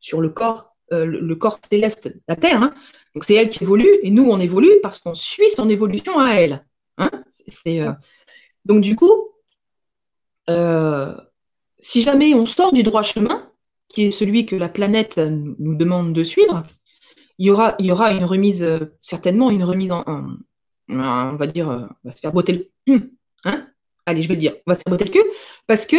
sur, 0.00 0.20
le 0.20 0.28
corps, 0.28 0.76
euh, 0.92 1.04
le, 1.04 1.36
corps 1.36 1.58
céleste, 1.68 2.14
la 2.28 2.36
Terre. 2.36 2.62
Hein. 2.62 2.74
donc 3.14 3.24
c'est 3.24 3.34
elle 3.34 3.50
qui 3.50 3.64
évolue 3.64 3.90
et 4.02 4.10
nous 4.10 4.24
on 4.24 4.38
évolue 4.38 4.80
parce 4.82 5.00
qu'on 5.00 5.14
suit 5.14 5.50
son 5.50 5.68
évolution 5.68 6.18
à 6.18 6.34
elle. 6.34 6.64
Hein. 6.98 7.10
Euh, 7.66 7.92
donc 8.64 8.82
du 8.82 8.96
coup, 8.96 9.28
euh, 10.48 11.14
si 11.78 12.02
jamais 12.02 12.34
on 12.34 12.46
sort 12.46 12.72
du 12.72 12.82
droit 12.82 13.02
chemin, 13.02 13.50
qui 13.88 14.04
est 14.04 14.10
celui 14.10 14.46
que 14.46 14.56
la 14.56 14.68
planète 14.68 15.18
nous 15.18 15.74
demande 15.76 16.12
de 16.12 16.24
suivre, 16.24 16.64
il 17.38 17.46
y 17.46 17.50
aura, 17.50 17.76
il 17.78 17.86
y 17.86 17.92
aura 17.92 18.12
une 18.12 18.24
remise, 18.24 18.66
certainement 19.00 19.50
une 19.50 19.62
remise 19.62 19.92
en, 19.92 20.04
on 20.88 21.36
va 21.36 21.46
dire, 21.46 21.68
on 21.68 22.08
va 22.08 22.10
se 22.10 22.20
faire 22.20 22.32
botter 22.32 22.70
le 22.86 23.10
hein 23.44 23.68
Allez, 24.06 24.22
je 24.22 24.28
vais 24.28 24.34
le 24.34 24.40
dire, 24.40 24.54
on 24.66 24.70
va 24.70 24.78
se 24.78 24.82
faire 24.82 24.90
botter 24.90 25.04
le 25.04 25.10
cul, 25.10 25.24
parce 25.66 25.86
que, 25.86 25.96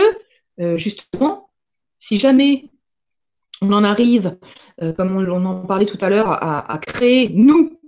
euh, 0.60 0.78
justement, 0.78 1.49
si 1.99 2.20
jamais 2.20 2.70
on 3.62 3.72
en 3.74 3.84
arrive, 3.84 4.38
comme 4.97 5.18
on, 5.18 5.45
en 5.45 5.66
parlait 5.66 5.88
tout 5.88 5.97
à 6.01 6.10
l'heure, 6.10 6.30
à, 6.30 6.78
créer, 6.78 7.30
nous, 7.30 7.80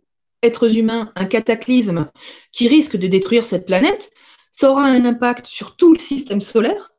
êtres 0.41 0.75
humains, 0.77 1.11
un 1.15 1.25
cataclysme 1.25 2.09
qui 2.51 2.67
risque 2.67 2.97
de 2.97 3.05
détruire 3.05 3.43
cette 3.43 3.67
planète, 3.67 4.11
ça 4.51 4.71
aura 4.71 4.85
un 4.85 5.05
impact 5.05 5.45
sur 5.45 5.75
tout 5.75 5.93
le 5.93 5.99
système 5.99 6.41
solaire, 6.41 6.89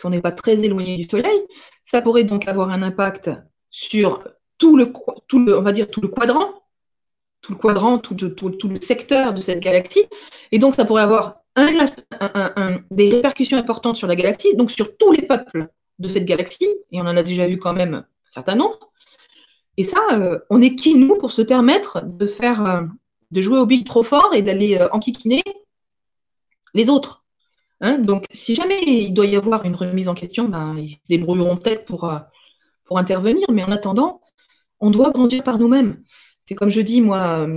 qu'on 0.00 0.10
n'est 0.10 0.20
pas 0.20 0.32
très 0.32 0.64
éloigné 0.64 0.96
du 0.96 1.08
Soleil, 1.08 1.46
ça 1.84 2.02
pourrait 2.02 2.24
donc 2.24 2.48
avoir 2.48 2.70
un 2.70 2.82
impact 2.82 3.30
sur 3.70 4.24
tout 4.58 4.76
le, 4.76 4.92
on 5.32 5.62
va 5.62 5.72
dire, 5.72 5.90
tout 5.90 6.00
le 6.00 6.08
quadrant, 6.08 6.62
tout 7.40 7.52
le 7.52 7.58
quadrant, 7.58 7.98
tout, 7.98 8.16
le 8.16 8.80
secteur 8.80 9.32
de 9.32 9.40
cette 9.40 9.60
galaxie, 9.60 10.04
et 10.52 10.58
donc 10.58 10.74
ça 10.74 10.84
pourrait 10.84 11.02
avoir 11.02 11.39
des 11.56 13.10
répercussions 13.10 13.58
importantes 13.58 13.96
sur 13.96 14.06
la 14.06 14.16
galaxie, 14.16 14.56
donc 14.56 14.70
sur 14.70 14.96
tous 14.96 15.12
les 15.12 15.22
peuples 15.22 15.68
de 15.98 16.08
cette 16.08 16.24
galaxie, 16.24 16.68
et 16.90 17.00
on 17.00 17.06
en 17.06 17.16
a 17.16 17.22
déjà 17.22 17.46
vu 17.46 17.58
quand 17.58 17.74
même 17.74 17.94
un 17.94 18.06
certain 18.26 18.54
nombre. 18.54 18.90
Et 19.76 19.84
ça, 19.84 19.98
euh, 20.12 20.38
on 20.50 20.60
est 20.60 20.74
qui 20.74 20.94
nous 20.94 21.16
pour 21.16 21.32
se 21.32 21.42
permettre 21.42 22.02
de 22.04 22.26
faire, 22.26 22.66
euh, 22.66 22.82
de 23.30 23.40
jouer 23.40 23.58
au 23.58 23.66
billes 23.66 23.84
trop 23.84 24.02
fort 24.02 24.34
et 24.34 24.42
d'aller 24.42 24.76
euh, 24.76 24.88
enquiquiner 24.92 25.42
les 26.74 26.90
autres 26.90 27.18
Hein, 27.82 27.96
donc, 27.98 28.26
si 28.30 28.54
jamais 28.54 28.82
il 28.82 29.14
doit 29.14 29.24
y 29.24 29.36
avoir 29.36 29.64
une 29.64 29.74
remise 29.74 30.08
en 30.08 30.14
question, 30.14 30.50
ben, 30.50 30.76
ils 30.76 30.90
se 30.90 30.98
débrouilleront 31.08 31.56
peut-être 31.56 31.86
pour, 31.86 32.12
pour 32.84 32.98
intervenir, 32.98 33.46
mais 33.50 33.64
en 33.64 33.72
attendant, 33.72 34.20
on 34.80 34.90
doit 34.90 35.12
grandir 35.12 35.42
par 35.42 35.58
nous-mêmes. 35.58 36.02
C'est 36.44 36.54
comme 36.54 36.68
je 36.68 36.82
dis, 36.82 37.00
moi, 37.00 37.48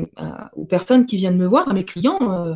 aux 0.54 0.64
personnes 0.64 1.06
qui 1.06 1.18
viennent 1.18 1.38
me 1.38 1.46
voir, 1.46 1.68
à 1.68 1.74
mes 1.74 1.84
clients, 1.84 2.56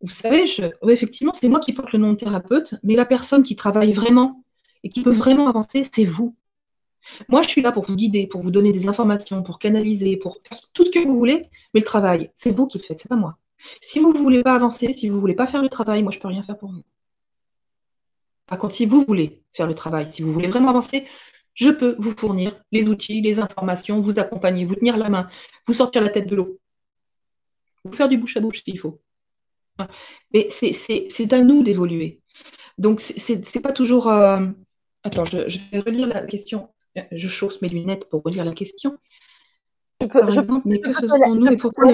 vous 0.00 0.08
savez, 0.08 0.44
effectivement, 0.88 1.32
c'est 1.34 1.48
moi 1.48 1.60
qui 1.60 1.72
porte 1.72 1.92
le 1.92 1.98
nom 1.98 2.12
de 2.12 2.16
thérapeute, 2.16 2.74
mais 2.84 2.94
la 2.94 3.04
personne 3.04 3.42
qui 3.42 3.56
travaille 3.56 3.92
vraiment 3.92 4.44
et 4.84 4.88
qui 4.88 5.02
peut 5.02 5.10
vraiment 5.10 5.48
avancer, 5.48 5.84
c'est 5.92 6.04
vous. 6.04 6.36
Moi, 7.28 7.42
je 7.42 7.48
suis 7.48 7.62
là 7.62 7.72
pour 7.72 7.84
vous 7.84 7.96
guider, 7.96 8.26
pour 8.26 8.40
vous 8.42 8.50
donner 8.50 8.70
des 8.70 8.86
informations, 8.86 9.42
pour 9.42 9.58
canaliser, 9.58 10.16
pour 10.16 10.38
faire 10.44 10.58
tout 10.72 10.84
ce 10.84 10.90
que 10.90 10.98
vous 11.00 11.16
voulez, 11.16 11.42
mais 11.74 11.80
le 11.80 11.86
travail, 11.86 12.30
c'est 12.36 12.50
vous 12.50 12.66
qui 12.66 12.78
le 12.78 12.84
faites, 12.84 13.00
c'est 13.00 13.08
pas 13.08 13.16
moi. 13.16 13.38
Si 13.80 13.98
vous 13.98 14.12
ne 14.12 14.18
voulez 14.18 14.42
pas 14.42 14.54
avancer, 14.54 14.92
si 14.92 15.08
vous 15.08 15.16
ne 15.16 15.20
voulez 15.20 15.34
pas 15.34 15.46
faire 15.46 15.62
le 15.62 15.68
travail, 15.68 16.02
moi, 16.02 16.12
je 16.12 16.18
ne 16.18 16.22
peux 16.22 16.28
rien 16.28 16.42
faire 16.42 16.58
pour 16.58 16.70
vous. 16.70 16.84
Par 18.46 18.58
contre, 18.58 18.74
si 18.74 18.86
vous 18.86 19.02
voulez 19.02 19.42
faire 19.52 19.66
le 19.66 19.74
travail, 19.74 20.08
si 20.12 20.22
vous 20.22 20.32
voulez 20.32 20.48
vraiment 20.48 20.70
avancer, 20.70 21.06
je 21.54 21.70
peux 21.70 21.96
vous 21.98 22.12
fournir 22.16 22.62
les 22.70 22.88
outils, 22.88 23.20
les 23.20 23.40
informations, 23.40 24.00
vous 24.00 24.20
accompagner, 24.20 24.64
vous 24.64 24.76
tenir 24.76 24.96
la 24.96 25.08
main, 25.08 25.28
vous 25.66 25.74
sortir 25.74 26.02
la 26.02 26.08
tête 26.08 26.28
de 26.28 26.36
l'eau, 26.36 26.60
vous 27.84 27.92
faire 27.92 28.08
du 28.08 28.16
bouche 28.16 28.36
à 28.36 28.40
bouche 28.40 28.62
s'il 28.62 28.78
faut. 28.78 29.00
Mais 30.32 30.48
c'est 30.50 31.32
à 31.32 31.40
nous 31.42 31.62
d'évoluer. 31.62 32.20
Donc, 32.78 33.00
c'est 33.00 33.60
pas 33.60 33.72
toujours. 33.72 34.08
Euh, 34.08 34.46
attends, 35.04 35.24
je, 35.24 35.58
vais 35.72 35.80
relire 35.80 36.06
la 36.06 36.22
question. 36.22 36.68
Je 37.12 37.28
chausse 37.28 37.62
mes 37.62 37.68
lunettes 37.68 38.08
pour 38.08 38.22
relire 38.22 38.44
la 38.44 38.52
question. 38.52 38.98
Par 40.12 40.28
exemple, 40.28 40.62
mais 40.64 40.80
que 40.80 40.92
faisons-nous 40.92 41.46
et 41.48 41.56
pourquoi 41.56 41.92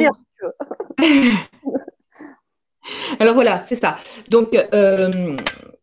Alors 3.19 3.35
voilà, 3.35 3.63
c'est 3.65 3.77
ça. 3.77 3.99
Donc, 4.29 4.55
euh, 4.55 5.37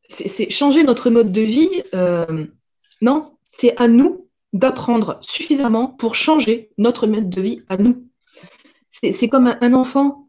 c'est 0.07 0.49
changer 0.49 0.83
notre 0.83 1.09
mode 1.09 1.31
de 1.31 1.41
vie. 1.41 1.83
Euh, 1.93 2.45
non, 3.01 3.37
c'est 3.51 3.75
à 3.77 3.87
nous 3.87 4.29
d'apprendre 4.53 5.19
suffisamment 5.21 5.87
pour 5.87 6.15
changer 6.15 6.71
notre 6.77 7.07
mode 7.07 7.29
de 7.29 7.41
vie 7.41 7.61
à 7.69 7.77
nous. 7.77 8.07
C'est 8.89 9.29
comme 9.29 9.47
un, 9.59 9.73
enfant. 9.73 10.27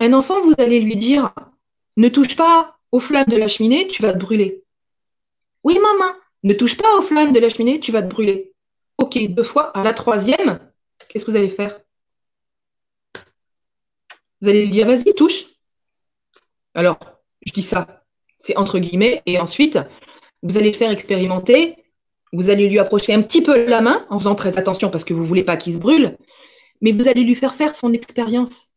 Un 0.00 0.14
enfant, 0.14 0.40
vous 0.40 0.54
allez 0.58 0.80
lui 0.80 0.96
dire 0.96 1.34
ne 1.98 2.08
touche 2.08 2.34
pas 2.34 2.78
aux 2.90 3.00
flammes 3.00 3.28
de 3.28 3.36
la 3.36 3.48
cheminée, 3.48 3.86
tu 3.86 4.00
vas 4.00 4.14
te 4.14 4.18
brûler. 4.18 4.64
Oui, 5.62 5.78
maman, 5.78 6.14
ne 6.42 6.54
touche 6.54 6.78
pas 6.78 6.96
aux 6.96 7.02
flammes 7.02 7.34
de 7.34 7.38
la 7.38 7.50
cheminée, 7.50 7.80
tu 7.80 7.92
vas 7.92 8.02
te 8.02 8.08
brûler. 8.08 8.54
Ok, 8.96 9.18
deux 9.28 9.42
fois. 9.42 9.76
À 9.76 9.84
la 9.84 9.92
troisième, 9.92 10.58
qu'est-ce 11.08 11.26
que 11.26 11.30
vous 11.30 11.36
allez 11.36 11.50
faire? 11.50 11.78
Vous 14.40 14.48
allez 14.48 14.64
lui 14.64 14.70
dire 14.70 14.86
vas-y, 14.86 15.12
touche. 15.14 15.44
Alors, 16.72 16.98
je 17.44 17.52
dis 17.52 17.62
ça, 17.62 18.04
c'est 18.38 18.56
entre 18.56 18.78
guillemets, 18.78 19.22
et 19.26 19.38
ensuite, 19.38 19.78
vous 20.42 20.56
allez 20.56 20.70
le 20.70 20.78
faire 20.78 20.90
expérimenter. 20.90 21.76
Vous 22.32 22.48
allez 22.48 22.70
lui 22.70 22.78
approcher 22.78 23.12
un 23.12 23.20
petit 23.20 23.42
peu 23.42 23.66
la 23.66 23.82
main 23.82 24.06
en 24.08 24.18
faisant 24.18 24.34
très 24.36 24.56
attention 24.56 24.88
parce 24.88 25.04
que 25.04 25.12
vous 25.12 25.22
ne 25.22 25.26
voulez 25.26 25.44
pas 25.44 25.58
qu'il 25.58 25.74
se 25.74 25.78
brûle, 25.78 26.16
mais 26.80 26.92
vous 26.92 27.08
allez 27.08 27.24
lui 27.24 27.34
faire 27.34 27.54
faire 27.54 27.74
son 27.74 27.92
expérience. 27.92 28.69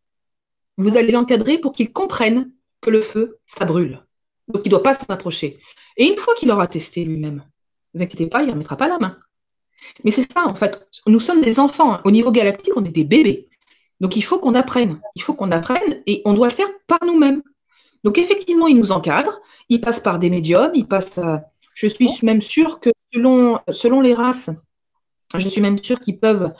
Vous 0.77 0.97
allez 0.97 1.11
l'encadrer 1.11 1.57
pour 1.57 1.73
qu'il 1.73 1.91
comprenne 1.91 2.51
que 2.81 2.89
le 2.89 3.01
feu, 3.01 3.39
ça 3.45 3.65
brûle. 3.65 4.03
Donc, 4.47 4.61
il 4.65 4.67
ne 4.67 4.71
doit 4.71 4.83
pas 4.83 4.93
s'en 4.93 5.05
approcher. 5.09 5.59
Et 5.97 6.05
une 6.07 6.17
fois 6.17 6.33
qu'il 6.35 6.51
aura 6.51 6.67
testé 6.67 7.05
lui-même, 7.05 7.43
ne 7.93 7.99
vous 7.99 8.03
inquiétez 8.03 8.27
pas, 8.27 8.41
il 8.41 8.47
ne 8.47 8.51
remettra 8.51 8.75
pas 8.75 8.87
la 8.87 8.97
main. 8.97 9.17
Mais 10.03 10.11
c'est 10.11 10.31
ça, 10.31 10.47
en 10.47 10.55
fait. 10.55 10.87
Nous 11.07 11.19
sommes 11.19 11.41
des 11.41 11.59
enfants. 11.59 11.93
Hein. 11.93 12.01
Au 12.05 12.11
niveau 12.11 12.31
galactique, 12.31 12.73
on 12.75 12.85
est 12.85 12.91
des 12.91 13.03
bébés. 13.03 13.47
Donc, 13.99 14.15
il 14.15 14.23
faut 14.23 14.39
qu'on 14.39 14.55
apprenne. 14.55 14.99
Il 15.15 15.21
faut 15.21 15.33
qu'on 15.33 15.51
apprenne 15.51 16.01
et 16.07 16.21
on 16.25 16.33
doit 16.33 16.47
le 16.47 16.53
faire 16.53 16.69
par 16.87 16.99
nous-mêmes. 17.05 17.43
Donc, 18.03 18.17
effectivement, 18.17 18.67
il 18.67 18.77
nous 18.77 18.91
encadre. 18.91 19.39
Il 19.69 19.81
passe 19.81 19.99
par 19.99 20.19
des 20.19 20.29
médiums. 20.29 20.71
Il 20.73 20.87
passe. 20.87 21.19
je 21.75 21.87
suis 21.87 22.09
même 22.23 22.41
sûre 22.41 22.79
que 22.79 22.89
selon, 23.13 23.59
selon 23.71 24.01
les 24.01 24.13
races, 24.13 24.49
je 25.37 25.47
suis 25.47 25.61
même 25.61 25.77
sûre 25.77 25.99
qu'ils 25.99 26.19
peuvent. 26.19 26.51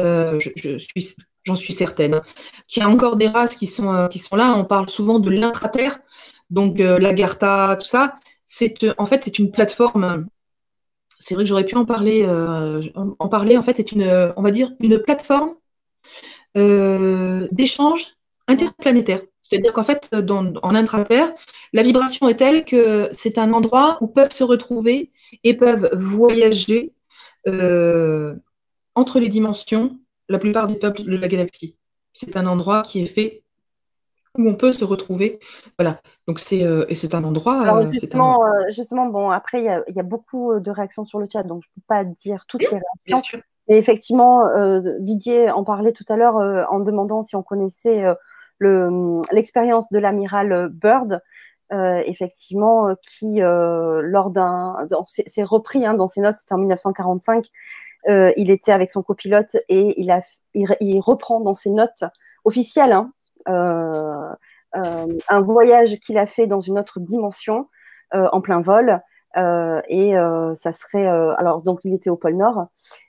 Euh, 0.00 0.38
je, 0.40 0.78
suis 0.78 1.14
j'en 1.44 1.54
suis 1.56 1.72
certaine, 1.72 2.20
qu'il 2.68 2.82
y 2.82 2.86
a 2.86 2.88
encore 2.88 3.16
des 3.16 3.28
races 3.28 3.56
qui 3.56 3.66
sont, 3.66 3.92
euh, 3.92 4.08
qui 4.08 4.18
sont 4.18 4.36
là. 4.36 4.54
On 4.56 4.64
parle 4.64 4.88
souvent 4.88 5.18
de 5.18 5.30
l'intraterre, 5.30 6.00
donc 6.50 6.80
euh, 6.80 6.98
l'Agartha, 6.98 7.76
tout 7.80 7.86
ça. 7.86 8.16
C'est, 8.46 8.82
euh, 8.84 8.94
en 8.98 9.06
fait, 9.06 9.22
c'est 9.24 9.38
une 9.38 9.50
plateforme. 9.50 10.26
C'est 11.18 11.34
vrai 11.34 11.44
que 11.44 11.48
j'aurais 11.48 11.64
pu 11.64 11.76
en 11.76 11.84
parler. 11.84 12.26
en, 12.26 13.28
parler, 13.28 13.58
en 13.58 13.62
fait, 13.62 13.76
c'est 13.76 13.92
une, 13.92 14.32
on 14.36 14.42
va 14.42 14.50
dire, 14.50 14.72
une 14.80 14.98
plateforme 14.98 15.54
d'échange 16.54 18.16
interplanétaire. 18.48 19.20
C'est-à-dire 19.42 19.74
qu'en 19.74 19.84
fait, 19.84 20.14
dans, 20.14 20.54
en 20.62 20.74
intraterre, 20.74 21.30
la 21.74 21.82
vibration 21.82 22.26
est 22.30 22.36
telle 22.36 22.64
que 22.64 23.10
c'est 23.12 23.36
un 23.36 23.52
endroit 23.52 23.98
où 24.00 24.06
peuvent 24.06 24.32
se 24.32 24.44
retrouver 24.44 25.12
et 25.44 25.54
peuvent 25.58 25.90
voyager 25.92 26.94
entre 27.46 29.20
les 29.20 29.28
dimensions 29.28 29.98
la 30.30 30.38
plupart 30.38 30.66
des 30.68 30.76
peuples 30.76 31.02
de 31.02 31.16
la 31.16 31.28
galaxie. 31.28 31.76
C'est 32.14 32.36
un 32.36 32.46
endroit 32.46 32.82
qui 32.82 33.02
est 33.02 33.06
fait 33.06 33.42
où 34.38 34.48
on 34.48 34.54
peut 34.54 34.72
se 34.72 34.84
retrouver. 34.84 35.40
Voilà. 35.78 36.00
Donc 36.28 36.38
c'est 36.38 36.64
euh, 36.64 36.86
et 36.88 36.94
c'est 36.94 37.14
un 37.14 37.24
endroit. 37.24 37.80
Euh, 37.80 37.86
euh, 37.86 37.92
justement, 38.70 39.06
bon 39.06 39.30
après 39.30 39.60
il 39.60 39.94
y, 39.94 40.00
a 40.00 40.02
beaucoup 40.04 40.58
de 40.58 40.70
réactions 40.70 41.04
sur 41.04 41.18
le 41.18 41.26
chat, 41.30 41.42
donc 41.42 41.62
je 41.62 41.68
ne 41.68 41.80
peux 41.80 41.86
pas 41.86 42.04
dire 42.04 42.44
toutes 42.46 42.62
les 42.62 42.80
réactions. 43.04 43.40
Mais 43.68 43.76
effectivement, 43.76 44.44
Didier 45.00 45.50
en 45.50 45.64
parlait 45.64 45.92
tout 45.92 46.04
à 46.08 46.16
l'heure 46.16 46.36
en 46.72 46.80
demandant 46.80 47.22
si 47.22 47.36
on 47.36 47.42
connaissait 47.42 48.04
l'expérience 48.60 49.90
de 49.90 49.98
l'amiral 49.98 50.70
Bird. 50.72 51.20
Effectivement, 51.72 52.94
qui 53.02 53.40
lors 53.40 54.30
d'un, 54.30 54.76
c'est 55.06 55.42
repris 55.42 55.86
hein, 55.86 55.94
dans 55.94 56.06
ses 56.06 56.20
notes, 56.20 56.34
c'était 56.34 56.54
en 56.54 56.58
1945, 56.58 57.46
euh, 58.08 58.32
il 58.36 58.50
était 58.50 58.72
avec 58.72 58.90
son 58.90 59.02
copilote 59.02 59.56
et 59.68 60.00
il, 60.00 60.10
a, 60.10 60.22
il, 60.54 61.00
reprend 61.00 61.40
dans 61.40 61.54
ses 61.54 61.70
notes 61.70 62.04
officielles 62.44 62.92
hein, 62.92 63.12
euh, 63.48 64.32
euh, 64.76 65.06
un 65.28 65.40
voyage 65.40 65.98
qu'il 65.98 66.16
a 66.16 66.26
fait 66.26 66.46
dans 66.46 66.60
une 66.60 66.78
autre 66.78 67.00
dimension 67.00 67.68
en 68.12 68.40
plein 68.40 68.60
vol. 68.60 69.00
et 69.36 70.14
ça 70.56 70.72
serait 70.72 71.06
alors 71.06 71.62
donc 71.62 71.84
il 71.84 71.94
était 71.94 72.10
au 72.10 72.16
pôle 72.16 72.36
Nord. 72.36 72.66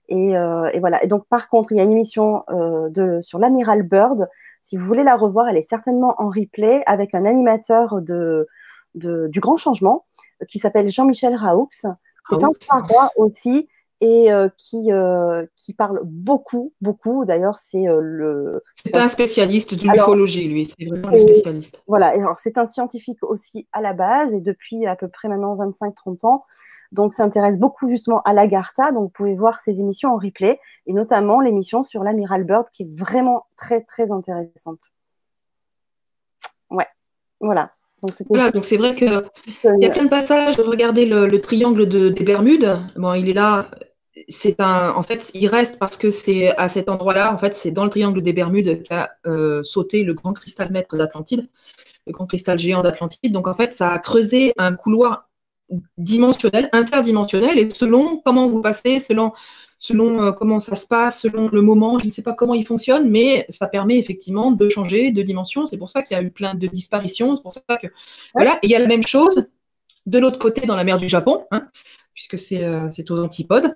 Et, 0.10 0.34
voilà. 0.80 1.03
Et 1.03 1.07
donc 1.07 1.26
par 1.27 1.49
contre 1.49 1.72
il 1.72 1.77
y 1.77 1.81
a 1.81 1.84
une 1.84 1.91
émission 1.91 2.43
de 2.49 3.19
sur 3.22 3.39
l'amiral 3.39 3.84
Bird. 3.84 4.30
Si 4.61 4.77
vous 4.77 4.85
voulez 4.85 5.03
la 5.03 5.15
revoir 5.15 5.48
elle 5.48 5.57
est 5.57 5.61
certainement 5.61 6.15
en 6.18 6.30
replay 6.30 6.84
avec 6.85 7.15
un 7.15 7.26
animateur 7.26 8.02
de, 8.02 8.48
du 8.93 9.39
grand 9.39 9.57
changement 9.57 10.06
qui 10.48 10.60
s'appelle 10.60 10.89
Jean-Michel 10.89 11.35
Raoux 11.35 11.69
qui 12.30 12.35
est 12.35 12.43
un 12.43 12.80
roi 12.80 13.11
aussi 13.15 13.68
et 14.02 14.34
euh, 14.34 14.49
qui, 14.57 14.91
euh, 14.91 15.45
qui 15.56 15.73
parle 15.73 16.02
beaucoup, 16.03 16.73
beaucoup. 16.82 17.23
D'ailleurs, 17.23 17.57
c'est 17.57 17.88
euh, 17.88 17.99
le. 18.02 18.64
C'est 18.76 18.95
un 18.95 19.07
spécialiste 19.07 19.76
de 19.76 19.88
l'ufologie, 19.88 20.48
lui. 20.48 20.65
C'est 20.65 20.86
vraiment 20.86 21.10
un 21.10 21.19
spécialiste. 21.19 21.82
Voilà. 21.88 22.07
alors, 22.07 22.40
c'est 22.40 22.57
un 22.57 22.65
scientifique 22.65 23.22
aussi 23.22 23.68
à 23.72 23.82
la 23.82 23.94
base 23.94 24.34
et 24.34 24.41
depuis 24.41 24.88
à 24.88 24.95
peu 24.95 25.07
près 25.07 25.28
maintenant 25.30 25.56
25-30 25.56 26.26
ans. 26.26 26.44
Donc, 26.91 27.14
s'intéresse 27.14 27.60
beaucoup 27.60 27.88
justement 27.88 28.22
à 28.23 28.34
l'Agartha. 28.34 28.91
Donc, 28.91 29.03
vous 29.03 29.10
pouvez 29.10 29.36
voir 29.36 29.60
ses 29.60 29.80
émissions 29.80 30.10
en 30.10 30.18
replay 30.18 30.60
et 30.88 30.94
notamment 30.94 31.40
l'émission 31.40 31.84
sur 31.84 32.03
l'amiral 32.03 32.44
Bird 32.44 32.69
qui 32.72 32.84
est 32.84 32.91
vraiment 32.91 33.45
très, 33.56 33.82
très 33.82 34.11
intéressante. 34.11 34.80
Ouais. 36.72 36.88
Voilà. 37.40 37.72
Donc, 38.02 38.14
voilà, 38.30 38.49
donc 38.49 38.65
c'est 38.65 38.78
vrai 38.78 38.95
qu'il 38.95 39.11
y 39.64 39.86
a 39.86 39.90
plein 39.91 40.06
de 40.06 40.10
passages. 40.10 40.60
Regardez 40.60 41.06
le, 41.06 41.28
le 41.28 41.40
triangle 41.40 41.88
de, 41.88 42.10
des 42.10 42.23
Bermudes. 42.23 42.80
Bon, 42.95 43.14
il 43.14 43.30
est 43.30 43.34
là 43.34 43.68
c'est 44.28 44.60
un, 44.60 44.92
en 44.92 45.04
fait, 45.04 45.32
il 45.34 45.48
reste 45.48 45.80
parce 45.80 45.98
que 45.98 46.12
c'est 46.12 46.50
à 46.58 46.70
cet 46.70 46.90
endroit-là, 46.90 47.34
en 47.34 47.38
fait, 47.38 47.56
c'est 47.56 47.72
dans 47.72 47.84
le 47.84 47.90
triangle 47.90 48.22
des 48.22 48.34
Bermudes 48.34 48.84
qu'a 48.84 49.12
euh, 49.26 49.64
sauté 49.64 50.04
le 50.04 50.14
grand 50.14 50.34
cristal 50.34 50.72
maître 50.72 50.98
d'Atlantide, 50.98 51.48
le 52.08 52.14
grand 52.14 52.26
cristal 52.26 52.60
géant 52.60 52.82
d'Atlantide. 52.82 53.32
Donc, 53.32 53.48
en 53.48 53.54
fait, 53.54 53.74
ça 53.74 53.92
a 53.92 54.00
creusé 54.00 54.54
un 54.58 54.76
couloir 54.76 55.30
dimensionnel, 55.98 56.70
interdimensionnel, 56.74 57.58
et 57.58 57.70
selon 57.70 58.22
comment 58.26 58.50
vous 58.50 58.62
passez, 58.62 59.00
selon, 59.00 59.32
selon 59.80 60.22
euh, 60.22 60.32
comment 60.34 60.60
ça 60.60 60.76
se 60.76 60.86
passe, 60.86 61.22
selon 61.22 61.48
le 61.48 61.62
moment, 61.62 61.98
je 61.98 62.06
ne 62.06 62.12
sais 62.12 62.22
pas 62.22 62.34
comment 62.34 62.54
il 62.54 62.66
fonctionne, 62.66 63.10
mais 63.10 63.46
ça 63.48 63.68
permet 63.68 63.98
effectivement 63.98 64.52
de 64.52 64.68
changer 64.68 65.12
de 65.12 65.22
dimension. 65.22 65.66
C'est 65.66 65.78
pour 65.78 65.90
ça 65.90 66.04
qu'il 66.04 66.18
y 66.18 66.20
a 66.20 66.24
eu 66.24 66.32
plein 66.32 66.56
de 66.56 66.68
disparitions. 66.68 67.36
C'est 67.38 67.44
pour 67.44 67.54
ça 67.54 67.62
que 67.82 67.88
voilà. 68.34 68.58
Et 68.64 68.68
il 68.68 68.72
y 68.72 68.76
a 68.76 68.80
la 68.80 68.88
même 68.88 69.04
chose 69.04 69.46
de 70.06 70.20
l'autre 70.20 70.40
côté 70.40 70.66
dans 70.66 70.76
la 70.76 70.84
mer 70.84 70.98
du 70.98 71.08
Japon. 71.08 71.46
Hein, 71.52 71.68
puisque 72.14 72.36
euh, 72.54 72.88
c'est 72.90 73.12
aux 73.12 73.20
antipodes. 73.20 73.74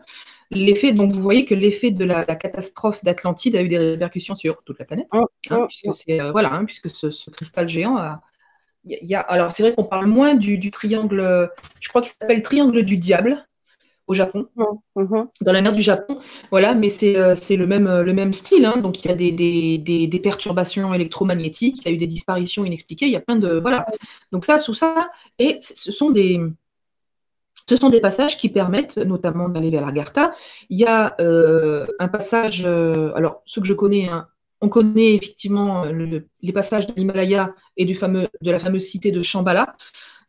L'effet, 0.51 0.93
donc 0.93 1.11
vous 1.11 1.21
voyez 1.21 1.45
que 1.45 1.55
l'effet 1.55 1.91
de 1.91 2.05
la, 2.05 2.23
catastrophe 2.23 3.03
d'Atlantide 3.03 3.55
a 3.55 3.63
eu 3.63 3.69
des 3.69 3.77
répercussions 3.77 4.35
sur 4.35 4.63
toute 4.63 4.77
la 4.77 4.85
planète, 4.85 5.07
hein, 5.11 5.67
puisque 5.67 5.93
c'est 5.93 6.21
euh, 6.21 6.31
voilà, 6.31 6.53
hein, 6.53 6.65
puisque 6.65 6.89
ce, 6.89 7.29
cristal 7.31 7.67
géant 7.67 7.97
a, 7.97 8.21
y 8.85 9.15
a, 9.15 9.21
alors 9.21 9.51
c'est 9.51 9.63
vrai 9.63 9.73
qu'on 9.73 9.85
parle 9.85 10.05
moins 10.05 10.35
du, 10.35 10.69
triangle, 10.69 11.49
je 11.79 11.89
crois 11.89 12.01
qu'il 12.01 12.11
s'appelle 12.11 12.43
triangle 12.43 12.83
du 12.83 12.97
diable 12.97 13.43
au 14.05 14.13
Japon, 14.13 14.47
dans 14.95 15.51
la 15.51 15.63
mer 15.63 15.73
du 15.73 15.81
Japon, 15.81 16.19
voilà, 16.51 16.75
mais 16.75 16.89
c'est 16.89 17.17
euh, 17.17 17.33
le 17.49 17.65
même 17.65 18.01
le 18.01 18.13
même 18.13 18.31
style, 18.31 18.65
hein. 18.65 18.77
donc 18.77 19.03
il 19.03 19.07
y 19.07 19.11
a 19.11 19.15
des, 19.15 19.31
des, 19.31 19.79
des, 19.79 20.19
perturbations 20.19 20.93
électromagnétiques, 20.93 21.79
il 21.79 21.85
y 21.85 21.91
a 21.91 21.91
eu 21.91 21.97
des 21.97 22.05
disparitions 22.05 22.65
inexpliquées, 22.65 23.07
il 23.07 23.11
y 23.11 23.15
a 23.15 23.21
plein 23.21 23.37
de 23.37 23.57
voilà, 23.57 23.87
donc 24.31 24.45
ça 24.45 24.59
sous 24.59 24.75
ça 24.75 25.09
et 25.39 25.57
ce 25.59 25.91
sont 25.91 26.11
des 26.11 26.39
ce 27.67 27.77
sont 27.77 27.89
des 27.89 27.99
passages 27.99 28.37
qui 28.37 28.49
permettent 28.49 28.97
notamment 28.97 29.49
d'aller 29.49 29.71
vers 29.71 29.85
l'Agartha. 29.85 30.33
Il 30.69 30.77
y 30.77 30.85
a 30.85 31.15
euh, 31.19 31.87
un 31.99 32.07
passage, 32.07 32.63
euh, 32.65 33.11
alors 33.15 33.41
ceux 33.45 33.61
que 33.61 33.67
je 33.67 33.73
connais, 33.73 34.07
hein, 34.07 34.27
on 34.61 34.69
connaît 34.69 35.15
effectivement 35.15 35.85
euh, 35.85 36.19
les 36.41 36.53
passages 36.53 36.87
de 36.87 36.93
l'Himalaya 36.95 37.53
et 37.77 37.85
du 37.85 37.95
fameux, 37.95 38.27
de 38.41 38.51
la 38.51 38.59
fameuse 38.59 38.85
cité 38.85 39.11
de 39.11 39.21
Shambhala, 39.23 39.75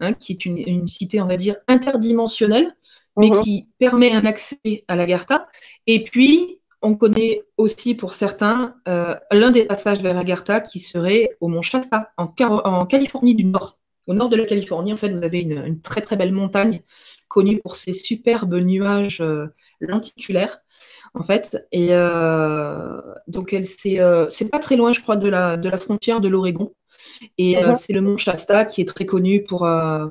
hein, 0.01 0.15
qui 0.15 0.33
est 0.33 0.47
une, 0.47 0.89
cité, 0.89 1.21
on 1.21 1.27
va 1.27 1.37
dire, 1.37 1.57
interdimensionnelle, 1.69 2.73
mais 3.19 3.29
mhm. 3.29 3.41
qui 3.41 3.69
permet 3.79 4.13
un 4.13 4.25
accès 4.25 4.85
à 4.89 4.97
l'Agartha. 4.97 5.47
Et 5.87 6.05
puis, 6.05 6.61
on 6.83 6.95
connaît 6.95 7.43
aussi 7.57 7.95
pour 7.95 8.15
certains 8.15 8.77
l'un 9.33 9.51
des 9.51 9.65
passages 9.65 10.03
vers 10.03 10.15
l'Agartha 10.15 10.61
qui 10.61 10.79
serait 10.79 11.37
au 11.41 11.49
mont 11.49 11.63
Shasta, 11.63 12.13
en, 12.17 12.33
en, 12.41 12.87
Californie 12.87 13.35
du 13.35 13.45
Nord. 13.45 13.79
Au 14.07 14.15
nord 14.15 14.29
de 14.29 14.37
la 14.37 14.45
Californie, 14.45 14.93
en 14.93 14.97
fait, 14.97 15.09
vous 15.09 15.25
avez 15.25 15.41
une, 15.41 15.65
une 15.67 15.81
très 15.81 16.01
très 16.01 16.17
belle 16.17 16.33
montagne 16.33 16.83
connu 17.37 17.59
pour 17.59 17.77
ses 17.77 17.93
superbes 17.93 18.55
nuages 18.55 19.21
euh, 19.21 19.47
lenticulaire, 19.81 20.59
en 21.13 21.23
fait. 21.23 21.67
Et 21.71 21.89
donc, 23.29 23.53
elle 23.53 23.67
c'est 23.67 24.51
pas 24.51 24.59
très 24.59 24.77
loin, 24.77 24.93
je 24.93 25.03
crois, 25.03 25.17
de 25.17 25.29
la, 25.29 25.59
de 25.59 25.69
la 25.69 25.79
frontière 25.79 26.21
de 26.21 26.29
l'Oregon. 26.29 26.73
Et 27.37 27.57
mhm. 27.57 27.75
c'est 27.75 27.93
le 27.93 28.01
mont 28.01 28.17
Shasta 28.17 28.65
qui 28.65 28.81
est 28.81 28.87
très 28.87 29.05
connu 29.05 29.45
pour, 29.45 29.69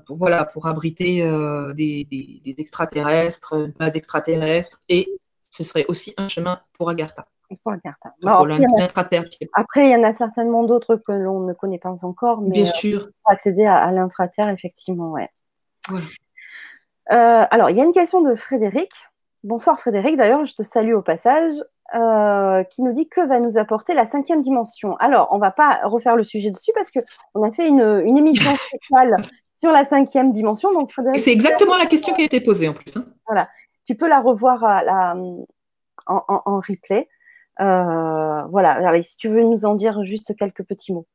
voilà, 0.09 0.45
pour 0.45 0.67
abriter 0.67 1.27
des, 1.75 2.07
des, 2.45 2.55
extraterrestres, 2.59 3.53
une 3.53 3.73
base 3.79 3.95
extraterrestre, 3.95 4.79
et 4.87 5.07
ce 5.49 5.63
serait 5.63 5.85
aussi 5.87 6.13
un 6.17 6.27
chemin 6.27 6.59
pour 6.77 6.89
Agartha. 6.91 7.27
après, 9.53 9.85
il 9.85 9.91
y 9.91 9.95
en 9.95 10.03
a 10.03 10.13
certainement 10.13 10.63
d'autres 10.63 10.95
que 10.95 11.11
l'on 11.11 11.41
ne 11.41 11.53
connaît 11.53 11.79
pas 11.79 11.95
encore, 12.03 12.41
mais 12.41 12.63
Bien 12.63 12.65
sûr. 12.65 13.09
pour 13.23 13.31
accéder 13.31 13.65
à, 13.65 13.77
à 13.77 13.91
l'infraterre, 13.91 14.49
effectivement, 14.49 15.11
ouais. 15.11 15.29
Euh, 17.11 17.45
alors, 17.49 17.69
il 17.69 17.77
y 17.77 17.81
a 17.81 17.83
une 17.83 17.93
question 17.93 18.21
de 18.21 18.35
Frédéric. 18.35 18.91
Bonsoir 19.43 19.79
Frédéric, 19.79 20.17
d'ailleurs, 20.17 20.45
je 20.45 20.55
te 20.55 20.63
salue 20.63 20.93
au 20.93 21.01
passage, 21.01 21.53
euh, 21.93 22.63
qui 22.63 22.81
nous 22.81 22.93
dit 22.93 23.07
que 23.07 23.25
va 23.25 23.39
nous 23.39 23.57
apporter 23.57 23.93
la 23.93 24.05
cinquième 24.05 24.41
dimension. 24.41 24.95
Alors, 24.97 25.27
on 25.31 25.35
ne 25.35 25.41
va 25.41 25.51
pas 25.51 25.81
refaire 25.83 26.15
le 26.15 26.23
sujet 26.23 26.49
dessus 26.49 26.71
parce 26.73 26.91
qu'on 26.91 27.43
a 27.43 27.51
fait 27.51 27.67
une, 27.67 28.17
émission 28.17 28.55
spéciale 28.55 29.17
sur 29.55 29.71
la 29.71 29.83
cinquième 29.83 30.31
dimension. 30.31 30.73
Donc, 30.73 30.91
c'est 31.15 31.31
exactement 31.31 31.77
la 31.77 31.85
question 31.85 32.13
qui 32.13 32.23
a 32.23 32.25
été 32.25 32.41
posée 32.41 32.69
en 32.69 32.73
plus. 32.73 32.97
Hein. 32.97 33.05
Voilà, 33.27 33.47
tu 33.85 33.95
peux 33.95 34.07
la 34.07 34.19
revoir 34.19 34.63
en, 36.07 36.59
replay. 36.59 37.07
Euh, 37.61 38.43
voilà, 38.49 38.71
Allez, 38.87 39.03
si 39.03 39.17
tu 39.17 39.29
veux 39.29 39.43
nous 39.43 39.65
en 39.65 39.75
dire 39.75 40.03
juste 40.03 40.35
quelques 40.35 40.63
petits 40.63 40.91
mots. 40.91 41.07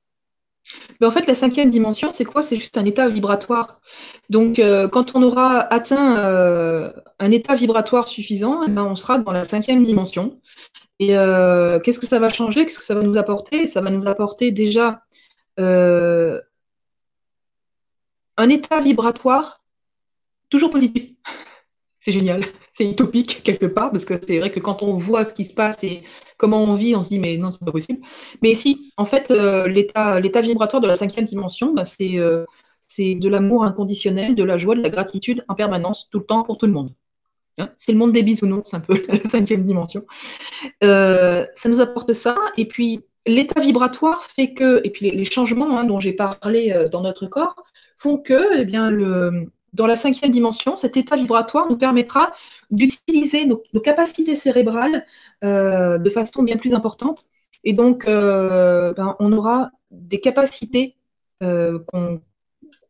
Mais 1.00 1.06
en 1.06 1.10
fait, 1.10 1.26
la 1.26 1.34
cinquième 1.34 1.70
dimension, 1.70 2.12
c'est 2.12 2.24
quoi? 2.24 2.42
C'est 2.42 2.56
juste 2.56 2.76
un 2.76 2.84
état 2.84 3.08
vibratoire. 3.08 3.80
Donc, 4.28 4.58
euh, 4.58 4.88
quand 4.88 5.16
on 5.16 5.22
aura 5.22 5.60
atteint 5.60 6.18
euh, 6.18 6.92
un 7.18 7.30
état 7.30 7.54
vibratoire 7.54 8.08
suffisant, 8.08 8.62
eh 8.66 8.70
ben, 8.70 8.84
on 8.84 8.96
sera 8.96 9.18
dans 9.18 9.32
la 9.32 9.44
cinquième 9.44 9.84
dimension. 9.84 10.40
Et 10.98 11.16
euh, 11.16 11.80
qu'est-ce 11.80 11.98
que 11.98 12.06
ça 12.06 12.18
va 12.18 12.28
changer? 12.28 12.64
Qu'est-ce 12.66 12.78
que 12.78 12.84
ça 12.84 12.94
va 12.94 13.02
nous 13.02 13.16
apporter? 13.16 13.66
Ça 13.66 13.80
va 13.80 13.90
nous 13.90 14.06
apporter 14.06 14.50
déjà 14.50 15.02
un 18.36 18.48
état 18.48 18.80
vibratoire 18.80 19.60
toujours 20.48 20.70
positif. 20.70 21.10
C'est 22.02 22.12
génial, 22.12 22.46
c'est 22.72 22.90
utopique 22.90 23.42
quelque 23.42 23.66
part, 23.66 23.90
parce 23.90 24.06
que 24.06 24.14
c'est 24.22 24.38
vrai 24.38 24.50
que 24.50 24.58
quand 24.58 24.82
on 24.82 24.94
voit 24.94 25.26
ce 25.26 25.34
qui 25.34 25.44
se 25.44 25.52
passe 25.52 25.84
et 25.84 26.02
comment 26.40 26.64
on 26.64 26.74
vit, 26.74 26.96
on 26.96 27.02
se 27.02 27.10
dit 27.10 27.18
mais 27.18 27.36
non, 27.36 27.50
c'est 27.50 27.62
pas 27.62 27.70
possible. 27.70 28.00
Mais 28.42 28.54
si, 28.54 28.92
en 28.96 29.04
fait, 29.04 29.30
euh, 29.30 29.68
l'état 29.68 30.40
vibratoire 30.40 30.80
de 30.80 30.88
la 30.88 30.96
cinquième 30.96 31.26
dimension, 31.26 31.74
bah, 31.74 31.84
euh, 32.00 32.46
c'est 32.80 33.14
de 33.14 33.28
l'amour 33.28 33.62
inconditionnel, 33.64 34.34
de 34.34 34.42
la 34.42 34.56
joie, 34.56 34.74
de 34.74 34.80
la 34.80 34.88
gratitude 34.88 35.44
en 35.48 35.54
permanence, 35.54 36.08
tout 36.10 36.18
le 36.18 36.24
temps, 36.24 36.42
pour 36.42 36.56
tout 36.56 36.66
le 36.66 36.72
monde. 36.72 36.94
Hein, 37.58 37.68
c'est 37.76 37.92
le 37.92 37.98
monde 37.98 38.12
des 38.12 38.22
bisounours, 38.22 38.72
un 38.72 38.80
peu, 38.80 39.04
la 39.08 39.22
cinquième 39.30 39.62
dimension. 39.62 40.02
Euh, 40.82 41.44
ça 41.56 41.68
nous 41.68 41.80
apporte 41.80 42.14
ça. 42.14 42.36
Et 42.56 42.64
puis, 42.64 43.00
l'état 43.26 43.60
vibratoire 43.60 44.24
fait 44.24 44.54
que, 44.54 44.80
et 44.82 44.90
puis 44.90 45.10
les, 45.10 45.24
changements 45.24 45.78
hein, 45.78 45.84
dont 45.84 46.00
j'ai 46.00 46.14
parlé 46.14 46.74
dans 46.90 47.02
notre 47.02 47.26
corps, 47.26 47.64
font 47.98 48.16
que, 48.16 48.58
eh 48.58 48.64
bien, 48.64 48.90
dans 49.74 49.86
la 49.86 49.94
cinquième 49.94 50.30
dimension, 50.30 50.76
cet 50.76 50.96
état 50.96 51.16
vibratoire 51.16 51.68
nous 51.68 51.76
permettra 51.76 52.32
d'utiliser 52.70 53.47
nos, 53.47 53.62
capacités 53.82 54.34
cérébrales 54.34 55.05
euh, 55.44 55.98
de 55.98 56.10
façon 56.10 56.42
bien 56.42 56.56
plus 56.56 56.74
importante. 56.74 57.26
Et 57.64 57.72
donc, 57.72 58.06
euh, 58.06 58.92
ben, 58.94 59.16
on 59.18 59.32
aura 59.32 59.70
des 59.90 60.20
capacités 60.20 60.97
euh, 61.42 61.78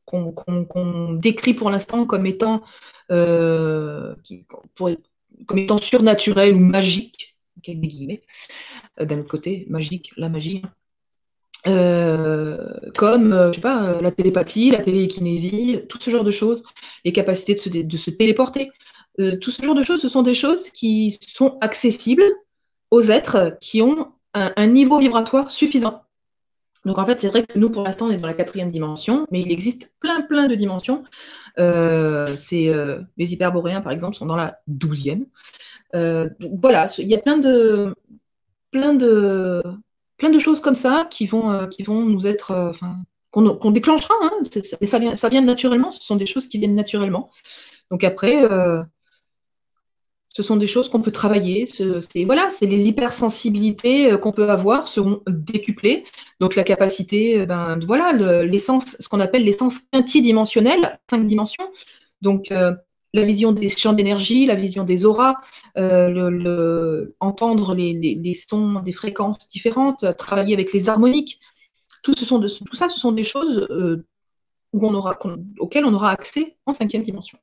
qu'on 0.06 1.14
décrit 1.14 1.54
pour 1.54 1.70
l'instant 1.70 2.04
comme 2.04 2.26
étant, 2.26 2.62
comme 3.08 4.16
étant 5.56 5.78
surnaturelles 5.78 6.54
ou 6.54 6.58
magiques, 6.58 7.36
d'un 7.66 9.18
autre 9.20 9.28
côté, 9.28 9.66
magique, 9.68 10.10
la 10.16 10.28
magie, 10.28 10.62
comme 11.64 13.30
la 13.30 14.10
télépathie, 14.10 14.70
la 14.70 14.82
télékinésie, 14.82 15.80
tout 15.88 15.98
ce 16.00 16.10
genre 16.10 16.24
de 16.24 16.30
choses, 16.30 16.64
les 17.04 17.12
capacités 17.12 17.54
de 17.54 17.96
se, 17.96 18.10
téléporter. 18.10 18.70
Tout 19.40 19.50
ce 19.50 19.62
genre 19.62 19.74
de 19.74 19.82
choses, 19.82 20.00
ce 20.00 20.08
sont 20.08 20.22
des 20.22 20.34
choses 20.34 20.70
qui 20.70 21.18
sont 21.20 21.58
accessibles 21.60 22.24
aux 22.90 23.02
êtres 23.02 23.56
qui 23.60 23.82
ont 23.82 24.12
un, 24.34 24.66
niveau 24.66 24.98
vibratoire 24.98 25.50
suffisant. 25.50 26.02
Donc 26.84 26.98
en 26.98 27.04
fait, 27.04 27.18
c'est 27.18 27.28
vrai 27.28 27.44
que 27.44 27.58
nous, 27.58 27.68
pour 27.68 27.82
l'instant, 27.82 28.06
on 28.06 28.10
est 28.10 28.16
dans 28.16 28.26
la 28.26 28.34
quatrième 28.34 28.70
dimension, 28.70 29.26
mais 29.30 29.42
il 29.42 29.52
existe 29.52 29.90
plein, 30.00 30.22
plein 30.22 30.48
de 30.48 30.54
dimensions. 30.54 31.04
c'est 31.56 32.72
les 33.16 33.32
hyperboréens, 33.32 33.82
par 33.82 33.92
exemple, 33.92 34.16
sont 34.16 34.26
dans 34.26 34.36
la 34.36 34.58
douzième. 34.66 35.26
voilà, 35.92 36.86
il 36.98 37.08
y 37.08 37.14
a 37.14 37.18
plein 37.18 37.38
de, 37.38 37.94
plein 38.70 38.94
de, 38.94 39.62
plein 40.20 40.30
de 40.30 40.38
choses 40.38 40.60
comme 40.60 40.74
ça 40.74 41.06
qui 41.10 41.26
vont, 41.26 41.50
euh, 41.50 41.66
qui 41.66 41.82
vont 41.82 42.02
nous 42.02 42.26
être, 42.26 42.50
euh, 42.52 42.72
qu'on 43.32 43.70
déclenchera, 43.70 44.14
hein, 44.22 44.30
mais 44.80 44.86
ça 44.86 44.98
vient, 44.98 45.14
ça 45.14 45.28
vient 45.28 45.40
naturellement, 45.40 45.90
ce 45.90 46.04
sont 46.04 46.16
des 46.16 46.26
choses 46.26 46.46
qui 46.48 46.58
viennent 46.58 46.74
naturellement. 46.74 47.30
Donc 47.90 48.04
après, 48.04 48.44
euh, 48.44 48.82
ce 50.32 50.42
sont 50.42 50.56
des 50.56 50.66
choses 50.66 50.88
qu'on 50.88 51.02
peut 51.02 51.10
travailler. 51.10 51.66
C'est 51.66 52.24
voilà, 52.24 52.48
c'est 52.50 52.66
les 52.66 52.86
hypersensibilités 52.88 54.16
qu'on 54.22 54.32
peut 54.32 54.48
avoir 54.48 54.88
seront 54.88 55.22
décuplées. 55.28 56.04
Donc 56.40 56.56
la 56.56 56.64
capacité, 56.64 57.46
ben 57.46 57.78
voilà, 57.86 58.12
l'essence, 58.44 58.96
ce 59.00 59.08
qu'on 59.08 59.20
appelle 59.20 59.44
l'essence 59.44 59.78
quintidimensionnelle, 59.92 61.00
cinq 61.10 61.26
dimensions. 61.26 61.68
Donc 62.22 62.52
la 63.12 63.24
vision 63.24 63.52
des 63.52 63.68
champs 63.68 63.92
d'énergie, 63.92 64.46
la 64.46 64.54
vision 64.54 64.84
des 64.84 65.04
auras, 65.04 65.34
euh, 65.78 67.06
entendre 67.20 67.74
les, 67.74 68.34
sons, 68.34 68.80
des 68.80 68.92
fréquences 68.92 69.48
différentes, 69.48 70.16
travailler 70.16 70.54
avec 70.54 70.72
les 70.72 70.88
harmoniques. 70.88 71.40
Tout, 72.02 72.14
ça, 72.14 72.88
ce 72.88 73.00
sont 73.00 73.12
des 73.12 73.24
choses 73.24 73.66
euh, 73.70 74.06
auxquelles 74.72 75.84
on 75.84 75.94
aura 75.94 76.10
accès 76.10 76.56
en 76.66 76.72
cinquième 76.72 77.02
dimension. 77.02 77.38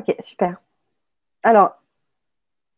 Ok, 0.00 0.14
super. 0.18 0.56
Alors, 1.42 1.72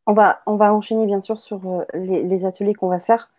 on 0.06 0.12
va, 0.12 0.42
on 0.46 0.56
va 0.56 0.74
enchaîner 0.74 1.06
bien 1.06 1.20
sûr 1.20 1.38
sur 1.38 1.60
euh, 1.70 1.84
les 1.94 2.44
ateliers 2.44 2.74
qu'on 2.74 2.88
va 2.88 2.98
faire. 2.98 3.30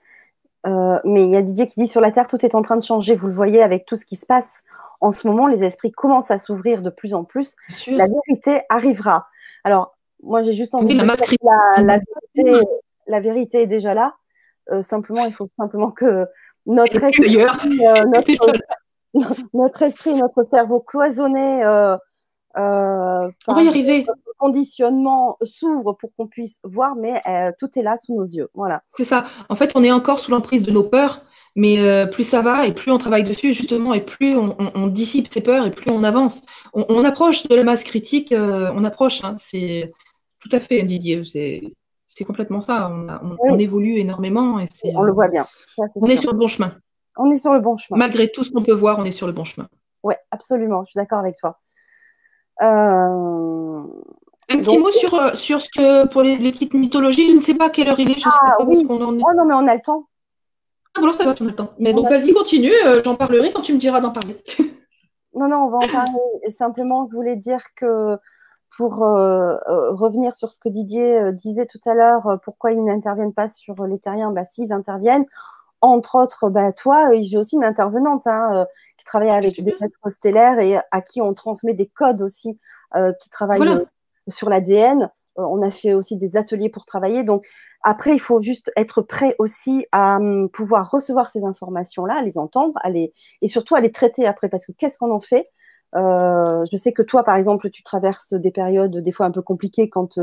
Euh, 0.65 0.99
mais 1.03 1.23
il 1.23 1.30
y 1.30 1.35
a 1.35 1.41
Didier 1.41 1.68
qui 1.68 1.81
dit 1.81 1.88
sur 1.88 1.99
la 1.99 2.11
Terre, 2.11 2.27
tout 2.27 2.45
est 2.45 2.55
en 2.55 2.61
train 2.61 2.77
de 2.77 2.84
changer. 2.84 3.15
Vous 3.15 3.27
le 3.27 3.34
voyez 3.34 3.61
avec 3.61 3.85
tout 3.85 3.97
ce 3.97 4.05
qui 4.05 4.15
se 4.15 4.26
passe 4.26 4.64
en 5.01 5.11
ce 5.11 5.27
moment, 5.27 5.47
les 5.47 5.65
esprits 5.65 5.91
commencent 5.91 6.31
à 6.31 6.39
s'ouvrir 6.39 6.81
de 6.81 6.89
plus 6.89 7.14
en 7.14 7.26
plus. 7.26 7.57
La 7.88 8.07
vérité 8.07 8.61
arrivera. 8.69 9.27
Alors, 9.65 9.97
moi, 10.22 10.43
j'ai 10.43 10.53
juste 10.53 10.73
envie 10.76 10.95
de 10.95 11.03
dire 11.03 11.15
que 11.15 11.35
la, 11.81 11.99
vérité, 11.99 12.65
la 13.07 13.19
vérité 13.19 13.64
est 13.64 13.68
déjà 13.68 13.93
là. 13.93 14.15
Euh, 14.72 14.81
simplement, 14.81 15.26
il 15.26 15.34
faut 15.34 15.49
simplement 15.60 15.91
que 15.91 16.26
notre 16.65 17.03
esprit, 17.03 17.35
notre, 17.35 18.38
notre, 19.53 19.81
esprit, 19.81 20.14
notre 20.14 20.47
cerveau 20.49 20.80
cloisonné 20.80 21.65
euh, 22.57 23.31
on 23.47 23.53
va 23.53 23.63
y 23.63 23.67
arriver. 23.67 24.05
conditionnement 24.38 25.38
s'ouvre 25.41 25.93
pour 25.93 26.11
qu'on 26.15 26.27
puisse 26.27 26.59
voir, 26.63 26.95
mais 26.95 27.21
euh, 27.27 27.51
tout 27.59 27.69
est 27.77 27.81
là 27.81 27.97
sous 27.97 28.15
nos 28.15 28.25
yeux. 28.25 28.49
Voilà. 28.53 28.84
C'est 28.88 29.05
ça. 29.05 29.25
En 29.49 29.55
fait, 29.55 29.71
on 29.75 29.84
est 29.84 29.91
encore 29.91 30.19
sous 30.19 30.31
l'emprise 30.31 30.63
de 30.63 30.71
nos 30.71 30.84
peurs, 30.84 31.21
mais 31.55 31.80
euh, 31.80 32.05
plus 32.05 32.23
ça 32.23 32.41
va 32.41 32.67
et 32.67 32.73
plus 32.73 32.91
on 32.91 32.97
travaille 32.97 33.23
dessus, 33.23 33.53
justement, 33.53 33.93
et 33.93 34.01
plus 34.01 34.35
on, 34.35 34.88
dissipe 34.88 35.31
ces 35.31 35.41
peurs 35.41 35.65
et 35.65 35.71
plus 35.71 35.91
on 35.91 36.03
avance. 36.03 36.43
On, 36.73 37.03
approche 37.03 37.47
de 37.47 37.55
la 37.55 37.63
masse 37.63 37.84
critique, 37.84 38.34
on 38.35 38.84
approche. 38.84 39.23
Hein. 39.23 39.35
c'est 39.38 39.91
tout 40.39 40.49
à 40.51 40.59
fait, 40.59 40.84
Didier. 40.84 41.23
C'est 42.05 42.25
complètement 42.25 42.61
ça. 42.61 42.91
On, 43.39 43.57
évolue 43.57 43.97
énormément. 43.97 44.59
Et 44.59 44.67
on 44.93 45.03
le 45.03 45.13
voit 45.13 45.30
bien. 45.30 45.47
on 45.95 46.05
est 46.07 46.17
sur 46.17 46.31
le 46.31 46.38
bon 46.38 46.47
chemin. 46.47 46.73
On 47.17 47.30
est 47.31 47.38
sur 47.38 47.53
le 47.53 47.59
bon 47.59 47.77
chemin. 47.77 47.97
Malgré 47.97 48.31
tout 48.31 48.43
ce 48.43 48.51
qu'on 48.51 48.63
peut 48.63 48.73
voir, 48.73 48.99
on 48.99 49.05
est 49.05 49.11
sur 49.11 49.27
le 49.27 49.34
bon 49.34 49.43
chemin. 49.43 49.67
Oui, 50.03 50.15
absolument. 50.31 50.84
Je 50.84 50.91
suis 50.91 50.97
d'accord 50.97 51.19
avec 51.19 51.38
toi. 51.38 51.59
Euh, 52.64 53.84
un 54.49 54.57
petit 54.60 54.77
mot 54.77 54.91
sur, 54.91 55.14
euh, 55.14 55.34
sur 55.34 55.61
ce 55.61 55.69
que 55.69 56.07
pour 56.07 56.22
les, 56.22 56.38
les, 56.38 56.52
petites 56.52 56.73
mythologies, 56.73 57.26
je 57.26 57.35
ne 57.35 57.41
sais 57.41 57.56
pas 57.56 57.65
à 57.65 57.69
quelle 57.69 57.90
heure 57.90 57.99
il 57.99 58.11
est. 58.11 58.19
Je 58.19 58.27
ah, 58.27 58.31
sais 58.31 58.57
pas 58.57 58.64
oui. 58.65 58.85
qu'on 58.85 59.02
en 59.02 59.18
est. 59.18 59.22
Oh 59.22 59.34
non, 59.35 59.45
mais 59.45 59.53
on 59.53 59.68
a 59.68 59.76
le 59.76 59.81
temps. 59.81 60.07
Ah 60.95 61.02
bon, 61.02 61.11
ça 61.11 61.23
va, 61.23 61.34
on 61.40 61.45
a 61.45 61.49
le 61.49 61.56
temps. 61.56 61.72
Mais 61.80 61.94
donc, 61.94 62.07
vas-y, 62.10 62.34
continue. 62.34 62.73
Euh, 62.85 63.02
j'en 63.03 63.15
parlerai 63.15 63.52
quand 63.52 63.61
tu 63.61 63.73
me 63.73 63.80
diras 63.80 63.99
d'en 63.99 64.11
parler. 64.11 64.41
non, 65.35 65.48
non, 65.48 65.57
on 65.65 65.69
va 65.69 65.77
en 65.77 65.88
parler. 65.88 66.49
Simplement, 66.49 67.07
je 67.10 67.15
voulais 67.15 67.35
dire 67.35 67.61
que 67.76 68.18
pour 68.77 68.98
revenir 68.98 70.34
sur 70.34 70.49
ce 70.49 70.57
que 70.57 70.68
Didier 70.68 71.31
disait 71.34 71.68
tout 71.68 71.80
à 71.85 71.94
l'heure, 71.94 72.40
pourquoi 72.44 72.72
ils 72.72 72.84
n'interviennent 72.84 73.34
pas 73.34 73.48
sur 73.48 73.85
les 73.85 73.99
terriens 73.99 74.31
bah, 74.31 74.45
S'ils 74.45 74.73
interviennent, 74.73 75.26
entre 75.84 76.15
autres, 76.15 76.49
bah, 76.49 76.72
toi, 76.72 77.10
j'ai 77.22 77.38
aussi 77.38 77.57
une 77.57 77.65
intervenante 77.65 78.26
hein, 78.26 78.55
euh, 78.55 78.65
qui 78.97 79.03
travaille 79.03 79.30
avec 79.30 79.61
des 79.61 79.76
maîtres 79.81 80.10
stellaires 80.10 80.60
et 80.60 80.77
à 80.91 81.01
qui 81.01 81.22
on 81.22 81.34
transmet 81.34 81.73
des 81.73 81.88
codes 81.88 82.22
aussi 82.22 82.57
euh, 82.95 83.11
qui 83.22 83.30
travaillent 83.30 83.68
euh, 83.68 83.85
sur 84.30 84.49
l'ADN. 84.49 85.11
on 85.35 85.61
a 85.61 85.72
fait 85.72 85.93
aussi 85.93 86.15
des 86.15 86.38
ateliers 86.38 86.69
pour 86.69 86.85
travailler. 86.85 87.23
Donc 87.23 87.45
après, 87.84 88.14
il 88.14 88.22
faut 88.22 88.39
juste 88.39 88.72
être 88.77 89.01
prêt 89.01 89.35
aussi 89.39 89.85
à 89.91 90.15
hum, 90.15 90.49
pouvoir 90.49 90.89
recevoir 90.89 91.30
ces 91.30 91.43
informations-là, 91.43 92.15
à 92.15 92.22
les 92.22 92.38
entendre, 92.38 92.80
et 92.85 93.47
surtout 93.49 93.76
à 93.76 93.81
les 93.81 93.91
traiter 93.91 94.26
après. 94.26 94.47
Parce 94.47 94.65
que 94.65 94.72
qu'est-ce 94.72 94.97
qu'on 94.97 95.11
en 95.11 95.19
fait? 95.19 95.49
Je 95.95 96.77
sais 96.77 96.93
que 96.93 97.01
toi, 97.01 97.23
par 97.23 97.35
exemple, 97.35 97.69
tu 97.72 97.84
traverses 97.84 98.34
des 98.34 98.51
périodes 98.51 98.97
des 98.97 99.11
fois 99.11 99.26
un 99.26 99.31
peu 99.31 99.41
compliquées 99.41 99.89
quand 99.89 100.18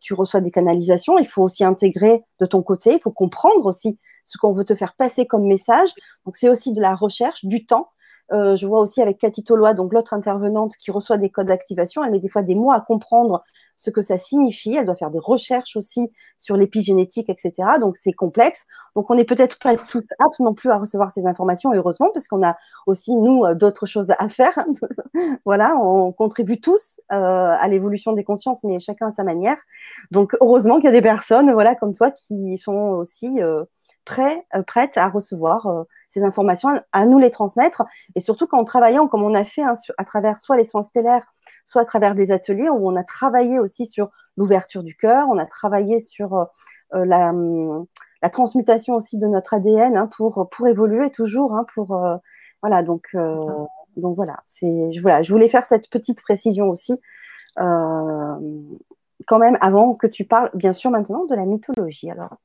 tu 0.00 0.14
reçois 0.14 0.40
des 0.40 0.50
canalisations. 0.50 1.18
Il 1.18 1.26
faut 1.26 1.42
aussi 1.42 1.64
intégrer 1.64 2.22
de 2.38 2.46
ton 2.46 2.62
côté, 2.62 2.94
il 2.94 3.00
faut 3.00 3.10
comprendre 3.10 3.66
aussi 3.66 3.98
ce 4.24 4.38
qu'on 4.38 4.52
veut 4.52 4.64
te 4.64 4.74
faire 4.74 4.94
passer 4.94 5.26
comme 5.26 5.46
message. 5.46 5.90
Donc, 6.24 6.36
c'est 6.36 6.48
aussi 6.48 6.72
de 6.72 6.80
la 6.80 6.94
recherche, 6.94 7.44
du 7.44 7.66
temps. 7.66 7.88
Euh, 8.32 8.56
je 8.56 8.66
vois 8.66 8.80
aussi 8.80 9.02
avec 9.02 9.18
Cathy 9.18 9.42
Tolois, 9.42 9.74
donc 9.74 9.92
l'autre 9.92 10.14
intervenante 10.14 10.76
qui 10.76 10.90
reçoit 10.90 11.18
des 11.18 11.30
codes 11.30 11.48
d'activation, 11.48 12.04
elle 12.04 12.12
met 12.12 12.20
des 12.20 12.28
fois 12.28 12.42
des 12.42 12.54
mots 12.54 12.70
à 12.70 12.80
comprendre 12.80 13.42
ce 13.76 13.90
que 13.90 14.02
ça 14.02 14.18
signifie. 14.18 14.76
Elle 14.76 14.86
doit 14.86 14.96
faire 14.96 15.10
des 15.10 15.18
recherches 15.18 15.76
aussi 15.76 16.12
sur 16.36 16.56
l'épigénétique, 16.56 17.28
etc. 17.28 17.52
Donc 17.80 17.96
c'est 17.96 18.12
complexe. 18.12 18.66
Donc 18.94 19.10
on 19.10 19.14
n'est 19.14 19.24
peut-être 19.24 19.58
pas 19.58 19.74
tous 19.76 20.04
aptes 20.18 20.40
non 20.40 20.54
plus 20.54 20.70
à 20.70 20.78
recevoir 20.78 21.10
ces 21.10 21.26
informations, 21.26 21.72
heureusement, 21.74 22.10
parce 22.12 22.28
qu'on 22.28 22.44
a 22.46 22.56
aussi 22.86 23.16
nous 23.16 23.44
euh, 23.44 23.54
d'autres 23.54 23.86
choses 23.86 24.12
à 24.18 24.28
faire. 24.28 24.56
voilà, 25.44 25.76
on 25.76 26.12
contribue 26.12 26.60
tous 26.60 27.00
euh, 27.12 27.16
à 27.16 27.66
l'évolution 27.68 28.12
des 28.12 28.24
consciences, 28.24 28.64
mais 28.64 28.78
chacun 28.78 29.08
à 29.08 29.10
sa 29.10 29.24
manière. 29.24 29.56
Donc 30.10 30.36
heureusement 30.40 30.76
qu'il 30.76 30.84
y 30.84 30.88
a 30.88 30.92
des 30.92 31.02
personnes, 31.02 31.52
voilà, 31.52 31.74
comme 31.74 31.94
toi, 31.94 32.10
qui 32.10 32.58
sont 32.58 32.72
aussi 32.72 33.40
prêts, 33.40 33.64
euh, 34.18 34.62
prêtes 34.66 34.96
à 34.96 35.08
recevoir 35.08 35.66
euh, 35.66 35.84
ces 36.08 36.24
informations, 36.24 36.68
à, 36.92 37.06
nous 37.06 37.18
les 37.18 37.30
transmettre. 37.30 37.84
Et 38.14 38.20
surtout 38.20 38.46
qu'en 38.46 38.64
travaillant, 38.64 39.08
comme 39.08 39.22
on 39.22 39.34
a 39.34 39.44
fait 39.44 39.62
hein, 39.62 39.74
à 39.98 40.04
travers 40.04 40.40
soit 40.40 40.56
les 40.56 40.64
soins 40.64 40.82
stellaires, 40.82 41.32
soit 41.64 41.82
à 41.82 41.84
travers 41.84 42.14
des 42.14 42.32
ateliers 42.32 42.68
où 42.68 42.88
on 42.88 42.96
a 42.96 43.04
travaillé 43.04 43.58
aussi 43.58 43.86
sur 43.86 44.10
l'ouverture 44.36 44.82
du 44.82 44.96
cœur, 44.96 45.28
on 45.28 45.38
a 45.38 45.46
travaillé 45.46 46.00
sur 46.00 46.34
euh, 46.94 47.04
la, 47.04 47.32
la, 48.22 48.30
transmutation 48.30 48.94
aussi 48.94 49.18
de 49.18 49.26
notre 49.26 49.54
ADN 49.54 49.96
hein, 49.96 50.08
pour, 50.16 50.48
pour 50.50 50.66
évoluer 50.66 51.10
toujours. 51.10 51.54
Hein, 51.54 51.64
pour, 51.74 52.00
voilà, 52.62 52.82
donc, 52.82 53.16
donc 53.96 54.16
voilà, 54.16 54.36
je 54.44 55.30
voulais 55.30 55.48
faire 55.48 55.64
cette 55.64 55.88
petite 55.90 56.22
précision 56.22 56.68
aussi. 56.68 57.00
quand 57.56 59.38
même, 59.38 59.58
avant 59.60 59.94
que 59.94 60.06
tu 60.06 60.24
parles, 60.24 60.50
bien 60.54 60.72
sûr, 60.72 60.90
maintenant 60.90 61.24
de 61.26 61.34
la 61.34 61.46
mythologie. 61.46 62.10
Alors, 62.10 62.36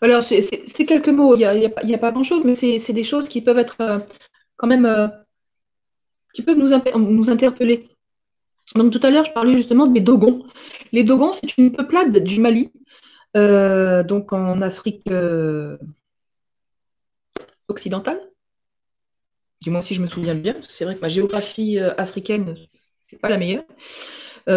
alors, 0.00 0.22
c'est 0.22 0.86
quelques 0.86 1.08
mots, 1.08 1.34
il 1.34 1.38
n'y 1.38 1.44
a, 1.44 1.96
a, 1.96 1.98
pas 1.98 2.12
grand-chose, 2.12 2.44
mais 2.44 2.54
c'est 2.54 2.92
des 2.92 3.04
choses 3.04 3.28
qui 3.28 3.40
peuvent 3.40 3.58
être 3.58 3.80
euh, 3.80 3.98
quand 4.56 4.66
même, 4.66 4.84
euh, 4.84 5.08
qui 6.34 6.42
peuvent 6.42 6.58
nous, 6.58 7.30
interpeller. 7.30 7.88
Donc, 8.74 8.92
tout 8.92 9.00
à 9.02 9.10
l'heure, 9.10 9.24
je 9.24 9.32
parlais 9.32 9.54
justement 9.54 9.86
des 9.86 10.00
Dogons. 10.00 10.44
Les 10.92 11.04
Dogons, 11.04 11.32
c'est 11.32 11.56
une 11.56 11.72
peuplade 11.72 12.18
du 12.18 12.40
Mali, 12.40 12.70
euh, 13.36 14.02
donc 14.02 14.32
en 14.32 14.60
Afrique 14.60 15.08
occidentale, 17.68 18.20
du 19.62 19.70
moins 19.70 19.80
si 19.80 19.94
je 19.94 20.02
me 20.02 20.06
souviens 20.06 20.34
bien, 20.34 20.54
c'est 20.68 20.84
vrai 20.84 20.96
que 20.96 21.00
ma 21.00 21.08
géographie 21.08 21.78
africaine, 21.78 22.56
c'est 23.00 23.18
pas 23.18 23.30
la 23.30 23.38
meilleure. 23.38 23.64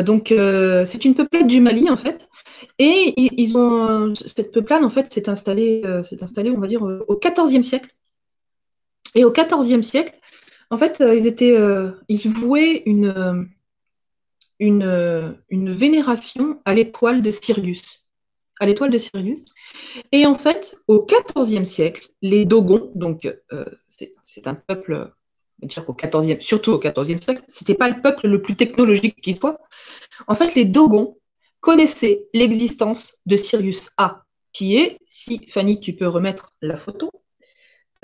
donc, 0.04 0.28
c'est 0.28 1.06
une 1.06 1.16
peuplade 1.16 1.48
du 1.48 1.62
Mali, 1.62 1.90
en 1.90 1.96
fait, 1.98 2.27
et 2.80 3.14
ils 3.18 3.58
ont, 3.58 4.14
cette 4.16 4.52
peuplade, 4.52 4.84
en 4.84 4.90
fait, 4.90 5.12
s'est 5.12 5.30
installée, 5.30 5.82
euh, 5.86 6.02
installée, 6.22 6.52
on 6.52 6.60
va 6.60 6.68
dire, 6.68 6.86
euh, 6.86 7.04
au 7.08 7.18
XIVe 7.18 7.64
siècle. 7.64 7.90
Et 9.16 9.24
au 9.24 9.32
XIVe 9.32 9.82
siècle, 9.82 10.16
en 10.70 10.78
fait, 10.78 11.02
euh, 11.02 11.16
ils 11.16 11.28
étaient, 11.28 11.58
ils 12.08 12.30
vouaient 12.30 12.84
une, 12.86 13.50
une, 14.60 15.38
une 15.50 15.74
vénération 15.74 16.62
à 16.66 16.74
l'étoile 16.74 17.22
de 17.22 17.32
Sirius. 17.32 18.06
À 18.60 18.66
l'étoile 18.66 18.92
de 18.92 18.98
Sirius. 18.98 19.46
Et 20.12 20.26
en 20.26 20.36
fait, 20.36 20.78
au 20.88 21.06
XIVe 21.06 21.64
siècle, 21.64 22.10
les 22.22 22.46
Dogons, 22.46 22.92
donc 22.96 23.28
c'est 23.88 24.48
un 24.48 24.56
peuple, 24.56 25.12
dire 25.62 25.86
qu'au 25.86 25.94
XIVe, 25.94 26.42
surtout 26.42 26.74
au 26.74 26.80
XIVe 26.80 27.22
siècle, 27.22 27.44
c'était 27.48 27.76
pas 27.76 27.90
le 27.90 28.02
peuple 28.02 28.28
le 28.28 28.42
plus 28.42 28.56
technologique 28.56 29.22
qui 29.22 29.34
soit. 29.34 29.60
En 30.28 30.36
fait, 30.36 30.54
les 30.54 30.66
Dogons 30.66 31.18
connaissez 31.68 32.30
l'existence 32.34 33.18
de 33.26 33.36
Sirius 33.36 33.90
A, 33.98 34.24
qui 34.54 34.78
est, 34.78 34.98
si 35.04 35.46
Fanny, 35.50 35.82
tu 35.82 35.92
peux 35.92 36.08
remettre 36.08 36.54
la 36.62 36.78
photo, 36.78 37.12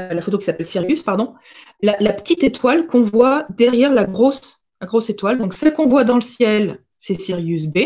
euh, 0.02 0.14
la 0.14 0.22
photo 0.22 0.38
qui 0.38 0.44
s'appelle 0.44 0.68
Sirius, 0.68 1.02
pardon, 1.02 1.35
la, 1.81 2.11
petite 2.11 2.44
étoile 2.44 2.88
qu'on 2.88 3.03
voit 3.03 3.45
derrière 3.52 3.94
la 3.94 4.03
grosse, 4.03 4.60
la 4.81 4.88
grosse 4.88 5.10
étoile. 5.10 5.38
Donc 5.38 5.53
celle 5.53 5.73
qu'on 5.73 5.88
voit 5.88 6.03
dans 6.03 6.15
le 6.15 6.22
ciel, 6.22 6.84
c'est 6.99 7.18
Sirius 7.18 7.68
B. 7.68 7.77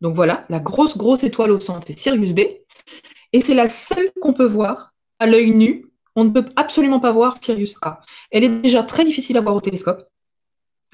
Donc 0.00 0.14
voilà, 0.14 0.46
la 0.48 0.60
grosse, 0.60 0.96
grosse 0.96 1.24
étoile 1.24 1.50
au 1.50 1.58
centre, 1.58 1.88
c'est 1.88 1.98
Sirius 1.98 2.32
B. 2.32 2.42
Et 3.32 3.40
c'est 3.40 3.56
la 3.56 3.68
seule 3.68 4.12
qu'on 4.22 4.32
peut 4.32 4.46
voir 4.46 4.94
à 5.18 5.26
l'œil 5.26 5.50
nu. 5.50 5.90
On 6.14 6.22
ne 6.22 6.30
peut 6.30 6.48
absolument 6.54 7.00
pas 7.00 7.10
voir 7.10 7.36
Sirius 7.42 7.74
A. 7.82 8.00
Elle 8.30 8.44
est 8.44 8.60
déjà 8.60 8.84
très 8.84 9.04
difficile 9.04 9.38
à 9.38 9.40
voir 9.40 9.56
au 9.56 9.60
télescope. 9.60 10.08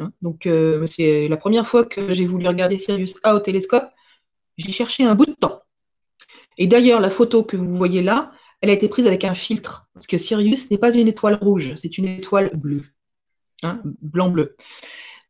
Hein. 0.03 0.13
Donc, 0.23 0.47
euh, 0.47 0.87
c'est 0.87 1.29
la 1.29 1.37
première 1.37 1.67
fois 1.67 1.85
que 1.85 2.13
j'ai 2.13 2.27
voulu 2.27 2.47
regarder 2.47 2.79
Sirius 2.79 3.15
A 3.23 3.35
au 3.35 3.41
télescope. 3.41 3.85
J'ai 4.57 4.73
cherché 4.73 5.05
un 5.05 5.15
bout 5.15 5.27
de 5.27 5.33
temps. 5.33 5.63
Et 6.59 6.67
d'ailleurs, 6.67 7.01
la 7.01 7.11
photo 7.11 7.43
que 7.43 7.57
vous 7.57 7.77
voyez 7.77 8.03
là, 8.03 8.33
elle 8.61 8.71
a 8.71 8.75
été 8.75 8.89
prise 8.89 9.07
avec 9.07 9.25
un 9.25 9.35
filtre. 9.35 9.89
Parce 9.95 10.07
que 10.07 10.19
Sirius 10.19 10.71
n'est 10.71 10.79
pas 10.79 10.95
une 10.95 11.09
étoile 11.09 11.39
rouge, 11.41 11.75
c'est 11.77 11.99
une 11.99 12.07
étoile 12.07 12.51
bleue. 12.55 12.85
Hein, 13.63 13.81
blanc-bleu. 14.03 14.57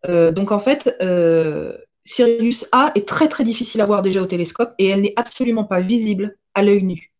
Euh, 0.07 0.33
donc, 0.33 0.53
en 0.53 0.59
fait, 0.59 0.97
euh, 1.03 1.77
Sirius 2.05 2.67
A 2.73 2.93
est 2.95 3.07
très, 3.07 3.29
très 3.29 3.45
difficile 3.45 3.81
à 3.81 3.87
voir 3.87 4.03
déjà 4.03 4.23
au 4.23 4.27
télescope 4.27 4.75
et 4.79 4.89
elle 4.89 5.03
n'est 5.03 5.13
absolument 5.17 5.65
pas 5.65 5.81
visible 5.81 6.37
à 6.55 6.63
l'œil 6.63 6.83
nu. 6.83 7.13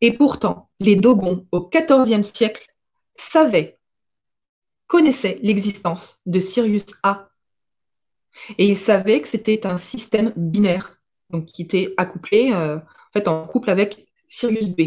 Et 0.00 0.12
pourtant, 0.12 0.70
les 0.80 0.96
Dogons, 0.96 1.46
au 1.52 1.70
XIVe 1.70 2.22
siècle, 2.22 2.66
savaient 3.16 3.75
connaissait 4.86 5.38
l'existence 5.42 6.20
de 6.26 6.40
Sirius 6.40 6.86
A. 7.02 7.28
Et 8.58 8.66
il 8.66 8.76
savait 8.76 9.20
que 9.20 9.28
c'était 9.28 9.66
un 9.66 9.78
système 9.78 10.32
binaire, 10.36 10.98
qui 11.46 11.62
était 11.62 11.94
accouplé, 11.96 12.52
euh, 12.52 12.76
en 12.76 13.12
fait, 13.12 13.28
en 13.28 13.46
couple 13.46 13.70
avec 13.70 14.06
Sirius 14.28 14.68
B. 14.68 14.80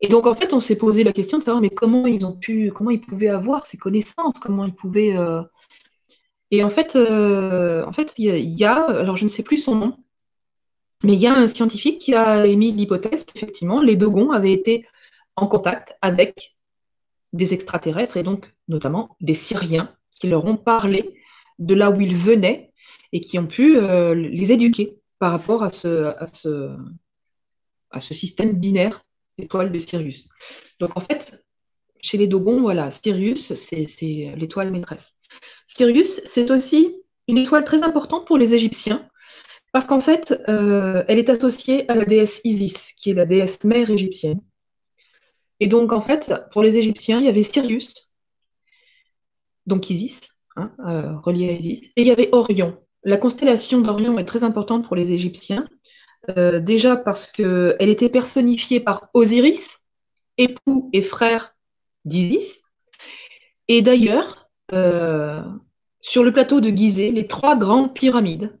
Et 0.00 0.08
donc, 0.08 0.26
en 0.26 0.34
fait, 0.34 0.54
on 0.54 0.60
s'est 0.60 0.76
posé 0.76 1.04
la 1.04 1.12
question 1.12 1.38
de 1.38 1.44
savoir, 1.44 1.60
mais 1.60 1.70
comment 1.70 2.06
ils 2.06 2.24
ont 2.24 2.32
pu, 2.32 2.72
comment 2.72 2.90
ils 2.90 3.00
pouvaient 3.00 3.28
avoir 3.28 3.66
ces 3.66 3.76
connaissances, 3.76 4.38
comment 4.40 4.64
ils 4.64 4.74
pouvaient. 4.74 5.16
Euh, 5.16 5.42
et 6.50 6.64
en 6.64 6.70
fait, 6.70 6.96
euh, 6.96 7.84
en 7.84 7.92
fait, 7.92 8.14
il 8.18 8.24
y, 8.24 8.64
a, 8.64 8.84
alors 8.86 9.16
je 9.16 9.24
ne 9.24 9.28
sais 9.30 9.42
plus 9.42 9.58
son 9.58 9.74
nom, 9.74 9.96
mais 11.04 11.12
il 11.12 11.20
y 11.20 11.26
a 11.26 11.34
un 11.34 11.48
scientifique 11.48 12.00
qui 12.00 12.14
a 12.14 12.46
émis 12.46 12.72
l'hypothèse 12.72 13.24
qu'effectivement, 13.24 13.82
les 13.82 13.96
Dogons 13.96 14.30
avaient 14.30 14.52
été 14.52 14.86
en 15.36 15.46
contact 15.46 15.96
avec 16.02 16.56
des 17.32 17.54
extraterrestres 17.54 18.16
et 18.16 18.22
donc 18.22 18.52
notamment 18.68 19.16
des 19.20 19.34
Syriens 19.34 19.94
qui 20.14 20.28
leur 20.28 20.44
ont 20.44 20.56
parlé 20.56 21.14
de 21.58 21.74
là 21.74 21.90
où 21.90 22.00
ils 22.00 22.16
venaient 22.16 22.72
et 23.12 23.20
qui 23.20 23.38
ont 23.38 23.46
pu 23.46 23.76
euh, 23.76 24.14
les 24.14 24.52
éduquer 24.52 24.96
par 25.18 25.32
rapport 25.32 25.62
à 25.62 25.70
ce, 25.70 26.76
système 27.98 28.52
binaire 28.52 29.04
étoile 29.38 29.70
de 29.70 29.78
Sirius. 29.78 30.28
Donc 30.78 30.96
en 30.96 31.00
fait, 31.00 31.44
chez 32.00 32.16
les 32.16 32.26
Dogons, 32.26 32.60
voilà, 32.60 32.90
Sirius, 32.90 33.54
c'est 33.54 33.86
l'étoile 34.36 34.70
maîtresse. 34.70 35.12
Sirius, 35.66 36.20
c'est 36.24 36.50
aussi 36.50 36.96
une 37.28 37.38
étoile 37.38 37.64
très 37.64 37.82
importante 37.82 38.26
pour 38.26 38.38
les 38.38 38.54
Égyptiens 38.54 39.08
parce 39.72 39.86
qu'en 39.86 40.00
fait, 40.00 40.40
euh, 40.48 41.04
elle 41.06 41.18
est 41.18 41.30
associée 41.30 41.88
à 41.90 41.94
la 41.94 42.04
déesse 42.04 42.40
Isis, 42.44 42.92
qui 42.96 43.10
est 43.10 43.14
la 43.14 43.26
déesse 43.26 43.62
mère 43.62 43.88
égyptienne. 43.90 44.40
Et 45.60 45.66
donc, 45.66 45.92
en 45.92 46.00
fait, 46.00 46.32
pour 46.52 46.62
les 46.62 46.78
Égyptiens, 46.78 47.20
il 47.20 47.26
y 47.26 47.28
avait 47.28 47.42
Sirius, 47.42 48.08
donc 49.66 49.90
Isis, 49.90 50.20
hein, 50.56 50.72
euh, 50.86 51.18
relié 51.18 51.50
à 51.50 51.52
Isis, 51.52 51.84
et 51.96 52.00
il 52.00 52.06
y 52.06 52.10
avait 52.10 52.30
Orion. 52.32 52.78
La 53.04 53.18
constellation 53.18 53.80
d'Orion 53.80 54.18
est 54.18 54.24
très 54.24 54.42
importante 54.42 54.86
pour 54.86 54.96
les 54.96 55.12
Égyptiens, 55.12 55.68
euh, 56.36 56.60
déjà 56.60 56.96
parce 56.96 57.28
qu'elle 57.28 57.76
était 57.88 58.08
personnifiée 58.08 58.80
par 58.80 59.10
Osiris, 59.14 59.78
époux 60.38 60.88
et 60.92 61.02
frère 61.02 61.54
d'Isis. 62.06 62.58
Et 63.68 63.82
d'ailleurs, 63.82 64.50
euh, 64.72 65.42
sur 66.00 66.24
le 66.24 66.32
plateau 66.32 66.60
de 66.60 66.70
Gizeh, 66.70 67.12
les 67.12 67.26
trois 67.26 67.56
grandes 67.56 67.94
pyramides, 67.94 68.58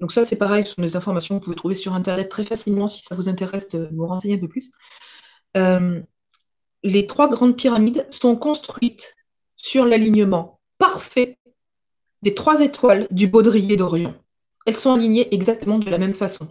donc 0.00 0.12
ça 0.12 0.24
c'est 0.24 0.36
pareil, 0.36 0.64
ce 0.64 0.74
sont 0.74 0.82
des 0.82 0.96
informations 0.96 1.34
que 1.34 1.40
vous 1.40 1.46
pouvez 1.46 1.56
trouver 1.56 1.74
sur 1.74 1.94
Internet 1.94 2.28
très 2.28 2.44
facilement 2.44 2.86
si 2.86 3.02
ça 3.02 3.16
vous 3.16 3.28
intéresse 3.28 3.68
de 3.70 3.88
vous 3.92 4.06
renseigner 4.06 4.36
un 4.36 4.38
peu 4.38 4.48
plus 4.48 4.70
les 6.82 7.06
trois 7.06 7.28
grandes 7.28 7.56
pyramides 7.56 8.06
sont 8.10 8.36
construites 8.36 9.16
sur 9.56 9.84
l'alignement 9.84 10.60
parfait 10.78 11.38
des 12.22 12.34
trois 12.34 12.60
étoiles 12.60 13.06
du 13.10 13.26
baudrier 13.26 13.76
d'Orion. 13.76 14.14
Elles 14.66 14.76
sont 14.76 14.94
alignées 14.94 15.32
exactement 15.34 15.78
de 15.78 15.90
la 15.90 15.98
même 15.98 16.14
façon. 16.14 16.48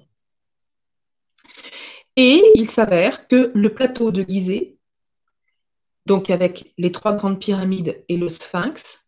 Et 2.15 2.43
il 2.55 2.69
s'avère 2.69 3.27
que 3.27 3.51
le 3.53 3.73
plateau 3.73 4.11
de 4.11 4.25
Gizeh, 4.27 4.77
donc 6.05 6.29
avec 6.29 6.73
les 6.77 6.91
trois 6.91 7.13
grandes 7.13 7.39
pyramides 7.39 8.03
et 8.09 8.17
le 8.17 8.29
sphinx, 8.29 8.99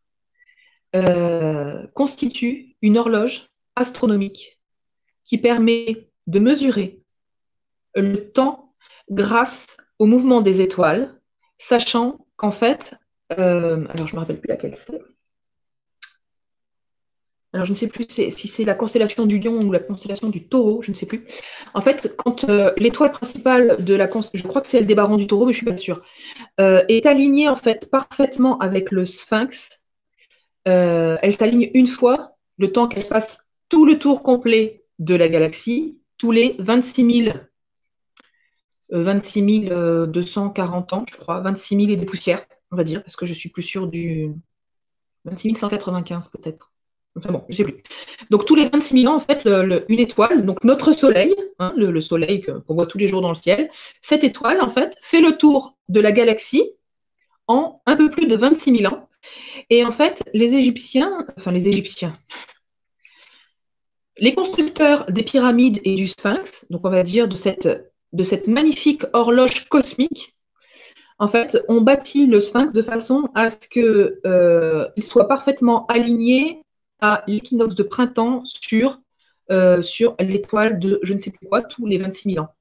euh, 0.96 1.88
constitue 1.88 2.76
une 2.82 2.98
horloge 2.98 3.50
astronomique 3.76 4.60
qui 5.24 5.38
permet 5.38 6.10
de 6.28 6.40
mesurer 6.40 7.02
le 7.96 8.32
temps 8.32 8.76
grâce 9.10 9.78
au 10.00 10.06
mouvement 10.06 10.42
des 10.42 10.62
étoiles, 10.62 11.14
sachant 11.58 12.26
qu'en 12.38 12.52
fait, 12.52 12.96
alors, 13.30 14.08
je 14.08 14.14
ne 14.14 14.14
me 14.14 14.20
rappelle 14.20 14.40
plus 14.40 14.50
laquelle 14.50 14.76
c'est. 14.76 15.02
Alors, 17.52 17.66
je 17.66 17.72
ne 17.72 17.76
sais 17.76 17.88
plus 17.88 18.06
si 18.10 18.48
c'est 18.48 18.64
la 18.64 18.76
constellation 18.76 19.26
du 19.26 19.40
lion 19.40 19.60
ou 19.62 19.72
la 19.72 19.80
constellation 19.80 20.30
du 20.30 20.48
taureau, 20.48 20.82
je 20.84 20.92
ne 20.92 20.96
sais 20.96 21.08
plus. 21.08 21.26
En 21.74 21.82
fait, 21.82 22.16
quand 22.16 22.46
l'étoile 22.78 23.12
principale 23.12 23.84
de 23.84 23.94
la 23.96 24.08
constellation, 24.08 24.46
je 24.46 24.50
crois 24.50 24.62
que 24.62 24.68
c'est 24.68 24.80
le 24.80 24.86
débarrant 24.86 25.18
du 25.18 25.28
taureau, 25.28 25.46
mais 25.46 25.54
je 25.54 25.60
ne 25.60 25.64
suis 25.64 25.72
pas 25.72 25.78
sûre, 25.78 26.02
est 26.58 27.06
alignée 27.06 27.50
en 27.50 27.56
fait 27.56 27.90
parfaitement 27.90 28.58
avec 28.60 28.92
le 28.92 29.04
sphinx, 29.06 29.82
elle 30.66 31.36
s'aligne 31.38 31.72
une 31.74 31.88
fois, 31.88 32.36
le 32.58 32.72
temps 32.72 32.88
qu'elle 32.88 33.06
fasse 33.06 33.40
tout 33.68 33.86
le 33.86 33.98
tour 33.98 34.22
complet 34.24 34.86
de 35.00 35.16
la 35.16 35.28
galaxie, 35.28 35.98
tous 36.18 36.32
les 36.32 36.56
26 36.60 37.24
000 37.24 37.38
26 38.90 39.70
240 40.08 40.94
ans, 40.94 41.06
je 41.12 41.18
crois, 41.18 41.42
26 41.42 41.76
000 41.76 41.90
et 41.90 41.96
des 41.98 42.06
poussières, 42.06 42.46
on 42.72 42.76
va 42.76 42.84
dire, 42.84 43.04
parce 43.04 43.16
que 43.16 43.26
je 43.26 43.34
suis 43.34 43.50
plus 43.50 43.64
sûre 43.64 43.88
du 43.88 44.32
26 45.26 45.56
195 45.56 46.30
peut-être. 46.30 46.72
Donc 48.30 48.46
tous 48.46 48.56
les 48.56 48.70
26 48.70 49.02
000 49.02 49.14
ans, 49.14 49.18
en 49.18 49.20
fait, 49.20 49.48
une 49.90 50.00
étoile, 50.00 50.46
donc 50.46 50.64
notre 50.64 50.94
Soleil, 50.94 51.36
hein, 51.58 51.74
le, 51.76 52.00
Soleil 52.02 52.42
qu'on 52.42 52.74
voit 52.74 52.86
tous 52.86 52.98
les 52.98 53.08
jours 53.08 53.22
dans 53.22 53.30
le 53.30 53.36
ciel, 53.36 53.70
cette 54.02 54.24
étoile, 54.24 54.62
en 54.62 54.70
fait, 54.70 54.96
fait 55.02 55.22
le 55.22 55.38
tour 55.38 55.76
de 55.90 56.00
la 56.00 56.12
galaxie 56.12 56.72
en 57.48 57.82
un 57.86 57.96
peu 57.96 58.10
plus 58.10 58.28
de 58.28 58.36
26 58.36 58.78
000 58.78 58.94
ans. 58.94 59.10
Et 59.70 59.84
en 59.84 59.92
fait, 59.92 60.24
les 60.34 60.54
Égyptiens, 60.54 61.26
enfin 61.38 61.52
les 61.52 61.68
Égyptiens, 61.68 62.18
les 64.20 64.34
constructeurs 64.34 65.12
des 65.12 65.24
pyramides 65.24 65.80
et 65.84 65.96
du 65.96 66.08
Sphinx, 66.08 66.66
donc 66.70 66.82
on 66.86 66.90
va 66.90 67.04
dire 67.04 67.28
de 67.28 67.36
cette 67.36 67.89
de 68.14 68.24
cette 68.24 68.48
magnifique 68.48 69.04
horloge 69.14 69.68
cosmique, 69.70 70.36
en 71.20 71.28
fait, 71.28 71.62
on 71.68 71.82
bâtit 71.82 72.28
le 72.28 72.40
sphinx 72.40 72.72
de 72.72 72.82
façon 72.82 73.30
à 73.36 73.50
ce 73.50 73.68
qu'il 73.68 74.20
euh, 74.26 74.88
soit 75.00 75.28
parfaitement 75.28 75.86
aligné 75.88 76.64
à 77.02 77.24
l'équinoxe 77.28 77.76
de 77.76 77.84
printemps 77.84 78.44
sur, 78.46 79.00
euh, 79.52 79.82
sur 79.82 80.16
l'étoile 80.20 80.80
de 80.80 81.00
je 81.04 81.14
ne 81.14 81.20
sais 81.20 81.32
plus 81.32 81.46
quoi 81.46 81.62
tous 81.62 81.86
les 81.86 81.98
26 81.98 82.34
000 82.36 82.46
ans. 82.46 82.56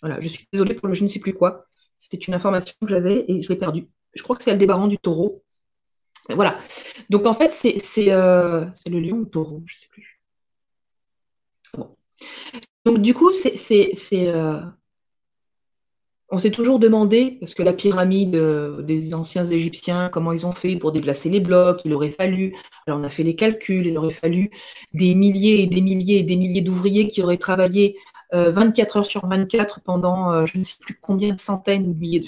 Voilà, 0.00 0.20
je 0.20 0.28
suis 0.28 0.46
désolée 0.52 0.74
pour 0.74 0.86
le 0.86 0.94
je 0.94 1.02
ne 1.02 1.08
sais 1.08 1.18
plus 1.18 1.34
quoi. 1.34 1.66
C'était 1.98 2.16
une 2.18 2.34
information 2.34 2.74
que 2.80 2.88
j'avais 2.88 3.24
et 3.26 3.42
je 3.42 3.48
l'ai 3.48 3.56
perdue. 3.56 3.88
Je 4.14 4.22
crois 4.22 4.36
que 4.36 4.44
c'est 4.44 4.52
Aldébaran 4.52 4.86
du 4.86 4.98
taureau. 4.98 5.42
voilà. 6.28 6.56
Donc 7.10 7.26
en 7.26 7.34
fait, 7.34 7.50
c'est 7.50 8.12
euh, 8.12 8.64
le 8.86 9.00
lion 9.00 9.16
ou 9.16 9.24
taureau, 9.24 9.62
je 9.66 9.74
ne 9.74 9.78
sais 9.78 9.88
plus. 9.88 10.20
Donc 12.84 12.98
du 12.98 13.12
coup, 13.12 13.32
c'est 13.32 13.56
on 16.30 16.38
s'est 16.38 16.50
toujours 16.50 16.78
demandé, 16.78 17.36
parce 17.40 17.54
que 17.54 17.62
la 17.62 17.72
pyramide 17.72 18.34
euh, 18.36 18.82
des 18.82 19.14
anciens 19.14 19.46
Égyptiens, 19.46 20.08
comment 20.08 20.32
ils 20.32 20.46
ont 20.46 20.52
fait 20.52 20.76
pour 20.76 20.92
déplacer 20.92 21.28
les 21.28 21.40
blocs, 21.40 21.82
il 21.84 21.92
aurait 21.92 22.10
fallu, 22.10 22.54
alors 22.86 22.98
on 22.98 23.04
a 23.04 23.08
fait 23.08 23.22
les 23.22 23.36
calculs, 23.36 23.86
il 23.86 23.96
aurait 23.98 24.10
fallu 24.10 24.50
des 24.94 25.14
milliers 25.14 25.62
et 25.62 25.66
des 25.66 25.80
milliers 25.80 26.18
et 26.18 26.22
des 26.22 26.36
milliers 26.36 26.62
d'ouvriers 26.62 27.08
qui 27.08 27.22
auraient 27.22 27.36
travaillé 27.36 27.96
24 28.32 28.96
euh, 28.96 28.98
heures 28.98 29.06
sur 29.06 29.26
24 29.26 29.80
pendant 29.82 30.32
euh, 30.32 30.46
je 30.46 30.58
ne 30.58 30.64
sais 30.64 30.76
plus 30.80 30.98
combien 31.00 31.34
de 31.34 31.40
centaines 31.40 31.86
ou 31.88 31.94
de 31.94 31.98
milliers 31.98 32.20
de... 32.20 32.26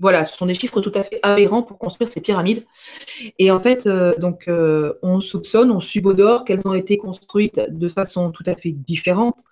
voilà, 0.00 0.24
ce 0.24 0.36
sont 0.36 0.46
des 0.46 0.54
chiffres 0.54 0.80
tout 0.80 0.92
à 0.94 1.02
fait 1.02 1.18
aberrants 1.22 1.62
pour 1.62 1.78
construire 1.78 2.08
ces 2.08 2.20
pyramides. 2.20 2.64
Et 3.38 3.50
en 3.50 3.58
fait, 3.58 3.88
donc, 4.18 4.48
on 5.02 5.20
soupçonne, 5.20 5.70
on 5.70 5.80
subodore 5.80 6.44
qu'elles 6.44 6.66
ont 6.66 6.74
été 6.74 6.96
construites 6.96 7.60
de 7.68 7.88
façon 7.88 8.30
tout 8.30 8.44
à 8.46 8.54
fait 8.54 8.70
différente 8.72 9.42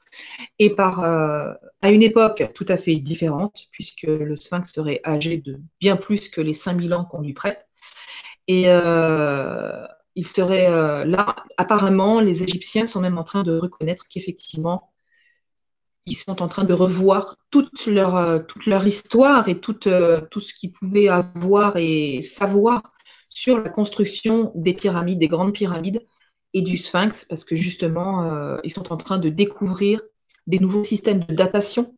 et 0.58 0.74
par, 0.74 1.04
euh, 1.04 1.52
à 1.82 1.90
une 1.90 2.02
époque 2.02 2.50
tout 2.54 2.66
à 2.68 2.76
fait 2.76 2.96
différente, 2.96 3.68
puisque 3.70 4.02
le 4.02 4.36
sphinx 4.36 4.72
serait 4.72 5.00
âgé 5.04 5.38
de 5.38 5.60
bien 5.80 5.96
plus 5.96 6.28
que 6.28 6.40
les 6.40 6.54
5000 6.54 6.94
ans 6.94 7.04
qu'on 7.04 7.20
lui 7.22 7.32
prête. 7.32 7.66
Et 8.48 8.64
euh, 8.66 9.86
il 10.14 10.26
serait 10.26 10.70
euh, 10.70 11.04
là, 11.04 11.36
apparemment, 11.56 12.20
les 12.20 12.42
Égyptiens 12.42 12.86
sont 12.86 13.00
même 13.00 13.18
en 13.18 13.24
train 13.24 13.42
de 13.42 13.58
reconnaître 13.58 14.06
qu'effectivement, 14.08 14.92
ils 16.06 16.16
sont 16.16 16.42
en 16.42 16.48
train 16.48 16.64
de 16.64 16.72
revoir 16.72 17.36
toute 17.50 17.86
leur, 17.86 18.46
toute 18.46 18.66
leur 18.66 18.86
histoire 18.86 19.48
et 19.48 19.60
tout, 19.60 19.74
tout 19.74 20.40
ce 20.40 20.54
qu'ils 20.54 20.72
pouvaient 20.72 21.08
avoir 21.08 21.76
et 21.76 22.22
savoir 22.22 22.82
sur 23.28 23.58
la 23.60 23.68
construction 23.68 24.52
des 24.54 24.72
pyramides, 24.72 25.18
des 25.18 25.28
grandes 25.28 25.52
pyramides, 25.52 26.00
et 26.56 26.62
du 26.62 26.78
sphinx, 26.78 27.26
parce 27.28 27.44
que 27.44 27.54
justement, 27.54 28.24
euh, 28.24 28.56
ils 28.64 28.72
sont 28.72 28.90
en 28.90 28.96
train 28.96 29.18
de 29.18 29.28
découvrir 29.28 30.00
des 30.46 30.58
nouveaux 30.58 30.84
systèmes 30.84 31.20
de 31.24 31.34
datation. 31.34 31.94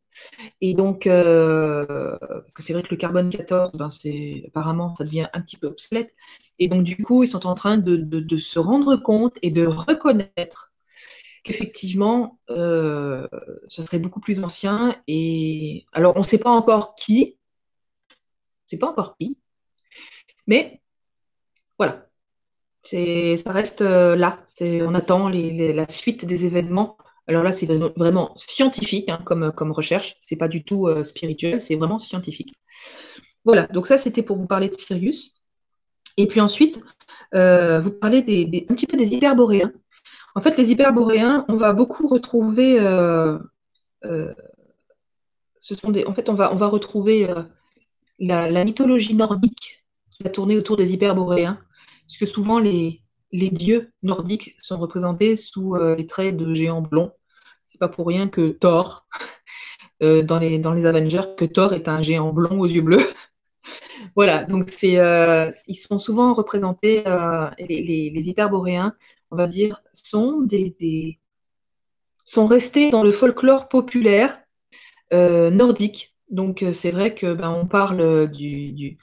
Et 0.60 0.74
donc, 0.74 1.06
euh, 1.06 1.86
parce 2.18 2.54
que 2.54 2.62
c'est 2.64 2.72
vrai 2.72 2.82
que 2.82 2.90
le 2.90 2.96
carbone 2.96 3.30
14, 3.30 3.70
ben 3.78 3.88
apparemment, 4.48 4.96
ça 4.96 5.04
devient 5.04 5.28
un 5.32 5.40
petit 5.42 5.56
peu 5.56 5.68
obsolète. 5.68 6.12
Et 6.58 6.66
donc, 6.66 6.82
du 6.82 7.00
coup, 7.00 7.22
ils 7.22 7.28
sont 7.28 7.46
en 7.46 7.54
train 7.54 7.78
de, 7.78 8.38
se 8.38 8.58
rendre 8.58 8.96
compte 8.96 9.38
et 9.42 9.52
de 9.52 9.64
reconnaître 9.64 10.72
qu'effectivement, 11.48 12.38
euh, 12.50 13.26
ce 13.68 13.82
serait 13.82 13.98
beaucoup 13.98 14.20
plus 14.20 14.44
ancien. 14.44 14.94
Et 15.06 15.86
alors, 15.92 16.14
on 16.16 16.20
ne 16.20 16.24
sait 16.24 16.38
pas 16.38 16.50
encore 16.50 16.94
qui, 16.94 17.36
sait 18.66 18.78
pas 18.78 18.90
encore 18.90 19.16
qui, 19.18 19.38
mais 20.46 20.82
voilà, 21.78 22.06
ça 22.82 23.52
reste 23.52 23.80
euh, 23.82 24.16
là. 24.16 24.44
On 24.60 24.94
attend 24.94 25.28
la 25.28 25.88
suite 25.88 26.24
des 26.24 26.44
événements. 26.44 26.98
Alors 27.26 27.42
là, 27.42 27.52
c'est 27.52 27.66
vraiment 27.66 28.32
scientifique 28.36 29.08
hein, 29.10 29.20
comme, 29.24 29.52
comme 29.52 29.72
recherche. 29.72 30.16
C'est 30.20 30.36
pas 30.36 30.48
du 30.48 30.64
tout 30.64 30.86
euh, 30.86 31.04
spirituel, 31.04 31.60
c'est 31.60 31.76
vraiment 31.76 31.98
scientifique. 31.98 32.54
Voilà, 33.44 33.66
donc 33.68 33.86
ça, 33.86 33.98
c'était 33.98 34.22
pour 34.22 34.36
vous 34.36 34.46
parler 34.46 34.68
de 34.68 34.74
Sirius. 34.74 35.34
Et 36.16 36.26
puis 36.26 36.40
ensuite, 36.40 36.82
euh, 37.34 37.80
vous 37.80 37.90
parlez 37.90 38.18
un 38.18 38.74
petit 38.74 38.86
peu 38.86 38.96
des 38.96 39.14
hyperboréens. 39.14 39.72
En 40.38 40.40
fait, 40.40 40.56
les 40.56 40.70
hyperboréens, 40.70 41.44
on 41.48 41.56
va 41.56 41.72
beaucoup 41.72 42.06
retrouver. 42.06 42.78
ce 45.58 45.74
sont 45.74 45.90
des, 45.90 46.04
en 46.06 46.14
fait, 46.14 46.28
on 46.28 46.34
va, 46.34 46.52
on 46.52 46.56
va 46.56 46.68
retrouver 46.68 47.26
la, 48.18 48.48
la 48.50 48.64
mythologie 48.64 49.14
nordique 49.14 49.84
qui 50.10 50.26
a 50.26 50.30
tourné 50.30 50.56
autour 50.56 50.76
des 50.76 50.92
hyperboréens 50.92 51.58
puisque 52.08 52.26
souvent 52.26 52.58
les, 52.58 53.02
dieux 53.30 53.92
nordiques 54.02 54.56
sont 54.58 54.78
représentés 54.78 55.36
sous 55.36 55.76
euh, 55.76 55.94
les 55.94 56.06
traits 56.06 56.36
de 56.36 56.54
géants 56.54 56.82
blonds. 56.82 57.12
C'est 57.66 57.78
pas 57.78 57.88
pour 57.88 58.06
rien 58.06 58.28
que 58.28 58.48
Thor, 58.48 59.06
euh, 60.02 60.22
dans, 60.22 60.38
les, 60.38 60.58
dans 60.58 60.72
les 60.72 60.86
Avengers, 60.86 61.34
que 61.36 61.44
Thor 61.44 61.74
est 61.74 61.86
un 61.86 62.00
géant 62.00 62.32
blond 62.32 62.58
aux 62.58 62.66
yeux 62.66 62.80
bleus. 62.80 63.06
voilà, 64.16 64.44
donc 64.44 64.70
c'est, 64.70 64.98
euh, 64.98 65.50
ils 65.66 65.76
sont 65.76 65.98
souvent 65.98 66.32
représentés, 66.32 67.04
les, 67.58 68.10
les, 68.10 68.28
hyperboréens, 68.28 68.96
on 69.30 69.36
va 69.36 69.46
dire, 69.46 69.82
sont, 69.92 70.42
des, 70.42 71.18
sont 72.24 72.46
restés 72.46 72.90
dans 72.90 73.02
le 73.02 73.12
folklore 73.12 73.68
populaire 73.68 74.40
nordique. 75.12 76.14
Donc 76.30 76.64
c'est 76.72 76.90
vrai 76.90 77.14
que 77.14 77.32
ben, 77.32 77.50
on 77.50 77.66
parle 77.66 78.30
du 78.30 78.98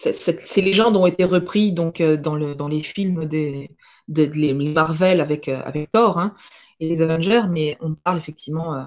ces 0.00 0.62
légendes 0.62 0.96
ont 0.96 1.06
été 1.06 1.24
reprises 1.24 1.74
donc, 1.74 2.00
euh, 2.00 2.16
dans, 2.16 2.34
le, 2.34 2.54
dans 2.54 2.68
les 2.68 2.82
films 2.82 3.26
des, 3.26 3.70
de, 4.08 4.24
les 4.24 4.54
Marvel 4.54 5.20
avec, 5.20 5.48
euh, 5.48 5.60
avec 5.64 5.92
Thor 5.92 6.18
hein, 6.18 6.34
et 6.80 6.88
les 6.88 7.02
Avengers, 7.02 7.44
mais 7.50 7.76
on 7.80 7.94
parle 7.94 8.18
effectivement. 8.18 8.74
Euh, 8.74 8.84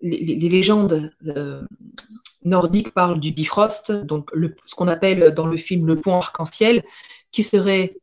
les, 0.00 0.36
légendes 0.36 1.12
nordiques 2.44 2.94
parlent 2.94 3.18
du 3.18 3.32
Bifrost, 3.32 3.90
donc 3.90 4.30
le, 4.32 4.54
ce 4.64 4.76
qu'on 4.76 4.86
appelle 4.86 5.34
dans 5.34 5.46
le 5.46 5.56
film 5.56 5.88
le 5.88 5.96
pont 5.96 6.14
arc-en-ciel, 6.14 6.84
qui 7.32 7.42
serait, 7.42 7.96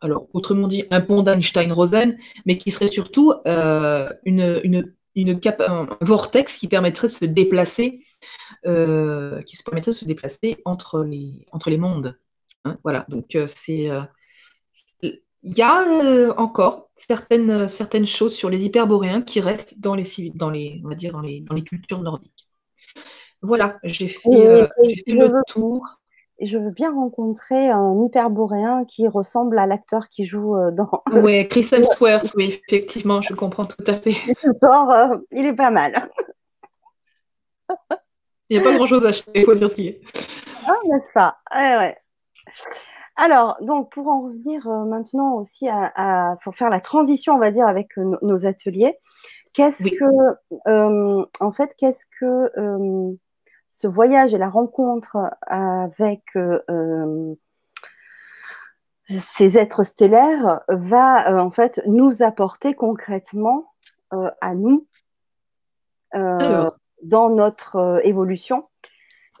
alors 0.00 0.28
autrement 0.32 0.68
dit, 0.68 0.84
un 0.90 1.00
pont 1.00 1.22
d'Einstein-Rosen, 1.22 2.18
mais 2.44 2.58
qui 2.58 2.70
serait 2.70 2.88
surtout 2.88 3.32
une, 3.44 4.60
une, 4.64 4.92
une 5.14 5.40
un 5.60 5.86
vortex 6.00 6.58
qui 6.58 6.68
permettrait 6.68 7.08
de 7.08 7.12
se 7.12 7.24
déplacer 7.24 8.00
euh, 8.66 9.40
qui 9.42 9.56
se 9.56 9.62
permettrait 9.62 9.92
de 9.92 9.96
se 9.96 10.04
déplacer 10.04 10.58
entre 10.64 11.04
les, 11.04 11.46
entre 11.52 11.70
les 11.70 11.78
mondes. 11.78 12.18
Hein, 12.64 12.78
voilà, 12.82 13.04
donc 13.08 13.34
euh, 13.34 13.46
c'est. 13.46 13.90
Euh, 13.90 14.02
il 15.02 15.56
y 15.56 15.62
a 15.62 16.34
encore 16.38 16.90
certaines, 16.96 17.68
certaines 17.68 18.06
choses 18.06 18.34
sur 18.34 18.50
les 18.50 18.64
hyperboréens 18.64 19.22
qui 19.22 19.38
restent 19.38 19.78
dans 19.78 19.94
les, 19.94 20.32
dans 20.34 20.50
les, 20.50 20.80
on 20.84 20.88
va 20.88 20.96
dire 20.96 21.12
dans 21.12 21.20
les, 21.20 21.40
dans 21.40 21.54
les 21.54 21.62
cultures 21.62 22.02
nordiques. 22.02 22.48
Voilà, 23.42 23.78
j'ai 23.84 24.08
fait, 24.08 24.68
le 25.06 25.44
tour. 25.46 25.95
Je 26.40 26.58
veux 26.58 26.70
bien 26.70 26.92
rencontrer 26.92 27.70
un 27.70 27.98
hyperboréen 28.00 28.84
qui 28.84 29.08
ressemble 29.08 29.58
à 29.58 29.66
l'acteur 29.66 30.08
qui 30.08 30.24
joue 30.24 30.54
dans. 30.72 31.02
Oui, 31.12 31.48
Chris 31.48 31.66
Hemsworth, 31.72 32.34
oui, 32.36 32.60
effectivement, 32.68 33.22
je 33.22 33.32
comprends 33.34 33.66
tout 33.66 33.84
à 33.86 33.96
fait. 33.96 34.16
il 35.32 35.46
est 35.46 35.54
pas 35.54 35.70
mal. 35.70 36.10
Il 38.48 38.58
n'y 38.58 38.64
a 38.64 38.70
pas 38.70 38.76
grand-chose 38.76 39.04
à 39.04 39.08
acheter, 39.08 39.30
il 39.34 39.44
faut 39.44 39.54
dire 39.54 39.70
ce 39.70 39.76
qu'il 39.76 39.88
est. 39.88 40.00
Ah, 40.66 40.76
n'est-ce 40.84 41.12
pas? 41.12 41.36
Ouais, 41.54 41.96
Alors, 43.16 43.56
donc, 43.60 43.90
pour 43.92 44.06
en 44.08 44.22
revenir 44.22 44.66
euh, 44.68 44.84
maintenant 44.84 45.34
aussi 45.34 45.68
à, 45.68 46.36
pour 46.44 46.54
faire 46.54 46.70
la 46.70 46.80
transition, 46.80 47.34
on 47.34 47.38
va 47.38 47.50
dire, 47.50 47.66
avec 47.66 47.98
euh, 47.98 48.16
nos 48.22 48.46
ateliers, 48.46 48.98
qu'est-ce 49.52 49.88
que, 49.88 50.04
euh, 50.68 51.26
en 51.40 51.50
fait, 51.50 51.74
qu'est-ce 51.76 52.06
que 52.20 53.16
ce 53.78 53.86
voyage 53.86 54.32
et 54.32 54.38
la 54.38 54.48
rencontre 54.48 55.18
avec 55.46 56.22
euh, 56.34 57.34
ces 59.06 59.58
êtres 59.58 59.82
stellaires 59.82 60.62
va 60.68 61.44
en 61.44 61.50
fait 61.50 61.82
nous 61.86 62.22
apporter 62.22 62.72
concrètement 62.72 63.74
à 64.10 64.54
nous 64.54 64.86
dans 66.14 67.28
notre 67.28 68.00
évolution 68.04 68.66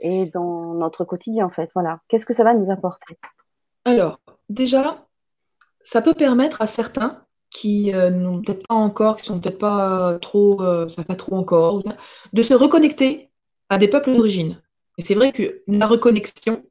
et 0.00 0.26
dans 0.26 0.74
notre 0.74 1.04
quotidien 1.04 1.46
en 1.46 1.50
fait. 1.50 1.70
Voilà. 1.74 2.00
Qu'est-ce 2.08 2.26
que 2.26 2.34
ça 2.34 2.44
va 2.44 2.52
nous 2.52 2.70
apporter? 2.70 3.18
Alors, 3.86 4.20
déjà, 4.50 5.06
ça 5.80 6.02
peut 6.02 6.14
permettre 6.14 6.60
à 6.60 6.66
certains 6.66 7.24
qui 7.48 7.94
euh, 7.94 8.10
n'ont 8.10 8.42
peut-être 8.42 8.66
pas 8.66 8.74
encore, 8.74 9.16
qui 9.16 9.24
sont 9.24 9.40
peut-être 9.40 9.58
pas 9.58 10.18
trop, 10.20 10.60
euh, 10.60 10.88
ça 10.90 11.04
pas 11.04 11.16
trop 11.16 11.36
encore, 11.36 11.82
de 12.32 12.42
se 12.42 12.52
reconnecter 12.52 13.30
à 13.68 13.78
des 13.78 13.88
peuples 13.88 14.14
d'origine. 14.14 14.60
Et 14.98 15.04
c'est 15.04 15.14
vrai 15.14 15.32
que 15.32 15.62
la 15.66 15.86
reconnexion, 15.86 16.64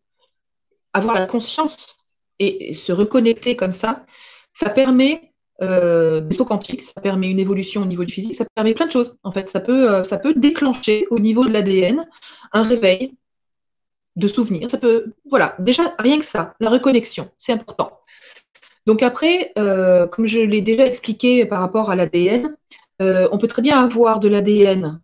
avoir 0.94 1.16
la 1.16 1.26
conscience 1.26 1.98
et, 2.40 2.74
se 2.74 2.92
reconnecter 2.92 3.56
comme 3.56 3.72
ça, 3.72 4.06
ça 4.54 4.70
permet 4.70 5.34
euh, 5.62 6.22
des 6.22 6.36
sauts 6.36 6.46
quantiques, 6.46 6.82
ça 6.82 7.02
permet 7.02 7.30
une 7.30 7.40
évolution 7.40 7.84
au 7.84 7.86
niveau 7.86 8.04
du 8.04 8.14
physique, 8.14 8.36
ça 8.36 8.46
permet 8.56 8.74
plein 8.74 8.88
de 8.88 8.92
choses. 8.92 9.18
En 9.24 9.32
fait, 9.32 9.50
ça 9.50 9.60
peut, 9.60 9.92
euh, 9.92 10.04
ça 10.04 10.18
peut 10.18 10.34
déclencher 10.34 11.08
au 11.12 11.20
niveau 11.20 11.46
de 11.46 11.52
l'ADN 11.52 12.06
un 12.52 12.64
réveil 12.64 13.16
de 14.16 14.28
souvenirs. 14.28 14.70
Ça 14.72 14.78
peut, 14.78 15.14
voilà, 15.30 15.56
déjà 15.60 15.94
rien 16.00 16.20
que 16.20 16.26
ça, 16.26 16.56
la 16.60 16.70
reconnexion, 16.70 17.30
c'est 17.38 17.52
important. 17.52 18.00
Donc 18.86 19.02
après, 19.02 19.52
euh, 19.58 20.08
comme 20.08 20.26
je 20.26 20.40
l'ai 20.40 20.62
déjà 20.62 20.86
expliqué 20.86 21.46
par 21.46 21.60
rapport 21.60 21.90
à 21.90 21.96
l'ADN, 21.96 22.56
on 23.00 23.38
peut 23.38 23.48
très 23.48 23.62
bien 23.62 23.84
avoir 23.84 24.22
de 24.22 24.30
l'ADN, 24.30 25.02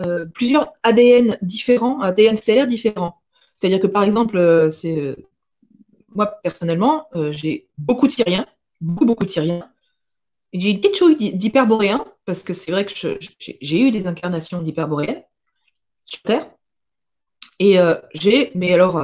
euh, 0.00 0.26
plusieurs 0.26 0.72
ADN 0.82 1.38
différents, 1.42 2.00
ADN 2.00 2.36
stellaire 2.36 2.66
différents. 2.66 3.20
C'est-à-dire 3.54 3.80
que 3.80 3.86
par 3.86 4.02
exemple, 4.02 4.68
c'est 4.70 5.16
moi 6.14 6.26
personnellement, 6.42 7.08
j'ai 7.30 7.68
beaucoup 7.78 8.06
de 8.06 8.12
Syriens, 8.12 8.46
beaucoup, 8.80 9.06
beaucoup 9.06 9.24
de 9.24 9.30
Syriens. 9.30 9.68
J'ai 10.52 10.70
une 10.70 10.80
petite 10.80 10.96
chose 10.96 11.16
d'hyperboréen, 11.18 12.04
parce 12.24 12.42
que 12.42 12.52
c'est 12.52 12.70
vrai 12.70 12.84
que 12.86 12.92
j'ai 12.94 13.80
eu 13.80 13.90
des 13.90 14.06
incarnations 14.06 14.62
d'hyperboréens 14.62 15.22
sur 16.04 16.22
Terre. 16.22 16.50
Et 17.58 17.78
j'ai, 18.14 18.50
mais 18.54 18.72
alors, 18.72 18.98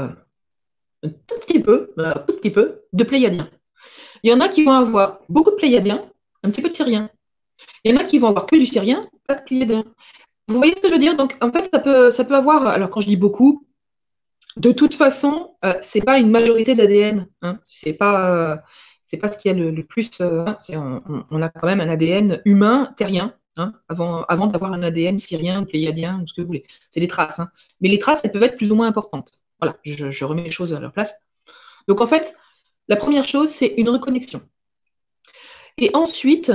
un 1.02 1.08
tout 1.26 1.38
petit 1.40 1.60
peu, 1.60 1.92
un 1.96 2.12
tout 2.12 2.36
petit 2.36 2.50
peu, 2.50 2.82
de 2.92 3.04
pléiadiens. 3.04 3.48
Il 4.22 4.30
y 4.30 4.34
en 4.34 4.40
a 4.40 4.48
qui 4.48 4.64
vont 4.64 4.72
avoir 4.72 5.18
beaucoup 5.28 5.50
de 5.50 5.56
pléiadiens, 5.56 6.08
un 6.42 6.50
petit 6.50 6.62
peu 6.62 6.68
de 6.68 6.74
syriens. 6.74 7.10
Il 7.84 7.92
y 7.92 7.94
en 7.94 8.00
a 8.00 8.04
qui 8.04 8.18
vont 8.18 8.28
avoir 8.28 8.46
que 8.46 8.56
du 8.56 8.66
syrien, 8.66 9.08
pas 9.26 9.34
de 9.34 9.44
pléiadiens. 9.44 9.84
Vous 10.48 10.56
voyez 10.56 10.74
ce 10.76 10.82
que 10.82 10.88
je 10.88 10.92
veux 10.92 10.98
dire? 10.98 11.16
Donc, 11.16 11.36
en 11.40 11.50
fait, 11.50 11.68
ça 11.72 11.78
peut, 11.78 12.10
ça 12.10 12.24
peut 12.24 12.34
avoir. 12.34 12.66
Alors, 12.66 12.90
quand 12.90 13.00
je 13.00 13.06
dis 13.06 13.16
beaucoup, 13.16 13.66
de 14.56 14.72
toute 14.72 14.94
façon, 14.94 15.56
euh, 15.64 15.74
ce 15.82 15.98
n'est 15.98 16.04
pas 16.04 16.18
une 16.18 16.30
majorité 16.30 16.74
d'ADN. 16.74 17.26
Hein. 17.42 17.58
C'est 17.64 17.94
pas, 17.94 18.52
euh, 18.52 19.16
pas 19.18 19.30
ce 19.30 19.38
qu'il 19.38 19.50
y 19.50 19.54
a 19.54 19.56
le, 19.56 19.82
plus. 19.84 20.10
Euh, 20.20 20.44
hein. 20.46 21.02
on, 21.30 21.42
a 21.42 21.48
quand 21.48 21.66
même 21.66 21.80
un 21.80 21.88
ADN 21.88 22.42
humain 22.44 22.92
terrien. 22.96 23.34
Hein, 23.58 23.74
avant, 23.90 24.22
avant 24.24 24.46
d'avoir 24.46 24.72
un 24.72 24.82
ADN 24.82 25.18
syrien, 25.18 25.64
pléiadien, 25.64 26.22
ou 26.22 26.26
ce 26.26 26.32
que 26.32 26.40
vous 26.40 26.46
voulez. 26.46 26.64
C'est 26.90 27.00
les 27.00 27.08
traces. 27.08 27.38
Mais 27.82 27.90
les 27.90 27.98
traces, 27.98 28.20
elles 28.24 28.32
peuvent 28.32 28.42
être 28.42 28.56
plus 28.56 28.72
ou 28.72 28.76
moins 28.76 28.86
importantes. 28.86 29.30
Voilà, 29.60 29.76
je, 29.84 30.24
remets 30.24 30.44
les 30.44 30.50
choses 30.50 30.72
à 30.72 30.80
leur 30.80 30.90
place. 30.90 31.12
Donc 31.86 32.00
en 32.00 32.06
fait, 32.06 32.34
la 32.88 32.96
première 32.96 33.26
chose, 33.28 33.50
c'est 33.50 33.74
une 33.76 33.90
reconnexion. 33.90 34.40
Et 35.76 35.90
ensuite, 35.92 36.50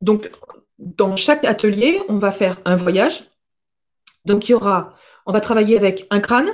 donc, 0.00 0.30
dans 0.78 1.16
chaque 1.16 1.44
atelier, 1.44 2.00
on 2.08 2.18
va 2.18 2.30
faire 2.30 2.58
un 2.64 2.76
voyage. 2.76 3.24
Donc, 4.24 4.48
il 4.48 4.52
y 4.52 4.54
aura, 4.54 4.94
on 5.26 5.32
va 5.32 5.40
travailler 5.40 5.76
avec 5.76 6.06
un 6.10 6.20
crâne 6.20 6.50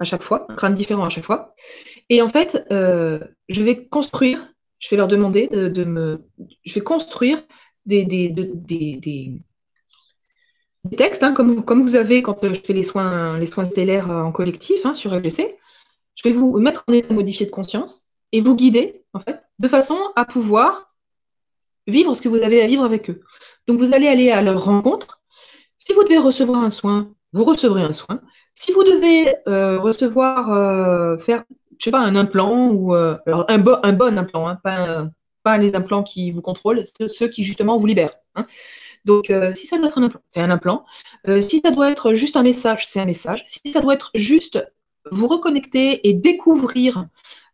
à 0.00 0.04
chaque 0.04 0.22
fois, 0.22 0.46
un 0.48 0.56
crâne 0.56 0.74
différent 0.74 1.04
à 1.04 1.08
chaque 1.08 1.24
fois. 1.24 1.54
Et 2.10 2.20
en 2.20 2.28
fait, 2.28 2.66
euh, 2.70 3.20
je 3.48 3.62
vais 3.62 3.86
construire, 3.86 4.52
je 4.78 4.88
vais 4.90 4.96
leur 4.96 5.08
demander 5.08 5.46
de, 5.48 5.84
me, 5.84 6.24
je 6.64 6.74
vais 6.74 6.80
construire 6.80 7.42
des, 7.86 8.06
textes, 10.96 11.22
hein, 11.22 11.32
comme, 11.32 11.82
vous, 11.82 11.94
avez 11.94 12.22
quand 12.22 12.38
je 12.42 12.60
fais 12.60 12.72
les 12.72 12.82
soins, 12.82 13.38
les 13.38 13.46
soins 13.46 13.66
stellaires 13.66 14.10
euh, 14.10 14.22
en 14.22 14.32
collectif 14.32 14.84
hein, 14.84 14.94
sur 14.94 15.14
LGC. 15.14 15.56
Je 16.16 16.28
vais 16.28 16.34
vous 16.34 16.58
mettre 16.58 16.84
en 16.88 16.92
état 16.92 17.14
modifié 17.14 17.46
de 17.46 17.50
conscience 17.50 18.06
et 18.32 18.40
vous 18.40 18.56
guider, 18.56 19.04
en 19.12 19.20
fait, 19.20 19.42
de 19.58 19.68
façon 19.68 19.98
à 20.16 20.24
pouvoir 20.24 20.93
vivre 21.86 22.14
ce 22.14 22.22
que 22.22 22.28
vous 22.28 22.42
avez 22.42 22.62
à 22.62 22.66
vivre 22.66 22.84
avec 22.84 23.10
eux. 23.10 23.20
Donc, 23.66 23.78
vous 23.78 23.94
allez 23.94 24.08
aller 24.08 24.30
à 24.30 24.42
leur 24.42 24.64
rencontre. 24.64 25.20
Si 25.78 25.92
vous 25.92 26.04
devez 26.04 26.18
recevoir 26.18 26.62
un 26.62 26.70
soin, 26.70 27.12
vous 27.32 27.44
recevrez 27.44 27.82
un 27.82 27.92
soin. 27.92 28.20
Si 28.54 28.72
vous 28.72 28.84
devez 28.84 29.34
euh, 29.48 29.78
recevoir, 29.80 31.20
faire, 31.20 31.44
je 31.78 31.84
sais 31.84 31.90
pas, 31.90 32.00
un 32.00 32.16
implant 32.16 32.68
ou 32.70 32.94
un, 32.94 33.18
un, 33.26 33.58
bon 33.58 34.18
implant, 34.18 34.46
hein, 34.46 34.58
pas, 34.62 35.08
pas, 35.42 35.58
les 35.58 35.74
implants 35.74 36.02
qui 36.02 36.30
vous 36.30 36.42
contrôlent, 36.42 36.82
ceux 37.08 37.28
qui 37.28 37.42
justement 37.42 37.78
vous 37.78 37.86
libèrent. 37.86 38.14
Donc, 39.04 39.30
euh, 39.30 39.52
si 39.54 39.66
ça 39.66 39.76
doit 39.78 39.88
être 39.88 39.98
un 39.98 40.04
implant, 40.04 40.20
c'est 40.28 40.40
un 40.40 40.50
implant. 40.50 40.84
Euh, 41.28 41.40
si 41.40 41.60
ça 41.60 41.70
doit 41.70 41.90
être 41.90 42.14
juste 42.14 42.36
un 42.36 42.42
message, 42.42 42.86
c'est 42.88 43.00
un 43.00 43.04
message. 43.04 43.44
Si 43.46 43.70
ça 43.70 43.80
doit 43.80 43.94
être 43.94 44.10
juste 44.14 44.66
vous 45.10 45.26
reconnecter 45.26 46.08
et 46.08 46.14
découvrir 46.14 47.06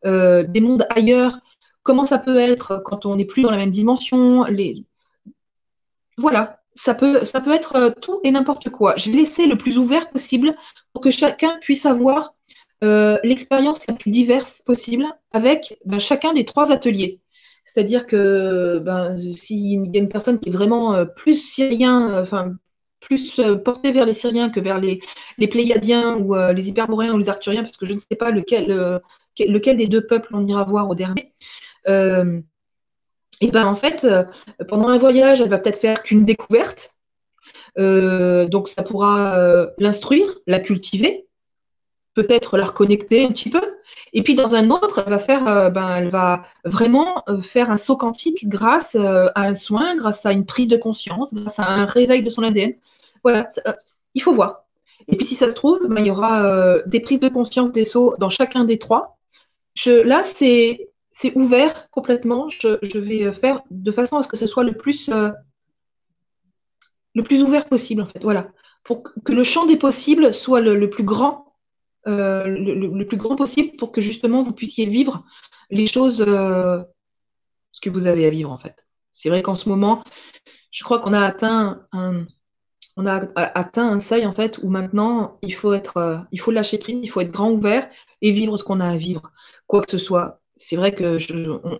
euh, 0.07 0.45
des 0.45 0.61
mondes 0.61 0.87
ailleurs, 0.91 1.39
comment 1.83 2.07
ça 2.07 2.19
peut 2.19 2.39
être 2.39 2.83
quand 2.85 3.07
on 3.07 3.17
n'est 3.17 3.25
plus 3.25 3.43
dans 3.43 3.51
la 3.51 3.57
même 3.57 3.71
dimension, 3.71 4.45
voilà, 6.19 6.61
ça 6.75 6.95
peut, 6.95 7.23
être 7.53 7.95
tout 8.01 8.21
et 8.25 8.31
n'importe 8.31 8.71
quoi. 8.71 8.95
Je 8.97 9.11
vais 9.11 9.19
laisser 9.19 9.47
le 9.47 9.57
plus 9.57 9.79
ouvert 9.79 10.11
possible 10.11 10.57
pour 10.93 11.03
que 11.03 11.11
chacun 11.11 11.59
puisse 11.61 11.87
avoir 11.87 12.35
l'expérience 12.83 13.87
la 13.87 13.95
plus 13.95 14.11
diverse 14.11 14.63
possible 14.63 15.07
avec 15.33 15.79
ben, 15.85 15.99
chacun 15.99 16.33
des 16.33 16.45
trois 16.45 16.73
ateliers. 16.73 17.21
C'est-à-dire 17.73 18.07
que 18.07 18.81
ben, 18.81 19.17
s'il 19.17 19.95
y 19.95 19.99
a 19.99 20.01
une 20.01 20.09
personne 20.09 20.41
qui 20.41 20.49
est 20.49 20.53
vraiment 20.53 20.95
euh, 20.95 21.05
plus 21.05 21.35
syrien, 21.35 22.11
euh, 22.11 22.23
enfin 22.23 22.55
plus 23.01 23.39
euh, 23.39 23.57
portée 23.57 23.93
vers 23.93 24.05
les 24.05 24.13
Syriens 24.13 24.51
que 24.51 24.61
vers 24.61 24.79
les, 24.79 25.01
les 25.39 25.49
Pléiadiens 25.49 26.19
ou 26.19 26.35
les 26.35 26.69
Hyperboréens 26.69 27.15
ou 27.15 27.19
les 27.19 27.31
Arthuriens, 27.31 27.63
parce 27.63 27.77
que 27.77 27.87
je 27.87 27.95
ne 27.95 27.99
sais 27.99 28.17
pas 28.17 28.31
lequel, 28.31 29.01
lequel 29.39 29.77
des 29.79 29.87
deux 29.87 30.07
peuples 30.07 30.29
on 30.35 30.47
ira 30.47 30.65
voir 30.65 30.91
au 30.91 30.95
dernier. 30.95 31.33
Et 31.87 33.51
ben 33.51 33.67
en 33.67 33.77
fait, 33.77 34.07
pendant 34.69 34.89
un 34.89 34.99
voyage, 34.99 35.41
elle 35.41 35.49
va 35.49 35.59
peut-être 35.59 35.81
faire 35.81 36.03
qu'une 36.03 36.25
découverte. 36.25 36.95
donc 37.77 38.69
ça 38.69 38.83
pourra 38.83 39.69
l'instruire, 39.79 40.39
la 40.47 40.61
cultiver, 40.61 41.27
peut-être 42.15 42.57
la 42.57 42.67
reconnecter 42.67 43.25
un 43.25 43.31
petit 43.33 43.51
peu. 43.51 43.63
Et 44.13 44.23
puis 44.23 44.35
dans 44.35 44.55
un 44.55 44.71
autre, 44.71 45.03
elle 45.05 45.11
va 45.11 45.19
faire, 45.19 45.47
euh, 45.49 45.71
ben, 45.71 45.97
elle 45.97 46.11
va 46.11 46.43
vraiment 46.65 47.23
euh, 47.29 47.41
faire 47.41 47.71
un 47.71 47.77
saut 47.77 47.97
quantique 47.97 48.49
grâce 48.49 48.97
euh, 48.97 49.29
à 49.35 49.43
un 49.43 49.55
soin, 49.55 49.97
grâce 49.97 50.27
à 50.27 50.33
une 50.33 50.47
prise 50.47 50.69
de 50.69 50.77
conscience, 50.77 51.33
grâce 51.35 51.59
à 51.59 51.69
un 51.69 51.85
réveil 51.85 52.23
de 52.23 52.31
son 52.31 52.43
ADN. 52.43 52.75
Voilà, 53.23 53.47
il 54.15 54.23
faut 54.23 54.33
voir. 54.33 54.65
Et 55.09 55.17
puis 55.17 55.27
si 55.27 55.35
ça 55.35 55.51
se 55.51 55.55
trouve, 55.55 55.87
ben, 55.89 56.01
il 56.01 56.07
y 56.07 56.11
aura 56.11 56.79
des 56.87 57.01
prises 57.01 57.21
de 57.21 57.29
conscience 57.29 57.73
des 57.73 57.85
sauts 57.85 58.15
dans 58.19 58.29
chacun 58.29 58.65
des 58.65 58.79
trois. 58.79 59.19
Là, 59.87 60.23
c'est 60.23 60.90
ouvert 61.35 61.89
complètement. 61.91 62.49
Je, 62.49 62.99
vais 62.99 63.33
faire 63.33 63.63
de 63.71 63.93
façon 63.93 64.17
à 64.17 64.23
ce 64.23 64.29
que 64.29 64.37
ce 64.37 64.47
soit 64.47 64.65
le 64.65 64.73
plus, 64.73 65.11
plus 67.25 67.43
ouvert 67.43 67.67
possible, 67.67 68.03
en 68.03 68.07
fait. 68.07 68.23
Voilà. 68.23 68.49
Pour 68.85 69.03
que 69.03 69.33
le 69.33 69.45
champ 69.45 69.67
des 69.67 69.77
possibles 69.77 70.33
soit 70.33 70.61
le 70.61 70.89
plus 70.89 71.05
grand 71.05 71.51
euh, 72.07 72.47
le, 72.47 73.07
plus 73.07 73.19
grand 73.19 73.37
possible 73.37 73.77
pour 73.77 73.93
que 73.93 74.01
justement 74.01 74.43
vous 74.43 74.53
puissiez 74.53 74.87
vivre 74.87 75.23
les 75.69 75.87
choses, 75.87 76.25
euh, 76.27 76.83
ce 77.73 77.81
que 77.83 77.91
vous 77.91 78.07
avez 78.07 78.27
à 78.27 78.31
vivre 78.31 78.51
en 78.51 78.57
fait. 78.57 78.87
C'est 79.13 79.29
vrai 79.29 79.43
qu'en 79.43 79.55
ce 79.55 79.69
moment, 79.69 80.03
je 80.71 80.83
crois 80.83 81.01
qu'on 81.01 81.13
a 81.13 81.21
atteint 81.21 81.83
un, 81.93 82.25
seuil 84.01 84.25
en 84.25 84.33
fait 84.33 84.61
où 84.63 84.71
maintenant 84.71 85.39
il 85.43 85.53
faut 85.53 85.75
être, 85.75 85.99
euh, 85.99 86.19
il 86.33 86.41
faut 86.41 86.53
lâcher 86.53 86.79
prise, 86.79 87.01
il 87.03 87.09
faut 87.09 87.21
être 87.21 87.31
grand 87.31 87.51
ouvert 87.51 87.87
et 88.23 88.33
vivre 88.33 88.57
ce 88.57 88.65
qu'on 88.65 88.81
a 88.81 88.89
à 88.89 88.97
vivre, 88.97 89.31
quoi 89.67 89.83
que 89.83 89.91
ce 89.91 89.99
soit. 89.99 90.41
C'est 90.63 90.77
vrai 90.77 90.95
que 90.95 91.19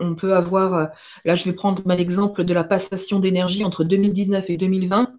on, 0.03 0.15
peut 0.15 0.35
avoir, 0.35 0.89
là 1.27 1.35
je 1.35 1.45
vais 1.45 1.53
prendre 1.53 1.83
l'exemple 1.87 2.45
de 2.45 2.55
la 2.55 2.65
passation 2.65 3.19
d'énergie 3.19 3.63
entre 3.63 3.85
2019 3.85 4.49
et 4.49 4.57
2020. 4.57 5.13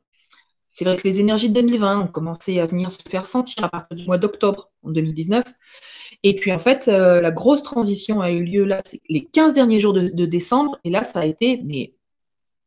C'est 0.67 0.83
vrai 0.83 0.97
que 0.97 1.07
les 1.07 1.19
énergies 1.19 1.49
de 1.49 1.53
2020 1.53 2.01
ont 2.01 2.07
commencé 2.07 2.59
à 2.59 2.65
venir 2.65 2.89
se 2.89 2.97
faire 3.07 3.27
sentir 3.27 3.63
à 3.65 3.69
partir 3.69 3.95
du 3.95 4.05
mois 4.07 4.17
d'octobre 4.17 4.71
en 4.81 4.89
2019. 4.89 5.45
Et 6.23 6.35
puis 6.35 6.51
en 6.51 6.57
fait, 6.57 6.87
euh, 6.87 7.21
la 7.21 7.29
grosse 7.29 7.61
transition 7.61 8.19
a 8.19 8.31
eu 8.31 8.43
lieu 8.43 8.65
là, 8.65 8.81
les 9.09 9.25
15 9.25 9.53
derniers 9.53 9.79
jours 9.79 9.93
de, 9.93 10.25
décembre. 10.25 10.79
Et 10.83 10.89
là, 10.89 11.03
ça 11.03 11.19
a 11.19 11.25
été 11.25 11.63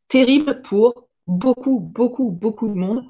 terrible 0.07 0.63
pour 0.63 1.09
beaucoup, 1.27 1.81
beaucoup, 1.81 2.31
beaucoup 2.31 2.69
de 2.69 2.75
monde. 2.75 3.05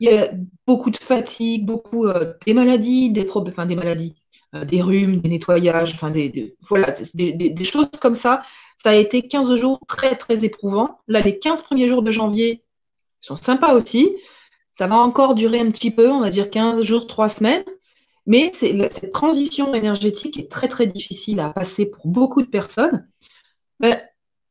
Il 0.00 0.08
y 0.08 0.16
a 0.16 0.32
beaucoup 0.66 0.90
de 0.90 0.96
fatigue, 0.96 1.66
beaucoup 1.66 2.06
euh, 2.06 2.32
des 2.46 2.54
maladies, 2.54 3.10
des 3.10 3.24
problèmes, 3.24 3.52
enfin 3.52 3.66
des 3.66 3.76
maladies, 3.76 4.14
euh, 4.16 4.27
des 4.52 4.82
rhumes, 4.82 5.20
des 5.20 5.28
nettoyages, 5.28 5.94
enfin 5.94 6.10
des, 6.10 6.56
voilà, 6.60 6.94
des, 7.14 7.64
choses 7.64 7.88
comme 8.00 8.14
ça. 8.14 8.42
Ça 8.82 8.90
a 8.90 8.94
été 8.94 9.26
15 9.26 9.54
jours 9.56 9.80
très, 9.88 10.16
très 10.16 10.44
éprouvants. 10.44 10.98
Là, 11.08 11.20
les 11.20 11.38
15 11.38 11.62
premiers 11.62 11.88
jours 11.88 12.02
de 12.02 12.12
janvier, 12.12 12.62
sont 13.20 13.36
sympas 13.36 13.74
aussi. 13.74 14.16
Ça 14.72 14.86
va 14.86 14.96
encore 14.96 15.34
durer 15.34 15.58
un 15.60 15.70
petit 15.70 15.90
peu, 15.90 16.08
on 16.08 16.20
va 16.20 16.30
dire 16.30 16.50
15 16.50 16.82
jours, 16.82 17.06
3 17.06 17.28
semaines. 17.28 17.64
Mais 18.26 18.52
cette 18.52 19.12
transition 19.12 19.74
énergétique 19.74 20.38
est 20.38 20.50
très 20.50 20.68
très 20.68 20.86
difficile 20.86 21.40
à 21.40 21.50
passer 21.50 21.86
pour 21.86 22.06
beaucoup 22.06 22.42
de 22.42 22.46
personnes. 22.46 23.08
Ben, 23.80 24.00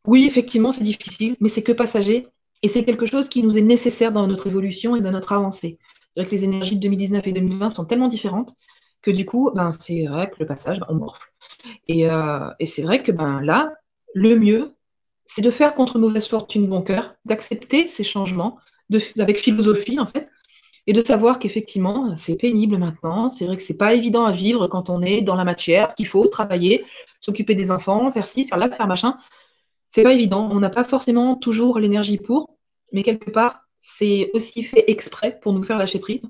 oui, 0.06 0.26
effectivement, 0.26 0.72
c'est 0.72 0.84
difficile, 0.84 1.36
mais 1.40 1.50
c'est 1.50 1.62
que 1.62 1.72
passager. 1.72 2.28
Et 2.64 2.68
c'est 2.68 2.84
quelque 2.84 3.06
chose 3.06 3.30
qui 3.30 3.44
nous 3.44 3.58
est 3.58 3.62
nécessaire 3.62 4.12
dans 4.12 4.26
notre 4.26 4.48
évolution 4.48 4.96
et 4.96 5.02
dans 5.02 5.12
notre 5.12 5.32
avancée. 5.32 5.78
C'est 6.14 6.22
vrai 6.22 6.30
que 6.30 6.36
les 6.36 6.44
énergies 6.44 6.76
de 6.76 6.82
2019 6.82 7.28
et 7.28 7.32
2020 7.34 7.70
sont 7.70 7.86
tellement 7.86 8.08
différentes 8.08 8.56
que 9.08 9.12
du 9.12 9.26
coup, 9.26 9.52
ben, 9.56 9.72
c'est 9.72 10.06
vrai 10.06 10.30
que 10.30 10.36
le 10.40 10.46
passage, 10.46 10.82
ben, 10.82 10.88
on 10.90 10.96
morfle. 10.96 11.32
Euh, 11.90 12.50
et, 12.60 12.66
c'est 12.66 12.82
vrai 12.82 12.98
que 12.98 13.14
ben, 13.14 13.40
là, 13.42 13.72
le 14.14 14.38
mieux, 14.38 14.74
c'est 15.26 15.42
de 15.42 15.50
faire 15.50 15.76
contre 15.76 15.98
mauvaise 15.98 16.28
fortune 16.28 16.68
bon 16.68 16.82
cœur, 16.82 17.16
d'accepter 17.24 17.88
ces 17.88 18.04
changements 18.04 18.58
avec 19.18 19.40
philosophie, 19.40 19.98
en 19.98 20.08
fait, 20.08 20.30
et 20.88 20.94
de 20.94 21.06
savoir 21.06 21.40
qu'effectivement, 21.40 22.18
c'est 22.18 22.36
pénible 22.36 22.78
maintenant. 22.78 23.30
C'est 23.30 23.46
vrai 23.46 23.56
que 23.56 23.64
c'est 23.64 23.78
pas 23.78 23.94
évident 23.94 24.26
à 24.26 24.34
vivre 24.34 24.68
quand 24.68 24.90
on 24.90 25.02
est 25.02 25.22
dans 25.22 25.36
la 25.36 25.46
matière, 25.46 25.96
qu'il 25.96 26.08
faut 26.08 26.28
travailler, 26.28 26.84
s'occuper 27.22 27.56
des 27.56 27.72
enfants, 27.72 28.12
faire 28.12 28.26
ci, 28.26 28.46
faire 28.46 28.58
là, 28.58 28.70
faire 28.70 28.88
machin. 28.88 29.18
C'est 29.88 30.04
pas 30.04 30.14
évident. 30.14 30.50
On 30.52 30.60
n'a 30.60 30.70
pas 30.70 30.84
forcément 30.84 31.36
toujours 31.36 31.80
l'énergie 31.80 32.18
pour, 32.18 32.58
mais 32.92 33.04
quelque 33.04 33.32
part, 33.32 33.62
c'est 33.80 34.32
aussi 34.34 34.64
fait 34.64 34.84
exprès 34.92 35.40
pour 35.42 35.54
nous 35.54 35.64
faire 35.64 35.78
lâcher 35.78 36.00
prise. 36.00 36.24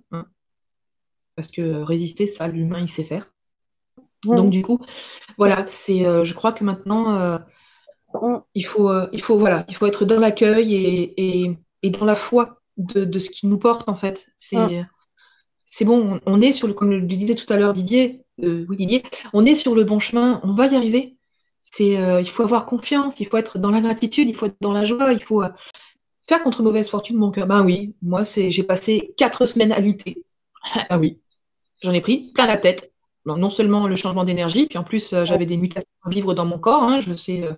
Parce 1.38 1.50
que 1.50 1.84
résister, 1.84 2.28
ça, 2.28 2.48
l'humain, 2.48 2.82
il 2.82 2.90
sait 2.90 3.04
faire. 3.04 3.32
Donc 4.26 4.50
du 4.50 4.62
coup, 4.62 4.80
voilà, 5.38 5.66
c'est, 5.68 6.06
euh, 6.06 6.24
je 6.24 6.34
crois 6.34 6.52
que 6.52 6.64
maintenant, 6.64 7.16
euh, 7.16 7.38
il 8.56 8.66
faut, 8.66 8.90
euh, 8.90 9.08
il 9.14 9.22
faut, 9.22 9.38
voilà, 9.38 9.66
il 9.70 9.76
faut 9.76 9.86
être 9.86 10.06
dans 10.06 10.20
l'accueil 10.20 10.74
et, 11.16 11.58
dans 11.84 12.06
la 12.06 12.16
foi 12.16 12.60
de, 12.78 13.20
ce 13.20 13.30
qui 13.30 13.48
nous 13.48 13.60
porte 13.60 13.88
en 13.88 13.96
fait. 13.96 14.28
C'est, 14.36 14.86
c'est 15.66 15.86
bon, 15.86 16.20
on, 16.26 16.42
est 16.42 16.52
sur 16.52 16.68
le, 16.68 16.74
comme 16.74 16.90
le 16.90 17.02
disait 17.02 17.36
tout 17.36 17.52
à 17.54 17.58
l'heure 17.58 17.74
Didier, 17.74 18.24
oui 18.40 18.76
Didier, 18.76 19.04
on 19.34 19.46
est 19.46 19.56
sur 19.56 19.76
le 19.76 19.84
bon 19.84 20.00
chemin, 20.00 20.42
on 20.44 20.54
va 20.54 20.66
y 20.68 20.76
arriver. 20.76 21.18
C'est, 21.62 21.94
il 21.94 22.30
faut 22.30 22.44
avoir 22.44 22.66
confiance, 22.66 23.20
il 23.20 23.28
faut 23.28 23.38
être 23.38 23.60
dans 23.60 23.72
la 23.72 23.82
gratitude, 23.82 24.28
il 24.28 24.36
faut 24.36 24.48
être 24.48 24.58
dans 24.60 24.74
la 24.74 24.84
joie, 24.84 25.14
il 25.14 25.22
faut 25.22 25.44
faire 26.28 26.44
contre 26.44 26.64
mauvaise 26.64 26.90
fortune 26.90 27.18
mon 27.18 27.32
cœur. 27.32 27.48
Ben 27.48 27.64
oui, 27.64 27.96
moi 28.02 28.26
c'est, 28.26 28.50
j'ai 28.52 28.64
passé 28.64 29.14
quatre 29.18 29.46
semaines 29.46 29.72
à 29.72 29.80
l'ité. 29.80 30.24
ah 30.90 30.98
oui, 30.98 31.20
j'en 31.82 31.94
ai 31.94 32.02
pris 32.02 32.32
plein 32.34 32.48
la 32.48 32.58
tête 32.58 32.92
non 33.36 33.50
seulement 33.50 33.88
le 33.88 33.96
changement 33.96 34.24
d'énergie, 34.24 34.68
puis 34.68 34.78
en 34.78 34.84
plus, 34.84 35.12
euh, 35.12 35.26
j'avais 35.26 35.46
des 35.46 35.58
mutations 35.58 35.90
à 36.06 36.10
vivre 36.10 36.34
dans 36.34 36.46
mon 36.46 36.58
corps. 36.58 36.84
Hein, 36.84 37.02
je 37.02 37.14
sais. 37.14 37.44
Euh. 37.44 37.52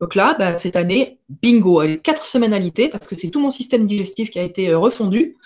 donc 0.00 0.16
là, 0.16 0.34
bah, 0.36 0.58
cette 0.58 0.74
année, 0.74 1.20
bingo, 1.28 1.82
quatre 2.02 2.26
semaines 2.26 2.72
parce 2.90 3.06
que 3.06 3.16
c'est 3.16 3.30
tout 3.30 3.40
mon 3.40 3.52
système 3.52 3.86
digestif 3.86 4.30
qui 4.30 4.40
a 4.40 4.42
été 4.42 4.70
euh, 4.70 4.78
refondu. 4.78 5.36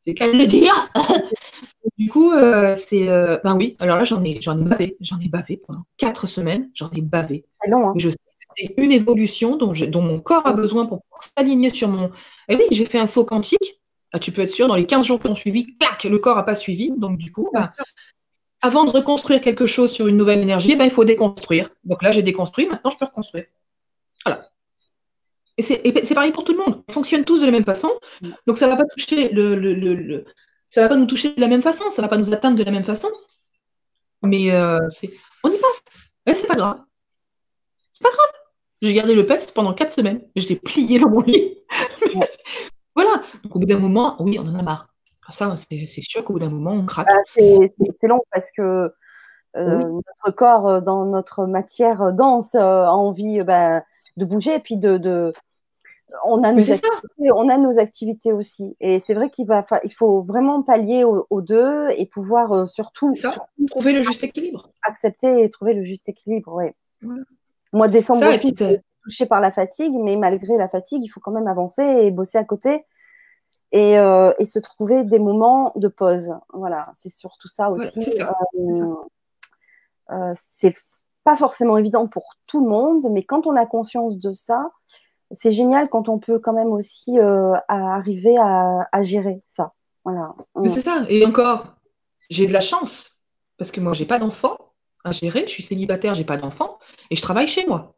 C'est 0.00 0.14
qu'à 0.14 0.28
le 0.28 0.46
dire. 0.46 0.90
du 1.98 2.08
coup, 2.08 2.32
c'est. 2.74 3.06
ben 3.06 3.54
oui, 3.56 3.76
alors 3.78 3.98
là, 3.98 4.04
j'en 4.04 4.22
ai, 4.24 4.40
j'en 4.40 4.58
ai 4.58 4.64
bavé. 4.64 4.96
J'en 5.00 5.20
ai 5.20 5.28
bavé 5.28 5.60
pendant 5.64 5.82
quatre 5.96 6.26
semaines. 6.26 6.70
J'en 6.74 6.90
ai 6.90 7.00
bavé. 7.00 7.44
C'est 7.62 7.70
long, 7.70 7.90
hein. 7.90 7.94
Je 7.96 8.10
sais 8.10 8.16
c'est 8.54 8.74
une 8.76 8.92
évolution 8.92 9.56
dont, 9.56 9.72
dont, 9.72 10.02
mon 10.02 10.20
corps 10.20 10.46
a 10.46 10.52
besoin 10.52 10.84
pour 10.84 11.00
s'aligner 11.20 11.70
sur 11.70 11.88
mon. 11.88 12.10
Et 12.50 12.56
oui, 12.56 12.64
j'ai 12.70 12.84
fait 12.84 12.98
un 12.98 13.06
saut 13.06 13.24
quantique. 13.24 13.80
Ah, 14.12 14.18
tu 14.18 14.30
peux 14.30 14.42
être 14.42 14.50
sûr, 14.50 14.68
dans 14.68 14.76
les 14.76 14.86
15 14.86 15.06
jours 15.06 15.20
qui 15.20 15.28
ont 15.28 15.34
suivi, 15.34 15.76
clac, 15.78 16.04
le 16.04 16.18
corps 16.18 16.36
n'a 16.36 16.42
pas 16.42 16.54
suivi. 16.54 16.92
Donc, 16.96 17.18
du 17.18 17.32
coup, 17.32 17.48
bah, 17.52 17.72
avant 18.60 18.84
de 18.84 18.90
reconstruire 18.90 19.40
quelque 19.40 19.66
chose 19.66 19.90
sur 19.90 20.06
une 20.06 20.16
nouvelle 20.16 20.40
énergie, 20.40 20.76
ben, 20.76 20.84
il 20.84 20.90
faut 20.90 21.04
déconstruire. 21.04 21.70
Donc 21.84 22.02
là, 22.02 22.12
j'ai 22.12 22.22
déconstruit, 22.22 22.66
maintenant 22.68 22.90
je 22.90 22.98
peux 22.98 23.06
reconstruire. 23.06 23.44
Voilà. 24.24 24.40
Et 25.58 25.62
c'est 25.62 26.14
pareil 26.14 26.32
pour 26.32 26.44
tout 26.44 26.52
le 26.52 26.58
monde. 26.58 26.82
On 26.88 26.92
fonctionne 26.92 27.24
tous 27.24 27.40
de 27.40 27.46
la 27.46 27.52
même 27.52 27.64
façon. 27.64 27.90
Donc 28.46 28.56
ça 28.56 28.66
ne 28.66 28.70
va 28.70 28.76
pas 28.76 28.84
toucher 28.96 29.28
le, 29.28 30.24
ça 30.70 30.82
va 30.82 30.88
pas 30.88 30.96
nous 30.96 31.06
toucher 31.06 31.34
de 31.34 31.40
la 31.40 31.48
même 31.48 31.60
façon, 31.60 31.90
ça 31.90 32.00
ne 32.00 32.06
va 32.06 32.08
pas 32.08 32.16
nous 32.16 32.32
atteindre 32.32 32.56
de 32.56 32.62
la 32.62 32.70
même 32.70 32.84
façon. 32.84 33.10
Mais 34.22 34.52
euh, 34.52 34.78
on 35.44 35.50
y 35.50 35.58
passe. 35.58 35.82
Mais 36.26 36.34
c'est 36.34 36.46
pas 36.46 36.54
grave. 36.54 36.80
C'est 37.92 38.02
pas 38.02 38.10
grave. 38.10 38.30
J'ai 38.80 38.94
gardé 38.94 39.14
le 39.14 39.26
PEPS 39.26 39.52
pendant 39.52 39.74
quatre 39.74 39.92
semaines. 39.92 40.22
Je 40.36 40.48
l'ai 40.48 40.56
plié 40.56 40.98
dans 40.98 41.10
mon 41.10 41.20
lit. 41.20 41.58
voilà. 42.94 43.22
Donc 43.42 43.56
au 43.56 43.58
bout 43.58 43.66
d'un 43.66 43.78
moment, 43.78 44.16
oui, 44.20 44.38
on 44.40 44.46
en 44.46 44.58
a 44.58 44.62
marre. 44.62 44.88
Ah, 45.26 45.32
ça, 45.32 45.54
c'est 45.56 45.86
sûr 46.02 46.24
qu'au 46.24 46.34
bout 46.34 46.38
d'un 46.40 46.50
moment, 46.50 46.72
on 46.72 46.84
craque. 46.84 47.06
Bah, 47.06 47.14
c'est 47.36 48.08
long 48.08 48.20
parce 48.32 48.50
que 48.50 48.92
euh, 49.56 49.78
notre 49.78 50.36
corps, 50.36 50.68
euh, 50.68 50.80
dans 50.80 51.04
notre 51.04 51.46
matière 51.46 52.12
dense, 52.12 52.54
euh, 52.54 52.84
a 52.84 52.92
envie 52.92 53.42
bah, 53.42 53.82
de 54.16 54.24
bouger 54.24 54.54
et 54.54 54.58
puis 54.58 54.76
de. 54.76 55.32
On, 56.26 56.42
a 56.42 56.52
nos 56.52 56.60
activités, 56.60 57.32
on 57.34 57.48
a 57.48 57.56
nos 57.56 57.78
activités 57.78 58.32
aussi. 58.32 58.76
Et 58.80 58.98
c'est 58.98 59.14
vrai 59.14 59.30
qu'il 59.30 59.46
va, 59.46 59.64
il 59.84 59.94
faut 59.94 60.22
vraiment 60.22 60.62
pallier 60.62 61.04
aux, 61.04 61.40
deux 61.40 61.88
et 61.96 62.04
pouvoir 62.04 62.68
surtout, 62.68 63.14
trouver 63.70 63.94
le 63.94 64.02
juste 64.02 64.22
équilibre. 64.22 64.70
Accepter 64.82 65.42
et 65.42 65.48
trouver 65.48 65.72
le 65.72 65.84
juste 65.84 66.10
équilibre, 66.10 66.52
oui. 66.54 67.10
Moi, 67.72 67.88
décembre, 67.88 68.30
je 68.30 68.38
suis 68.38 68.54
touchée 69.02 69.26
par 69.26 69.40
la 69.40 69.52
fatigue, 69.52 69.94
mais 69.98 70.16
malgré 70.16 70.56
la 70.56 70.68
fatigue, 70.68 71.02
il 71.04 71.08
faut 71.08 71.20
quand 71.20 71.32
même 71.32 71.48
avancer 71.48 71.82
et 71.82 72.10
bosser 72.10 72.38
à 72.38 72.44
côté 72.44 72.86
euh, 73.74 74.34
et, 74.38 74.44
se 74.44 74.58
trouver 74.58 75.04
des 75.04 75.18
moments 75.18 75.72
de 75.76 75.88
pause. 75.88 76.34
Voilà, 76.52 76.90
c'est 76.94 77.08
surtout 77.08 77.48
ça 77.48 77.70
aussi. 77.70 78.20
Euh, 78.20 78.94
euh, 80.10 80.32
c'est 80.34 80.74
pas 81.24 81.36
forcément 81.36 81.78
évident 81.78 82.06
pour 82.06 82.34
tout 82.46 82.62
le 82.62 82.68
monde, 82.68 83.06
mais 83.10 83.22
quand 83.22 83.46
on 83.46 83.56
a 83.56 83.64
conscience 83.64 84.18
de 84.18 84.32
ça, 84.34 84.70
c'est 85.30 85.50
génial 85.50 85.88
quand 85.88 86.10
on 86.10 86.18
peut 86.18 86.38
quand 86.38 86.52
même 86.52 86.72
aussi 86.72 87.18
arriver 87.68 88.36
à, 88.38 89.02
gérer 89.02 89.42
ça. 89.46 89.72
Voilà. 90.04 90.34
C'est 90.66 90.82
ça. 90.82 91.06
Et 91.08 91.24
encore, 91.24 91.76
j'ai 92.28 92.46
de 92.46 92.52
la 92.52 92.60
chance 92.60 93.18
parce 93.56 93.70
que 93.70 93.80
moi, 93.80 93.94
j'ai 93.94 94.04
pas 94.04 94.18
d'enfant 94.18 94.58
à 95.04 95.12
gérer. 95.12 95.44
Je 95.46 95.52
suis 95.52 95.62
célibataire, 95.62 96.14
j'ai 96.14 96.24
pas 96.24 96.36
d'enfant 96.36 96.78
et 97.10 97.16
je 97.16 97.22
travaille 97.22 97.48
chez 97.48 97.66
moi. 97.66 97.94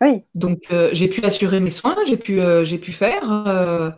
Oui. 0.00 0.22
Donc, 0.34 0.72
j'ai 0.92 1.08
pu 1.08 1.24
assurer 1.24 1.60
mes 1.60 1.70
soins, 1.70 1.96
j'ai 2.06 2.16
pu, 2.16 2.40
j'ai 2.62 2.78
pu 2.78 2.92
faire. 2.92 3.96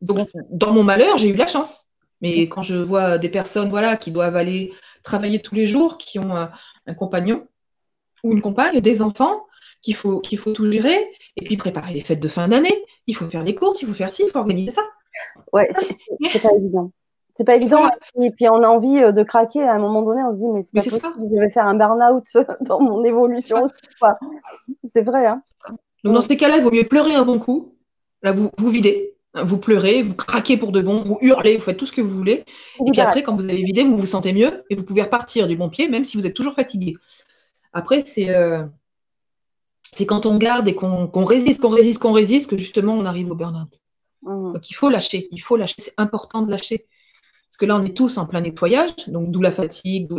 Donc, 0.00 0.28
dans 0.50 0.72
mon 0.72 0.82
malheur, 0.82 1.16
j'ai 1.16 1.28
eu 1.28 1.36
la 1.36 1.46
chance. 1.46 1.86
Mais 2.20 2.46
quand 2.46 2.62
je 2.62 2.76
vois 2.76 3.18
des 3.18 3.28
personnes 3.28 3.68
voilà, 3.70 3.96
qui 3.96 4.10
doivent 4.10 4.36
aller 4.36 4.72
travailler 5.02 5.40
tous 5.40 5.54
les 5.54 5.66
jours, 5.66 5.98
qui 5.98 6.18
ont 6.18 6.34
un, 6.34 6.50
compagnon 6.94 7.46
ou 8.24 8.32
une 8.32 8.40
compagne, 8.40 8.80
des 8.80 9.02
enfants, 9.02 9.46
qu'il 9.82 9.94
faut, 9.94 10.20
qu'il 10.20 10.38
faut 10.38 10.52
tout 10.52 10.70
gérer, 10.70 11.06
et 11.36 11.44
puis 11.44 11.56
préparer 11.56 11.92
les 11.92 12.00
fêtes 12.00 12.20
de 12.20 12.28
fin 12.28 12.48
d'année, 12.48 12.84
il 13.06 13.14
faut 13.14 13.28
faire 13.28 13.44
les 13.44 13.54
courses, 13.54 13.82
il 13.82 13.88
faut 13.88 13.94
faire 13.94 14.10
ci, 14.10 14.22
il 14.24 14.30
faut 14.30 14.38
organiser 14.38 14.70
ça. 14.70 14.82
Ouais, 15.52 15.68
c'est 15.72 16.42
pas 16.42 16.54
évident. 16.56 16.90
C'est 17.36 17.44
pas 17.44 17.56
évident. 17.56 17.86
Et 18.20 18.30
puis 18.30 18.48
on 18.48 18.62
a 18.62 18.68
envie 18.68 18.98
euh, 18.98 19.12
de 19.12 19.22
craquer 19.22 19.62
à 19.62 19.74
un 19.74 19.78
moment 19.78 20.00
donné, 20.00 20.22
on 20.22 20.32
se 20.32 20.38
dit, 20.38 20.48
mais 20.48 20.62
c'est 20.62 20.72
pas 20.72 21.10
possible, 21.10 21.28
je 21.34 21.38
vais 21.38 21.50
faire 21.50 21.66
un 21.66 21.74
burn-out 21.74 22.24
dans 22.62 22.80
mon 22.80 23.04
évolution. 23.04 23.62
C'est 24.84 25.02
vrai. 25.02 25.26
Hein 25.26 25.42
Donc 26.02 26.14
dans 26.14 26.22
ces 26.22 26.38
cas-là, 26.38 26.56
il 26.56 26.62
vaut 26.62 26.70
mieux 26.70 26.84
pleurer 26.84 27.14
un 27.14 27.26
bon 27.26 27.38
coup. 27.38 27.74
Là, 28.22 28.32
vous, 28.32 28.50
vous 28.56 28.70
videz, 28.70 29.14
vous 29.34 29.58
pleurez, 29.58 30.02
vous 30.02 30.14
craquez 30.14 30.56
pour 30.56 30.72
de 30.72 30.80
bon, 30.80 31.02
vous 31.02 31.18
hurlez, 31.20 31.58
vous 31.58 31.62
faites 31.62 31.76
tout 31.76 31.84
ce 31.84 31.92
que 31.92 32.00
vous 32.00 32.16
voulez. 32.16 32.46
Et 32.86 32.90
puis 32.90 33.02
après, 33.02 33.22
quand 33.22 33.36
vous 33.36 33.44
avez 33.44 33.62
vidé, 33.62 33.84
vous 33.84 33.98
vous 33.98 34.06
sentez 34.06 34.32
mieux 34.32 34.64
et 34.70 34.74
vous 34.74 34.84
pouvez 34.84 35.02
repartir 35.02 35.46
du 35.46 35.56
bon 35.56 35.68
pied, 35.68 35.90
même 35.90 36.06
si 36.06 36.16
vous 36.16 36.24
êtes 36.24 36.34
toujours 36.34 36.54
fatigué. 36.54 36.94
Après, 37.74 38.00
c'est 38.00 38.30
euh, 38.30 38.62
quand 40.06 40.24
on 40.24 40.38
garde 40.38 40.68
et 40.68 40.74
qu'on 40.74 41.24
résiste, 41.26 41.60
qu'on 41.60 41.68
résiste, 41.68 41.98
qu'on 41.98 42.12
résiste, 42.12 42.48
que 42.48 42.56
justement 42.56 42.94
on 42.94 43.04
arrive 43.04 43.30
au 43.30 43.34
burn-out. 43.34 43.82
Mmh. 44.22 44.54
Donc 44.54 44.70
il 44.70 44.74
faut 44.74 44.88
lâcher, 44.88 45.28
il 45.30 45.38
faut 45.38 45.56
lâcher, 45.56 45.76
c'est 45.78 45.94
important 45.98 46.40
de 46.40 46.50
lâcher. 46.50 46.86
Parce 47.56 47.68
que 47.68 47.72
là, 47.72 47.80
on 47.80 47.86
est 47.86 47.96
tous 47.96 48.18
en 48.18 48.26
plein 48.26 48.42
nettoyage, 48.42 49.08
donc 49.08 49.30
d'où 49.30 49.40
la 49.40 49.50
fatigue, 49.50 50.12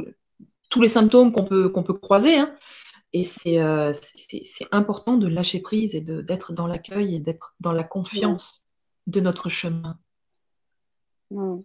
tous 0.71 0.81
les 0.81 0.87
symptômes 0.87 1.31
qu'on 1.31 1.43
peut, 1.43 1.71
peut 1.71 1.93
croiser. 1.93 2.35
Hein. 2.35 2.51
Et 3.13 3.23
euh, 3.59 3.93
c'est 3.93 4.65
important 4.71 5.17
de 5.17 5.27
lâcher 5.27 5.59
prise 5.59 5.93
et 5.93 6.01
d'être 6.01 6.53
dans 6.53 6.65
l'accueil 6.65 7.13
et 7.15 7.19
d'être 7.19 7.53
dans 7.59 7.73
la 7.73 7.83
confiance 7.83 8.65
de 9.05 9.19
notre 9.19 9.49
chemin. 9.49 9.99
Hmm. 11.29 11.59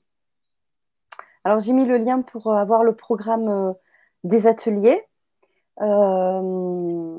Alors 1.43 1.59
j'ai 1.59 1.73
mis 1.73 1.87
le 1.87 1.97
lien 1.97 2.21
pour 2.21 2.53
avoir 2.55 2.85
le 2.85 2.95
programme 2.95 3.49
euh, 3.49 3.73
des 4.25 4.47
ateliers. 4.47 5.03
Euh, 5.81 7.19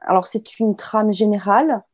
alors 0.00 0.26
c'est 0.26 0.58
une 0.58 0.74
trame 0.74 1.12
générale. 1.12 1.84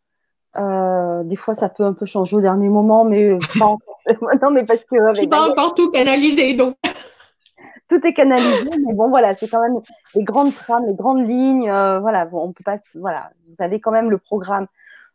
Euh, 0.57 1.23
des 1.25 1.37
fois 1.37 1.53
ça 1.53 1.69
peut 1.69 1.85
un 1.85 1.93
peu 1.93 2.07
changer 2.07 2.37
au 2.37 2.41
dernier 2.41 2.71
moment, 2.71 3.05
mais 3.05 3.39
pas 3.59 3.67
encore. 3.67 3.90
non, 4.43 4.51
mais 4.51 4.65
parce 4.65 4.85
que 4.85 4.97
je 5.15 5.27
pas 5.27 5.49
encore 5.49 5.75
tout 5.75 5.91
canalisé 5.91 6.55
donc. 6.55 6.77
tout 7.89 8.07
est 8.07 8.15
canalisé, 8.15 8.71
mais 8.87 8.95
bon 8.95 9.09
voilà, 9.09 9.35
c'est 9.35 9.49
quand 9.49 9.61
même 9.61 9.81
les 10.15 10.23
grandes 10.23 10.55
trames, 10.55 10.87
les 10.87 10.95
grandes 10.95 11.29
lignes. 11.29 11.71
voilà, 11.71 12.29
on 12.33 12.53
peut 12.53 12.65
pas. 12.65 12.77
Voilà, 12.95 13.31
vous 13.49 13.57
avez 13.59 13.81
quand 13.81 13.91
même 13.91 14.11
le 14.11 14.19
programme 14.19 14.67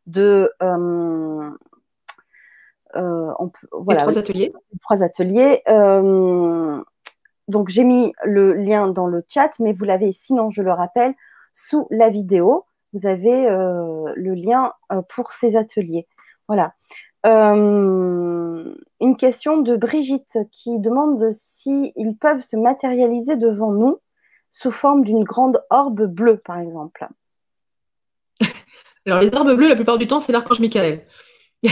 de 0.08 0.52
euh, 2.96 3.34
voilà, 3.72 4.02
trois 4.02 4.18
ateliers. 4.18 4.54
Trois 4.82 5.04
ateliers. 5.04 5.62
Euh, 5.68 6.82
donc 7.48 7.70
j'ai 7.70 7.84
mis 7.84 8.14
le 8.24 8.54
lien 8.54 8.88
dans 8.88 9.08
le 9.08 9.24
chat, 9.28 9.52
mais 9.60 9.74
vous 9.74 9.84
l'avez, 9.86 10.12
sinon 10.12 10.50
je 10.50 10.62
le 10.62 10.72
rappelle, 10.72 11.14
sous 11.54 11.88
la 11.92 12.10
vidéo, 12.10 12.66
vous 12.94 13.06
avez 13.06 13.48
euh, 13.48 14.12
le 14.16 14.34
lien 14.34 14.74
pour 15.10 15.34
ces 15.34 15.56
ateliers. 15.56 16.08
Voilà. 16.48 16.74
Une 17.26 19.18
question 19.18 19.58
de 19.58 19.76
Brigitte 19.76 20.38
qui 20.52 20.80
demande 20.80 21.32
s'ils 21.32 22.18
peuvent 22.20 22.42
se 22.42 22.56
matérialiser 22.56 23.36
devant 23.38 23.72
nous 23.72 24.00
sous 24.52 24.72
forme 24.72 25.04
d'une 25.04 25.24
grande 25.24 25.62
orbe 25.70 26.06
bleue, 26.06 26.38
par 26.38 26.60
exemple. 26.60 27.08
Alors, 29.06 29.22
les 29.22 29.34
orbes 29.36 29.54
bleues, 29.54 29.68
la 29.68 29.76
plupart 29.76 29.98
du 29.98 30.08
temps, 30.08 30.22
c'est 30.22 30.32
l'archange 30.32 30.60
Michael. 30.60 31.06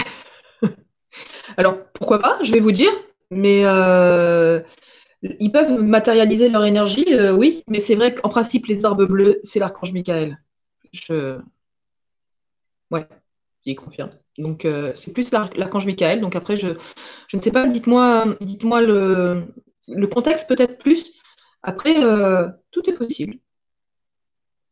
Alors, 1.58 1.78
pourquoi 1.94 2.20
pas, 2.20 2.38
je 2.44 2.52
vais 2.52 2.60
vous 2.60 2.72
dire, 2.72 2.92
mais 3.32 3.62
euh, 3.64 4.60
ils 5.40 5.52
peuvent 5.52 5.82
matérialiser 5.82 6.50
leur 6.50 6.66
énergie, 6.66 7.06
euh, 7.14 7.32
oui, 7.32 7.64
mais 7.68 7.80
c'est 7.80 7.96
vrai 7.96 8.14
qu'en 8.14 8.30
principe, 8.30 8.68
les 8.68 8.86
orbes 8.86 9.06
bleus, 9.06 9.40
c'est 9.44 9.60
l'archange 9.60 9.94
Michael. 9.94 10.38
Je. 10.92 11.40
Ouais, 12.92 13.08
il 13.66 13.76
confirme. 13.76 14.12
Donc, 14.38 14.66
euh, 14.66 14.92
c'est 14.96 15.14
plus 15.14 15.32
l'archange 15.32 15.86
Michael. 15.86 16.22
Donc, 16.22 16.36
après, 16.36 16.58
je, 16.58 16.70
je 17.28 17.38
ne 17.38 17.42
sais 17.42 17.52
pas, 17.52 17.68
dites-moi 17.68 18.36
dites 18.42 18.64
le, 18.64 19.44
le 19.88 20.08
contexte 20.08 20.48
peut-être 20.48 20.78
plus. 20.80 21.14
Après, 21.62 21.94
tout 22.72 22.90
est 22.90 22.94
possible. 22.94 23.38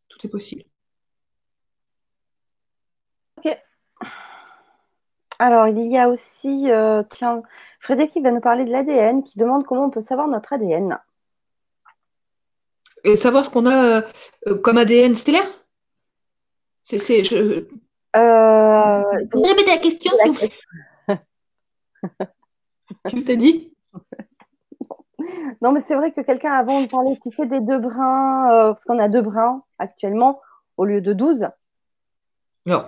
Tout 0.09 0.27
est 0.27 0.29
possible. 0.29 0.63
Ok. 3.37 3.57
Alors, 5.39 5.67
il 5.67 5.91
y 5.91 5.97
a 5.97 6.09
aussi, 6.09 6.69
euh, 6.69 7.01
tiens, 7.09 7.41
Frédéric 7.79 8.11
qui 8.11 8.21
va 8.21 8.31
nous 8.31 8.41
parler 8.41 8.65
de 8.65 8.71
l'ADN, 8.71 9.23
qui 9.23 9.39
demande 9.39 9.65
comment 9.65 9.85
on 9.85 9.89
peut 9.89 10.01
savoir 10.01 10.27
notre 10.27 10.53
ADN. 10.53 10.99
Et 13.03 13.15
savoir 13.15 13.45
ce 13.45 13.49
qu'on 13.49 13.65
a 13.65 14.03
euh, 14.47 14.57
comme 14.59 14.77
ADN 14.77 15.15
stellaire? 15.15 15.49
C'est. 16.83 17.23
Euh, 18.15 19.03
vous 19.31 19.41
répétez 19.41 19.71
la 19.71 19.77
question, 19.77 20.11
s'il 20.17 20.31
vous 20.31 20.37
plaît. 20.37 20.51
Qu'est-ce 23.05 23.15
que 23.15 23.21
tu 23.21 23.31
as 23.31 23.35
dit? 23.35 23.73
Non, 25.61 25.71
mais 25.71 25.81
c'est 25.81 25.95
vrai 25.95 26.11
que 26.11 26.21
quelqu'un 26.21 26.51
avant 26.53 26.81
de 26.81 26.87
parler 26.87 27.17
qui 27.21 27.31
fait 27.31 27.45
des 27.45 27.59
deux 27.59 27.79
brins, 27.79 28.47
parce 28.71 28.85
qu'on 28.85 28.99
a 28.99 29.07
deux 29.07 29.21
brins 29.21 29.63
actuellement 29.77 30.41
au 30.77 30.85
lieu 30.85 31.01
de 31.01 31.13
12. 31.13 31.47
Non, 32.65 32.85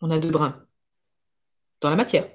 on 0.00 0.10
a 0.10 0.18
deux 0.18 0.30
brins 0.30 0.56
dans 1.80 1.90
la 1.90 1.96
matière 1.96 2.26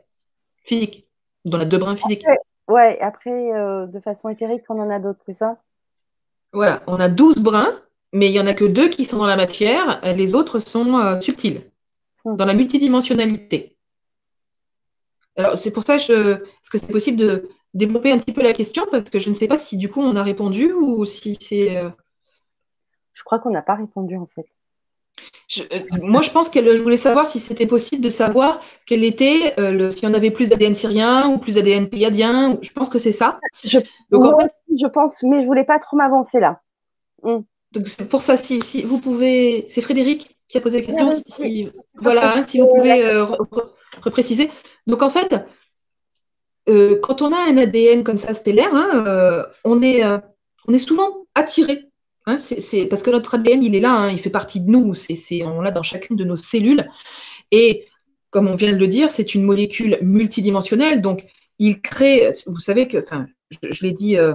physique, 0.64 1.08
dans 1.46 1.58
la 1.58 1.66
deux 1.66 1.78
brins 1.78 1.96
physique. 1.96 2.26
ouais, 2.68 3.00
après, 3.02 3.54
euh, 3.54 3.86
de 3.88 4.00
façon 4.00 4.30
éthérique, 4.30 4.64
on 4.70 4.80
en 4.80 4.90
a 4.90 5.00
d'autres, 5.00 5.20
c'est 5.26 5.34
ça? 5.34 5.58
Voilà, 6.54 6.84
on 6.88 7.00
a 7.00 7.10
12 7.10 7.42
brins, 7.42 7.82
mais 8.12 8.28
il 8.28 8.32
n'y 8.32 8.40
en 8.40 8.48
a 8.48 8.54
que 8.54 8.66
deux 8.66 8.90
qui 8.90 9.06
sont 9.06 9.18
dans 9.18 9.26
la 9.26 9.36
matière, 9.36 10.00
les 10.04 10.36
autres 10.36 10.60
sont 10.60 10.98
euh, 10.98 11.20
subtils. 11.20 11.70
Dans 12.26 12.46
la 12.46 12.54
multidimensionnalité. 12.54 13.78
Alors, 15.36 15.58
c'est 15.58 15.72
pour 15.72 15.84
ça, 15.84 15.98
je... 15.98 16.34
est-ce 16.34 16.70
que 16.70 16.78
c'est 16.78 16.92
possible 16.92 17.18
de 17.18 17.50
développer 17.74 18.12
un 18.12 18.20
petit 18.20 18.34
peu 18.34 18.44
la 18.44 18.54
question? 18.54 18.86
Parce 18.92 19.10
que 19.10 19.20
je 19.20 19.30
ne 19.30 19.36
sais 19.36 19.48
pas 19.48 19.58
si 19.58 19.78
du 19.78 19.90
coup 19.90 20.02
on 20.02 20.16
a 20.16 20.24
répondu 20.24 20.72
ou 20.72 21.06
si 21.06 21.38
c'est. 21.40 21.78
Euh, 21.78 21.90
je 23.14 23.24
crois 23.24 23.40
qu'on 23.40 23.52
n'a 23.52 23.62
pas 23.62 23.76
répondu 23.76 24.16
en 24.16 24.28
fait. 24.28 24.46
Euh, 25.60 25.80
moi, 26.02 26.22
je 26.22 26.32
pense 26.32 26.50
qu'elle 26.50 26.80
voulait 26.80 26.98
savoir 26.98 27.28
si 27.28 27.40
c'était 27.40 27.68
possible 27.68 28.02
de 28.02 28.10
savoir 28.10 28.62
quel 28.88 29.04
était, 29.04 29.54
euh, 29.60 29.72
le, 29.72 29.92
si 29.92 30.08
on 30.08 30.14
avait 30.14 30.32
plus 30.32 30.50
d'ADN 30.50 30.74
syrien 30.74 31.30
ou 31.30 31.38
plus 31.38 31.56
d'ADN 31.56 31.90
pléiadien. 31.90 32.58
Je 32.62 32.72
pense 32.72 32.90
que 32.90 32.98
c'est 32.98 33.12
ça. 33.12 33.40
Je, 33.64 33.80
Donc, 34.10 34.24
en 34.24 34.40
fait, 34.40 34.52
je 34.70 34.88
pense, 34.88 35.22
mais 35.24 35.42
je 35.42 35.48
voulais 35.48 35.66
pas 35.66 35.80
trop 35.80 35.98
m'avancer 35.98 36.40
là. 36.40 36.62
Donc, 37.24 37.88
c'est 37.88 38.08
pour 38.08 38.22
ça, 38.22 38.38
si, 38.38 38.62
si 38.62 38.84
vous 38.84 39.00
pouvez. 39.00 39.66
C'est 39.68 39.82
Frédéric 39.82 40.33
qui 40.48 40.58
a 40.58 40.62
posé 40.62 40.82
la 40.82 40.86
question. 40.86 41.12
si, 41.28 41.70
voilà, 41.96 42.38
hein, 42.38 42.44
si 42.44 42.60
vous 42.60 42.68
pouvez 42.68 43.06
euh, 43.06 43.26
repréciser. 44.02 44.52
Donc, 44.88 45.02
en 45.02 45.10
fait, 45.10 45.36
quand 46.68 47.22
on 47.22 47.34
a 47.34 47.38
un 47.38 47.58
ADN 47.58 48.04
comme 48.04 48.18
ça 48.18 48.34
stellaire, 48.34 48.74
hein, 48.74 49.46
on, 49.64 49.82
est, 49.82 50.04
on 50.68 50.74
est 50.74 50.80
souvent 50.80 51.26
attiré 51.36 51.90
Hein, 52.26 52.38
c'est 52.38 52.86
parce 52.86 53.04
que 53.04 53.10
notre 53.10 53.36
ADN, 53.36 53.64
il 53.64 53.76
est 53.76 53.82
là, 53.82 53.94
hein, 53.94 54.12
il 54.12 54.20
fait 54.20 54.30
partie 54.30 54.62
de 54.62 54.70
nous, 54.70 54.94
c'est 54.96 55.44
on 55.44 55.60
l'a 55.60 55.72
dans 55.72 55.84
chacune 55.84 56.16
de 56.16 56.24
nos 56.24 56.38
cellules. 56.38 56.90
Et 57.52 57.86
comme 58.30 58.48
on 58.48 58.56
vient 58.56 58.72
de 58.72 58.78
le 58.78 58.88
dire, 58.88 59.12
c'est 59.12 59.36
une 59.36 59.44
molécule 59.44 60.00
multidimensionnelle, 60.02 61.02
donc 61.02 61.26
il 61.60 61.82
crée, 61.82 62.32
vous 62.48 62.60
savez 62.60 62.88
que, 62.88 62.98
enfin, 62.98 63.28
je, 63.62 63.84
l'ai 63.84 63.92
dit, 63.92 64.18
euh, 64.18 64.34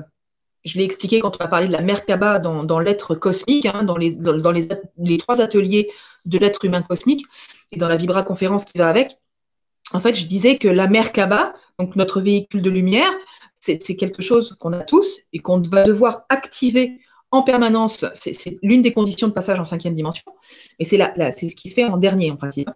je 0.69 0.79
l'ai 0.79 0.85
expliqué 0.85 1.21
quand 1.21 1.37
on 1.41 1.45
a 1.45 1.49
parlé 1.49 1.67
de 1.67 1.73
la 1.73 1.81
Merkaba 1.81 2.39
dans, 2.39 2.63
dans 2.63 2.79
l'être 2.79 3.15
cosmique, 3.15 3.67
hein, 3.67 3.85
dans, 3.85 3.97
les, 3.97 5.19
trois 5.19 5.41
ateliers 5.41 5.91
de 6.27 6.39
l'être 6.39 6.65
humain 6.65 6.83
cosmique 6.83 7.25
et 7.73 7.79
dans 7.79 7.89
la 7.89 7.97
Vibra 7.97 8.23
conférence 8.23 8.65
qui 8.65 8.79
va 8.79 8.89
avec. 8.89 9.19
En 9.93 10.01
fait, 10.01 10.15
je 10.15 10.27
disais 10.27 10.59
que 10.59 10.69
la 10.69 10.87
Merkaba, 10.87 11.55
donc 11.79 11.97
notre 11.97 12.21
véhicule 12.21 12.61
de 12.63 12.71
lumière, 12.71 13.11
c'est 13.61 13.97
quelque 13.97 14.23
chose 14.23 14.57
qu'on 14.61 14.73
a 14.73 14.83
tous 14.83 15.21
et 15.33 15.39
qu'on 15.39 15.61
va 15.61 15.85
devoir 15.85 16.25
activer 16.29 17.01
en 17.31 17.43
permanence, 17.43 18.05
c'est 18.15 18.59
l'une 18.63 18.81
des 18.81 18.93
conditions 18.93 19.29
de 19.29 19.33
passage 19.33 19.61
en 19.61 19.65
cinquième 19.65 19.95
dimension, 19.95 20.25
et 20.79 20.85
c'est 20.87 20.97
ce 20.97 21.55
qui 21.55 21.69
se 21.69 21.75
fait 21.75 21.85
en 21.85 21.99
dernier 21.99 22.31
en 22.31 22.37
principe. 22.37 22.71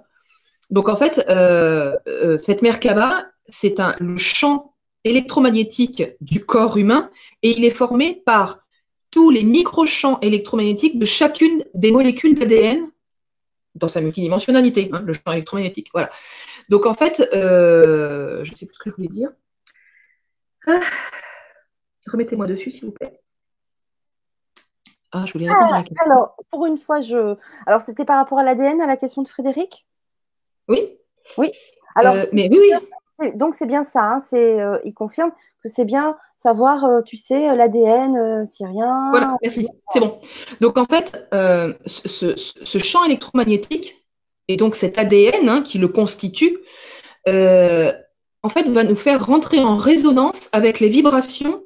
Donc 0.71 0.89
en 0.89 0.97
fait, 0.97 1.25
euh, 1.29 1.97
euh, 2.07 2.37
cette 2.37 2.61
Merkaba, 2.61 3.27
c'est 3.49 3.77
le 3.99 4.17
champ 4.19 4.72
électromagnétique 5.05 6.05
du 6.21 6.45
corps 6.45 6.77
humain, 6.77 7.11
et 7.43 7.51
il 7.51 7.65
est 7.65 7.71
formé 7.71 8.23
par 8.25 8.61
tous 9.11 9.31
les 9.31 9.43
micro-champs 9.43 10.19
électromagnétiques 10.21 10.99
de 10.99 11.05
chacune 11.05 11.65
des 11.75 11.93
molécules 11.93 12.35
d'ADN 12.35 12.89
dans 13.75 13.89
sa 13.89 14.01
multidimensionnalité, 14.01 14.91
hein, 14.93 15.03
le 15.05 15.15
champ 15.15 15.33
électromagnétique. 15.33 15.89
Voilà. 15.93 16.11
Donc 16.69 16.87
en 16.87 16.95
fait, 16.95 17.21
euh, 17.33 18.45
je 18.45 18.53
ne 18.53 18.57
sais 18.57 18.67
plus 18.67 18.75
ce 18.75 18.79
que 18.79 18.91
je 18.91 18.97
voulais 18.97 19.09
dire. 19.09 19.31
Ah, 20.67 20.81
remettez-moi 22.07 22.47
dessus, 22.47 22.71
s'il 22.71 22.85
vous 22.85 22.93
plaît. 22.93 23.21
Ah, 25.11 25.25
je 25.27 25.33
voulais 25.35 25.49
répondre 25.49 25.75
à 25.75 25.79
la 25.79 25.83
question. 25.83 26.05
Alors, 26.07 26.37
pour 26.51 26.65
une 26.65 26.79
fois, 26.79 27.01
je. 27.01 27.37
Alors, 27.67 27.83
c'était 27.83 28.05
par 28.05 28.17
rapport 28.17 28.39
à 28.39 28.45
l'ADN, 28.45 28.81
à 28.81 28.87
la 28.87 28.97
question 28.97 29.23
de 29.23 29.29
Frédéric? 29.29 29.87
Oui. 30.69 30.97
Oui. 31.37 31.51
Alors, 31.97 32.15
euh, 32.15 32.25
mais 32.33 32.49
oui, 32.51 32.59
oui. 32.61 32.73
Donc, 33.35 33.55
c'est 33.55 33.67
bien 33.67 33.85
ça. 33.85 34.03
Hein, 34.03 34.19
c'est, 34.19 34.61
euh, 34.61 34.79
il 34.85 34.95
confirme 34.95 35.31
que 35.63 35.69
c'est 35.69 35.85
bien 35.85 36.17
savoir, 36.39 36.85
euh, 36.85 37.03
tu 37.03 37.17
sais, 37.17 37.55
l'ADN 37.55 38.45
syrien. 38.47 39.11
Voilà, 39.11 39.37
merci. 39.43 39.69
C'est 39.93 40.01
bon. 40.01 40.21
Donc, 40.61 40.77
en 40.79 40.87
fait, 40.87 41.29
ce, 41.87 42.79
champ 42.79 43.05
électromagnétique 43.05 44.05
et 44.49 44.57
donc 44.57 44.75
cet 44.75 44.99
ADN 44.99 45.49
hein, 45.49 45.63
qui 45.63 45.79
le 45.79 45.89
constitue, 45.89 46.59
en 47.27 48.49
fait, 48.49 48.69
va 48.69 48.85
nous 48.85 48.97
faire 48.97 49.25
rentrer 49.25 49.61
en 49.61 49.77
résonance 49.77 50.49
avec 50.53 50.81
les 50.81 50.89
vibrations 50.89 51.63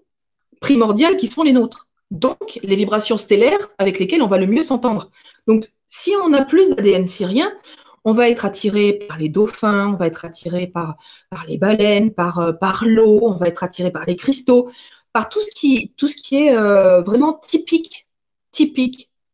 primordiales 0.60 1.16
qui 1.16 1.27
sont 1.27 1.43
les 1.43 1.52
nôtres 1.52 1.86
donc 2.10 2.60
les 2.62 2.77
vibrations 2.77 3.16
stellaires 3.16 3.70
avec 3.78 3.98
lesquelles 3.98 4.23
on 4.23 4.28
va 4.28 4.39
le 4.39 4.47
mieux 4.47 4.62
s'entendre. 4.62 5.10
Donc, 5.47 5.68
si 5.86 6.12
on 6.24 6.32
a 6.32 6.44
plus 6.44 6.70
d'ADN 6.70 7.06
syrien, 7.06 7.52
on 8.07 8.12
va 8.12 8.31
être 8.31 8.45
attiré 8.45 8.93
par 8.93 9.19
les 9.19 9.28
dauphins, 9.28 9.89
on 9.93 9.97
va 9.97 10.07
être 10.07 10.24
attiré 10.24 10.69
par, 10.69 10.97
les 11.49 11.59
baleines, 11.59 12.15
par, 12.15 12.39
euh, 12.39 12.53
par 12.53 12.85
l'eau, 12.87 13.19
on 13.24 13.37
va 13.37 13.49
être 13.49 13.65
attiré 13.65 13.91
par 13.91 14.05
les 14.07 14.16
cristaux, 14.16 14.70
par 15.12 15.28
tout 15.28 15.41
ce 15.41 15.53
qui, 15.53 15.91
est 16.37 16.57
euh, 16.57 17.03
vraiment 17.03 17.35
typique, 17.35 18.07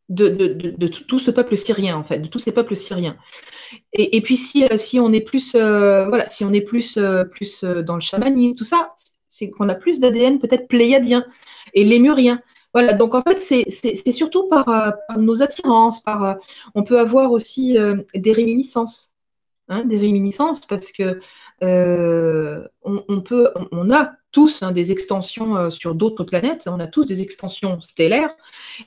de, 0.09 0.87
tout 0.87 1.19
ce 1.19 1.29
peuple 1.29 1.55
syrien, 1.55 1.95
en 1.95 2.03
fait, 2.03 2.17
de 2.17 2.27
tous 2.27 2.39
ces 2.39 2.51
peuples 2.51 2.75
syriens. 2.75 3.15
Et, 3.93 4.21
puis, 4.21 4.37
si, 4.37 4.65
euh, 4.65 4.75
si 4.75 4.99
on 4.99 5.13
est 5.13 5.21
plus, 5.21 5.55
voilà, 5.55 6.25
si 6.25 6.43
on 6.43 6.51
est 6.51 6.61
plus, 6.61 6.97
plus 7.29 7.63
dans 7.63 7.95
le 7.95 8.01
chamanisme, 8.01 8.55
tout 8.55 8.65
ça, 8.65 8.95
c'est 9.27 9.51
qu'on 9.51 9.69
a 9.69 9.75
plus 9.75 9.99
d'ADN 9.99 10.39
peut-être 10.39 10.67
pléiadien 10.67 11.25
et 11.75 11.83
lémurien. 11.83 12.41
Voilà, 12.73 12.93
donc 12.93 13.13
en 13.13 13.21
fait, 13.21 13.39
c'est 13.39 14.11
surtout 14.11 14.47
par, 14.49 14.67
euh, 14.67 14.91
nos 15.17 15.43
attirances, 15.43 16.01
par, 16.01 16.23
euh, 16.23 16.33
on 16.73 16.83
peut 16.83 16.99
avoir 16.99 17.31
aussi 17.31 17.77
euh, 17.77 17.97
des 18.15 18.31
réminiscences, 18.31 19.11
hein, 19.69 19.85
des 19.85 19.97
réminiscences 19.99 20.65
parce 20.65 20.91
que 20.91 21.19
on, 21.61 23.21
peut, 23.21 23.49
on 23.71 23.91
a 23.91 24.13
tous 24.31 24.63
hein, 24.63 24.71
des 24.71 24.91
extensions 24.91 25.69
sur 25.69 25.93
d'autres 25.93 26.23
planètes, 26.23 26.67
on 26.67 26.79
a 26.79 26.87
tous 26.87 27.05
des 27.05 27.21
extensions 27.21 27.79
stellaires, 27.79 28.35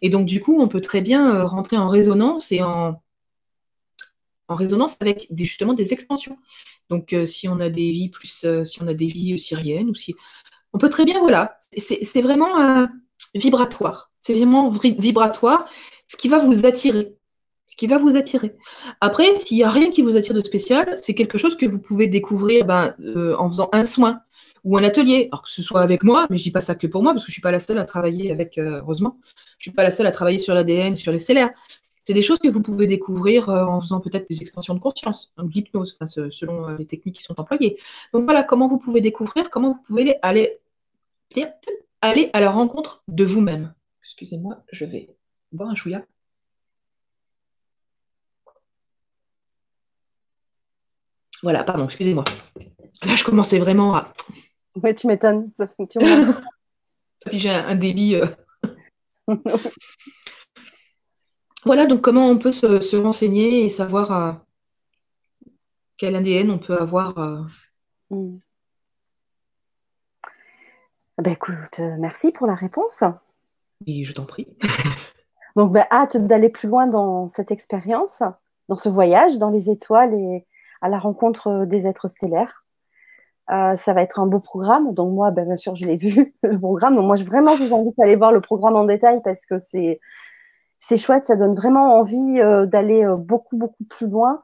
et 0.02 0.10
donc 0.10 0.26
du 0.26 0.40
coup, 0.40 0.60
on 0.60 0.68
peut 0.68 0.80
très 0.80 1.00
bien 1.00 1.44
rentrer 1.44 1.78
en 1.78 1.88
résonance 1.88 2.50
et 2.50 2.62
en, 2.62 3.00
en 4.48 4.54
résonance 4.56 4.96
avec 5.00 5.28
justement 5.38 5.74
des 5.74 5.92
extensions. 5.92 6.36
Donc, 6.90 7.14
si 7.24 7.48
on 7.48 7.60
a 7.60 7.70
des 7.70 7.90
vies 7.92 8.10
plus, 8.10 8.44
si 8.64 8.82
on 8.82 8.86
a 8.88 8.94
des 8.94 9.06
vies 9.06 9.38
syriennes, 9.38 9.90
ou 9.90 9.94
si 9.94 10.14
on 10.72 10.78
peut 10.78 10.90
très 10.90 11.04
bien, 11.04 11.20
voilà, 11.20 11.56
c'est 11.78 12.20
vraiment 12.20 12.88
vibratoire. 13.34 14.10
C'est 14.18 14.34
vraiment 14.34 14.70
vibratoire, 14.70 15.68
ce 16.08 16.16
qui 16.16 16.28
va 16.28 16.38
vous 16.38 16.66
attirer. 16.66 17.14
Ce 17.68 17.76
qui 17.76 17.86
va 17.86 17.98
vous 17.98 18.16
attirer. 18.16 18.56
Après, 19.00 19.38
s'il 19.40 19.56
n'y 19.58 19.64
a 19.64 19.70
rien 19.70 19.90
qui 19.90 20.02
vous 20.02 20.16
attire 20.16 20.34
de 20.34 20.40
spécial, 20.40 20.94
c'est 20.96 21.14
quelque 21.14 21.36
chose 21.36 21.56
que 21.56 21.66
vous 21.66 21.78
pouvez 21.78 22.06
découvrir 22.06 22.64
ben, 22.64 22.94
euh, 23.00 23.36
en 23.38 23.48
faisant 23.48 23.68
un 23.72 23.84
soin 23.84 24.20
ou 24.64 24.78
un 24.78 24.84
atelier. 24.84 25.28
Alors 25.30 25.42
que 25.42 25.50
ce 25.50 25.62
soit 25.62 25.80
avec 25.80 26.02
moi, 26.02 26.26
mais 26.30 26.36
je 26.38 26.44
dis 26.44 26.50
pas 26.50 26.60
ça 26.60 26.74
que 26.74 26.86
pour 26.86 27.02
moi, 27.02 27.12
parce 27.12 27.24
que 27.24 27.30
je 27.30 27.32
ne 27.32 27.34
suis 27.34 27.42
pas 27.42 27.52
la 27.52 27.60
seule 27.60 27.78
à 27.78 27.84
travailler 27.84 28.30
avec, 28.30 28.56
euh, 28.58 28.80
heureusement, 28.80 29.18
je 29.58 29.68
ne 29.68 29.70
suis 29.70 29.70
pas 29.72 29.82
la 29.82 29.90
seule 29.90 30.06
à 30.06 30.12
travailler 30.12 30.38
sur 30.38 30.54
l'ADN, 30.54 30.96
sur 30.96 31.12
les 31.12 31.18
stellaires. 31.18 31.50
c'est 32.04 32.14
des 32.14 32.22
choses 32.22 32.38
que 32.38 32.48
vous 32.48 32.62
pouvez 32.62 32.86
découvrir 32.86 33.48
euh, 33.48 33.64
en 33.64 33.80
faisant 33.80 34.00
peut-être 34.00 34.28
des 34.30 34.40
expansions 34.42 34.74
de 34.74 34.80
conscience, 34.80 35.32
de 35.38 35.48
l'hypnose, 35.48 35.98
selon 36.30 36.68
les 36.78 36.86
techniques 36.86 37.16
qui 37.16 37.22
sont 37.22 37.38
employées. 37.38 37.78
Donc 38.12 38.24
voilà, 38.24 38.42
comment 38.42 38.68
vous 38.68 38.78
pouvez 38.78 39.00
découvrir, 39.00 39.50
comment 39.50 39.74
vous 39.74 39.82
pouvez 39.86 40.16
aller, 40.22 40.58
aller 42.08 42.30
à 42.32 42.40
la 42.40 42.50
rencontre 42.50 43.02
de 43.08 43.24
vous-même. 43.24 43.74
Excusez-moi, 44.02 44.62
je 44.72 44.84
vais 44.84 45.10
boire 45.52 45.70
un 45.70 45.74
chouïa. 45.74 46.04
Voilà, 51.42 51.64
pardon, 51.64 51.84
excusez-moi. 51.84 52.24
Là, 53.02 53.14
je 53.14 53.24
commençais 53.24 53.58
vraiment 53.58 53.94
à. 53.94 54.12
Oui, 54.82 54.94
tu 54.94 55.06
m'étonnes. 55.06 55.50
Ça 55.54 55.68
j'ai 57.32 57.50
un, 57.50 57.74
débit. 57.76 58.16
Euh. 58.16 58.26
voilà, 61.64 61.86
donc 61.86 62.00
comment 62.00 62.28
on 62.28 62.38
peut 62.38 62.52
se, 62.52 62.96
renseigner 62.96 63.64
et 63.64 63.68
savoir 63.68 64.12
euh, 64.12 64.32
quel 65.96 66.16
ADN 66.16 66.50
on 66.50 66.58
peut 66.58 66.76
avoir. 66.76 67.18
Euh. 67.18 67.42
Hmm. 68.10 68.38
Ben, 71.18 71.32
écoute, 71.32 71.80
merci 71.98 72.30
pour 72.30 72.46
la 72.46 72.54
réponse. 72.54 73.02
Et 73.86 74.04
je 74.04 74.12
t'en 74.12 74.24
prie. 74.24 74.48
donc, 75.56 75.72
ben, 75.72 75.86
hâte 75.90 76.16
d'aller 76.16 76.50
plus 76.50 76.68
loin 76.68 76.86
dans 76.86 77.26
cette 77.26 77.50
expérience, 77.50 78.22
dans 78.68 78.76
ce 78.76 78.88
voyage, 78.88 79.38
dans 79.38 79.50
les 79.50 79.70
étoiles 79.70 80.14
et 80.14 80.46
à 80.82 80.88
la 80.88 80.98
rencontre 80.98 81.64
des 81.64 81.86
êtres 81.86 82.08
stellaires. 82.08 82.64
Euh, 83.50 83.76
ça 83.76 83.92
va 83.92 84.02
être 84.02 84.18
un 84.18 84.26
beau 84.26 84.40
programme. 84.40 84.92
Donc 84.92 85.12
moi, 85.12 85.30
ben, 85.30 85.46
bien 85.46 85.56
sûr, 85.56 85.76
je 85.76 85.86
l'ai 85.86 85.96
vu, 85.96 86.34
le 86.42 86.58
programme. 86.58 86.96
moi, 86.96 87.16
je, 87.16 87.24
vraiment, 87.24 87.56
je 87.56 87.64
vous 87.64 87.74
invite 87.74 87.98
à 87.98 88.04
aller 88.04 88.16
voir 88.16 88.32
le 88.32 88.40
programme 88.40 88.76
en 88.76 88.84
détail 88.84 89.20
parce 89.22 89.46
que 89.46 89.58
c'est, 89.58 90.00
c'est 90.80 90.96
chouette. 90.96 91.24
Ça 91.24 91.36
donne 91.36 91.54
vraiment 91.54 91.98
envie 91.98 92.40
euh, 92.40 92.66
d'aller 92.66 93.04
euh, 93.04 93.16
beaucoup, 93.16 93.56
beaucoup 93.56 93.84
plus 93.84 94.08
loin. 94.08 94.42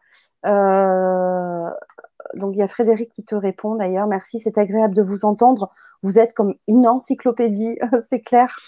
Donc 2.34 2.54
il 2.54 2.58
y 2.58 2.62
a 2.62 2.68
Frédéric 2.68 3.12
qui 3.12 3.24
te 3.24 3.34
répond 3.34 3.74
d'ailleurs. 3.74 4.06
Merci, 4.06 4.38
c'est 4.38 4.58
agréable 4.58 4.94
de 4.94 5.02
vous 5.02 5.24
entendre. 5.24 5.70
Vous 6.02 6.18
êtes 6.18 6.34
comme 6.34 6.54
une 6.68 6.86
encyclopédie, 6.86 7.78
c'est 8.08 8.20
clair. 8.20 8.58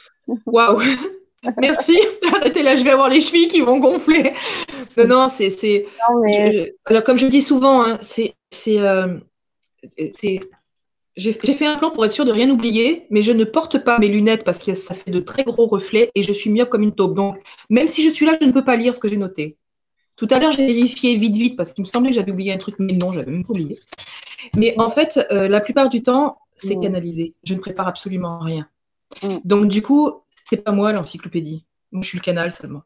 Waouh 0.46 0.80
Merci. 1.60 1.98
Arrêtez 2.36 2.62
là, 2.62 2.74
je 2.74 2.84
vais 2.84 2.90
avoir 2.90 3.10
les 3.10 3.20
chevilles 3.20 3.48
qui 3.48 3.60
vont 3.60 3.78
gonfler. 3.78 4.32
Non, 4.96 5.06
non, 5.06 5.28
c'est. 5.28 5.50
c'est... 5.50 5.86
Alors, 6.86 7.04
comme 7.04 7.18
je 7.18 7.26
dis 7.26 7.42
souvent, 7.42 7.84
hein, 7.84 7.98
c'est, 8.00 8.34
c'est, 8.50 8.78
c'est 10.12 10.40
j'ai 11.16 11.32
fait 11.32 11.66
un 11.66 11.76
plan 11.76 11.90
pour 11.90 12.04
être 12.04 12.12
sûr 12.12 12.24
de 12.24 12.32
rien 12.32 12.50
oublier, 12.50 13.06
mais 13.10 13.22
je 13.22 13.32
ne 13.32 13.44
porte 13.44 13.84
pas 13.84 13.98
mes 13.98 14.08
lunettes 14.08 14.44
parce 14.44 14.58
que 14.58 14.74
ça 14.74 14.94
fait 14.94 15.10
de 15.10 15.20
très 15.20 15.44
gros 15.44 15.66
reflets 15.66 16.10
et 16.14 16.22
je 16.22 16.32
suis 16.32 16.50
myope 16.50 16.70
comme 16.70 16.82
une 16.82 16.94
taupe. 16.94 17.14
Donc, 17.14 17.36
même 17.70 17.86
si 17.86 18.02
je 18.02 18.10
suis 18.10 18.26
là, 18.26 18.36
je 18.40 18.46
ne 18.46 18.52
peux 18.52 18.64
pas 18.64 18.76
lire 18.76 18.94
ce 18.94 19.00
que 19.00 19.08
j'ai 19.08 19.16
noté. 19.16 19.56
Tout 20.16 20.28
à 20.30 20.38
l'heure, 20.38 20.52
j'ai 20.52 20.66
vérifié 20.66 21.16
vite, 21.16 21.34
vite 21.34 21.56
parce 21.56 21.72
qu'il 21.72 21.82
me 21.84 21.88
semblait 21.88 22.10
que 22.10 22.16
j'avais 22.16 22.32
oublié 22.32 22.52
un 22.52 22.58
truc, 22.58 22.76
mais 22.78 22.92
non, 22.92 23.12
j'avais 23.12 23.30
même 23.30 23.44
pas 23.44 23.52
oublié. 23.52 23.78
Mais 24.56 24.74
en 24.78 24.90
fait, 24.90 25.26
euh, 25.30 25.48
la 25.48 25.60
plupart 25.60 25.88
du 25.88 26.02
temps, 26.02 26.38
c'est 26.56 26.76
mm. 26.76 26.80
canalisé. 26.80 27.34
Je 27.44 27.54
ne 27.54 27.58
prépare 27.58 27.88
absolument 27.88 28.38
rien. 28.38 28.68
Mm. 29.22 29.36
Donc, 29.44 29.68
du 29.68 29.82
coup, 29.82 30.22
c'est 30.44 30.62
pas 30.62 30.72
moi 30.72 30.92
l'encyclopédie. 30.92 31.64
Moi, 31.92 32.02
je 32.02 32.08
suis 32.08 32.18
le 32.18 32.22
canal 32.22 32.52
seulement. 32.52 32.82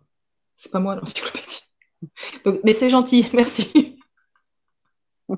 C'est 0.56 0.72
pas 0.72 0.80
moi 0.80 0.96
l'encyclopédie. 0.96 1.62
mais 2.64 2.72
c'est 2.72 2.88
gentil, 2.88 3.28
merci. 3.34 3.98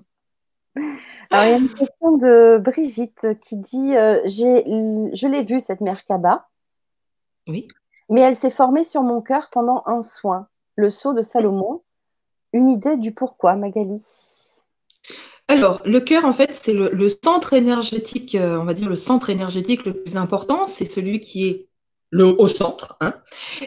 Alors, 1.32 1.44
il 1.44 1.50
y 1.50 1.54
a 1.54 1.58
une 1.58 1.72
question 1.74 2.16
de 2.16 2.58
Brigitte 2.58 3.38
qui 3.40 3.56
dit 3.56 3.96
euh, 3.96 4.20
Je 4.26 5.26
l'ai 5.26 5.42
vue, 5.44 5.60
cette 5.60 5.80
mère 5.80 6.04
Kaba. 6.04 6.48
Oui. 7.46 7.68
Mais 8.08 8.20
elle 8.22 8.34
s'est 8.34 8.50
formée 8.50 8.82
sur 8.82 9.02
mon 9.02 9.20
cœur 9.20 9.50
pendant 9.50 9.84
un 9.86 10.02
soin, 10.02 10.48
le 10.80 10.90
sceau 10.90 11.12
de 11.12 11.22
Salomon. 11.22 11.82
Une 12.52 12.68
idée 12.68 12.96
du 12.96 13.12
pourquoi, 13.12 13.54
Magali? 13.54 14.04
Alors, 15.46 15.80
le 15.84 16.00
cœur, 16.00 16.24
en 16.24 16.32
fait, 16.32 16.56
c'est 16.60 16.72
le, 16.72 17.08
centre 17.08 17.54
énergétique, 17.54 18.34
euh, 18.34 18.58
on 18.58 18.64
va 18.64 18.74
dire 18.74 18.88
le 18.88 18.96
centre 18.96 19.30
énergétique 19.30 19.84
le 19.84 19.94
plus 19.94 20.16
important. 20.16 20.66
C'est 20.66 20.90
celui 20.90 21.20
qui 21.20 21.48
est 21.48 21.68
au 22.12 22.48
centre. 22.48 22.96
Hein. 23.00 23.14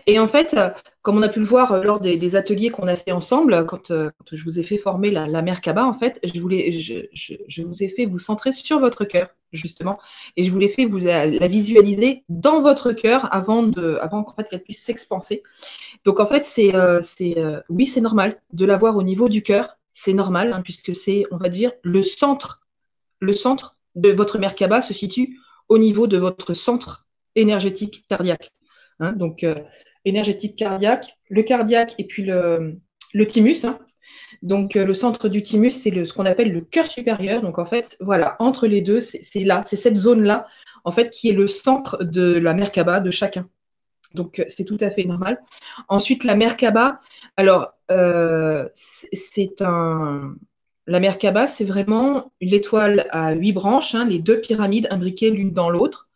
Et 0.07 0.19
en 0.19 0.27
fait, 0.27 0.55
comme 1.03 1.17
on 1.17 1.21
a 1.21 1.29
pu 1.29 1.39
le 1.39 1.45
voir 1.45 1.83
lors 1.83 1.99
des, 1.99 2.35
ateliers 2.35 2.69
qu'on 2.69 2.87
a 2.87 2.95
fait 2.95 3.11
ensemble, 3.11 3.65
quand, 3.65 3.91
euh, 3.91 4.09
je 4.31 4.43
vous 4.45 4.57
ai 4.57 4.63
fait 4.63 4.77
former 4.77 5.11
la, 5.11 5.41
mère 5.41 5.59
Kaba, 5.59 5.85
en 5.85 5.93
fait, 5.93 6.19
je, 6.23 6.39
voulais, 6.39 6.71
je, 6.71 7.61
vous 7.61 7.83
ai 7.83 7.89
fait 7.89 8.05
vous 8.05 8.17
centrer 8.17 8.53
sur 8.53 8.79
votre 8.79 9.03
cœur, 9.03 9.27
justement, 9.51 9.99
et 10.37 10.45
je 10.45 10.51
voulais 10.51 10.69
fait 10.69 10.85
vous 10.85 10.97
la, 10.97 11.27
visualiser 11.47 12.23
dans 12.29 12.61
votre 12.61 12.93
cœur 12.93 13.27
avant, 13.35 13.69
avant 13.99 14.23
qu'en 14.23 14.33
fait, 14.35 14.47
qu'elle 14.49 14.63
puisse 14.63 14.81
s'expanser. 14.81 15.43
Donc, 16.05 16.21
en 16.21 16.25
fait, 16.25 16.45
c'est, 16.45 16.73
euh, 16.73 17.01
euh, 17.21 17.61
oui, 17.67 17.85
c'est 17.85 18.01
normal 18.01 18.41
de 18.53 18.65
l'avoir 18.65 18.95
au 18.95 19.03
niveau 19.03 19.27
du 19.27 19.43
cœur, 19.43 19.77
c'est 19.93 20.13
normal, 20.13 20.53
hein, 20.53 20.61
puisque 20.61 20.95
c'est, 20.95 21.25
on 21.31 21.37
va 21.37 21.49
dire, 21.49 21.73
le 21.83 22.01
centre, 22.01 22.61
le 23.19 23.33
centre 23.35 23.75
de 23.95 24.09
votre 24.09 24.37
mère 24.37 24.55
Kaba 24.55 24.81
se 24.81 24.93
situe 24.93 25.37
au 25.67 25.77
niveau 25.77 26.07
de 26.07 26.17
votre 26.17 26.53
centre 26.53 27.03
énergétique 27.35 28.05
cardiaque. 28.07 28.51
Hein. 28.99 29.13
donc, 29.13 29.43
euh, 29.43 29.55
énergétique 30.05 30.55
cardiaque, 30.55 31.17
le 31.29 31.43
cardiaque 31.43 31.95
et 31.97 32.05
puis 32.05 32.23
le, 32.23 32.79
thymus. 33.27 33.65
Hein. 33.65 33.79
Donc, 34.41 34.75
euh, 34.75 34.85
le 34.85 34.93
centre 34.93 35.29
du 35.29 35.41
thymus, 35.41 35.71
c'est 35.71 36.05
ce 36.05 36.13
qu'on 36.13 36.25
appelle 36.25 36.51
le 36.51 36.61
cœur 36.61 36.87
supérieur. 36.87 37.41
Donc, 37.41 37.57
en 37.57 37.65
fait, 37.65 37.97
voilà, 37.99 38.35
entre 38.39 38.67
les 38.67 38.81
deux, 38.81 38.99
c'est 38.99 39.43
là, 39.43 39.63
c'est 39.65 39.75
cette 39.75 39.97
zone-là, 39.97 40.47
en 40.83 40.91
fait, 40.91 41.09
qui 41.09 41.29
est 41.29 41.33
le 41.33 41.47
centre 41.47 42.03
de 42.03 42.37
la 42.37 42.53
Merkaba 42.53 42.99
de 42.99 43.11
chacun. 43.11 43.47
Donc, 44.13 44.39
euh, 44.39 44.45
c'est 44.47 44.65
tout 44.65 44.77
à 44.79 44.91
fait 44.91 45.05
normal. 45.05 45.41
Ensuite, 45.87 46.23
la 46.23 46.35
Merkaba, 46.35 46.99
alors, 47.37 47.73
c'est 48.75 49.61
un. 49.61 50.35
La 50.85 50.99
Merkaba, 50.99 51.47
c'est 51.47 51.63
vraiment 51.63 52.33
l'étoile 52.41 53.07
à 53.11 53.31
huit 53.31 53.53
branches, 53.53 53.95
hein, 53.95 54.05
les 54.05 54.19
deux 54.19 54.41
pyramides 54.41 54.87
imbriquées 54.91 55.29
l'une 55.29 55.53
dans 55.53 55.69
l'autre 55.69 56.09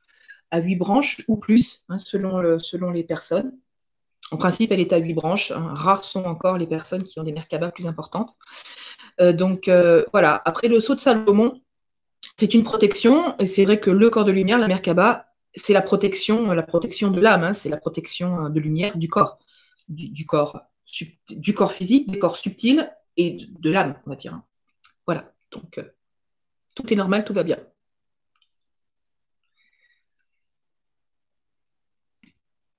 à 0.51 0.59
huit 0.59 0.75
branches 0.75 1.23
ou 1.27 1.37
plus, 1.37 1.83
hein, 1.89 1.97
selon, 1.97 2.91
les 2.91 3.03
personnes. 3.03 3.53
En 4.31 4.37
principe, 4.37 4.71
elle 4.71 4.79
est 4.79 4.93
à 4.93 4.97
huit 4.97 5.13
branches. 5.13 5.51
Hein. 5.51 5.73
Rares 5.73 6.03
sont 6.03 6.25
encore 6.25 6.57
les 6.57 6.67
personnes 6.67 7.03
qui 7.03 7.19
ont 7.19 7.23
des 7.23 7.31
Merkaba 7.31 7.71
plus 7.71 7.87
importantes. 7.87 8.35
Euh, 9.19 9.33
donc 9.33 9.67
euh, 9.67 10.05
voilà, 10.11 10.41
après 10.45 10.67
le 10.67 10.79
saut 10.79 10.95
de 10.95 10.99
Salomon, 10.99 11.61
c'est 12.37 12.53
une 12.53 12.63
protection. 12.63 13.37
Et 13.39 13.47
c'est 13.47 13.65
vrai 13.65 13.79
que 13.79 13.89
le 13.89 14.09
corps 14.09 14.25
de 14.25 14.31
lumière, 14.31 14.59
la 14.59 14.67
Merkaba, 14.67 15.27
c'est 15.55 15.73
la 15.73 15.81
protection, 15.81 16.51
la 16.51 16.63
protection 16.63 17.11
de 17.11 17.19
l'âme, 17.19 17.43
hein. 17.43 17.53
c'est 17.53 17.69
la 17.69 17.77
protection 17.77 18.49
de 18.49 18.59
lumière 18.59 18.97
du 18.97 19.07
corps, 19.07 19.39
du, 19.89 20.25
corps, 20.25 20.61
du 21.29 21.53
corps 21.53 21.73
physique, 21.73 22.09
des 22.09 22.19
corps 22.19 22.37
subtils 22.37 22.89
et 23.17 23.47
de, 23.59 23.71
l'âme, 23.71 23.95
on 24.05 24.11
va 24.11 24.15
dire. 24.15 24.39
Voilà, 25.05 25.31
donc 25.51 25.77
euh, 25.77 25.83
tout 26.75 26.91
est 26.91 26.95
normal, 26.95 27.25
tout 27.25 27.33
va 27.33 27.43
bien. 27.43 27.57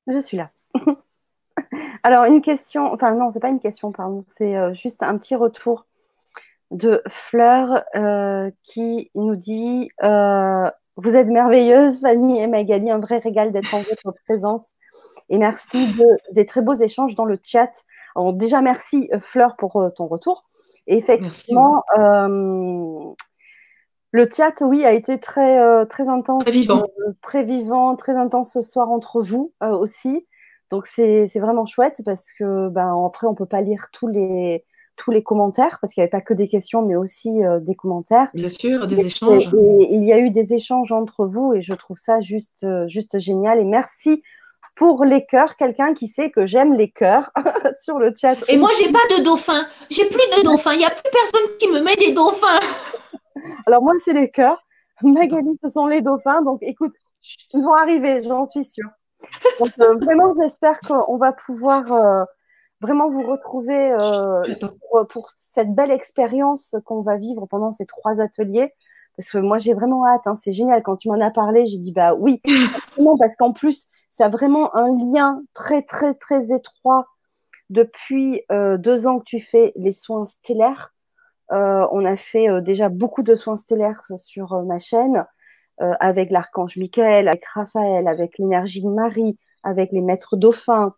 Je 0.09 0.19
suis 0.19 0.37
là. 0.39 0.51
Alors, 2.03 2.25
une 2.25 2.41
question, 2.41 2.93
enfin 2.93 3.15
non, 3.15 3.31
c'est 3.31 3.41
pas 3.41 3.51
une 3.51 3.61
question, 3.61 3.93
pardon, 3.93 4.25
c'est 4.27 4.57
euh, 4.57 4.73
juste 4.73 5.03
un 5.03 5.19
petit 5.19 5.37
retour 5.37 5.87
de 6.71 7.03
Fleur 7.09 7.85
euh, 7.95 8.51
qui 8.63 9.11
nous 9.15 9.37
dit 9.37 9.91
euh, 10.03 10.71
Vous 10.97 11.15
êtes 11.15 11.29
merveilleuse, 11.29 12.01
Fanny 12.01 12.41
et 12.41 12.47
Magali, 12.47 12.91
un 12.91 13.01
vrai 13.01 13.19
régal 13.19 13.53
d'être 13.53 13.75
en 13.75 13.83
votre 13.83 14.15
présence. 14.25 14.67
Et 15.29 15.37
merci 15.37 15.95
des 16.33 16.47
très 16.47 16.63
beaux 16.63 16.75
échanges 16.75 17.15
dans 17.15 17.27
le 17.27 17.39
chat. 17.43 17.71
Alors, 18.17 18.33
déjà, 18.33 18.63
merci 18.63 19.11
Fleur 19.21 19.57
pour 19.57 19.91
ton 19.95 20.07
retour. 20.07 20.45
Et 20.87 20.97
effectivement, 20.97 21.85
le 24.11 24.27
chat, 24.35 24.55
oui, 24.63 24.85
a 24.85 24.93
été 24.93 25.19
très, 25.19 25.61
euh, 25.61 25.85
très 25.85 26.09
intense. 26.09 26.43
Très 26.43 26.53
vivant. 26.53 26.83
Euh, 27.07 27.13
très 27.21 27.45
vivant, 27.45 27.95
très 27.97 28.17
intense 28.17 28.53
ce 28.53 28.63
soir 28.63 28.91
entre 28.91 29.23
vous 29.23 29.53
euh, 29.63 29.71
aussi. 29.71 30.27
Donc, 30.71 30.87
c'est 30.87 31.27
vraiment 31.39 31.67
chouette 31.67 32.03
parce 32.05 32.33
que, 32.33 32.69
ben, 32.69 32.95
après, 33.07 33.27
on 33.27 33.31
ne 33.31 33.37
peut 33.37 33.47
pas 33.47 33.63
lire 33.63 33.89
tous 33.93 34.07
les, 34.07 34.65
tous 34.97 35.11
les 35.11 35.23
commentaires 35.23 35.79
parce 35.81 35.95
qu'il 35.95 36.03
n'y 36.03 36.05
avait 36.05 36.11
pas 36.11 36.21
que 36.21 36.35
des 36.35 36.47
questions, 36.47 36.83
mais 36.83 36.95
aussi 36.95 37.33
des 37.63 37.75
commentaires. 37.75 38.29
Bien 38.35 38.51
sûr, 38.51 38.87
des 38.87 39.01
échanges. 39.01 39.49
il 39.55 40.05
y 40.05 40.13
a 40.13 40.19
eu 40.19 40.31
des 40.31 40.53
échanges 40.53 40.93
entre 40.93 41.25
vous 41.25 41.55
et 41.55 41.63
je 41.63 41.73
trouve 41.73 41.97
ça 41.97 42.21
juste, 42.21 42.67
juste 42.87 43.19
génial. 43.19 43.61
Et 43.61 43.65
merci 43.65 44.23
pour 44.79 45.05
les 45.05 45.27
cœurs, 45.27 45.57
quelqu'un 45.57 45.93
qui 45.93 46.07
sait 46.07 46.31
que 46.31 46.47
j'aime 46.47 46.73
les 46.73 46.89
cœurs 46.89 47.31
sur 47.83 47.99
le 47.99 48.15
chat. 48.15 48.37
Et 48.49 48.57
moi, 48.57 48.71
j'ai 48.79 48.93
pas 48.93 49.17
de 49.17 49.25
dauphin. 49.25 49.67
J'ai 49.91 50.05
plus 50.05 50.19
de 50.37 50.45
dauphin. 50.45 50.73
Il 50.75 50.79
n'y 50.79 50.85
a 50.85 50.91
plus 50.91 51.11
personne 51.11 51.57
qui 51.59 51.69
me 51.69 51.81
met 51.81 51.97
des 51.97 52.13
dauphins. 52.13 52.61
Alors 53.69 53.83
moi, 53.83 53.93
c'est 54.03 54.15
les 54.15 54.31
cœurs. 54.31 54.65
Magali, 55.03 55.59
ce 55.61 55.69
sont 55.69 55.87
les 55.87 56.01
dauphins. 56.01 56.41
Donc 56.41 56.61
écoute, 56.63 56.95
ils 57.53 57.63
vont 57.63 57.75
arriver, 57.75 58.23
j'en 58.23 58.47
suis 58.47 58.65
sûre. 58.65 58.89
Donc 59.61 59.73
euh, 59.79 59.95
vraiment, 59.97 60.33
j'espère 60.41 60.81
qu'on 60.81 61.19
va 61.19 61.33
pouvoir 61.33 61.93
euh, 61.93 62.25
vraiment 62.81 63.11
vous 63.11 63.23
retrouver 63.23 63.93
euh, 63.93 64.43
pour, 65.11 65.29
cette 65.37 65.75
belle 65.75 65.91
expérience 65.91 66.77
qu'on 66.87 67.03
va 67.03 67.19
vivre 67.19 67.45
pendant 67.45 67.71
ces 67.71 67.85
trois 67.85 68.23
ateliers. 68.23 68.73
Parce 69.19 69.31
que 69.33 69.37
moi, 69.37 69.59
j'ai 69.59 69.75
vraiment 69.75 70.07
hâte. 70.07 70.27
Hein. 70.27 70.35
c'est 70.35 70.53
génial. 70.53 70.83
Quand 70.83 70.97
tu 70.97 71.11
m'en 71.11 71.21
as 71.21 71.31
parlé, 71.31 71.67
j'ai 71.67 71.79
dit 71.79 71.93
bah 71.93 72.15
oui, 72.15 72.41
parce 73.19 73.37
qu'en 73.37 73.53
plus, 73.53 73.89
ça 74.09 74.27
a 74.27 74.29
vraiment 74.31 74.75
un 74.75 74.89
lien 74.97 75.43
très, 75.53 75.83
très, 75.83 76.15
très 76.15 76.55
étroit 76.55 77.05
depuis 77.69 78.41
deux 78.79 79.07
ans 79.07 79.19
que 79.19 79.25
tu 79.25 79.41
fais 79.41 79.75
les 79.77 79.93
soins 79.93 80.25
stellaires. 80.25 80.95
On 81.51 82.05
a 82.05 82.17
fait 82.17 82.49
déjà 82.63 82.89
beaucoup 82.89 83.23
de 83.23 83.35
soins 83.35 83.57
stellaires 83.57 84.03
sur 84.17 84.63
ma 84.63 84.79
chaîne. 84.79 85.25
avec 85.79 86.31
l'archange 86.31 86.77
Michael, 86.77 87.29
avec 87.29 87.45
Raphaël, 87.47 88.09
avec 88.09 88.39
l'énergie 88.39 88.83
de 88.83 88.89
Marie, 88.89 89.39
avec 89.63 89.93
les 89.93 90.01
maîtres 90.01 90.37
dauphins, 90.37 90.95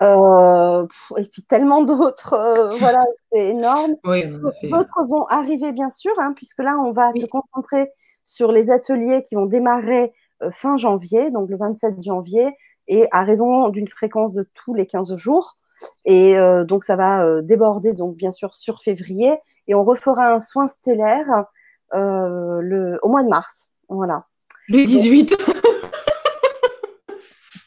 euh, 0.00 0.86
et 1.16 1.24
puis 1.24 1.42
tellement 1.42 1.82
d'autres, 1.82 2.34
euh, 2.34 2.70
voilà, 2.78 3.04
c'est 3.32 3.48
énorme. 3.48 3.96
D'autres 4.04 5.06
vont 5.08 5.24
arriver 5.26 5.72
bien 5.72 5.90
sûr, 5.90 6.12
hein, 6.18 6.32
puisque 6.36 6.62
là 6.62 6.78
on 6.78 6.92
va 6.92 7.10
se 7.12 7.26
concentrer 7.26 7.90
sur 8.24 8.52
les 8.52 8.70
ateliers 8.70 9.22
qui 9.22 9.34
vont 9.34 9.46
démarrer 9.46 10.12
euh, 10.42 10.50
fin 10.50 10.76
janvier, 10.76 11.30
donc 11.30 11.50
le 11.50 11.56
27 11.56 12.00
janvier, 12.00 12.56
et 12.86 13.08
à 13.10 13.24
raison 13.24 13.68
d'une 13.70 13.88
fréquence 13.88 14.32
de 14.32 14.48
tous 14.54 14.74
les 14.74 14.86
15 14.86 15.16
jours. 15.16 15.58
Et 16.04 16.36
donc 16.66 16.84
ça 16.84 16.96
va 16.96 17.42
déborder 17.42 17.92
donc 17.92 18.16
bien 18.16 18.30
sûr 18.30 18.54
sur 18.54 18.80
février, 18.82 19.38
et 19.66 19.74
on 19.74 19.84
refera 19.84 20.32
un 20.32 20.38
soin 20.38 20.66
stellaire 20.66 21.44
le, 21.92 22.98
au 23.02 23.08
mois 23.08 23.22
de 23.22 23.28
mars. 23.28 23.68
Voilà. 23.88 24.24
Le 24.68 24.84
18. 24.84 25.36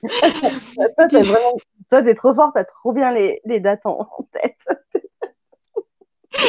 toi, 0.01 1.07
t'es 1.09 1.21
vraiment... 1.21 1.57
Toi, 1.89 2.03
t'es 2.03 2.13
trop 2.13 2.33
forte, 2.33 2.53
t'as 2.55 2.63
trop 2.63 2.93
bien 2.93 3.11
les, 3.11 3.41
les 3.43 3.59
dates 3.59 3.85
en, 3.85 4.07
tête. 4.31 4.65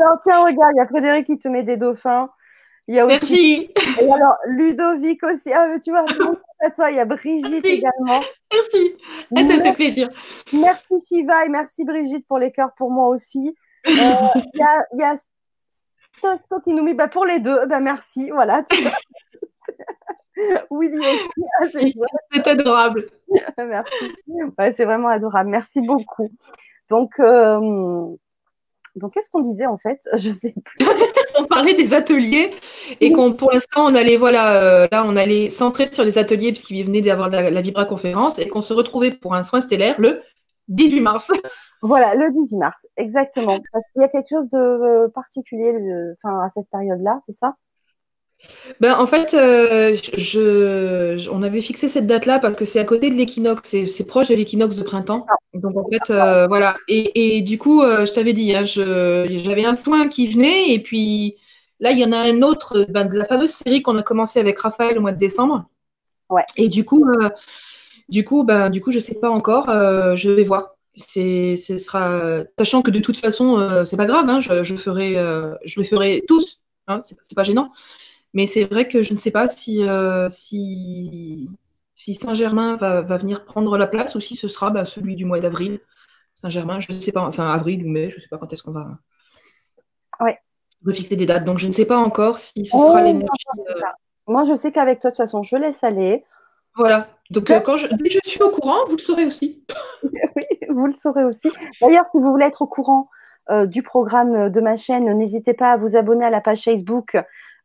alors, 0.00 0.18
tiens, 0.26 0.44
regarde, 0.44 0.72
il 0.74 0.78
y 0.78 0.80
a 0.80 0.88
Frédéric 0.88 1.26
qui 1.26 1.38
te 1.38 1.46
met 1.48 1.62
des 1.62 1.76
dauphins. 1.76 2.28
Il 2.88 2.96
y 2.96 2.98
a 2.98 3.06
aussi... 3.06 3.70
Merci. 3.74 4.00
Et 4.00 4.10
alors, 4.10 4.36
Ludovic 4.46 5.22
aussi. 5.22 5.52
Ah, 5.52 5.78
tu 5.78 5.90
vois, 5.90 6.04
à 6.60 6.70
toi. 6.70 6.90
Il 6.90 6.96
y 6.96 7.00
a 7.00 7.04
Brigitte 7.04 7.64
également. 7.64 8.20
Merci. 8.52 8.96
Ah, 9.36 9.46
ça 9.46 9.56
me 9.56 9.62
fait 9.62 9.74
plaisir. 9.74 10.08
Merci 10.52 10.94
Shiva 11.08 11.46
et 11.46 11.48
merci 11.48 11.84
Brigitte 11.84 12.26
pour 12.26 12.38
les 12.38 12.50
cœurs 12.50 12.72
pour 12.76 12.90
moi 12.90 13.08
aussi. 13.08 13.54
Euh, 13.86 13.90
il 14.54 14.58
y 14.58 14.62
a, 14.62 14.86
y 14.96 15.02
a 15.02 15.16
Tosto 16.20 16.60
qui 16.60 16.74
nous 16.74 16.82
met 16.82 16.94
bah, 16.94 17.08
pour 17.08 17.24
les 17.24 17.40
deux. 17.40 17.66
Bah, 17.66 17.80
merci. 17.80 18.30
Voilà. 18.30 18.64
Oui, 20.70 20.88
aussi. 20.98 21.94
Ah, 21.94 21.94
c'est 22.32 22.46
adorable. 22.46 23.06
Merci. 23.58 24.74
c'est 24.76 24.84
vraiment 24.84 25.08
adorable. 25.08 25.50
Merci 25.50 25.80
beaucoup. 25.80 26.30
Donc, 26.88 27.18
euh, 27.18 28.16
donc 28.98 29.14
qu'est-ce 29.14 29.30
qu'on 29.30 29.40
disait 29.40 29.66
en 29.66 29.78
fait? 29.78 30.00
Je 30.18 30.30
sais 30.30 30.54
plus. 30.64 30.86
on 31.38 31.44
parlait 31.44 31.74
des 31.74 31.94
ateliers 31.94 32.50
et 33.00 33.12
qu'on, 33.12 33.32
pour 33.32 33.52
l'instant, 33.52 33.86
on 33.86 33.94
allait, 33.94 34.16
voilà, 34.16 34.62
euh, 34.62 34.88
là, 34.90 35.04
on 35.06 35.16
allait 35.16 35.50
centrer 35.50 35.86
sur 35.86 36.04
les 36.04 36.18
ateliers 36.18 36.52
puisqu'il 36.52 36.84
venait 36.84 37.02
d'avoir 37.02 37.30
la, 37.30 37.50
la 37.50 37.60
Vibra 37.60 37.84
conférence 37.84 38.38
et 38.38 38.48
qu'on 38.48 38.60
se 38.60 38.72
retrouvait 38.72 39.12
pour 39.12 39.34
un 39.34 39.42
soin 39.42 39.60
stellaire 39.60 39.96
le 39.98 40.22
18 40.68 41.00
mars. 41.00 41.30
Voilà, 41.80 42.16
le 42.16 42.32
18 42.32 42.56
mars, 42.56 42.88
exactement. 42.96 43.60
Parce 43.72 43.84
qu'il 43.92 44.02
y 44.02 44.04
a 44.04 44.08
quelque 44.08 44.28
chose 44.28 44.48
de 44.48 44.58
euh, 44.58 45.08
particulier 45.14 45.72
enfin, 46.24 46.40
à 46.40 46.48
cette 46.48 46.68
période-là, 46.72 47.20
c'est 47.22 47.30
ça? 47.30 47.54
Ben, 48.80 48.94
en 48.94 49.06
fait, 49.06 49.34
euh, 49.34 49.96
je, 50.16 51.28
on 51.30 51.42
avait 51.42 51.60
fixé 51.60 51.88
cette 51.88 52.06
date-là 52.06 52.38
parce 52.38 52.56
que 52.56 52.64
c'est 52.64 52.78
à 52.78 52.84
côté 52.84 53.10
de 53.10 53.16
l'équinoxe, 53.16 53.68
c'est 53.68 54.04
proche 54.04 54.28
de 54.28 54.34
l'équinoxe 54.34 54.76
de 54.76 54.82
printemps. 54.82 55.26
Donc 55.54 55.78
en 55.78 55.88
fait, 55.90 56.10
euh, 56.10 56.46
voilà. 56.46 56.76
Et, 56.88 57.42
du 57.42 57.58
coup, 57.58 57.82
euh, 57.82 58.06
je 58.06 58.12
t'avais 58.12 58.32
dit, 58.32 58.54
hein, 58.54 58.64
j'avais 58.64 59.64
un 59.64 59.74
soin 59.74 60.08
qui 60.08 60.28
venait 60.28 60.72
et 60.72 60.80
puis 60.80 61.36
là, 61.80 61.90
il 61.90 61.98
y 61.98 62.04
en 62.04 62.12
a 62.12 62.18
un 62.18 62.42
autre 62.42 62.86
ben, 62.88 63.06
de 63.06 63.16
la 63.16 63.24
fameuse 63.24 63.50
série 63.50 63.82
qu'on 63.82 63.98
a 63.98 64.02
commencé 64.02 64.38
avec 64.38 64.58
Raphaël 64.60 64.98
au 64.98 65.00
mois 65.00 65.12
de 65.12 65.18
décembre. 65.18 65.64
Ouais. 66.30 66.44
Et 66.56 66.68
du 66.68 66.84
coup, 66.84 67.04
du 68.08 68.24
coup, 68.24 68.44
ben, 68.44 68.70
du 68.70 68.80
coup, 68.80 68.92
je 68.92 69.00
sais 69.00 69.14
pas 69.14 69.30
encore. 69.30 69.66
je 70.16 70.30
vais 70.30 70.44
voir. 70.44 70.74
C'est, 70.94 71.56
ce 71.56 71.78
sera, 71.78 72.42
sachant 72.58 72.82
que 72.82 72.90
de 72.90 72.98
toute 72.98 73.16
façon, 73.16 73.84
c'est 73.84 73.96
pas 73.96 74.06
grave. 74.06 74.28
Hein, 74.28 74.40
je, 74.40 74.76
ferai, 74.76 75.14
je 75.64 75.80
le 75.80 75.86
ferai 75.86 76.22
tous. 76.28 76.60
Hein, 76.86 77.00
c'est 77.02 77.34
pas 77.34 77.42
gênant. 77.42 77.72
Mais 78.34 78.46
c'est 78.46 78.64
vrai 78.64 78.88
que 78.88 79.02
je 79.02 79.14
ne 79.14 79.18
sais 79.18 79.30
pas 79.30 79.48
si, 79.48 79.86
euh, 79.88 80.28
si, 80.28 81.48
si 81.94 82.14
Saint-Germain 82.14 82.76
va, 82.76 83.00
venir 83.02 83.44
prendre 83.44 83.76
la 83.78 83.86
place 83.86 84.14
ou 84.14 84.20
si 84.20 84.36
ce 84.36 84.48
sera 84.48 84.70
bah, 84.70 84.84
celui 84.84 85.16
du 85.16 85.24
mois 85.24 85.40
d'avril. 85.40 85.80
Saint-Germain, 86.34 86.78
je 86.80 86.92
ne 86.92 87.00
sais 87.00 87.12
pas, 87.12 87.22
enfin 87.22 87.48
avril 87.48 87.84
ou 87.84 87.88
mai, 87.88 88.10
je 88.10 88.16
ne 88.16 88.20
sais 88.20 88.28
pas 88.28 88.38
quand 88.38 88.52
est-ce 88.52 88.62
qu'on 88.62 88.72
va 88.72 88.98
ouais. 90.20 90.38
refixer 90.86 91.16
des 91.16 91.26
dates. 91.26 91.44
Donc 91.44 91.58
je 91.58 91.66
ne 91.66 91.72
sais 91.72 91.86
pas 91.86 91.98
encore 91.98 92.38
si 92.38 92.64
ce 92.64 92.70
sera 92.70 93.00
oh, 93.00 93.04
l'énergie. 93.04 93.44
Euh, 93.70 93.80
Moi, 94.26 94.44
je 94.44 94.54
sais 94.54 94.70
qu'avec 94.70 95.00
toi, 95.00 95.10
de 95.10 95.16
toute 95.16 95.24
façon, 95.24 95.42
je 95.42 95.56
laisse 95.56 95.82
aller. 95.82 96.24
Voilà. 96.76 97.08
Donc 97.30 97.50
euh, 97.50 97.60
quand 97.60 97.76
je, 97.76 97.88
dès 97.88 98.08
que 98.08 98.18
je 98.24 98.30
suis 98.30 98.42
au 98.42 98.50
courant, 98.50 98.86
vous 98.88 98.96
le 98.96 99.02
saurez 99.02 99.26
aussi. 99.26 99.64
oui, 100.36 100.44
vous 100.68 100.86
le 100.86 100.92
saurez 100.92 101.24
aussi. 101.24 101.50
D'ailleurs, 101.80 102.04
si 102.12 102.18
vous 102.18 102.30
voulez 102.30 102.46
être 102.46 102.62
au 102.62 102.66
courant 102.66 103.08
du 103.64 103.82
programme 103.82 104.50
de 104.50 104.60
ma 104.60 104.76
chaîne, 104.76 105.10
n'hésitez 105.16 105.54
pas 105.54 105.72
à 105.72 105.76
vous 105.78 105.96
abonner 105.96 106.26
à 106.26 106.28
la 106.28 106.42
page 106.42 106.64
Facebook 106.64 107.16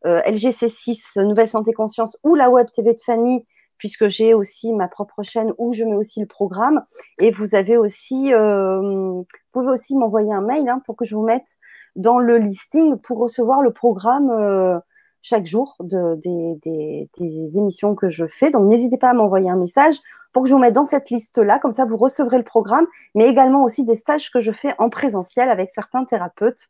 LGC6, 0.06 1.22
Nouvelle 1.22 1.48
Santé 1.48 1.74
Conscience, 1.74 2.18
ou 2.24 2.36
la 2.36 2.50
Web 2.50 2.68
TV 2.74 2.94
de 2.94 3.00
Fanny, 3.00 3.46
puisque 3.84 4.08
j'ai 4.08 4.34
aussi 4.34 4.72
ma 4.72 4.88
propre 4.88 5.24
chaîne 5.24 5.52
où 5.58 5.74
je 5.74 5.84
mets 5.84 5.96
aussi 5.96 6.22
le 6.22 6.26
programme. 6.26 6.84
Et 7.20 7.32
vous 7.32 7.54
avez 7.54 7.76
aussi, 7.76 8.34
euh, 8.34 8.80
vous 8.80 9.26
pouvez 9.52 9.68
aussi 9.68 9.98
m'envoyer 9.98 10.32
un 10.32 10.40
mail 10.40 10.70
hein, 10.70 10.82
pour 10.86 10.96
que 10.96 11.04
je 11.04 11.14
vous 11.16 11.26
mette 11.26 11.58
dans 11.98 12.18
le 12.18 12.38
listing 12.38 12.96
pour 12.98 13.18
recevoir 13.18 13.62
le 13.62 13.74
programme 13.74 14.30
euh, 14.30 14.80
chaque 15.22 15.46
jour 15.46 15.76
de, 15.82 16.16
des, 16.24 17.58
émissions 17.58 17.94
que 17.94 18.08
je 18.08 18.26
fais. 18.26 18.52
Donc 18.52 18.70
n'hésitez 18.70 18.98
pas 18.98 19.10
à 19.10 19.14
m'envoyer 19.14 19.50
un 19.50 19.58
message 19.58 19.96
pour 20.32 20.44
que 20.44 20.50
je 20.50 20.54
vous 20.54 20.62
mette 20.62 20.76
dans 20.76 20.86
cette 20.86 21.10
liste-là. 21.10 21.60
Comme 21.60 21.72
ça, 21.72 21.84
vous 21.84 21.98
recevrez 21.98 22.38
le 22.38 22.46
programme, 22.46 22.88
mais 23.16 23.28
également 23.28 23.66
aussi 23.66 23.84
des 23.84 23.98
stages 23.98 24.32
que 24.32 24.40
je 24.40 24.54
fais 24.54 24.74
en 24.80 24.90
présentiel 24.90 25.50
avec 25.50 25.70
certains 25.70 26.06
thérapeutes. 26.06 26.70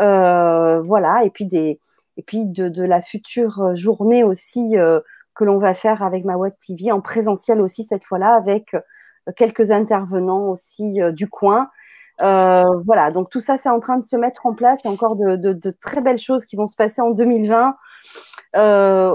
Euh, 0.00 0.80
voilà, 0.82 1.24
et 1.24 1.30
puis 1.30 1.44
des, 1.44 1.80
et 2.16 2.22
puis 2.22 2.46
de, 2.46 2.82
la 2.82 3.00
future 3.00 3.60
euh, 3.60 3.74
journée 3.74 4.24
aussi 4.24 4.76
euh, 4.76 5.00
que 5.34 5.44
l'on 5.44 5.58
va 5.58 5.74
faire 5.74 6.02
avec 6.02 6.24
ma 6.24 6.36
web 6.36 6.52
TV 6.66 6.92
en 6.92 7.00
présentiel 7.00 7.60
aussi 7.60 7.84
cette 7.84 8.04
fois-là 8.04 8.34
avec 8.34 8.74
euh, 8.74 8.80
quelques 9.36 9.70
intervenants 9.70 10.50
aussi 10.50 10.98
du 11.12 11.28
coin. 11.28 11.70
voilà, 12.18 13.10
donc 13.12 13.30
tout 13.30 13.40
ça, 13.40 13.56
c'est 13.56 13.68
en 13.68 13.78
train 13.78 13.96
de 13.96 14.04
se 14.04 14.16
mettre 14.16 14.46
en 14.46 14.54
place. 14.54 14.82
Il 14.82 14.88
y 14.88 14.90
a 14.90 14.92
encore 14.92 15.14
de, 15.16 15.70
très 15.80 16.00
belles 16.00 16.18
choses 16.18 16.44
qui 16.44 16.56
vont 16.56 16.66
se 16.66 16.74
passer 16.74 17.00
en 17.00 17.10
2020, 17.10 17.76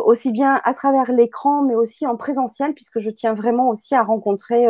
aussi 0.06 0.32
bien 0.32 0.62
à 0.64 0.74
travers 0.74 1.12
l'écran, 1.12 1.62
mais 1.62 1.76
aussi 1.76 2.08
en 2.08 2.16
présentiel, 2.16 2.74
puisque 2.74 3.00
je 3.00 3.10
tiens 3.10 3.34
vraiment 3.34 3.68
aussi 3.68 3.96
à 3.96 4.02
rencontrer 4.04 4.68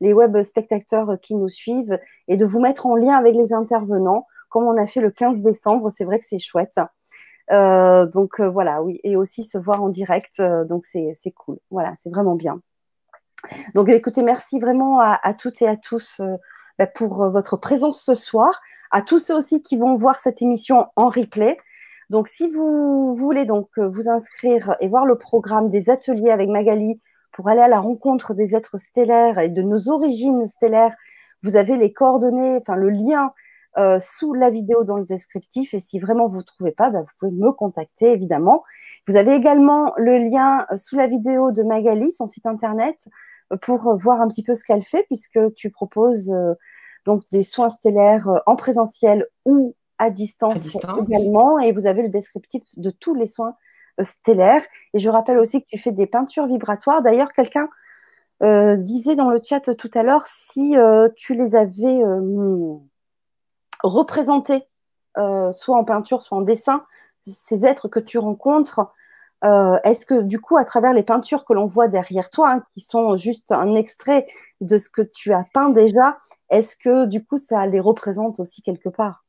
les 0.00 0.12
web 0.12 0.42
spectateurs 0.42 1.16
qui 1.22 1.36
nous 1.36 1.48
suivent 1.48 2.00
et 2.26 2.36
de 2.36 2.44
vous 2.44 2.58
mettre 2.58 2.86
en 2.86 2.96
lien 2.96 3.14
avec 3.14 3.36
les 3.36 3.52
intervenants, 3.52 4.26
comme 4.48 4.64
on 4.64 4.76
a 4.76 4.88
fait 4.88 5.00
le 5.00 5.12
15 5.12 5.42
décembre. 5.42 5.90
C'est 5.90 6.04
vrai 6.04 6.18
que 6.18 6.24
c'est 6.26 6.40
chouette. 6.40 6.80
Euh, 7.52 8.06
donc 8.06 8.40
euh, 8.40 8.48
voilà, 8.48 8.82
oui, 8.82 9.00
et 9.04 9.16
aussi 9.16 9.44
se 9.44 9.58
voir 9.58 9.82
en 9.82 9.88
direct, 9.88 10.40
euh, 10.40 10.64
donc 10.64 10.86
c'est 10.86 11.14
cool. 11.36 11.58
Voilà, 11.70 11.92
c'est 11.96 12.10
vraiment 12.10 12.34
bien. 12.34 12.60
Donc 13.74 13.88
écoutez, 13.88 14.22
merci 14.22 14.60
vraiment 14.60 15.00
à, 15.00 15.34
toutes 15.34 15.62
et 15.62 15.68
à 15.68 15.76
tous 15.76 16.22
bah, 16.78 16.86
pour 16.86 17.28
votre 17.30 17.56
présence 17.56 18.00
ce 18.00 18.14
soir, 18.14 18.60
à 18.92 19.02
tous 19.02 19.18
ceux 19.18 19.36
aussi 19.36 19.62
qui 19.62 19.76
vont 19.76 19.96
voir 19.96 20.20
cette 20.20 20.42
émission 20.42 20.86
en 20.94 21.08
replay. 21.08 21.58
Donc 22.08 22.28
si 22.28 22.48
vous 22.48 23.16
voulez 23.16 23.44
donc 23.44 23.68
vous 23.78 24.08
inscrire 24.08 24.76
et 24.78 24.88
voir 24.88 25.06
le 25.06 25.18
programme 25.18 25.70
des 25.70 25.90
ateliers 25.90 26.30
avec 26.30 26.50
Magali 26.50 27.00
pour 27.32 27.48
aller 27.48 27.62
à 27.62 27.68
la 27.68 27.80
rencontre 27.80 28.32
des 28.32 28.54
êtres 28.54 28.78
stellaires 28.78 29.40
et 29.40 29.48
de 29.48 29.62
nos 29.62 29.88
origines 29.88 30.46
stellaires, 30.46 30.94
vous 31.42 31.56
avez 31.56 31.76
les 31.76 31.92
coordonnées, 31.92 32.58
enfin 32.60 32.76
le 32.76 32.90
lien 32.90 33.32
euh, 33.78 33.98
sous 33.98 34.34
la 34.34 34.50
vidéo 34.50 34.84
dans 34.84 34.98
le 34.98 35.04
descriptif. 35.04 35.72
Et 35.72 35.80
si 35.80 35.98
vraiment 35.98 36.28
vous 36.28 36.38
ne 36.38 36.42
trouvez 36.42 36.72
pas, 36.72 36.90
bah, 36.90 37.00
vous 37.00 37.08
pouvez 37.18 37.32
me 37.32 37.52
contacter, 37.52 38.12
évidemment. 38.12 38.62
Vous 39.08 39.16
avez 39.16 39.32
également 39.32 39.94
le 39.96 40.18
lien 40.18 40.66
euh, 40.70 40.76
sous 40.76 40.94
la 40.96 41.06
vidéo 41.06 41.52
de 41.52 41.62
Magali, 41.62 42.12
son 42.12 42.26
site 42.26 42.44
internet, 42.44 43.08
euh, 43.50 43.56
pour 43.56 43.96
voir 43.96 44.20
un 44.20 44.28
petit 44.28 44.42
peu 44.42 44.54
ce 44.54 44.64
qu'elle 44.64 44.84
fait, 44.84 45.04
puisque 45.04 45.38
tu 45.54 45.70
proposes 45.70 46.30
donc 47.06 47.22
des 47.32 47.42
soins 47.42 47.70
stellaires 47.70 48.28
en 48.44 48.56
présentiel 48.56 49.26
ou 49.46 49.74
à 49.96 50.10
distance, 50.10 50.76
également. 51.00 51.58
Et 51.58 51.72
vous 51.72 51.86
avez 51.86 52.02
le 52.02 52.10
descriptif 52.10 52.62
de 52.76 52.90
tous 52.90 53.14
les 53.14 53.26
soins 53.26 53.56
stellaires. 54.00 54.64
Et 54.92 54.98
je 54.98 55.08
rappelle 55.08 55.38
aussi 55.38 55.62
que 55.62 55.68
tu 55.68 55.78
fais 55.78 55.92
des 55.92 56.06
peintures 56.06 56.46
vibratoires. 56.46 57.02
D'ailleurs, 57.02 57.32
quelqu'un 57.32 57.68
disait 58.78 59.14
dans 59.14 59.30
le 59.30 59.40
chat 59.42 59.74
tout 59.76 59.90
à 59.94 60.02
l'heure 60.02 60.26
si 60.26 60.76
tu 61.16 61.34
les 61.34 61.54
avais 61.54 62.02
représenter, 63.82 64.64
euh, 65.18 65.52
soit 65.52 65.76
en 65.76 65.84
peinture, 65.84 66.22
soit 66.22 66.38
en 66.38 66.42
dessin, 66.42 66.84
ces 67.22 67.66
êtres 67.66 67.88
que 67.88 68.00
tu 68.00 68.18
rencontres. 68.18 68.92
Euh, 69.44 69.76
est-ce 69.84 70.06
que 70.06 70.22
du 70.22 70.40
coup, 70.40 70.56
à 70.56 70.64
travers 70.64 70.92
les 70.92 71.02
peintures 71.02 71.44
que 71.44 71.52
l'on 71.52 71.66
voit 71.66 71.88
derrière 71.88 72.30
toi, 72.30 72.52
hein, 72.52 72.62
qui 72.74 72.80
sont 72.80 73.16
juste 73.16 73.50
un 73.50 73.74
extrait 73.74 74.26
de 74.60 74.78
ce 74.78 74.88
que 74.88 75.02
tu 75.02 75.32
as 75.32 75.44
peint 75.52 75.70
déjà, 75.70 76.18
est-ce 76.50 76.76
que 76.76 77.06
du 77.06 77.24
coup, 77.24 77.36
ça 77.36 77.66
les 77.66 77.80
représente 77.80 78.38
aussi 78.38 78.62
quelque 78.62 78.88
part? 78.88 79.24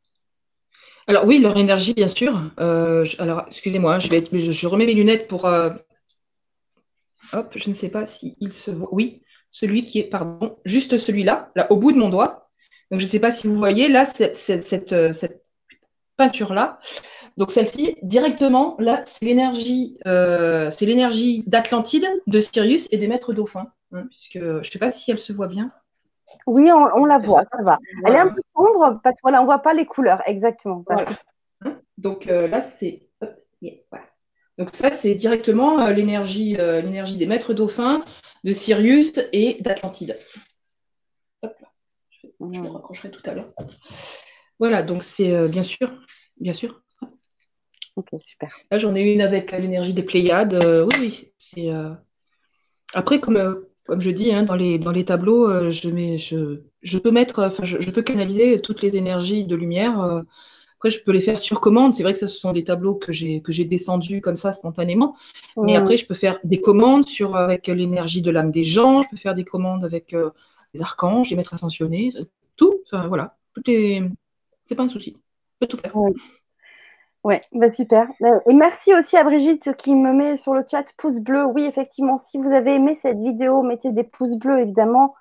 Alors 1.08 1.26
oui, 1.26 1.40
leur 1.40 1.58
énergie, 1.58 1.94
bien 1.94 2.08
sûr. 2.08 2.40
Euh, 2.60 3.06
alors, 3.18 3.44
excusez-moi, 3.48 4.00
je, 4.00 4.10
je, 4.10 4.68
remets 4.68 4.86
mes 4.86 4.94
lunettes 4.94 5.28
pour... 5.28 5.46
Hop, 5.46 7.52
je 7.56 7.70
ne 7.70 7.74
sais 7.74 7.90
pas 7.90 8.06
s'il 8.06 8.54
se 8.54 8.70
voit. 8.70 8.90
Oui, 8.92 9.24
celui 9.50 9.84
qui 9.84 10.00
est, 10.00 10.10
pardon, 10.10 10.58
juste 10.66 10.98
celui-là, 10.98 11.52
là, 11.56 11.72
au 11.72 11.78
bout 11.78 11.92
de 11.92 11.98
mon 11.98 12.10
doigt. 12.10 12.43
Donc, 12.94 13.00
je 13.00 13.08
ne 13.08 13.10
sais 13.10 13.20
pas 13.20 13.32
si 13.32 13.48
vous 13.48 13.56
voyez, 13.56 13.88
là, 13.88 14.06
cette, 14.06 14.36
cette, 14.36 14.64
cette 15.14 15.44
peinture-là. 16.16 16.78
Donc, 17.38 17.50
celle-ci, 17.50 17.96
directement, 18.04 18.76
là, 18.78 19.02
c'est 19.08 19.26
l'énergie, 19.26 19.98
euh, 20.06 20.70
c'est 20.70 20.86
l'énergie 20.86 21.44
d'Atlantide, 21.48 22.08
de 22.28 22.40
Sirius 22.40 22.88
et 22.92 22.98
des 23.00 23.08
maîtres 23.08 23.34
dauphins. 23.34 23.72
Hein, 23.94 24.06
puisque 24.12 24.38
je 24.40 24.58
ne 24.60 24.64
sais 24.64 24.78
pas 24.78 24.92
si 24.92 25.10
elle 25.10 25.18
se 25.18 25.34
voit 25.34 25.48
bien. 25.48 25.72
Oui, 26.46 26.70
on, 26.72 27.06
la 27.06 27.18
voit, 27.18 27.46
ça 27.52 27.64
va. 27.64 27.80
Elle 28.06 28.14
est 28.14 28.20
un 28.20 28.28
peu 28.28 28.42
sombre 28.56 29.00
parce 29.04 29.20
qu'on 29.22 29.32
ne 29.32 29.44
voit 29.44 29.64
pas 29.64 29.74
les 29.74 29.88
couleurs, 29.88 30.22
exactement. 30.28 30.86
Hein, 30.92 31.74
donc 31.98 32.28
euh, 32.28 32.48
là, 32.48 32.62
c'est. 32.62 33.10
Donc 34.60 34.70
ça, 34.72 34.92
c'est 34.92 35.16
directement 35.16 35.80
euh, 35.80 35.94
l'énergie, 35.94 36.58
l'énergie 36.58 37.18
des 37.18 37.26
maîtres 37.26 37.56
dauphins, 37.56 38.06
de 38.44 38.54
Sirius 38.54 39.14
et 39.32 39.58
d'Atlantide. 39.62 40.16
Je, 42.52 42.62
le 42.62 42.70
raccrocherai 42.70 43.12
tout 43.12 43.22
à 43.26 43.34
l'heure. 43.34 43.50
Voilà, 44.60 44.84
donc 44.84 45.04
c'est 45.04 45.48
bien 45.48 45.64
sûr, 45.64 45.92
bien 46.38 46.54
sûr, 46.54 46.84
Ok, 47.96 48.10
super. 48.24 48.50
Là, 48.72 48.80
j'en 48.80 48.96
ai 48.96 49.14
une 49.14 49.22
avec 49.22 49.52
l'énergie 49.52 49.94
des 49.94 50.02
Pléiades. 50.02 50.56
Euh, 50.56 50.86
oui, 50.86 50.96
oui. 51.00 51.28
C'est, 51.38 51.70
euh, 51.70 51.92
Après, 52.94 53.20
comme, 53.20 53.38
euh, 53.38 53.70
comme 53.86 54.02
je 54.02 54.10
dis, 54.10 54.34
hein, 54.34 54.44
dans, 54.44 54.56
les, 54.56 54.80
dans 54.80 54.92
les 54.92 55.06
tableaux, 55.06 55.72
je, 55.72 55.90
mets, 55.90 56.18
je, 56.18 56.62
je, 56.82 56.98
peux 56.98 57.12
mettre, 57.12 57.44
enfin, 57.44 57.64
je, 57.64 57.92
peux 57.92 58.02
canaliser 58.02 58.62
toutes 58.62 58.82
les 58.82 58.96
énergies 58.96 59.46
de 59.46 59.56
lumière. 59.56 60.00
Après, 60.78 60.90
je 60.90 61.04
peux 61.04 61.12
les 61.12 61.22
faire 61.22 61.38
sur 61.38 61.62
commande. 61.62 61.94
C'est 61.94 62.02
vrai 62.02 62.14
que 62.14 62.20
ce 62.20 62.28
sont 62.28 62.52
des 62.52 62.64
tableaux 62.64 62.96
que 62.96 63.12
j'ai, 63.12 63.42
que 63.42 63.52
j'ai 63.52 63.66
descendus 63.66 64.22
comme 64.22 64.38
ça 64.38 64.54
spontanément. 64.54 65.16
Mais 65.58 65.76
après, 65.76 65.98
je 65.98 66.08
peux 66.08 66.16
faire 66.16 66.40
des 66.44 66.62
commandes 66.62 67.08
sur, 67.08 67.36
avec 67.36 67.68
l'énergie 67.68 68.24
de 68.24 68.32
l'âme 68.32 68.52
des 68.52 68.64
gens. 68.64 69.04
Je 69.04 69.10
peux 69.10 69.18
faire 69.18 69.36
des 69.36 69.46
commandes 69.46 69.86
avec 69.86 70.16
les 70.74 70.82
archanges, 70.82 71.30
les 71.30 71.36
maîtres 71.36 71.54
ascensionnés. 71.54 72.14
Tout. 72.56 72.82
Enfin, 72.86 73.08
voilà. 73.08 73.36
Tout 73.54 73.64
est... 73.68 74.02
C'est 74.66 74.76
pas 74.76 74.84
un 74.84 74.90
souci. 74.90 75.16
Je 75.16 75.68
peux 75.68 75.68
tout 75.68 75.78
faire. 75.78 75.94
Ouais, 77.24 77.42
bah 77.54 77.72
super. 77.72 78.10
Euh, 78.22 78.40
et 78.50 78.54
merci 78.54 78.94
aussi 78.94 79.16
à 79.16 79.24
Brigitte 79.24 79.74
qui 79.78 79.96
me 79.96 80.12
met 80.12 80.36
sur 80.36 80.54
le 80.54 80.64
chat 80.70 80.84
pouce 80.98 81.20
bleu. 81.20 81.46
Oui, 81.46 81.64
effectivement, 81.64 82.18
si 82.18 82.38
vous 82.38 82.52
avez 82.52 82.76
aimé 82.76 82.96
cette 82.96 83.18
vidéo, 83.18 83.62
mettez 83.62 83.94
des 83.94 84.04
pouces 84.04 84.36
bleus, 84.36 84.60
évidemment, 84.60 85.16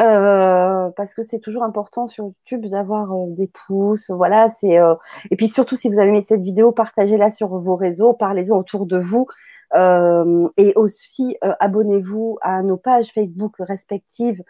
euh, 0.00 0.90
parce 0.96 1.14
que 1.14 1.22
c'est 1.22 1.38
toujours 1.38 1.62
important 1.62 2.08
sur 2.08 2.24
YouTube 2.24 2.66
d'avoir 2.66 3.12
euh, 3.12 3.26
des 3.28 3.46
pouces. 3.46 4.10
Voilà, 4.10 4.48
c'est 4.48 4.76
et 5.30 5.36
puis 5.36 5.46
surtout 5.46 5.76
si 5.76 5.88
vous 5.88 6.00
avez 6.00 6.08
aimé 6.08 6.22
cette 6.26 6.42
vidéo, 6.42 6.72
partagez-la 6.72 7.30
sur 7.30 7.56
vos 7.56 7.76
réseaux, 7.76 8.12
parlez-en 8.12 8.58
autour 8.58 8.86
de 8.86 8.98
vous, 8.98 9.26
et 9.72 10.72
aussi 10.74 11.36
abonnez-vous 11.40 12.38
à 12.42 12.62
nos 12.62 12.76
pages 12.76 13.12
Facebook 13.12 13.54
respectives 13.60 14.42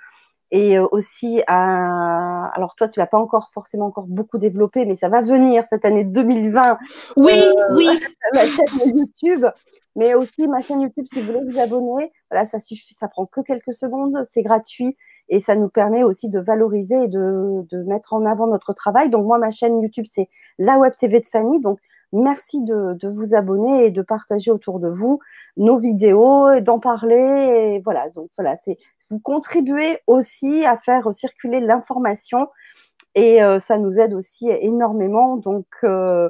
et 0.51 0.79
euh, 0.79 0.87
aussi 0.93 1.43
à 1.47 2.47
alors 2.55 2.77
toi 2.77 2.89
tu 2.89 3.01
l'as 3.01 3.07
pas 3.07 3.19
encore 3.19 3.51
forcément 3.53 3.87
encore 3.87 4.07
beaucoup 4.07 4.39
développé 4.39 4.85
mais 4.85 4.95
ça 4.95 5.09
va 5.09 5.23
venir 5.23 5.65
cette 5.67 5.85
année 5.85 6.05
2020 6.05 6.79
oui 7.17 7.33
euh, 7.33 7.75
oui. 7.75 7.89
ma 8.33 8.47
chaîne 8.47 8.97
YouTube. 8.97 9.47
Mais 9.97 10.15
aussi 10.15 10.47
ma 10.47 10.61
chaîne 10.61 10.83
YouTube 10.83 11.07
si 11.07 11.21
vous 11.21 11.33
voulez 11.33 11.51
vous 11.51 11.59
abonner 11.59 12.13
voilà 12.31 12.45
ça 12.45 12.61
suffit 12.61 12.95
ça 12.95 13.09
prend 13.09 13.27
que 13.27 13.41
quelques 13.41 13.75
secondes 13.75 14.23
c'est 14.25 14.43
gratuit. 14.43 14.97
Et 15.29 15.41
ça 15.41 15.57
nous 15.57 15.69
permet 15.69 16.05
aussi 16.05 16.31
de 16.31 16.39
valoriser 16.39 17.03
et 17.03 17.09
de, 17.09 17.67
de 17.69 17.83
mettre 17.83 18.13
en 18.13 18.25
avant 18.25 18.47
notre 18.47 18.73
travail. 18.73 19.11
Donc 19.11 19.27
moi 19.27 19.39
ma 19.39 19.51
chaîne 19.51 19.83
YouTube 19.83 20.05
c'est 20.09 20.29
la 20.59 20.79
web 20.79 20.93
TV 20.97 21.19
de 21.19 21.27
Fanny. 21.27 21.61
Donc 21.61 21.81
Merci 22.13 22.63
de, 22.63 22.95
de, 22.95 23.09
vous 23.09 23.35
abonner 23.35 23.87
et 23.87 23.91
de 23.91 24.01
partager 24.01 24.51
autour 24.53 24.79
de 24.79 24.89
vous 24.89 25.19
nos 25.57 25.77
vidéos 25.77 26.51
et 26.51 26.61
d'en 26.61 26.79
parler. 26.79 27.75
Et 27.75 27.81
voilà, 27.81 28.09
donc 28.11 28.31
voilà, 28.39 28.55
c'est 28.57 28.79
vous 29.11 29.21
contribuez 29.21 29.99
aussi 30.07 30.65
à 30.65 30.77
faire 30.79 31.13
circuler 31.13 31.61
l'information 31.61 32.49
et 33.17 33.43
euh, 33.43 33.59
ça 33.59 33.79
nous 33.79 33.99
aide 33.99 34.15
aussi 34.15 34.49
énormément. 34.49 35.37
Donc, 35.39 35.67
euh, 35.83 36.29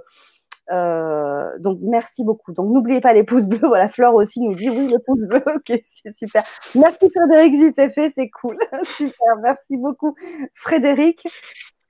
euh, 0.71 1.59
donc 1.59 1.79
merci 1.83 2.25
beaucoup. 2.25 2.53
Donc 2.53 2.71
n'oubliez 2.73 3.01
pas 3.01 3.13
les 3.13 3.25
pouces 3.25 3.47
bleus. 3.47 3.59
Voilà, 3.67 3.89
Flore 3.89 4.15
aussi 4.15 4.41
nous 4.41 4.55
dit 4.55 4.71
oui 4.71 4.89
les 4.89 4.99
pouces 5.01 5.21
bleus. 5.21 5.43
Ok, 5.57 5.81
c'est 5.85 6.13
super. 6.13 6.45
Merci 6.75 7.11
Frédéric, 7.15 7.57
c'est 7.75 7.91
fait, 7.91 8.11
c'est 8.11 8.31
cool. 8.31 8.57
super, 8.97 9.37
merci 9.43 9.77
beaucoup 9.77 10.15
Frédéric. 10.55 11.23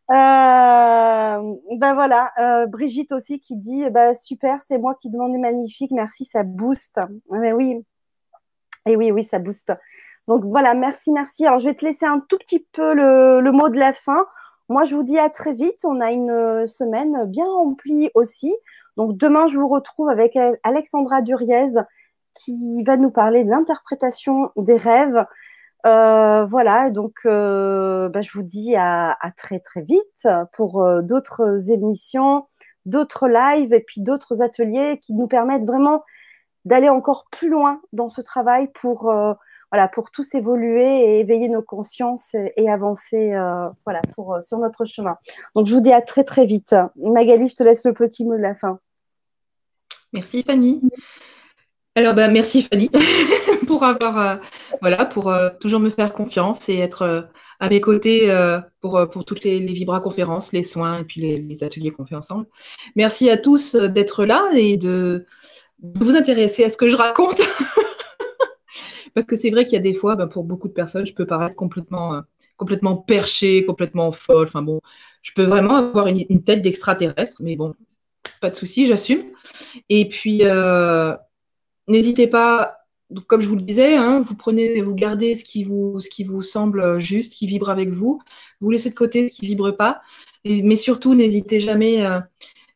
ben 0.08 1.40
voilà, 1.78 2.32
Brigitte 2.68 3.12
aussi 3.12 3.40
qui 3.40 3.56
dit 3.56 3.88
bah, 3.90 4.14
super, 4.14 4.62
c'est 4.62 4.78
moi 4.78 4.94
qui 5.00 5.10
demandais 5.10 5.38
magnifique, 5.38 5.90
merci, 5.90 6.24
ça 6.24 6.42
booste. 6.42 7.00
Mais 7.30 7.52
oui, 7.52 7.84
et 8.86 8.96
oui, 8.96 9.10
oui, 9.10 9.24
ça 9.24 9.38
booste. 9.38 9.72
Donc 10.28 10.44
voilà, 10.44 10.74
merci, 10.74 11.12
merci. 11.12 11.46
Alors 11.46 11.60
je 11.60 11.68
vais 11.68 11.74
te 11.74 11.84
laisser 11.84 12.04
un 12.04 12.20
tout 12.20 12.38
petit 12.38 12.66
peu 12.72 12.94
le, 12.94 13.50
mot 13.52 13.68
de 13.68 13.78
la 13.78 13.92
fin. 13.92 14.26
Moi, 14.68 14.84
je 14.84 14.96
vous 14.96 15.04
dis 15.04 15.18
à 15.18 15.30
très 15.30 15.54
vite. 15.54 15.84
On 15.84 16.00
a 16.00 16.10
une 16.10 16.30
euh, 16.30 16.66
semaine 16.66 17.24
bien 17.26 17.46
remplie 17.46 18.10
aussi. 18.14 18.54
Donc 18.96 19.16
demain, 19.16 19.46
je 19.46 19.56
vous 19.56 19.68
retrouve 19.68 20.08
avec 20.08 20.36
Alexandra 20.64 21.22
Duriez 21.22 21.68
qui 22.34 22.82
va 22.84 22.96
nous 22.96 23.10
parler 23.10 23.44
de 23.44 23.50
l'interprétation 23.50 24.50
des 24.56 24.76
rêves. 24.76 25.24
Euh, 25.86 26.44
voilà, 26.46 26.90
donc 26.90 27.14
euh, 27.26 28.08
bah, 28.08 28.20
je 28.22 28.32
vous 28.32 28.42
dis 28.42 28.74
à, 28.76 29.16
très 29.36 29.60
très 29.60 29.82
vite 29.82 30.26
pour 30.54 30.84
d'autres 31.02 31.70
émissions, 31.70 32.46
d'autres 32.86 33.28
lives 33.28 33.72
et 33.72 33.80
puis 33.80 34.00
d'autres 34.00 34.42
ateliers 34.42 34.98
qui 35.00 35.14
nous 35.14 35.28
permettent 35.28 35.66
vraiment 35.66 36.02
d'aller 36.64 36.88
encore 36.88 37.26
plus 37.30 37.48
loin 37.50 37.80
dans 37.92 38.08
ce 38.08 38.22
travail 38.22 38.68
pour 38.74 39.12
pour 39.92 40.10
tous 40.10 40.34
évoluer 40.34 40.84
et 40.84 41.20
éveiller 41.20 41.48
nos 41.48 41.62
consciences 41.62 42.34
et, 42.34 42.68
avancer 42.68 43.32
euh, 43.34 43.68
voilà, 43.84 44.00
pour, 44.14 44.34
euh, 44.34 44.40
sur 44.40 44.58
notre 44.58 44.84
chemin. 44.84 45.16
Donc, 45.54 45.66
je 45.66 45.74
vous 45.74 45.80
dis 45.80 45.92
à 45.92 46.00
très, 46.00 46.24
très 46.24 46.46
vite. 46.46 46.74
Magali, 46.96 47.48
je 47.48 47.54
te 47.54 47.62
laisse 47.62 47.84
le 47.84 47.92
petit 47.92 48.24
mot 48.24 48.36
de 48.36 48.42
la 48.42 48.54
fin. 48.54 48.78
Merci, 50.12 50.42
Fanny. 50.42 50.80
Alors, 51.94 52.14
ben, 52.14 52.32
merci, 52.32 52.62
Fanny, 52.62 52.90
pour 53.66 53.84
avoir, 53.84 54.18
euh, 54.18 54.36
voilà, 54.80 55.04
pour 55.04 55.32
toujours 55.60 55.80
me 55.80 55.90
faire 55.90 56.12
confiance 56.12 56.68
et 56.68 56.78
être 56.78 57.28
à 57.60 57.68
mes 57.68 57.80
côtés 57.80 58.30
pour, 58.80 59.00
pour 59.10 59.24
toutes 59.24 59.44
les, 59.44 59.60
les 59.60 59.72
vibra-conférences, 59.72 60.52
les 60.52 60.62
soins 60.62 61.00
et 61.00 61.04
puis 61.04 61.20
les, 61.20 61.64
ateliers 61.64 61.90
qu'on 61.90 62.04
fait 62.04 62.16
ensemble. 62.16 62.46
Merci 62.96 63.30
à 63.30 63.38
tous 63.38 63.76
d'être 63.76 64.24
là 64.24 64.48
et 64.54 64.76
de 64.76 65.24
vous 65.82 66.16
intéresser 66.16 66.64
à 66.64 66.70
ce 66.70 66.76
que 66.76 66.88
je 66.88 66.96
raconte. 66.96 67.40
Parce 69.16 69.24
que 69.24 69.34
c'est 69.34 69.48
vrai 69.48 69.64
qu'il 69.64 69.72
y 69.72 69.78
a 69.78 69.80
des 69.80 69.94
fois, 69.94 70.14
ben, 70.14 70.26
pour 70.26 70.44
beaucoup 70.44 70.68
de 70.68 70.74
personnes, 70.74 71.06
je 71.06 71.14
peux 71.14 71.24
paraître 71.24 71.56
complètement, 71.56 72.16
euh, 72.16 72.20
complètement 72.58 72.98
perché, 72.98 73.64
complètement 73.64 74.12
folle. 74.12 74.46
Enfin 74.46 74.60
bon, 74.60 74.82
je 75.22 75.32
peux 75.32 75.44
vraiment 75.44 75.76
avoir 75.76 76.08
une, 76.08 76.44
tête 76.44 76.60
d'extraterrestre, 76.60 77.36
mais 77.40 77.56
bon, 77.56 77.74
pas 78.42 78.50
de 78.50 78.56
souci, 78.56 78.84
j'assume. 78.84 79.24
Et 79.88 80.06
puis, 80.06 80.40
euh, 80.44 81.16
n'hésitez 81.88 82.26
pas, 82.26 82.76
comme 83.26 83.40
je 83.40 83.48
vous 83.48 83.56
le 83.56 83.62
disais, 83.62 83.96
hein, 83.96 84.20
vous 84.20 84.34
prenez, 84.34 84.82
vous 84.82 84.94
gardez 84.94 85.34
ce 85.34 85.44
qui 85.44 85.64
vous, 85.64 85.98
ce 85.98 86.10
qui 86.10 86.22
vous 86.22 86.42
semble 86.42 86.98
juste, 87.00 87.32
qui 87.32 87.46
vibre 87.46 87.70
avec 87.70 87.88
vous. 87.88 88.20
Vous 88.60 88.70
laissez 88.70 88.90
de 88.90 88.94
côté 88.94 89.30
ce 89.30 89.32
qui 89.40 89.46
vibre 89.46 89.74
pas. 89.74 90.02
mais 90.44 90.76
surtout, 90.76 91.14
n'hésitez 91.14 91.58
jamais, 91.58 92.04
euh, 92.04 92.20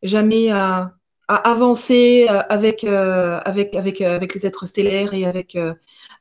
jamais 0.03 0.51
à, 0.51 0.95
avancer 1.29 2.27
avec, 2.29 2.83
avec, 2.83 3.77
avec, 3.77 4.01
avec 4.01 4.35
les 4.35 4.47
êtres 4.47 4.65
stellaires 4.65 5.13
et 5.13 5.27
avec, 5.27 5.57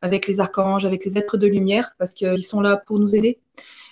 avec 0.01 0.27
les 0.27 0.39
archanges, 0.39 0.85
avec 0.85 1.05
les 1.05 1.17
êtres 1.17 1.37
de 1.37 1.47
lumière, 1.47 1.93
parce 1.97 2.13
qu'ils 2.13 2.43
sont 2.43 2.61
là 2.61 2.77
pour 2.77 2.99
nous 2.99 3.15
aider. 3.15 3.39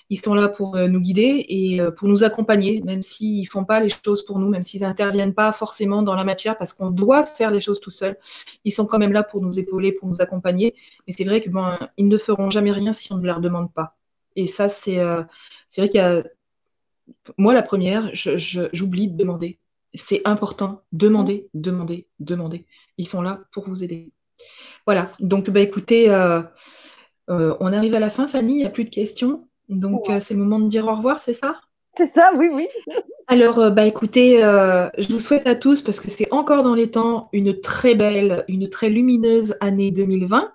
Ils 0.10 0.20
sont 0.20 0.34
là 0.34 0.48
pour 0.48 0.78
euh, 0.78 0.88
nous 0.88 1.02
guider 1.02 1.46
et 1.50 1.82
euh, 1.82 1.92
pour 1.92 2.08
nous 2.08 2.24
accompagner, 2.24 2.82
même 2.82 3.02
s'ils 3.02 3.42
ne 3.42 3.48
font 3.48 3.66
pas 3.66 3.82
les 3.82 3.90
choses 3.90 4.24
pour 4.24 4.40
nous, 4.40 4.48
même 4.48 4.64
s'ils 4.64 4.82
n'interviennent 4.82 5.34
pas 5.34 5.52
forcément 5.52 6.02
dans 6.02 6.16
la 6.16 6.24
matière, 6.24 6.58
parce 6.58 6.72
qu'on 6.74 6.92
doit 6.92 7.26
faire 7.26 7.52
les 7.52 7.60
choses 7.60 7.82
tout 7.82 7.92
seul. 7.92 8.18
Ils 8.64 8.72
sont 8.72 8.86
quand 8.86 9.00
même 9.00 9.12
là 9.12 9.24
pour 9.24 9.42
nous 9.42 9.60
épauler, 9.60 9.92
pour 9.92 10.08
nous 10.08 10.22
accompagner. 10.22 10.76
Mais 11.06 11.14
c'est 11.14 11.26
vrai 11.26 11.42
que 11.42 11.50
bon, 11.50 11.66
ils 11.98 12.08
ne 12.08 12.18
feront 12.18 12.50
jamais 12.50 12.72
rien 12.72 12.94
si 12.94 13.12
on 13.12 13.18
ne 13.18 13.26
leur 13.26 13.42
demande 13.42 13.74
pas. 13.74 13.98
Et 14.38 14.48
ça, 14.48 14.70
c'est 14.70 15.00
euh, 15.00 15.24
vrai 15.78 15.90
qu'il 15.90 16.00
y 16.00 16.04
a. 16.04 16.24
Moi, 17.38 17.54
la 17.54 17.64
première, 17.64 18.10
j'oublie 18.14 19.10
de 19.10 19.18
demander. 19.18 19.60
C'est 19.94 20.22
important. 20.26 20.84
Demander, 20.92 21.50
demander, 21.54 22.08
demander. 22.20 22.66
Ils 22.98 23.08
sont 23.08 23.22
là 23.22 23.42
pour 23.52 23.68
vous 23.68 23.84
aider. 23.84 24.12
Voilà, 24.86 25.10
donc 25.20 25.50
bah, 25.50 25.60
écoutez, 25.60 26.10
euh, 26.10 26.42
euh, 27.30 27.56
on 27.60 27.74
arrive 27.74 27.94
à 27.94 28.00
la 28.00 28.10
fin, 28.10 28.28
Fanny, 28.28 28.54
il 28.54 28.58
n'y 28.60 28.66
a 28.66 28.70
plus 28.70 28.86
de 28.86 28.90
questions. 28.90 29.48
Donc 29.68 30.10
euh, 30.10 30.20
c'est 30.22 30.34
le 30.34 30.40
moment 30.40 30.60
de 30.60 30.70
dire 30.70 30.88
au 30.88 30.96
revoir, 30.96 31.22
c'est 31.22 31.34
ça? 31.34 31.60
C'est 31.96 32.08
ça, 32.08 32.32
oui, 32.38 32.50
oui. 32.54 32.68
Alors, 33.28 33.72
bah, 33.72 33.86
écoutez, 33.86 34.38
je 34.38 35.12
vous 35.12 35.20
souhaite 35.20 35.48
à 35.48 35.56
tous, 35.56 35.82
parce 35.82 36.00
que 36.00 36.10
c'est 36.10 36.32
encore 36.32 36.64
dans 36.64 36.76
les 36.76 36.90
temps, 36.90 37.28
une 37.34 37.60
très 37.60 37.96
belle, 37.96 38.46
une 38.48 38.70
très 38.70 38.90
lumineuse 38.90 39.58
année 39.60 39.92
2020, 39.92 40.54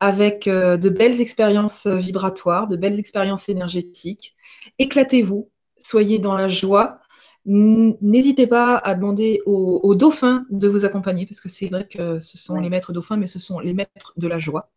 avec 0.00 0.46
de 0.46 0.88
belles 0.88 1.20
expériences 1.20 1.86
vibratoires, 1.86 2.68
de 2.68 2.76
belles 2.76 2.98
expériences 2.98 3.50
énergétiques. 3.50 4.34
Éclatez-vous, 4.78 5.50
soyez 5.78 6.18
dans 6.18 6.34
la 6.34 6.48
joie, 6.48 7.00
N'hésitez 7.48 8.48
pas 8.48 8.76
à 8.76 8.96
demander 8.96 9.40
aux, 9.46 9.94
dauphins 9.94 10.44
de 10.50 10.66
vous 10.66 10.84
accompagner, 10.84 11.26
parce 11.26 11.40
que 11.40 11.48
c'est 11.48 11.68
vrai 11.68 11.86
que 11.86 12.18
ce 12.18 12.36
sont 12.38 12.56
les 12.56 12.68
maîtres 12.68 12.92
dauphins, 12.92 13.16
mais 13.16 13.28
ce 13.28 13.38
sont 13.38 13.60
les 13.60 13.72
maîtres 13.72 14.12
de 14.16 14.26
la 14.26 14.38
joie. 14.38 14.70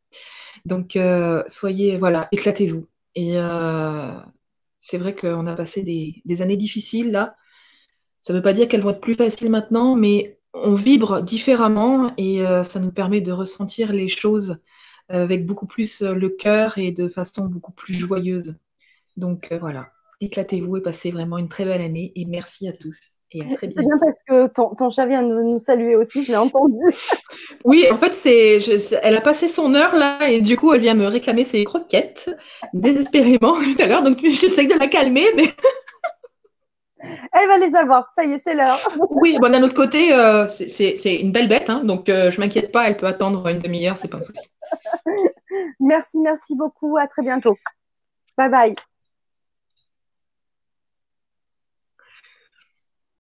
Donc, 0.66 0.96
euh, 0.96 1.44
soyez, 1.48 1.98
voilà, 1.98 2.28
éclatez-vous. 2.32 2.88
Et 3.16 3.38
c'est 4.78 4.98
vrai 4.98 5.16
qu'on 5.16 5.48
a 5.48 5.56
passé 5.56 5.82
des, 5.82 6.42
années 6.42 6.58
difficiles 6.58 7.12
là. 7.12 7.36
Ça 8.20 8.34
ne 8.34 8.38
veut 8.38 8.44
pas 8.44 8.54
dire 8.54 8.68
qu'elles 8.68 8.82
vont 8.82 8.92
être 8.92 9.02
plus 9.02 9.16
faciles 9.16 9.50
maintenant, 9.50 9.96
mais 9.96 10.40
on 10.54 10.76
vibre 10.76 11.24
différemment 11.24 12.14
et 12.18 12.44
ça 12.70 12.80
nous 12.80 12.92
permet 12.92 13.22
de 13.22 13.32
ressentir 13.32 13.92
les 13.94 14.08
choses 14.08 14.58
avec 15.10 15.46
beaucoup 15.48 15.66
plus 15.66 16.02
le 16.02 16.30
cœur 16.30 16.78
et 16.78 16.92
de 16.92 17.08
façon 17.08 17.48
beaucoup 17.48 17.72
plus 17.72 17.96
joyeuse. 17.96 18.56
Donc 19.18 19.52
voilà, 19.60 19.92
éclatez-vous 20.22 20.78
et 20.78 20.82
passez 20.82 21.12
vraiment 21.12 21.38
une 21.38 21.50
très 21.50 21.66
belle 21.66 21.82
année 21.82 22.12
et 22.16 22.26
merci 22.26 22.68
à 22.68 22.74
tous. 22.74 23.20
Et 23.32 23.42
C'est 23.60 23.68
bien 23.68 23.96
parce 24.00 24.24
que 24.28 24.48
ton, 24.76 24.90
chat 24.90 25.06
vient 25.06 25.22
de 25.22 25.28
nous 25.28 25.60
saluer 25.60 25.96
aussi, 25.96 26.26
je 26.26 26.32
l'ai 26.32 26.38
entendu. 26.38 26.78
oui, 27.64 27.86
en 27.92 27.98
fait, 27.98 28.14
c'est, 28.14 28.60
elle 29.04 29.16
a 29.16 29.22
passé 29.22 29.48
son 29.48 29.76
heure 29.76 29.96
là 29.96 30.30
et 30.30 30.42
du 30.42 30.58
coup, 30.58 30.74
elle 30.74 30.82
vient 30.82 30.96
me 30.96 31.06
réclamer 31.06 31.44
ses 31.44 31.64
croquettes 31.64 32.36
désespérément 32.74 33.54
tout 33.64 33.76
à 33.82 33.86
l'heure. 33.86 34.04
Donc, 34.04 34.20
j'essaie 34.22 34.66
de 34.66 34.80
la 34.80 34.88
calmer, 34.88 35.28
mais. 35.36 35.54
elle 37.34 37.48
va 37.48 37.60
les 37.60 37.76
avoir, 37.76 38.10
ça 38.16 38.26
y 38.26 38.32
est, 38.32 38.40
c'est 38.40 38.56
l'heure. 38.56 38.80
oui, 39.12 39.38
bon, 39.40 39.52
d'un 39.52 39.62
autre 39.62 39.76
côté, 39.76 40.12
euh, 40.12 40.48
c'est, 40.48 41.16
une 41.16 41.32
belle 41.32 41.48
bête, 41.48 41.70
hein, 41.70 41.84
donc 41.84 42.10
euh, 42.10 42.32
je 42.32 42.42
m'inquiète 42.42 42.72
pas, 42.72 42.88
elle 42.88 42.98
peut 42.98 43.06
attendre 43.06 43.48
une 43.48 43.60
demi-heure, 43.60 43.98
c'est 43.98 44.08
pas 44.08 44.18
un 44.18 44.22
souci. 44.22 44.42
merci, 45.80 46.20
merci 46.20 46.56
beaucoup, 46.56 46.98
à 46.98 47.06
très 47.06 47.22
bientôt. 47.22 47.56
Bye 48.36 48.50
bye. 48.50 48.76